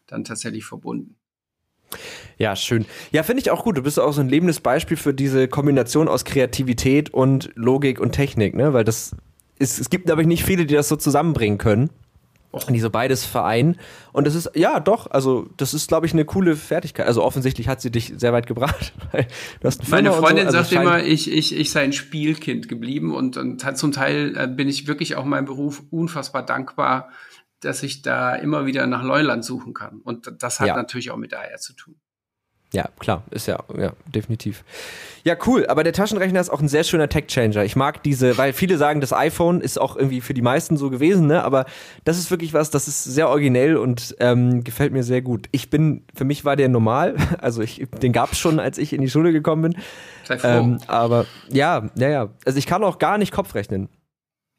dann 0.09 0.25
tatsächlich 0.25 0.65
verbunden. 0.65 1.15
Ja, 2.37 2.57
schön. 2.57 2.85
Ja, 3.13 3.23
finde 3.23 3.43
ich 3.43 3.51
auch 3.51 3.65
gut. 3.65 3.77
Du 3.77 3.83
bist 3.83 3.99
auch 4.01 4.13
so 4.13 4.21
ein 4.21 4.29
lebendes 4.29 4.61
Beispiel 4.61 4.97
für 4.97 5.15
diese 5.15 5.47
Kombination 5.47 6.09
aus 6.09 6.25
Kreativität 6.25 7.11
und 7.11 7.51
Logik 7.55 8.01
und 8.01 8.13
Technik, 8.13 8.55
ne? 8.55 8.73
Weil 8.73 8.85
das 8.85 9.15
ist, 9.59 9.79
es 9.79 9.91
gibt, 9.91 10.07
glaube 10.07 10.23
ich, 10.23 10.29
nicht 10.29 10.45
viele, 10.45 10.67
die 10.67 10.75
das 10.75 10.89
so 10.89 10.97
zusammenbringen 10.97 11.59
können. 11.59 11.91
Die 12.69 12.81
so 12.81 12.91
beides 12.91 13.25
vereinen. 13.25 13.77
Und 14.13 14.27
das 14.27 14.35
ist, 14.35 14.51
ja, 14.55 14.81
doch, 14.81 15.09
also 15.11 15.49
das 15.57 15.73
ist, 15.73 15.87
glaube 15.87 16.07
ich, 16.07 16.13
eine 16.13 16.25
coole 16.25 16.57
Fertigkeit. 16.57 17.07
Also 17.07 17.23
offensichtlich 17.23 17.69
hat 17.69 17.81
sie 17.81 17.93
dich 17.93 18.13
sehr 18.17 18.33
weit 18.33 18.49
gebracht. 18.49 18.93
Meine 19.89 20.13
Freundin 20.13 20.51
so, 20.51 20.59
also 20.59 20.71
sagt 20.71 20.73
immer, 20.73 21.03
ich, 21.03 21.31
ich, 21.31 21.57
ich 21.57 21.71
sei 21.71 21.83
ein 21.83 21.93
Spielkind 21.93 22.69
geblieben 22.69 23.15
und, 23.15 23.37
und 23.37 23.61
zum 23.79 23.93
Teil 23.93 24.37
äh, 24.37 24.49
bin 24.49 24.69
ich 24.69 24.89
wirklich 24.89 25.15
auch 25.15 25.25
meinem 25.25 25.45
Beruf 25.45 25.83
unfassbar 25.91 26.45
dankbar, 26.45 27.11
dass 27.61 27.83
ich 27.83 28.03
da 28.03 28.35
immer 28.35 28.67
wieder 28.67 28.87
nach 28.87 29.03
Neuland 29.03 29.45
suchen 29.45 29.73
kann. 29.73 30.01
Und 30.01 30.33
das 30.39 30.59
hat 30.59 30.69
ja. 30.69 30.77
natürlich 30.77 31.13
auch 31.13 31.17
mit 31.17 31.35
AR 31.35 31.59
zu 31.59 31.75
tun. 31.75 31.95
Ja, 32.73 32.89
klar, 33.01 33.25
ist 33.33 33.49
ja, 33.49 33.59
ja, 33.77 33.93
definitiv. 34.07 34.63
Ja, 35.25 35.35
cool, 35.47 35.67
aber 35.67 35.83
der 35.83 35.93
Taschenrechner 35.93 36.41
ist 36.41 36.51
auch 36.51 36.61
ein 36.61 36.69
sehr 36.69 36.85
schöner 36.85 37.09
Tech-Changer. 37.09 37.65
Ich 37.65 37.75
mag 37.75 38.03
diese, 38.05 38.39
weil 38.39 38.53
viele 38.53 38.79
sagen, 38.79 39.01
das 39.01 39.13
iPhone 39.13 39.61
ist 39.61 39.81
auch 39.81 39.97
irgendwie 39.97 40.21
für 40.21 40.35
die 40.35 40.43
meisten 40.43 40.77
so 40.77 40.89
gewesen, 40.89 41.27
ne? 41.27 41.43
Aber 41.43 41.67
das 42.05 42.17
ist 42.17 42.31
wirklich 42.31 42.55
was, 42.55 42.71
das 42.71 42.87
ist 42.87 43.03
sehr 43.03 43.29
originell 43.29 43.77
und 43.77 44.15
ähm, 44.21 44.63
gefällt 44.63 44.93
mir 44.93 45.03
sehr 45.03 45.21
gut. 45.21 45.49
Ich 45.51 45.69
bin, 45.69 46.05
für 46.15 46.25
mich 46.25 46.45
war 46.45 46.55
der 46.55 46.69
normal, 46.69 47.17
also 47.41 47.61
ich, 47.61 47.85
den 48.03 48.13
gab's 48.13 48.39
schon, 48.39 48.61
als 48.61 48.79
ich 48.79 48.93
in 48.93 49.01
die 49.01 49.11
Schule 49.11 49.33
gekommen 49.33 49.63
bin. 49.63 49.77
Sei 50.23 50.39
froh. 50.39 50.49
Ähm, 50.49 50.79
aber 50.87 51.27
ja, 51.49 51.91
ja, 51.97 52.09
ja. 52.09 52.29
Also 52.45 52.59
ich 52.59 52.67
kann 52.67 52.85
auch 52.85 52.99
gar 52.99 53.19
nicht 53.19 53.33
Kopfrechnen. 53.33 53.89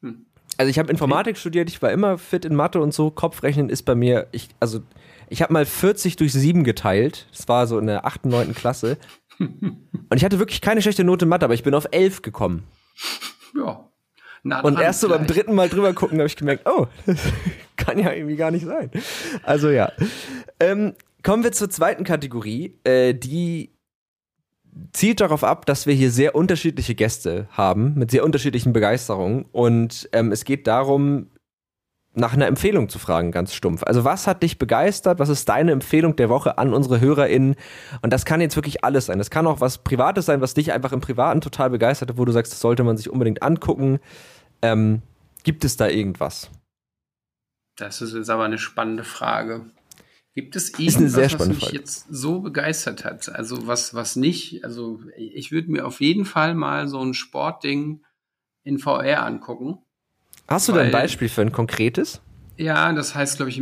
Hm. 0.02 0.26
Also 0.58 0.70
ich 0.70 0.78
habe 0.78 0.92
Informatik 0.92 1.36
okay. 1.36 1.40
studiert, 1.40 1.70
ich 1.70 1.82
war 1.82 1.92
immer 1.92 2.18
fit 2.18 2.44
in 2.44 2.56
Mathe 2.56 2.82
und 2.82 2.94
so. 2.94 3.10
Kopfrechnen 3.10 3.70
ist 3.70 3.84
bei 3.84 3.96
mir, 3.96 4.28
ich, 4.34 4.50
also 4.60 4.82
ich 5.32 5.42
habe 5.42 5.54
mal 5.54 5.66
40 5.66 6.18
durch 6.18 6.34
7 6.34 6.66
geteilt. 6.66 7.26
Das 7.32 7.48
war 7.48 7.66
so 7.66 7.80
in 7.80 7.88
der 7.88 8.06
8., 8.06 8.26
9. 8.26 8.54
Klasse. 8.54 8.98
Und 9.40 9.88
ich 10.14 10.26
hatte 10.26 10.40
wirklich 10.40 10.60
keine 10.60 10.82
schlechte 10.82 11.06
Note 11.06 11.24
in 11.24 11.30
Mathe, 11.30 11.46
aber 11.46 11.54
ich 11.54 11.64
bin 11.64 11.74
auf 11.74 11.88
11 11.90 12.22
gekommen. 12.22 12.68
Ja. 13.56 13.88
Nah 14.44 14.60
und 14.62 14.78
erst 14.78 15.00
so 15.00 15.08
beim 15.08 15.28
dritten 15.28 15.56
Mal 15.56 15.70
drüber 15.70 15.94
gucken, 15.94 16.18
habe 16.18 16.28
ich 16.28 16.36
gemerkt, 16.36 16.68
oh, 16.68 16.88
kann 17.78 17.98
ja 17.98 18.12
irgendwie 18.12 18.36
gar 18.36 18.52
nicht 18.52 18.66
sein. 18.66 18.92
Also 19.44 19.70
ja. 19.70 19.94
Ähm, 20.60 20.96
kommen 21.24 21.44
wir 21.44 21.54
zur 21.54 21.70
zweiten 21.70 22.04
Kategorie, 22.04 22.78
äh, 22.84 23.14
die 23.14 23.72
zielt 24.92 25.22
darauf 25.22 25.44
ab, 25.46 25.66
dass 25.66 25.86
wir 25.86 25.94
hier 25.94 26.12
sehr 26.12 26.36
unterschiedliche 26.36 26.96
Gäste 26.96 27.48
haben, 27.52 27.94
mit 27.96 28.12
sehr 28.12 28.26
unterschiedlichen 28.26 28.74
Begeisterungen. 28.74 29.46
Und 29.54 30.10
ähm, 30.12 30.32
es 30.32 30.44
geht 30.44 30.68
darum, 30.68 31.28
nach 32.14 32.34
einer 32.34 32.48
Empfehlung 32.48 32.90
zu 32.90 33.00
fragen, 33.00 33.32
ganz 33.32 33.54
stumpf. 33.54 33.84
Also 33.84 34.04
was 34.04 34.28
hat 34.28 34.44
dich 34.44 34.58
begeistert? 34.58 35.20
Was 35.20 35.30
ist 35.30 35.48
deine 35.48 35.72
Empfehlung 35.72 36.16
der 36.18 36.30
Woche 36.30 36.58
an 36.58 36.74
unsere 36.74 37.00
HörerInnen? 37.00 37.56
Und 38.02 38.12
das 38.12 38.26
kann 38.26 38.42
jetzt 38.42 38.58
wirklich 38.58 38.84
alles 38.84 39.06
sein. 39.06 39.18
Das 39.18 39.30
kann 39.30 39.48
auch 39.48 39.62
was 39.62 39.78
Privates 39.78 40.26
sein, 40.26 40.42
was 40.42 40.54
dich 40.54 40.74
einfach 40.74 40.92
im 40.92 41.00
Privaten 41.00 41.40
total 41.40 41.70
begeistert 41.70 42.10
hat, 42.10 42.18
wo 42.18 42.26
du 42.26 42.34
sagst, 42.34 42.52
das 42.52 42.60
sollte 42.60 42.84
man 42.84 42.98
sich 42.98 43.10
unbedingt 43.10 43.42
angucken. 43.42 44.00
Ähm, 44.62 45.02
gibt 45.44 45.64
es 45.64 45.78
da 45.78 45.88
irgendwas? 45.88 46.50
Das 47.78 48.02
ist 48.02 48.14
jetzt 48.14 48.30
aber 48.30 48.44
eine 48.44 48.58
spannende 48.58 49.06
Frage. 49.06 49.72
Gibt 50.34 50.56
es 50.58 50.78
irgendwas, 50.78 51.40
was 51.40 51.48
mich 51.48 51.60
Frage. 51.60 51.78
jetzt 51.78 52.08
so 52.10 52.42
begeistert 52.42 53.06
hat? 53.06 53.30
Also 53.30 53.68
was, 53.68 53.94
was 53.94 54.18
nicht? 54.18 54.66
Also 54.66 55.02
ich 55.16 55.52
würde 55.52 55.72
mir 55.72 55.86
auf 55.86 56.02
jeden 56.02 56.26
Fall 56.26 56.56
mal 56.56 56.88
so 56.88 57.02
ein 57.04 57.14
Sportding 57.14 58.04
in 58.64 58.80
VR 58.80 59.26
angucken 59.26 59.80
Hast 60.52 60.68
du 60.68 60.74
da 60.74 60.82
ein 60.82 60.92
Beispiel 60.92 61.30
für 61.30 61.42
ein 61.42 61.52
konkretes? 61.52 62.22
Ja, 62.58 62.92
das 62.94 63.16
heißt, 63.16 63.38
glaube 63.38 63.50
ich, 63.50 63.62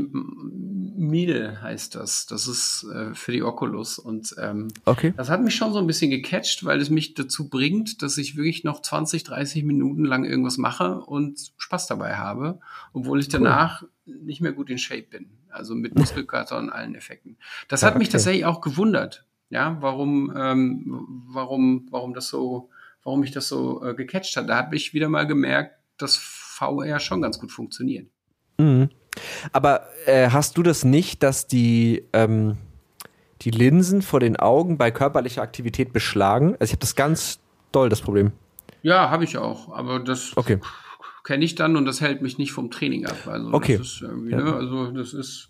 Mil 0.99 1.61
heißt 1.61 1.95
das. 1.95 2.25
Das 2.25 2.47
ist 2.47 2.85
äh, 2.93 3.13
für 3.13 3.31
die 3.31 3.43
Oculus. 3.43 3.99
Und 3.99 4.35
ähm, 4.41 4.67
okay. 4.85 5.13
das 5.15 5.29
hat 5.29 5.41
mich 5.41 5.55
schon 5.55 5.71
so 5.71 5.79
ein 5.79 5.87
bisschen 5.87 6.11
gecatcht, 6.11 6.65
weil 6.65 6.81
es 6.81 6.89
mich 6.89 7.13
dazu 7.13 7.47
bringt, 7.47 8.01
dass 8.01 8.17
ich 8.17 8.35
wirklich 8.35 8.63
noch 8.63 8.81
20, 8.81 9.23
30 9.23 9.63
Minuten 9.63 10.03
lang 10.03 10.25
irgendwas 10.25 10.57
mache 10.57 10.99
und 10.99 11.53
Spaß 11.57 11.87
dabei 11.87 12.15
habe, 12.15 12.59
obwohl 12.91 13.19
ich 13.19 13.29
danach 13.29 13.83
cool. 13.83 14.15
nicht 14.23 14.41
mehr 14.41 14.51
gut 14.51 14.69
in 14.69 14.77
Shape 14.77 15.03
bin. 15.09 15.29
Also 15.49 15.75
mit 15.75 15.95
Muskelkater 15.99 16.57
und 16.57 16.69
allen 16.69 16.95
Effekten. 16.95 17.37
Das 17.69 17.81
hat 17.81 17.91
ja, 17.91 17.91
okay. 17.91 17.99
mich 17.99 18.09
tatsächlich 18.09 18.45
auch 18.45 18.61
gewundert, 18.61 19.25
ja, 19.49 19.77
warum, 19.79 20.33
ähm, 20.35 21.25
warum, 21.27 21.87
warum 21.91 22.13
das 22.13 22.27
so, 22.27 22.69
warum 23.03 23.21
mich 23.21 23.31
das 23.31 23.47
so 23.47 23.83
äh, 23.83 23.95
gecatcht 23.95 24.35
hat. 24.35 24.49
Da 24.49 24.57
habe 24.57 24.75
ich 24.75 24.93
wieder 24.93 25.07
mal 25.07 25.25
gemerkt, 25.25 25.75
dass 25.97 26.17
VR 26.59 26.99
schon 26.99 27.21
ganz 27.21 27.39
gut 27.39 27.51
funktioniert. 27.51 28.07
Mhm. 28.57 28.89
Aber 29.51 29.87
äh, 30.05 30.29
hast 30.29 30.57
du 30.57 30.63
das 30.63 30.83
nicht, 30.83 31.23
dass 31.23 31.47
die, 31.47 32.03
ähm, 32.13 32.57
die 33.41 33.51
Linsen 33.51 34.01
vor 34.01 34.19
den 34.19 34.35
Augen 34.35 34.77
bei 34.77 34.91
körperlicher 34.91 35.41
Aktivität 35.41 35.93
beschlagen? 35.93 36.55
Also 36.59 36.65
ich 36.65 36.71
habe 36.71 36.81
das 36.81 36.95
ganz 36.95 37.39
doll, 37.71 37.89
das 37.89 38.01
Problem. 38.01 38.31
Ja, 38.81 39.09
habe 39.09 39.23
ich 39.23 39.37
auch. 39.37 39.71
Aber 39.73 39.99
das 39.99 40.35
okay. 40.35 40.59
kenne 41.23 41.43
ich 41.43 41.55
dann 41.55 41.75
und 41.75 41.85
das 41.85 42.01
hält 42.01 42.21
mich 42.21 42.37
nicht 42.37 42.51
vom 42.51 42.71
Training 42.71 43.05
ab. 43.05 43.27
Also 43.27 43.53
okay. 43.53 43.77
das 43.77 43.87
ist 43.87 44.01
irgendwie, 44.01 44.31
ja. 44.31 44.37
ne? 44.37 44.53
Also 44.53 44.91
das 44.91 45.13
ist, 45.13 45.49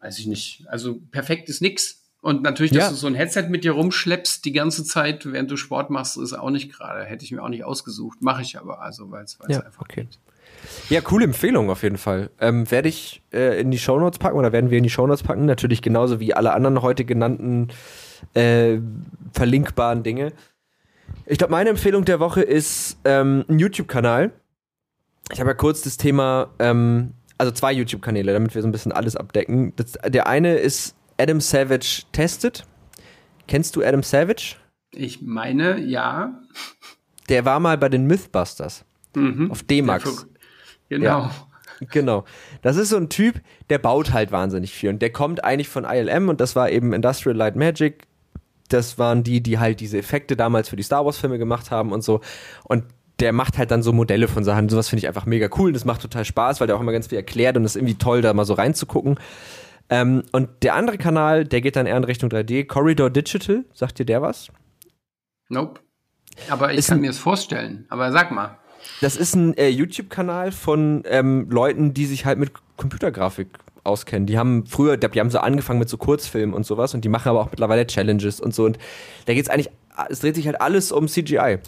weiß 0.00 0.18
ich 0.18 0.26
nicht. 0.26 0.64
Also 0.68 1.00
perfekt 1.10 1.48
ist 1.48 1.62
nix. 1.62 2.01
Und 2.22 2.42
natürlich, 2.42 2.70
dass 2.70 2.84
ja. 2.84 2.90
du 2.90 2.94
so 2.94 3.08
ein 3.08 3.16
Headset 3.16 3.48
mit 3.48 3.64
dir 3.64 3.72
rumschleppst 3.72 4.44
die 4.44 4.52
ganze 4.52 4.84
Zeit, 4.84 5.30
während 5.30 5.50
du 5.50 5.56
Sport 5.56 5.90
machst, 5.90 6.16
ist 6.16 6.32
auch 6.32 6.50
nicht 6.50 6.72
gerade. 6.72 7.04
Hätte 7.04 7.24
ich 7.24 7.32
mir 7.32 7.42
auch 7.42 7.48
nicht 7.48 7.64
ausgesucht. 7.64 8.22
Mache 8.22 8.42
ich 8.42 8.56
aber, 8.56 8.80
also 8.80 9.10
weil 9.10 9.24
es 9.24 9.36
ja, 9.48 9.58
einfach 9.58 9.82
okay. 9.82 10.02
geht. 10.04 10.18
Ja, 10.88 11.00
coole 11.00 11.24
Empfehlung 11.24 11.68
auf 11.68 11.82
jeden 11.82 11.98
Fall. 11.98 12.30
Ähm, 12.40 12.70
werde 12.70 12.88
ich 12.88 13.22
äh, 13.32 13.60
in 13.60 13.72
die 13.72 13.78
Shownotes 13.78 14.20
packen 14.20 14.38
oder 14.38 14.52
werden 14.52 14.70
wir 14.70 14.78
in 14.78 14.84
die 14.84 14.90
Shownotes 14.90 15.24
packen? 15.24 15.46
Natürlich 15.46 15.82
genauso 15.82 16.20
wie 16.20 16.32
alle 16.32 16.52
anderen 16.52 16.80
heute 16.82 17.04
genannten 17.04 17.70
äh, 18.34 18.78
verlinkbaren 19.32 20.04
Dinge. 20.04 20.32
Ich 21.26 21.38
glaube, 21.38 21.50
meine 21.50 21.70
Empfehlung 21.70 22.04
der 22.04 22.20
Woche 22.20 22.42
ist 22.42 22.98
ähm, 23.04 23.44
ein 23.48 23.58
YouTube-Kanal. 23.58 24.30
Ich 25.32 25.40
habe 25.40 25.50
ja 25.50 25.54
kurz 25.54 25.82
das 25.82 25.96
Thema, 25.96 26.50
ähm, 26.60 27.14
also 27.36 27.50
zwei 27.50 27.72
YouTube-Kanäle, 27.72 28.32
damit 28.32 28.54
wir 28.54 28.62
so 28.62 28.68
ein 28.68 28.72
bisschen 28.72 28.92
alles 28.92 29.16
abdecken. 29.16 29.72
Das, 29.74 29.98
der 30.06 30.28
eine 30.28 30.54
ist 30.54 30.94
Adam 31.18 31.40
Savage 31.40 32.02
testet. 32.12 32.64
Kennst 33.46 33.76
du 33.76 33.82
Adam 33.82 34.02
Savage? 34.02 34.56
Ich 34.94 35.22
meine, 35.22 35.80
ja. 35.80 36.40
Der 37.28 37.44
war 37.44 37.60
mal 37.60 37.78
bei 37.78 37.88
den 37.88 38.06
Mythbusters. 38.06 38.84
Mhm. 39.14 39.50
Auf 39.50 39.62
D-Max. 39.62 40.26
Genau. 40.88 41.04
Ja, 41.04 41.30
genau. 41.90 42.24
Das 42.60 42.76
ist 42.76 42.90
so 42.90 42.96
ein 42.96 43.08
Typ, 43.08 43.40
der 43.70 43.78
baut 43.78 44.12
halt 44.12 44.32
wahnsinnig 44.32 44.72
viel. 44.72 44.90
Und 44.90 45.00
der 45.00 45.10
kommt 45.10 45.44
eigentlich 45.44 45.68
von 45.68 45.84
ILM 45.84 46.28
und 46.28 46.40
das 46.40 46.56
war 46.56 46.70
eben 46.70 46.92
Industrial 46.92 47.36
Light 47.36 47.56
Magic. 47.56 48.06
Das 48.68 48.98
waren 48.98 49.22
die, 49.22 49.42
die 49.42 49.58
halt 49.58 49.80
diese 49.80 49.98
Effekte 49.98 50.36
damals 50.36 50.68
für 50.68 50.76
die 50.76 50.82
Star 50.82 51.04
Wars-Filme 51.04 51.38
gemacht 51.38 51.70
haben 51.70 51.92
und 51.92 52.02
so. 52.02 52.20
Und 52.64 52.84
der 53.20 53.32
macht 53.32 53.56
halt 53.58 53.70
dann 53.70 53.82
so 53.82 53.92
Modelle 53.92 54.28
von 54.28 54.44
Sachen. 54.44 54.68
Sowas 54.68 54.88
finde 54.88 55.00
ich 55.00 55.08
einfach 55.08 55.26
mega 55.26 55.48
cool. 55.58 55.72
Das 55.72 55.84
macht 55.84 56.02
total 56.02 56.24
Spaß, 56.24 56.60
weil 56.60 56.66
der 56.66 56.76
auch 56.76 56.80
immer 56.80 56.92
ganz 56.92 57.06
viel 57.06 57.18
erklärt 57.18 57.56
und 57.56 57.64
es 57.64 57.72
ist 57.72 57.76
irgendwie 57.76 57.94
toll, 57.94 58.20
da 58.20 58.34
mal 58.34 58.44
so 58.44 58.54
reinzugucken. 58.54 59.18
Ähm, 59.88 60.22
und 60.32 60.48
der 60.62 60.74
andere 60.74 60.98
Kanal, 60.98 61.44
der 61.44 61.60
geht 61.60 61.76
dann 61.76 61.86
eher 61.86 61.96
in 61.96 62.04
Richtung 62.04 62.30
3D. 62.30 62.66
Corridor 62.66 63.10
Digital, 63.10 63.64
sagt 63.74 63.98
dir 63.98 64.06
der 64.06 64.22
was? 64.22 64.48
Nope. 65.48 65.80
Aber 66.48 66.72
ich 66.72 66.78
ist 66.78 66.88
kann 66.88 67.00
mir 67.00 67.08
das 67.08 67.18
vorstellen. 67.18 67.86
Aber 67.88 68.10
sag 68.12 68.30
mal. 68.30 68.58
Das 69.00 69.16
ist 69.16 69.34
ein 69.34 69.56
äh, 69.56 69.68
YouTube-Kanal 69.68 70.52
von 70.52 71.02
ähm, 71.06 71.48
Leuten, 71.50 71.94
die 71.94 72.06
sich 72.06 72.24
halt 72.24 72.38
mit 72.38 72.52
Computergrafik 72.76 73.48
auskennen. 73.84 74.26
Die 74.26 74.38
haben 74.38 74.66
früher, 74.66 74.96
die 74.96 75.20
haben 75.20 75.30
so 75.30 75.38
angefangen 75.38 75.78
mit 75.78 75.88
so 75.88 75.96
Kurzfilmen 75.96 76.54
und 76.54 76.64
sowas 76.64 76.94
und 76.94 77.04
die 77.04 77.08
machen 77.08 77.28
aber 77.28 77.40
auch 77.40 77.50
mittlerweile 77.50 77.86
Challenges 77.86 78.40
und 78.40 78.54
so. 78.54 78.64
Und 78.64 78.78
da 79.26 79.34
geht 79.34 79.44
es 79.44 79.50
eigentlich, 79.50 79.70
es 80.08 80.20
dreht 80.20 80.36
sich 80.36 80.46
halt 80.46 80.60
alles 80.60 80.92
um 80.92 81.08
CGI. 81.08 81.58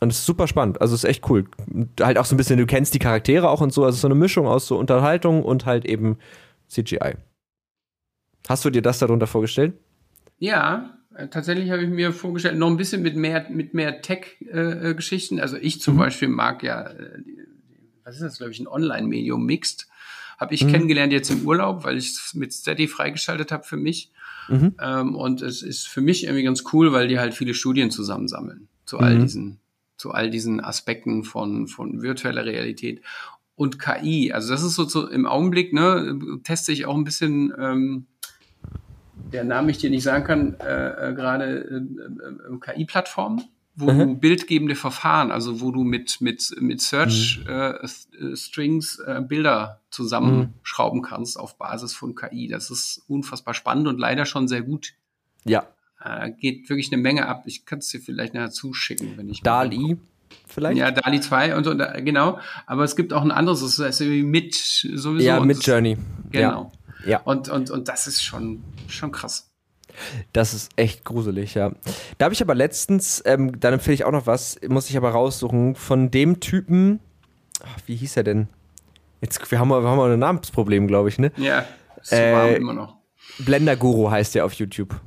Und 0.00 0.12
es 0.12 0.18
ist 0.18 0.26
super 0.26 0.46
spannend. 0.46 0.80
Also 0.80 0.94
es 0.94 1.04
ist 1.04 1.08
echt 1.08 1.28
cool. 1.30 1.46
Halt 2.00 2.18
auch 2.18 2.26
so 2.26 2.34
ein 2.34 2.36
bisschen, 2.36 2.58
du 2.58 2.66
kennst 2.66 2.92
die 2.92 2.98
Charaktere 2.98 3.48
auch 3.48 3.62
und 3.62 3.72
so. 3.72 3.84
Also 3.84 3.96
so 3.96 4.08
eine 4.08 4.14
Mischung 4.14 4.46
aus 4.46 4.66
so 4.66 4.76
Unterhaltung 4.76 5.42
und 5.42 5.64
halt 5.64 5.86
eben 5.86 6.18
CGI. 6.68 7.14
Hast 8.48 8.64
du 8.64 8.70
dir 8.70 8.82
das 8.82 8.98
darunter 8.98 9.26
vorgestellt? 9.26 9.74
Ja, 10.38 10.98
äh, 11.14 11.28
tatsächlich 11.28 11.70
habe 11.70 11.82
ich 11.82 11.88
mir 11.88 12.12
vorgestellt, 12.12 12.58
noch 12.58 12.68
ein 12.68 12.76
bisschen 12.76 13.02
mit 13.02 13.16
mehr, 13.16 13.46
mit 13.50 13.74
mehr 13.74 14.02
Tech-Geschichten. 14.02 15.38
Äh, 15.38 15.42
also 15.42 15.56
ich 15.56 15.80
zum 15.80 15.94
mhm. 15.94 15.98
Beispiel 15.98 16.28
mag 16.28 16.62
ja, 16.62 16.82
äh, 16.82 17.22
was 18.04 18.16
ist 18.16 18.22
das, 18.22 18.38
glaube 18.38 18.52
ich, 18.52 18.60
ein 18.60 18.68
Online-Medium 18.68 19.44
Mixed. 19.44 19.88
Habe 20.38 20.54
ich 20.54 20.64
mhm. 20.64 20.70
kennengelernt 20.70 21.12
jetzt 21.12 21.30
im 21.30 21.46
Urlaub, 21.46 21.84
weil 21.84 21.96
ich 21.96 22.10
es 22.10 22.34
mit 22.34 22.52
Steady 22.52 22.86
freigeschaltet 22.86 23.50
habe 23.50 23.64
für 23.64 23.78
mich. 23.78 24.12
Mhm. 24.48 24.74
Ähm, 24.80 25.14
und 25.14 25.42
es 25.42 25.62
ist 25.62 25.88
für 25.88 26.00
mich 26.00 26.24
irgendwie 26.24 26.44
ganz 26.44 26.62
cool, 26.72 26.92
weil 26.92 27.08
die 27.08 27.18
halt 27.18 27.34
viele 27.34 27.54
Studien 27.54 27.90
zusammensammeln 27.90 28.68
zu 28.84 28.98
all 28.98 29.16
mhm. 29.16 29.22
diesen, 29.22 29.60
zu 29.96 30.12
all 30.12 30.30
diesen 30.30 30.62
Aspekten 30.62 31.24
von, 31.24 31.66
von 31.66 32.02
virtueller 32.02 32.44
Realität 32.44 33.00
und 33.56 33.78
KI. 33.80 34.32
Also 34.32 34.52
das 34.52 34.62
ist 34.62 34.74
so, 34.74 34.84
so 34.84 35.08
im 35.08 35.26
Augenblick, 35.26 35.72
ne, 35.72 36.40
teste 36.44 36.72
ich 36.72 36.86
auch 36.86 36.96
ein 36.96 37.04
bisschen 37.04 37.52
ähm, 37.58 38.06
der 39.32 39.44
Name 39.44 39.70
ich 39.70 39.78
dir 39.78 39.90
nicht 39.90 40.02
sagen 40.02 40.24
kann, 40.24 40.54
äh, 40.60 41.10
äh, 41.10 41.14
gerade 41.14 41.64
äh, 41.64 42.54
äh, 42.54 42.58
KI-Plattformen, 42.60 43.44
wo 43.74 43.90
mhm. 43.90 43.98
du 43.98 44.14
bildgebende 44.16 44.74
Verfahren, 44.74 45.32
also 45.32 45.60
wo 45.60 45.70
du 45.70 45.84
mit, 45.84 46.20
mit, 46.20 46.54
mit 46.60 46.80
Search 46.80 47.40
mhm. 47.44 47.50
Äh, 47.50 47.70
äh, 47.70 48.36
Strings 48.36 49.02
Bilder 49.28 49.80
zusammenschrauben 49.90 51.00
mhm. 51.00 51.04
kannst 51.04 51.38
auf 51.38 51.58
Basis 51.58 51.94
von 51.94 52.14
KI. 52.14 52.48
Das 52.48 52.70
ist 52.70 53.02
unfassbar 53.08 53.54
spannend 53.54 53.88
und 53.88 53.98
leider 53.98 54.26
schon 54.26 54.48
sehr 54.48 54.62
gut. 54.62 54.94
Ja. 55.44 55.66
geht 56.38 56.68
wirklich 56.68 56.92
eine 56.92 57.00
Menge 57.00 57.26
ab. 57.26 57.44
Ich 57.46 57.66
kann 57.66 57.78
es 57.78 57.88
dir 57.88 58.00
vielleicht 58.00 58.34
nachher 58.34 58.50
zuschicken, 58.50 59.16
wenn 59.16 59.28
ich. 59.28 59.42
DALI 59.42 59.96
vielleicht? 60.46 60.78
Ja, 60.78 60.90
DALI 60.90 61.20
2 61.20 61.56
und, 61.56 61.66
und 61.66 61.78
genau. 62.04 62.38
Aber 62.66 62.84
es 62.84 62.96
gibt 62.96 63.12
auch 63.12 63.22
ein 63.22 63.30
anderes, 63.30 63.60
das 63.60 63.78
ist 63.78 64.00
irgendwie 64.00 64.22
mit 64.22 64.54
sowieso. 64.54 65.26
Ja, 65.26 65.40
mit 65.40 65.64
Journey. 65.64 65.96
Genau. 66.30 66.72
Ja. 66.72 66.76
Ja. 67.06 67.20
Und, 67.20 67.48
und, 67.48 67.70
und 67.70 67.88
das 67.88 68.06
ist 68.06 68.22
schon, 68.22 68.62
schon 68.88 69.12
krass. 69.12 69.50
Das 70.32 70.52
ist 70.52 70.70
echt 70.76 71.04
gruselig, 71.04 71.54
ja. 71.54 71.72
Da 72.18 72.24
habe 72.24 72.34
ich 72.34 72.42
aber 72.42 72.54
letztens, 72.54 73.22
ähm, 73.24 73.58
dann 73.60 73.74
empfehle 73.74 73.94
ich 73.94 74.04
auch 74.04 74.12
noch 74.12 74.26
was, 74.26 74.58
muss 74.68 74.90
ich 74.90 74.96
aber 74.96 75.10
raussuchen, 75.10 75.74
von 75.74 76.10
dem 76.10 76.40
Typen, 76.40 77.00
ach, 77.62 77.78
wie 77.86 77.96
hieß 77.96 78.16
er 78.16 78.24
denn? 78.24 78.48
Jetzt, 79.20 79.50
wir 79.50 79.58
haben, 79.58 79.70
wir 79.70 79.82
haben 79.82 80.00
ein 80.00 80.18
Namensproblem, 80.18 80.86
glaube 80.86 81.08
ich, 81.08 81.18
ne? 81.18 81.32
Ja, 81.36 81.64
so 82.02 82.16
äh, 82.16 82.56
immer 82.56 82.74
noch. 82.74 82.96
Blender 83.38 83.76
Guru 83.76 84.10
heißt 84.10 84.34
der 84.34 84.44
auf 84.44 84.52
YouTube. 84.54 85.00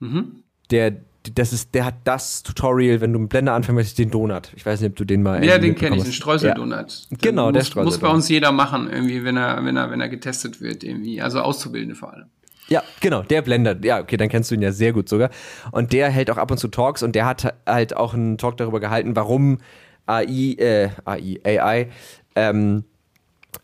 Mhm. 0.00 0.42
Der, 0.70 0.96
das 1.32 1.52
ist, 1.52 1.74
der 1.74 1.86
hat 1.86 1.94
das 2.04 2.42
Tutorial, 2.42 3.00
wenn 3.00 3.12
du 3.12 3.18
mit 3.18 3.30
Blender 3.30 3.54
anfangen 3.54 3.76
möchtest, 3.76 3.98
den 3.98 4.10
Donut. 4.10 4.52
Ich 4.56 4.66
weiß 4.66 4.80
nicht, 4.80 4.90
ob 4.90 4.96
du 4.96 5.04
den 5.04 5.22
mal. 5.22 5.42
Ja, 5.44 5.58
den 5.58 5.74
kenne 5.74 5.96
ich, 5.96 6.02
den 6.02 6.12
Streuseldonut. 6.12 7.06
Ja. 7.10 7.16
Genau, 7.20 7.50
der 7.50 7.60
Streuseldonut. 7.60 7.84
Muss 7.84 7.98
bei 7.98 8.08
uns 8.08 8.28
jeder 8.28 8.52
machen, 8.52 8.90
irgendwie, 8.90 9.24
wenn 9.24 9.36
er, 9.36 9.64
wenn 9.64 9.76
er, 9.76 9.90
wenn 9.90 10.00
er 10.00 10.08
getestet 10.08 10.60
wird, 10.60 10.84
irgendwie. 10.84 11.22
Also 11.22 11.40
Auszubildende 11.40 11.94
vor 11.94 12.12
allem. 12.12 12.26
Ja, 12.68 12.82
genau, 13.00 13.22
der 13.22 13.42
Blender. 13.42 13.76
Ja, 13.82 14.00
okay, 14.00 14.16
dann 14.16 14.28
kennst 14.28 14.50
du 14.50 14.54
ihn 14.54 14.62
ja 14.62 14.72
sehr 14.72 14.92
gut 14.92 15.08
sogar. 15.08 15.30
Und 15.72 15.92
der 15.92 16.10
hält 16.10 16.30
auch 16.30 16.38
ab 16.38 16.50
und 16.50 16.58
zu 16.58 16.68
Talks 16.68 17.02
und 17.02 17.14
der 17.14 17.26
hat 17.26 17.54
halt 17.66 17.96
auch 17.96 18.14
einen 18.14 18.38
Talk 18.38 18.56
darüber 18.56 18.80
gehalten, 18.80 19.16
warum 19.16 19.58
AI, 20.06 20.54
äh, 20.58 20.88
AI, 21.04 21.40
AI, 21.44 21.88
ähm, 22.34 22.84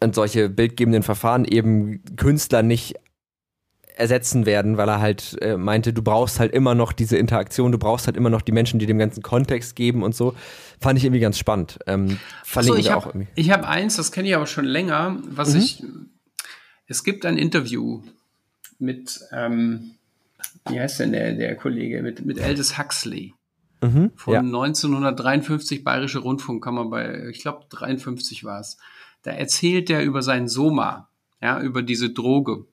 und 0.00 0.14
solche 0.14 0.48
bildgebenden 0.48 1.02
Verfahren 1.02 1.44
eben 1.44 2.02
Künstler 2.16 2.62
nicht 2.62 2.94
ersetzen 4.01 4.46
werden, 4.46 4.76
weil 4.76 4.88
er 4.88 5.01
halt 5.01 5.36
äh, 5.42 5.57
meinte, 5.57 5.92
du 5.92 6.03
brauchst 6.03 6.40
halt 6.40 6.53
immer 6.53 6.74
noch 6.74 6.92
diese 6.92 7.16
Interaktion, 7.16 7.70
du 7.70 7.78
brauchst 7.78 8.07
halt 8.07 8.16
immer 8.16 8.30
noch 8.30 8.42
die 8.42 8.53
Menschen, 8.53 8.80
die 8.80 8.86
dem 8.86 8.98
ganzen 8.98 9.22
Kontext 9.22 9.76
geben 9.76 10.03
und 10.03 10.14
so. 10.14 10.34
Fand 10.80 10.98
ich 10.98 11.05
irgendwie 11.05 11.20
ganz 11.20 11.38
spannend. 11.38 11.78
Ähm, 11.86 12.18
so, 12.44 12.74
ich 12.74 12.90
habe 12.90 13.26
hab 13.36 13.68
eins, 13.68 13.96
das 13.96 14.11
kenne 14.11 14.28
ich 14.28 14.34
aber 14.34 14.46
schon 14.46 14.64
länger, 14.64 15.18
was 15.28 15.55
mhm. 15.55 15.61
ich. 15.61 15.84
Es 16.86 17.05
gibt 17.05 17.24
ein 17.26 17.36
Interview 17.36 18.03
mit, 18.78 19.20
ähm, 19.32 19.92
wie 20.68 20.80
heißt 20.80 21.01
denn 21.01 21.12
der, 21.12 21.34
der 21.34 21.55
Kollege, 21.55 22.03
mit, 22.03 22.24
mit 22.24 22.40
Aldous 22.40 22.78
Huxley. 22.78 23.34
Mhm, 23.82 24.11
von 24.14 24.34
ja. 24.34 24.40
1953 24.40 25.84
Bayerische 25.84 26.18
Rundfunk 26.18 26.62
kann 26.62 26.74
man 26.74 26.90
bei, 26.90 27.28
ich 27.28 27.40
glaube 27.40 27.64
53 27.70 28.44
war 28.44 28.61
es. 28.61 28.76
Da 29.22 29.30
erzählt 29.30 29.90
er 29.90 30.03
über 30.03 30.22
seinen 30.22 30.48
Soma, 30.48 31.09
ja, 31.40 31.61
über 31.61 31.82
diese 31.82 32.11
Droge. 32.11 32.66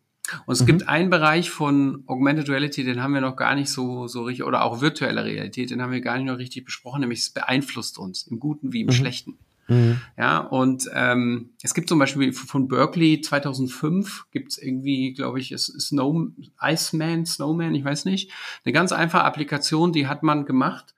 Und 0.46 0.54
es 0.54 0.62
mhm. 0.62 0.66
gibt 0.66 0.88
einen 0.88 1.10
Bereich 1.10 1.50
von 1.50 2.04
Augmented 2.08 2.50
Reality, 2.50 2.84
den 2.84 3.02
haben 3.02 3.14
wir 3.14 3.22
noch 3.22 3.36
gar 3.36 3.56
nicht 3.56 3.70
so, 3.70 4.08
so 4.08 4.24
richtig, 4.24 4.46
oder 4.46 4.64
auch 4.64 4.82
virtuelle 4.82 5.24
Realität, 5.24 5.72
den 5.72 5.82
haben 5.82 5.92
wir 5.92 6.02
gar 6.02 6.18
nicht 6.18 6.28
noch 6.28 6.38
richtig 6.38 6.66
besprochen, 6.66 7.02
nämlich 7.02 7.20
es 7.20 7.30
beeinflusst 7.30 7.98
uns, 7.98 8.24
im 8.24 8.40
Guten 8.40 8.74
wie 8.74 8.82
im 8.82 8.88
mhm. 8.88 8.92
Schlechten. 8.92 9.38
Mhm. 9.68 10.00
Ja, 10.18 10.40
und 10.40 10.90
ähm, 10.94 11.52
es 11.62 11.74
gibt 11.74 11.90
zum 11.90 12.00
Beispiel 12.00 12.32
von 12.32 12.68
Berkeley 12.68 13.22
2005 13.22 14.28
gibt 14.32 14.54
es 14.54 14.58
irgendwie, 14.58 15.14
glaube 15.14 15.40
ich, 15.40 15.54
Snow, 15.58 16.30
Iceman, 16.62 17.26
Snowman, 17.26 17.76
ich 17.76 17.84
weiß 17.84 18.06
nicht, 18.06 18.32
eine 18.64 18.74
ganz 18.74 18.92
einfache 18.92 19.26
Applikation, 19.26 19.92
die 19.92 20.08
hat 20.08 20.24
man 20.24 20.46
gemacht, 20.46 20.96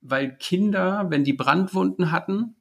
weil 0.00 0.36
Kinder, 0.36 1.06
wenn 1.08 1.24
die 1.24 1.32
Brandwunden 1.32 2.10
hatten, 2.10 2.56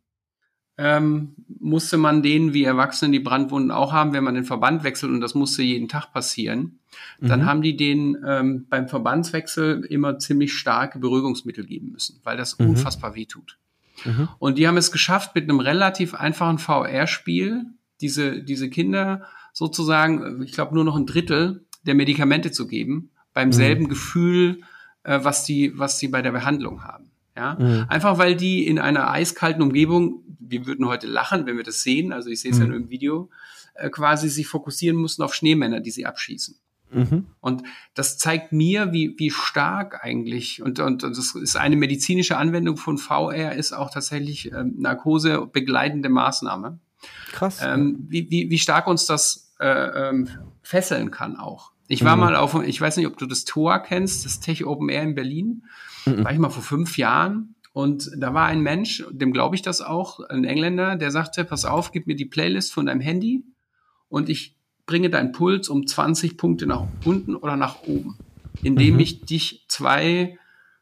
ähm, 0.77 1.35
musste 1.59 1.97
man 1.97 2.23
denen 2.23 2.53
wie 2.53 2.63
Erwachsenen 2.63 3.11
die 3.11 3.19
Brandwunden 3.19 3.71
auch 3.71 3.93
haben, 3.93 4.13
wenn 4.13 4.23
man 4.23 4.35
den 4.35 4.43
Verband 4.43 4.83
wechselt 4.83 5.11
und 5.11 5.21
das 5.21 5.35
musste 5.35 5.61
jeden 5.61 5.87
Tag 5.87 6.11
passieren. 6.11 6.79
Mhm. 7.19 7.27
Dann 7.27 7.45
haben 7.45 7.61
die 7.61 7.77
denen 7.77 8.17
ähm, 8.25 8.65
beim 8.69 8.87
Verbandswechsel 8.87 9.85
immer 9.85 10.19
ziemlich 10.19 10.53
starke 10.53 10.99
Beruhigungsmittel 10.99 11.65
geben 11.65 11.91
müssen, 11.91 12.19
weil 12.23 12.37
das 12.37 12.57
mhm. 12.57 12.69
unfassbar 12.69 13.15
weh 13.15 13.25
tut. 13.25 13.57
Mhm. 14.03 14.29
Und 14.39 14.57
die 14.57 14.67
haben 14.67 14.77
es 14.77 14.91
geschafft, 14.91 15.35
mit 15.35 15.43
einem 15.43 15.59
relativ 15.59 16.15
einfachen 16.15 16.57
VR-Spiel 16.57 17.65
diese, 18.01 18.41
diese 18.41 18.69
Kinder 18.69 19.23
sozusagen, 19.53 20.41
ich 20.41 20.53
glaube, 20.53 20.73
nur 20.73 20.83
noch 20.83 20.95
ein 20.95 21.05
Drittel 21.05 21.65
der 21.85 21.95
Medikamente 21.95 22.51
zu 22.51 22.67
geben, 22.67 23.11
beim 23.33 23.49
mhm. 23.49 23.53
selben 23.53 23.89
Gefühl, 23.89 24.61
äh, 25.03 25.19
was 25.21 25.45
die, 25.45 25.77
was 25.77 25.99
sie 25.99 26.07
bei 26.07 26.21
der 26.21 26.31
Behandlung 26.31 26.83
haben. 26.83 27.11
Ja, 27.35 27.55
mhm. 27.55 27.85
einfach 27.89 28.19
weil 28.19 28.35
die 28.35 28.67
in 28.67 28.77
einer 28.77 29.09
eiskalten 29.09 29.63
Umgebung 29.63 30.23
wir 30.53 30.65
würden 30.65 30.87
heute 30.87 31.07
lachen, 31.07 31.45
wenn 31.45 31.57
wir 31.57 31.63
das 31.63 31.81
sehen, 31.81 32.13
also 32.13 32.29
ich 32.29 32.41
sehe 32.41 32.51
es 32.51 32.57
mhm. 32.57 32.63
ja 32.63 32.69
nur 32.69 32.77
im 32.77 32.89
Video, 32.89 33.29
äh, 33.75 33.89
quasi 33.89 34.29
sich 34.29 34.47
fokussieren 34.47 34.97
mussten 34.97 35.23
auf 35.23 35.33
Schneemänner, 35.33 35.79
die 35.79 35.91
sie 35.91 36.05
abschießen. 36.05 36.55
Mhm. 36.91 37.25
Und 37.41 37.63
das 37.95 38.17
zeigt 38.17 38.51
mir, 38.51 38.93
wie, 38.93 39.15
wie 39.17 39.31
stark 39.31 40.03
eigentlich, 40.03 40.61
und, 40.61 40.79
und, 40.79 41.03
und 41.03 41.17
das 41.17 41.35
ist 41.35 41.55
eine 41.55 41.75
medizinische 41.75 42.37
Anwendung 42.37 42.77
von 42.77 42.97
VR, 42.97 43.53
ist 43.53 43.73
auch 43.73 43.89
tatsächlich 43.89 44.51
ähm, 44.51 44.75
Narkose 44.77 45.47
begleitende 45.51 46.09
Maßnahme. 46.09 46.79
Krass. 47.31 47.59
Ähm, 47.63 48.05
wie, 48.09 48.29
wie, 48.29 48.49
wie 48.49 48.59
stark 48.59 48.87
uns 48.87 49.07
das 49.07 49.53
äh, 49.59 50.09
ähm, 50.09 50.29
fesseln 50.61 51.09
kann 51.09 51.37
auch. 51.37 51.71
Ich 51.87 52.03
war 52.03 52.15
mhm. 52.15 52.21
mal 52.21 52.35
auf, 52.35 52.63
ich 52.63 52.79
weiß 52.79 52.97
nicht, 52.97 53.07
ob 53.07 53.17
du 53.17 53.25
das 53.25 53.43
Tor 53.43 53.79
kennst, 53.79 54.25
das 54.25 54.39
Tech 54.39 54.65
Open 54.65 54.89
Air 54.89 55.03
in 55.03 55.15
Berlin. 55.15 55.63
Mhm. 56.05 56.23
War 56.23 56.31
ich 56.31 56.39
mal 56.39 56.49
vor 56.49 56.63
fünf 56.63 56.97
Jahren 56.97 57.55
und 57.73 58.11
da 58.15 58.33
war 58.33 58.45
ein 58.47 58.61
Mensch, 58.61 59.03
dem 59.11 59.33
glaube 59.33 59.55
ich 59.55 59.61
das 59.61 59.81
auch, 59.81 60.19
ein 60.19 60.45
Engländer, 60.45 60.95
der 60.95 61.11
sagte, 61.11 61.43
pass 61.43 61.65
auf, 61.65 61.91
gib 61.91 62.07
mir 62.07 62.15
die 62.15 62.25
Playlist 62.25 62.73
von 62.73 62.85
deinem 62.85 63.01
Handy 63.01 63.43
und 64.09 64.29
ich 64.29 64.55
bringe 64.85 65.09
deinen 65.09 65.31
Puls 65.31 65.69
um 65.69 65.87
20 65.87 66.37
Punkte 66.37 66.67
nach 66.67 66.85
unten 67.03 67.35
oder 67.35 67.55
nach 67.55 67.83
oben, 67.83 68.17
indem 68.61 68.95
mhm. 68.95 68.99
ich 68.99 69.21
dich 69.21 69.65
zwei 69.67 70.37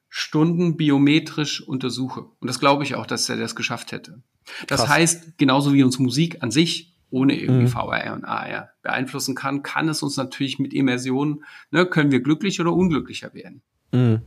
Stunden 0.10 0.76
biometrisch 0.76 1.62
untersuche. 1.62 2.22
Und 2.22 2.48
das 2.50 2.60
glaube 2.60 2.84
ich 2.84 2.96
auch, 2.96 3.06
dass 3.06 3.30
er 3.30 3.38
das 3.38 3.56
geschafft 3.56 3.94
hätte. 3.94 4.22
Das 4.68 4.82
Krass. 4.82 4.90
heißt, 4.90 5.38
genauso 5.38 5.74
wie 5.74 5.84
uns 5.84 6.00
Musik 6.00 6.44
an 6.44 6.52
sich 6.52 6.92
ohne 7.10 7.40
irgendwie 7.40 7.64
mhm. 7.64 7.68
VR 7.68 8.14
und 8.14 8.26
AR 8.26 8.70
beeinflussen 8.82 9.36
kann, 9.36 9.64
kann 9.64 9.90
es 9.90 10.02
uns 10.02 10.18
natürlich 10.18 10.60
mit 10.60 10.74
Immersion, 10.74 11.44
ne, 11.70 11.86
können 11.86 12.12
wir 12.12 12.22
glücklich 12.22 12.60
oder 12.60 12.74
unglücklicher 12.74 13.34
werden. 13.34 13.62
Mhm. 13.92 14.22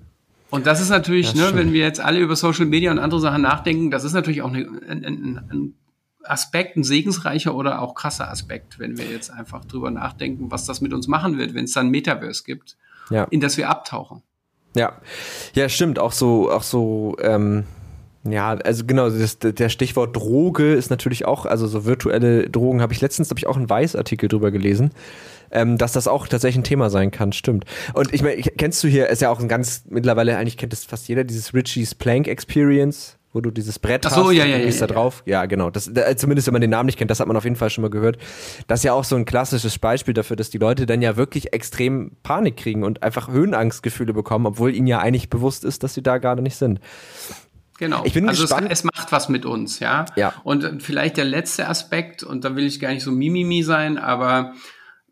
Und 0.54 0.68
das 0.68 0.80
ist 0.80 0.88
natürlich, 0.88 1.32
das 1.32 1.34
ne, 1.34 1.50
wenn 1.54 1.72
wir 1.72 1.80
jetzt 1.80 1.98
alle 1.98 2.20
über 2.20 2.36
Social 2.36 2.66
Media 2.66 2.92
und 2.92 3.00
andere 3.00 3.18
Sachen 3.18 3.42
nachdenken, 3.42 3.90
das 3.90 4.04
ist 4.04 4.12
natürlich 4.12 4.40
auch 4.40 4.52
eine, 4.52 4.60
ein, 4.88 5.04
ein, 5.04 5.40
ein 5.50 5.74
Aspekt, 6.22 6.76
ein 6.76 6.84
segensreicher 6.84 7.56
oder 7.56 7.82
auch 7.82 7.96
krasser 7.96 8.30
Aspekt, 8.30 8.78
wenn 8.78 8.96
wir 8.96 9.04
jetzt 9.06 9.32
einfach 9.32 9.64
drüber 9.64 9.90
nachdenken, 9.90 10.52
was 10.52 10.64
das 10.64 10.80
mit 10.80 10.92
uns 10.92 11.08
machen 11.08 11.38
wird, 11.38 11.54
wenn 11.54 11.64
es 11.64 11.72
dann 11.72 11.88
Metaverse 11.88 12.44
gibt, 12.44 12.76
ja. 13.10 13.24
in 13.30 13.40
das 13.40 13.56
wir 13.56 13.68
abtauchen. 13.68 14.22
Ja, 14.76 14.92
ja, 15.54 15.68
stimmt. 15.68 15.98
Auch 15.98 16.12
so, 16.12 16.52
auch 16.52 16.62
so, 16.62 17.16
ähm, 17.20 17.64
ja, 18.22 18.50
also 18.50 18.84
genau, 18.86 19.10
das, 19.10 19.40
der 19.40 19.68
Stichwort 19.68 20.14
Droge 20.14 20.74
ist 20.74 20.88
natürlich 20.88 21.24
auch, 21.24 21.46
also 21.46 21.66
so 21.66 21.84
virtuelle 21.84 22.48
Drogen 22.48 22.80
habe 22.80 22.92
ich 22.92 23.00
letztens, 23.00 23.28
habe 23.30 23.40
ich 23.40 23.48
auch 23.48 23.56
einen 23.56 23.68
Weiß-Artikel 23.68 24.28
drüber 24.28 24.52
gelesen 24.52 24.92
ähm, 25.54 25.78
dass 25.78 25.92
das 25.92 26.06
auch 26.08 26.28
tatsächlich 26.28 26.60
ein 26.60 26.64
Thema 26.64 26.90
sein 26.90 27.10
kann, 27.10 27.32
stimmt. 27.32 27.64
Und 27.94 28.12
ich 28.12 28.22
meine, 28.22 28.42
kennst 28.42 28.84
du 28.84 28.88
hier, 28.88 29.08
ist 29.08 29.22
ja 29.22 29.30
auch 29.30 29.40
ein 29.40 29.48
ganz, 29.48 29.84
mittlerweile 29.88 30.36
eigentlich 30.36 30.56
kennt 30.56 30.72
das 30.72 30.84
fast 30.84 31.08
jeder, 31.08 31.24
dieses 31.24 31.54
Richie's 31.54 31.94
Plank 31.94 32.28
Experience. 32.28 33.16
wo 33.34 33.40
du 33.40 33.50
dieses 33.50 33.80
Brett 33.80 34.06
Ach 34.06 34.10
so, 34.10 34.28
hast, 34.28 34.32
ja, 34.32 34.44
und 34.44 34.50
ja, 34.50 34.58
du 34.58 34.64
gehst 34.64 34.80
ja, 34.80 34.86
da 34.86 34.94
drauf. 34.94 35.22
Ja, 35.26 35.44
genau. 35.46 35.68
Das, 35.68 35.90
da, 35.92 36.16
zumindest 36.16 36.46
wenn 36.46 36.52
man 36.52 36.60
den 36.60 36.70
Namen 36.70 36.86
nicht 36.86 36.96
kennt, 36.96 37.10
das 37.10 37.18
hat 37.18 37.26
man 37.26 37.36
auf 37.36 37.42
jeden 37.42 37.56
Fall 37.56 37.68
schon 37.68 37.82
mal 37.82 37.90
gehört. 37.90 38.16
Das 38.68 38.80
ist 38.80 38.84
ja 38.84 38.92
auch 38.92 39.04
so 39.04 39.16
ein 39.16 39.24
klassisches 39.24 39.78
Beispiel 39.78 40.14
dafür, 40.14 40.36
dass 40.36 40.50
die 40.50 40.58
Leute 40.58 40.86
dann 40.86 41.02
ja 41.02 41.16
wirklich 41.16 41.52
extrem 41.52 42.12
Panik 42.22 42.56
kriegen 42.56 42.84
und 42.84 43.02
einfach 43.02 43.28
Höhenangstgefühle 43.28 44.12
bekommen, 44.14 44.46
obwohl 44.46 44.72
ihnen 44.74 44.86
ja 44.86 45.00
eigentlich 45.00 45.30
bewusst 45.30 45.64
ist, 45.64 45.82
dass 45.82 45.94
sie 45.94 46.02
da 46.02 46.18
gerade 46.18 46.42
nicht 46.42 46.56
sind. 46.56 46.78
Genau. 47.78 48.02
Ich 48.04 48.14
bin 48.14 48.28
also 48.28 48.42
gespannt. 48.42 48.68
Es, 48.70 48.80
es 48.80 48.84
macht 48.84 49.10
was 49.10 49.28
mit 49.28 49.44
uns, 49.44 49.80
ja. 49.80 50.04
Ja. 50.14 50.32
Und 50.44 50.80
vielleicht 50.80 51.16
der 51.16 51.24
letzte 51.24 51.68
Aspekt, 51.68 52.22
und 52.22 52.44
da 52.44 52.54
will 52.54 52.64
ich 52.64 52.78
gar 52.78 52.92
nicht 52.92 53.02
so 53.02 53.10
mimimi 53.10 53.64
sein, 53.64 53.98
aber 53.98 54.52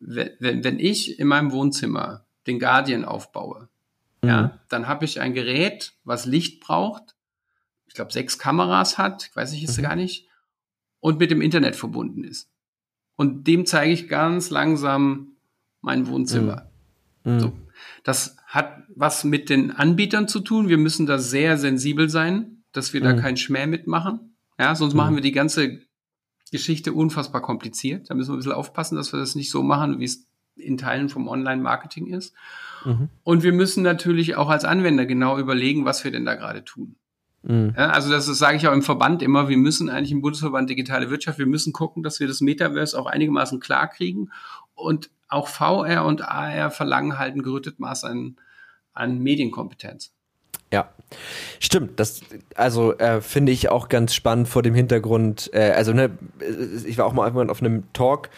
wenn, 0.04 0.64
wenn 0.64 0.78
ich 0.78 1.18
in 1.18 1.28
meinem 1.28 1.52
Wohnzimmer 1.52 2.26
den 2.46 2.58
Guardian 2.58 3.04
aufbaue, 3.04 3.68
Mhm. 4.22 4.28
ja, 4.28 4.58
dann 4.68 4.86
habe 4.88 5.04
ich 5.04 5.20
ein 5.20 5.34
Gerät, 5.34 5.92
was 6.04 6.26
Licht 6.26 6.60
braucht, 6.60 7.14
ich 7.86 7.94
glaube 7.94 8.12
sechs 8.12 8.38
Kameras 8.38 8.98
hat, 8.98 9.26
ich 9.28 9.36
weiß 9.36 9.52
ich 9.52 9.62
jetzt 9.62 9.78
Mhm. 9.78 9.82
gar 9.82 9.96
nicht, 9.96 10.28
und 11.00 11.18
mit 11.18 11.30
dem 11.30 11.42
Internet 11.42 11.76
verbunden 11.76 12.24
ist. 12.24 12.48
Und 13.16 13.46
dem 13.46 13.66
zeige 13.66 13.92
ich 13.92 14.08
ganz 14.08 14.50
langsam 14.50 15.36
mein 15.80 16.06
Wohnzimmer. 16.06 16.70
Mhm. 17.24 17.40
So. 17.40 17.52
Das 18.04 18.36
hat 18.46 18.82
was 18.94 19.24
mit 19.24 19.48
den 19.50 19.70
Anbietern 19.72 20.28
zu 20.28 20.40
tun. 20.40 20.68
Wir 20.68 20.78
müssen 20.78 21.06
da 21.06 21.18
sehr 21.18 21.58
sensibel 21.58 22.08
sein, 22.08 22.62
dass 22.72 22.92
wir 22.92 23.00
da 23.00 23.14
Mhm. 23.14 23.18
keinen 23.18 23.36
Schmäh 23.36 23.66
mitmachen. 23.66 24.36
Ja, 24.58 24.74
sonst 24.76 24.94
machen 24.94 25.14
wir 25.16 25.22
die 25.22 25.32
ganze 25.32 25.80
Geschichte 26.52 26.92
unfassbar 26.92 27.40
kompliziert. 27.40 28.08
Da 28.08 28.14
müssen 28.14 28.30
wir 28.30 28.34
ein 28.34 28.38
bisschen 28.38 28.52
aufpassen, 28.52 28.94
dass 28.94 29.12
wir 29.12 29.18
das 29.18 29.34
nicht 29.34 29.50
so 29.50 29.62
machen, 29.62 29.98
wie 29.98 30.04
es 30.04 30.28
in 30.54 30.76
Teilen 30.76 31.08
vom 31.08 31.26
Online-Marketing 31.26 32.06
ist. 32.06 32.34
Mhm. 32.84 33.08
Und 33.24 33.42
wir 33.42 33.52
müssen 33.52 33.82
natürlich 33.82 34.36
auch 34.36 34.50
als 34.50 34.64
Anwender 34.64 35.06
genau 35.06 35.38
überlegen, 35.38 35.84
was 35.84 36.04
wir 36.04 36.10
denn 36.10 36.26
da 36.26 36.34
gerade 36.34 36.62
tun. 36.62 36.96
Mhm. 37.42 37.74
Ja, 37.76 37.88
also 37.88 38.10
das, 38.10 38.26
das 38.26 38.38
sage 38.38 38.58
ich 38.58 38.68
auch 38.68 38.72
im 38.72 38.82
Verband 38.82 39.22
immer, 39.22 39.48
wir 39.48 39.56
müssen 39.56 39.88
eigentlich 39.88 40.12
im 40.12 40.20
Bundesverband 40.20 40.68
Digitale 40.68 41.10
Wirtschaft, 41.10 41.38
wir 41.38 41.46
müssen 41.46 41.72
gucken, 41.72 42.02
dass 42.02 42.20
wir 42.20 42.28
das 42.28 42.42
Metaverse 42.42 42.98
auch 42.98 43.06
einigermaßen 43.06 43.58
klar 43.58 43.88
kriegen. 43.88 44.30
Und 44.74 45.10
auch 45.28 45.48
VR 45.48 46.04
und 46.04 46.22
AR 46.22 46.70
verlangen 46.70 47.18
halt 47.18 47.34
ein 47.34 47.42
gerüttet 47.42 47.80
Maß 47.80 48.04
an, 48.04 48.36
an 48.92 49.18
Medienkompetenz. 49.20 50.12
Stimmt. 51.60 51.98
Das 52.00 52.20
also 52.54 52.96
äh, 52.98 53.20
finde 53.20 53.52
ich 53.52 53.68
auch 53.70 53.88
ganz 53.88 54.14
spannend 54.14 54.48
vor 54.48 54.62
dem 54.62 54.74
Hintergrund. 54.74 55.50
Äh, 55.52 55.70
also 55.70 55.92
ne, 55.92 56.10
äh, 56.40 56.86
ich 56.86 56.98
war 56.98 57.06
auch 57.06 57.12
mal 57.12 57.50
auf 57.50 57.60
einem 57.60 57.84
Talk, 57.92 58.30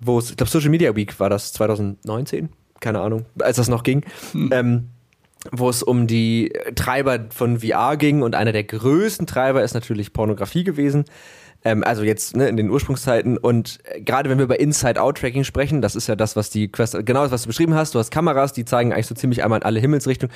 wo 0.00 0.18
es, 0.18 0.30
ich 0.30 0.36
glaube 0.36 0.50
Social 0.50 0.70
Media 0.70 0.94
Week 0.96 1.18
war 1.20 1.30
das 1.30 1.52
2019, 1.52 2.50
keine 2.80 3.00
Ahnung, 3.00 3.26
als 3.40 3.56
das 3.56 3.68
noch 3.68 3.82
ging, 3.82 4.04
ähm, 4.50 4.90
wo 5.50 5.68
es 5.68 5.82
um 5.82 6.06
die 6.06 6.52
Treiber 6.74 7.26
von 7.30 7.60
VR 7.60 7.96
ging 7.96 8.22
und 8.22 8.34
einer 8.34 8.52
der 8.52 8.64
größten 8.64 9.26
Treiber 9.26 9.62
ist 9.62 9.74
natürlich 9.74 10.12
Pornografie 10.12 10.64
gewesen. 10.64 11.04
Ähm, 11.64 11.82
also 11.82 12.02
jetzt 12.02 12.36
ne, 12.36 12.48
in 12.48 12.56
den 12.56 12.70
Ursprungszeiten 12.70 13.38
und 13.38 13.78
äh, 13.84 14.00
gerade 14.00 14.28
wenn 14.28 14.38
wir 14.38 14.44
über 14.44 14.60
Inside-Out-Tracking 14.60 15.44
sprechen, 15.44 15.80
das 15.80 15.96
ist 15.96 16.06
ja 16.06 16.14
das, 16.14 16.36
was 16.36 16.50
die 16.50 16.68
Quest, 16.68 16.94
genau 17.06 17.22
das, 17.22 17.32
was 17.32 17.42
du 17.42 17.48
beschrieben 17.48 17.74
hast. 17.74 17.94
Du 17.94 17.98
hast 17.98 18.10
Kameras, 18.10 18.52
die 18.52 18.66
zeigen 18.66 18.92
eigentlich 18.92 19.06
so 19.06 19.14
ziemlich 19.14 19.42
einmal 19.42 19.60
in 19.60 19.64
alle 19.64 19.80
Himmelsrichtungen. 19.80 20.34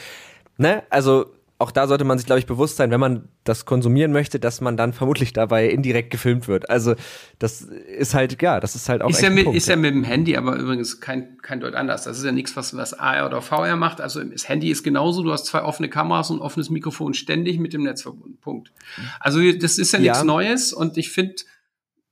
Ne? 0.56 0.82
Also 0.88 1.26
auch 1.60 1.72
da 1.72 1.88
sollte 1.88 2.04
man 2.04 2.18
sich, 2.18 2.26
glaube 2.26 2.38
ich, 2.38 2.46
bewusst 2.46 2.76
sein, 2.76 2.92
wenn 2.92 3.00
man 3.00 3.28
das 3.42 3.64
konsumieren 3.64 4.12
möchte, 4.12 4.38
dass 4.38 4.60
man 4.60 4.76
dann 4.76 4.92
vermutlich 4.92 5.32
dabei 5.32 5.68
indirekt 5.68 6.10
gefilmt 6.10 6.46
wird. 6.46 6.70
Also 6.70 6.94
das 7.40 7.62
ist 7.62 8.14
halt, 8.14 8.40
ja, 8.40 8.60
das 8.60 8.76
ist 8.76 8.88
halt 8.88 9.02
auch 9.02 9.10
Ist 9.10 9.22
ja, 9.22 9.28
ein 9.28 9.34
mit, 9.34 9.44
Punkt, 9.44 9.56
ist 9.56 9.66
ja 9.66 9.74
mit 9.74 9.92
dem 9.92 10.04
Handy, 10.04 10.36
aber 10.36 10.54
übrigens 10.54 11.00
kein, 11.00 11.36
kein 11.42 11.58
Deut 11.58 11.74
anders. 11.74 12.04
Das 12.04 12.16
ist 12.16 12.24
ja 12.24 12.30
nichts, 12.30 12.54
was, 12.54 12.76
was 12.76 12.94
AR 12.94 13.26
oder 13.26 13.42
VR 13.42 13.74
macht. 13.74 14.00
Also 14.00 14.22
das 14.22 14.48
Handy 14.48 14.70
ist 14.70 14.84
genauso, 14.84 15.24
du 15.24 15.32
hast 15.32 15.46
zwei 15.46 15.62
offene 15.62 15.88
Kameras 15.88 16.30
und 16.30 16.38
ein 16.38 16.42
offenes 16.42 16.70
Mikrofon 16.70 17.12
ständig 17.12 17.58
mit 17.58 17.72
dem 17.72 17.82
Netz 17.82 18.02
verbunden. 18.02 18.38
Punkt. 18.40 18.70
Also 19.18 19.40
das 19.52 19.78
ist 19.78 19.92
ja 19.92 19.98
nichts 19.98 20.18
Ja. 20.18 20.24
Neues 20.24 20.72
und 20.72 20.96
ich 20.96 21.10
finde, 21.10 21.34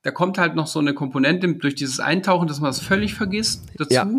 da 0.03 0.11
kommt 0.11 0.39
halt 0.39 0.57
noch 0.57 0.67
so 0.67 0.81
eine 0.81 0.93
Komponente 0.93 1.55
durch 1.55 1.77
dieses 1.77 2.01
Eintauchen, 2.01 2.49
dass 2.49 2.61
man 2.61 2.71
das 2.71 2.81
völlig 2.81 3.15
vergisst 3.15 3.63
dazu. 3.77 3.95
Ja. 3.95 4.11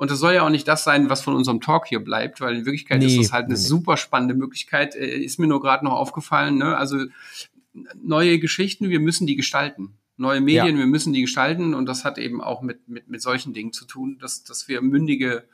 Und 0.00 0.10
das 0.10 0.18
soll 0.18 0.32
ja 0.32 0.46
auch 0.46 0.50
nicht 0.50 0.66
das 0.66 0.82
sein, 0.82 1.10
was 1.10 1.20
von 1.20 1.34
unserem 1.34 1.60
Talk 1.60 1.86
hier 1.86 2.00
bleibt, 2.00 2.40
weil 2.40 2.56
in 2.56 2.64
Wirklichkeit 2.64 3.00
Nee, 3.00 3.06
ist 3.06 3.18
das 3.18 3.32
halt 3.34 3.44
eine 3.44 3.54
nee, 3.54 3.60
super 3.60 3.98
spannende 3.98 4.32
Möglichkeit. 4.34 4.94
Äh, 4.96 5.18
Ist 5.18 5.38
mir 5.38 5.46
nur 5.46 5.60
gerade 5.60 5.84
noch 5.84 5.92
aufgefallen, 5.92 6.56
ne? 6.56 6.74
Also 6.78 7.04
neue 8.02 8.38
Geschichten, 8.38 8.88
wir 8.88 8.98
müssen 8.98 9.26
die 9.26 9.36
gestalten. 9.36 9.98
Neue 10.16 10.40
Medien, 10.40 10.76
Ja. 10.76 10.78
wir 10.78 10.86
müssen 10.86 11.12
die 11.12 11.20
gestalten 11.20 11.74
und 11.74 11.84
das 11.84 12.04
hat 12.06 12.16
eben 12.16 12.40
auch 12.40 12.62
mit, 12.62 12.88
mit, 12.88 13.08
mit 13.08 13.20
solchen 13.20 13.52
Dingen 13.52 13.74
zu 13.74 13.84
tun, 13.84 14.16
dass, 14.20 14.42
dass 14.42 14.68
wir 14.68 14.80
mündige 14.80 15.44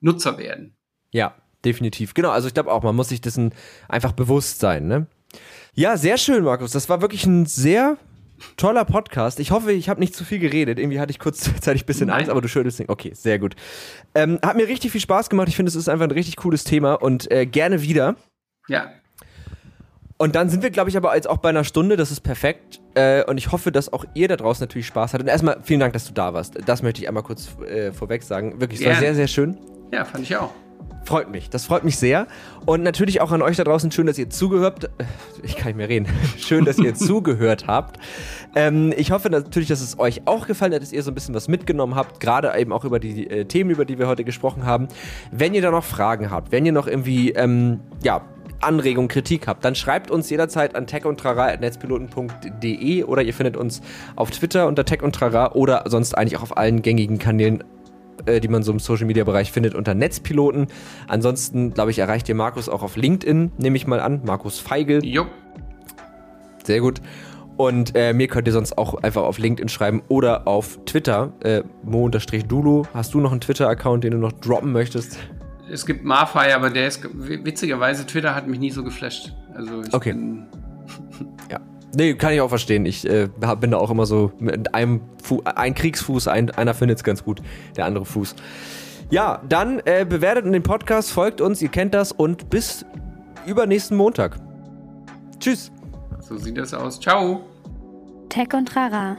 Nutzer 0.00 0.38
werden. 0.38 0.76
Ja, 1.10 1.34
definitiv. 1.64 2.14
Genau, 2.14 2.30
also 2.30 2.46
ich 2.46 2.54
glaube 2.54 2.70
auch, 2.72 2.84
man 2.84 2.94
muss 2.94 3.08
sich 3.08 3.20
dessen 3.20 3.52
einfach 3.88 4.12
bewusst 4.12 4.60
sein, 4.60 4.86
ne? 4.86 5.06
Ja, 5.74 5.96
sehr 5.96 6.16
schön, 6.16 6.44
Markus. 6.44 6.70
Das 6.70 6.88
war 6.88 7.00
wirklich 7.02 7.26
ein 7.26 7.44
sehr 7.46 7.98
toller 8.56 8.84
Podcast. 8.84 9.40
Ich 9.40 9.50
hoffe, 9.50 9.72
ich 9.72 9.88
habe 9.88 10.00
nicht 10.00 10.14
zu 10.14 10.24
viel 10.24 10.38
geredet. 10.38 10.78
Irgendwie 10.78 11.00
hatte 11.00 11.10
ich 11.10 11.18
kurzzeitig 11.18 11.82
ein 11.84 11.86
bisschen 11.86 12.08
Nein. 12.08 12.18
Angst, 12.18 12.30
aber 12.30 12.40
du 12.40 12.48
schüttelst 12.48 12.78
nicht. 12.78 12.88
Okay, 12.88 13.12
sehr 13.14 13.38
gut. 13.38 13.54
Ähm, 14.14 14.38
hat 14.44 14.56
mir 14.56 14.68
richtig 14.68 14.92
viel 14.92 15.00
Spaß 15.00 15.30
gemacht. 15.30 15.48
Ich 15.48 15.56
finde, 15.56 15.70
es 15.70 15.76
ist 15.76 15.88
einfach 15.88 16.04
ein 16.04 16.10
richtig 16.10 16.36
cooles 16.36 16.64
Thema 16.64 16.94
und 16.94 17.30
äh, 17.30 17.46
gerne 17.46 17.82
wieder. 17.82 18.16
Ja, 18.68 18.90
Und 20.18 20.34
dann 20.34 20.48
sind 20.48 20.62
wir, 20.62 20.70
glaube 20.70 20.90
ich, 20.90 20.96
aber 20.96 21.14
jetzt 21.14 21.28
auch 21.28 21.36
bei 21.38 21.50
einer 21.50 21.62
Stunde. 21.64 21.96
Das 21.96 22.10
ist 22.10 22.20
perfekt. 22.20 22.80
Äh, 22.94 23.22
und 23.24 23.36
ich 23.38 23.52
hoffe, 23.52 23.70
dass 23.70 23.92
auch 23.92 24.04
ihr 24.14 24.28
da 24.28 24.36
draußen 24.36 24.62
natürlich 24.62 24.86
Spaß 24.86 25.12
hattet. 25.12 25.26
Und 25.26 25.30
erstmal 25.30 25.58
vielen 25.62 25.80
Dank, 25.80 25.92
dass 25.92 26.06
du 26.06 26.12
da 26.14 26.32
warst. 26.34 26.54
Das 26.66 26.82
möchte 26.82 27.02
ich 27.02 27.08
einmal 27.08 27.22
kurz 27.22 27.48
äh, 27.60 27.92
vorweg 27.92 28.22
sagen. 28.22 28.60
Wirklich, 28.60 28.80
es 28.80 28.86
war 28.86 28.94
sehr, 28.96 29.14
sehr 29.14 29.28
schön. 29.28 29.58
ja, 29.92 30.04
fand 30.04 30.24
ich 30.24 30.36
auch. 30.36 30.50
Freut 31.06 31.30
mich, 31.30 31.48
das 31.50 31.66
freut 31.66 31.84
mich 31.84 31.98
sehr. 31.98 32.26
Und 32.64 32.82
natürlich 32.82 33.20
auch 33.20 33.30
an 33.30 33.40
euch 33.40 33.56
da 33.56 33.62
draußen, 33.62 33.92
schön, 33.92 34.08
dass 34.08 34.18
ihr 34.18 34.28
zugehört 34.28 34.90
Ich 35.44 35.54
kann 35.54 35.68
nicht 35.68 35.76
mehr 35.76 35.88
reden. 35.88 36.08
Schön, 36.36 36.64
dass 36.64 36.78
ihr 36.78 36.94
zugehört 36.96 37.68
habt. 37.68 38.00
Ähm, 38.56 38.92
ich 38.96 39.12
hoffe 39.12 39.30
natürlich, 39.30 39.68
dass 39.68 39.80
es 39.80 40.00
euch 40.00 40.22
auch 40.26 40.48
gefallen 40.48 40.74
hat, 40.74 40.82
dass 40.82 40.92
ihr 40.92 41.04
so 41.04 41.12
ein 41.12 41.14
bisschen 41.14 41.32
was 41.32 41.46
mitgenommen 41.46 41.94
habt, 41.94 42.18
gerade 42.18 42.52
eben 42.58 42.72
auch 42.72 42.84
über 42.84 42.98
die 42.98 43.30
äh, 43.30 43.44
Themen, 43.44 43.70
über 43.70 43.84
die 43.84 44.00
wir 44.00 44.08
heute 44.08 44.24
gesprochen 44.24 44.66
haben. 44.66 44.88
Wenn 45.30 45.54
ihr 45.54 45.62
da 45.62 45.70
noch 45.70 45.84
Fragen 45.84 46.32
habt, 46.32 46.50
wenn 46.50 46.66
ihr 46.66 46.72
noch 46.72 46.88
irgendwie, 46.88 47.30
ähm, 47.30 47.78
ja, 48.02 48.22
Anregungen, 48.60 49.06
Kritik 49.06 49.46
habt, 49.46 49.64
dann 49.64 49.76
schreibt 49.76 50.10
uns 50.10 50.28
jederzeit 50.28 50.74
an 50.74 50.88
techundtrara.netzpiloten.de 50.88 53.04
oder 53.04 53.22
ihr 53.22 53.34
findet 53.34 53.56
uns 53.56 53.80
auf 54.16 54.32
Twitter 54.32 54.66
unter 54.66 54.84
tech 54.84 55.02
und 55.02 55.14
trara 55.14 55.52
oder 55.52 55.84
sonst 55.86 56.18
eigentlich 56.18 56.36
auch 56.38 56.42
auf 56.42 56.56
allen 56.56 56.82
gängigen 56.82 57.18
Kanälen 57.18 57.62
äh, 58.26 58.40
die 58.40 58.48
man 58.48 58.62
so 58.62 58.72
im 58.72 58.78
Social 58.78 59.06
Media 59.06 59.24
Bereich 59.24 59.52
findet, 59.52 59.74
unter 59.74 59.94
Netzpiloten. 59.94 60.66
Ansonsten, 61.08 61.72
glaube 61.74 61.90
ich, 61.90 61.98
erreicht 61.98 62.28
ihr 62.28 62.34
Markus 62.34 62.68
auch 62.68 62.82
auf 62.82 62.96
LinkedIn, 62.96 63.52
nehme 63.58 63.76
ich 63.76 63.86
mal 63.86 64.00
an. 64.00 64.20
Markus 64.24 64.58
Feigl. 64.58 65.04
Jo, 65.04 65.26
Sehr 66.64 66.80
gut. 66.80 67.00
Und 67.56 67.96
äh, 67.96 68.12
mir 68.12 68.28
könnt 68.28 68.46
ihr 68.46 68.52
sonst 68.52 68.76
auch 68.76 68.94
einfach 69.02 69.22
auf 69.22 69.38
LinkedIn 69.38 69.68
schreiben 69.70 70.02
oder 70.08 70.46
auf 70.46 70.78
Twitter, 70.84 71.32
äh, 71.42 71.62
mo-dulu. 71.82 72.82
Hast 72.92 73.14
du 73.14 73.20
noch 73.20 73.30
einen 73.32 73.40
Twitter-Account, 73.40 74.04
den 74.04 74.10
du 74.12 74.18
noch 74.18 74.32
droppen 74.32 74.72
möchtest? 74.72 75.18
es 75.72 75.84
gibt 75.86 76.04
Marfire, 76.04 76.54
aber 76.54 76.70
der 76.70 76.86
ist 76.86 77.00
witzigerweise, 77.12 78.06
Twitter 78.06 78.34
hat 78.36 78.46
mich 78.46 78.60
nie 78.60 78.70
so 78.70 78.84
geflasht. 78.84 79.32
Also 79.54 79.82
ich 79.82 79.92
Okay. 79.94 80.12
bin, 80.12 80.46
Ja. 81.50 81.58
Nee, 81.96 82.12
kann 82.12 82.34
ich 82.34 82.42
auch 82.42 82.50
verstehen. 82.50 82.84
Ich 82.84 83.08
äh, 83.08 83.26
bin 83.58 83.70
da 83.70 83.78
auch 83.78 83.90
immer 83.90 84.04
so 84.04 84.30
mit 84.38 84.74
einem 84.74 85.00
Fu 85.22 85.40
ein 85.46 85.74
Kriegsfuß, 85.74 86.28
ein, 86.28 86.50
einer 86.50 86.74
findet 86.74 86.98
es 86.98 87.04
ganz 87.04 87.24
gut, 87.24 87.40
der 87.74 87.86
andere 87.86 88.04
Fuß. 88.04 88.36
Ja, 89.08 89.40
dann 89.48 89.80
äh, 89.86 90.04
bewertet 90.04 90.44
den 90.44 90.62
Podcast, 90.62 91.10
folgt 91.10 91.40
uns, 91.40 91.62
ihr 91.62 91.70
kennt 91.70 91.94
das 91.94 92.12
und 92.12 92.50
bis 92.50 92.84
übernächsten 93.46 93.96
Montag. 93.96 94.36
Tschüss. 95.40 95.72
so 96.20 96.36
sieht 96.36 96.58
das 96.58 96.74
aus. 96.74 97.00
Ciao. 97.00 97.40
Tech 98.28 98.52
und 98.52 98.68
Trara. 98.68 99.16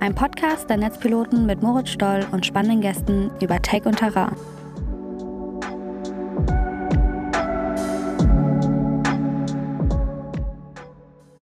Ein 0.00 0.14
Podcast 0.14 0.70
der 0.70 0.78
Netzpiloten 0.78 1.44
mit 1.44 1.62
Moritz 1.62 1.90
Stoll 1.90 2.24
und 2.32 2.46
spannenden 2.46 2.80
Gästen 2.80 3.32
über 3.42 3.60
Tech 3.60 3.84
und 3.84 3.98
Trara. 3.98 4.32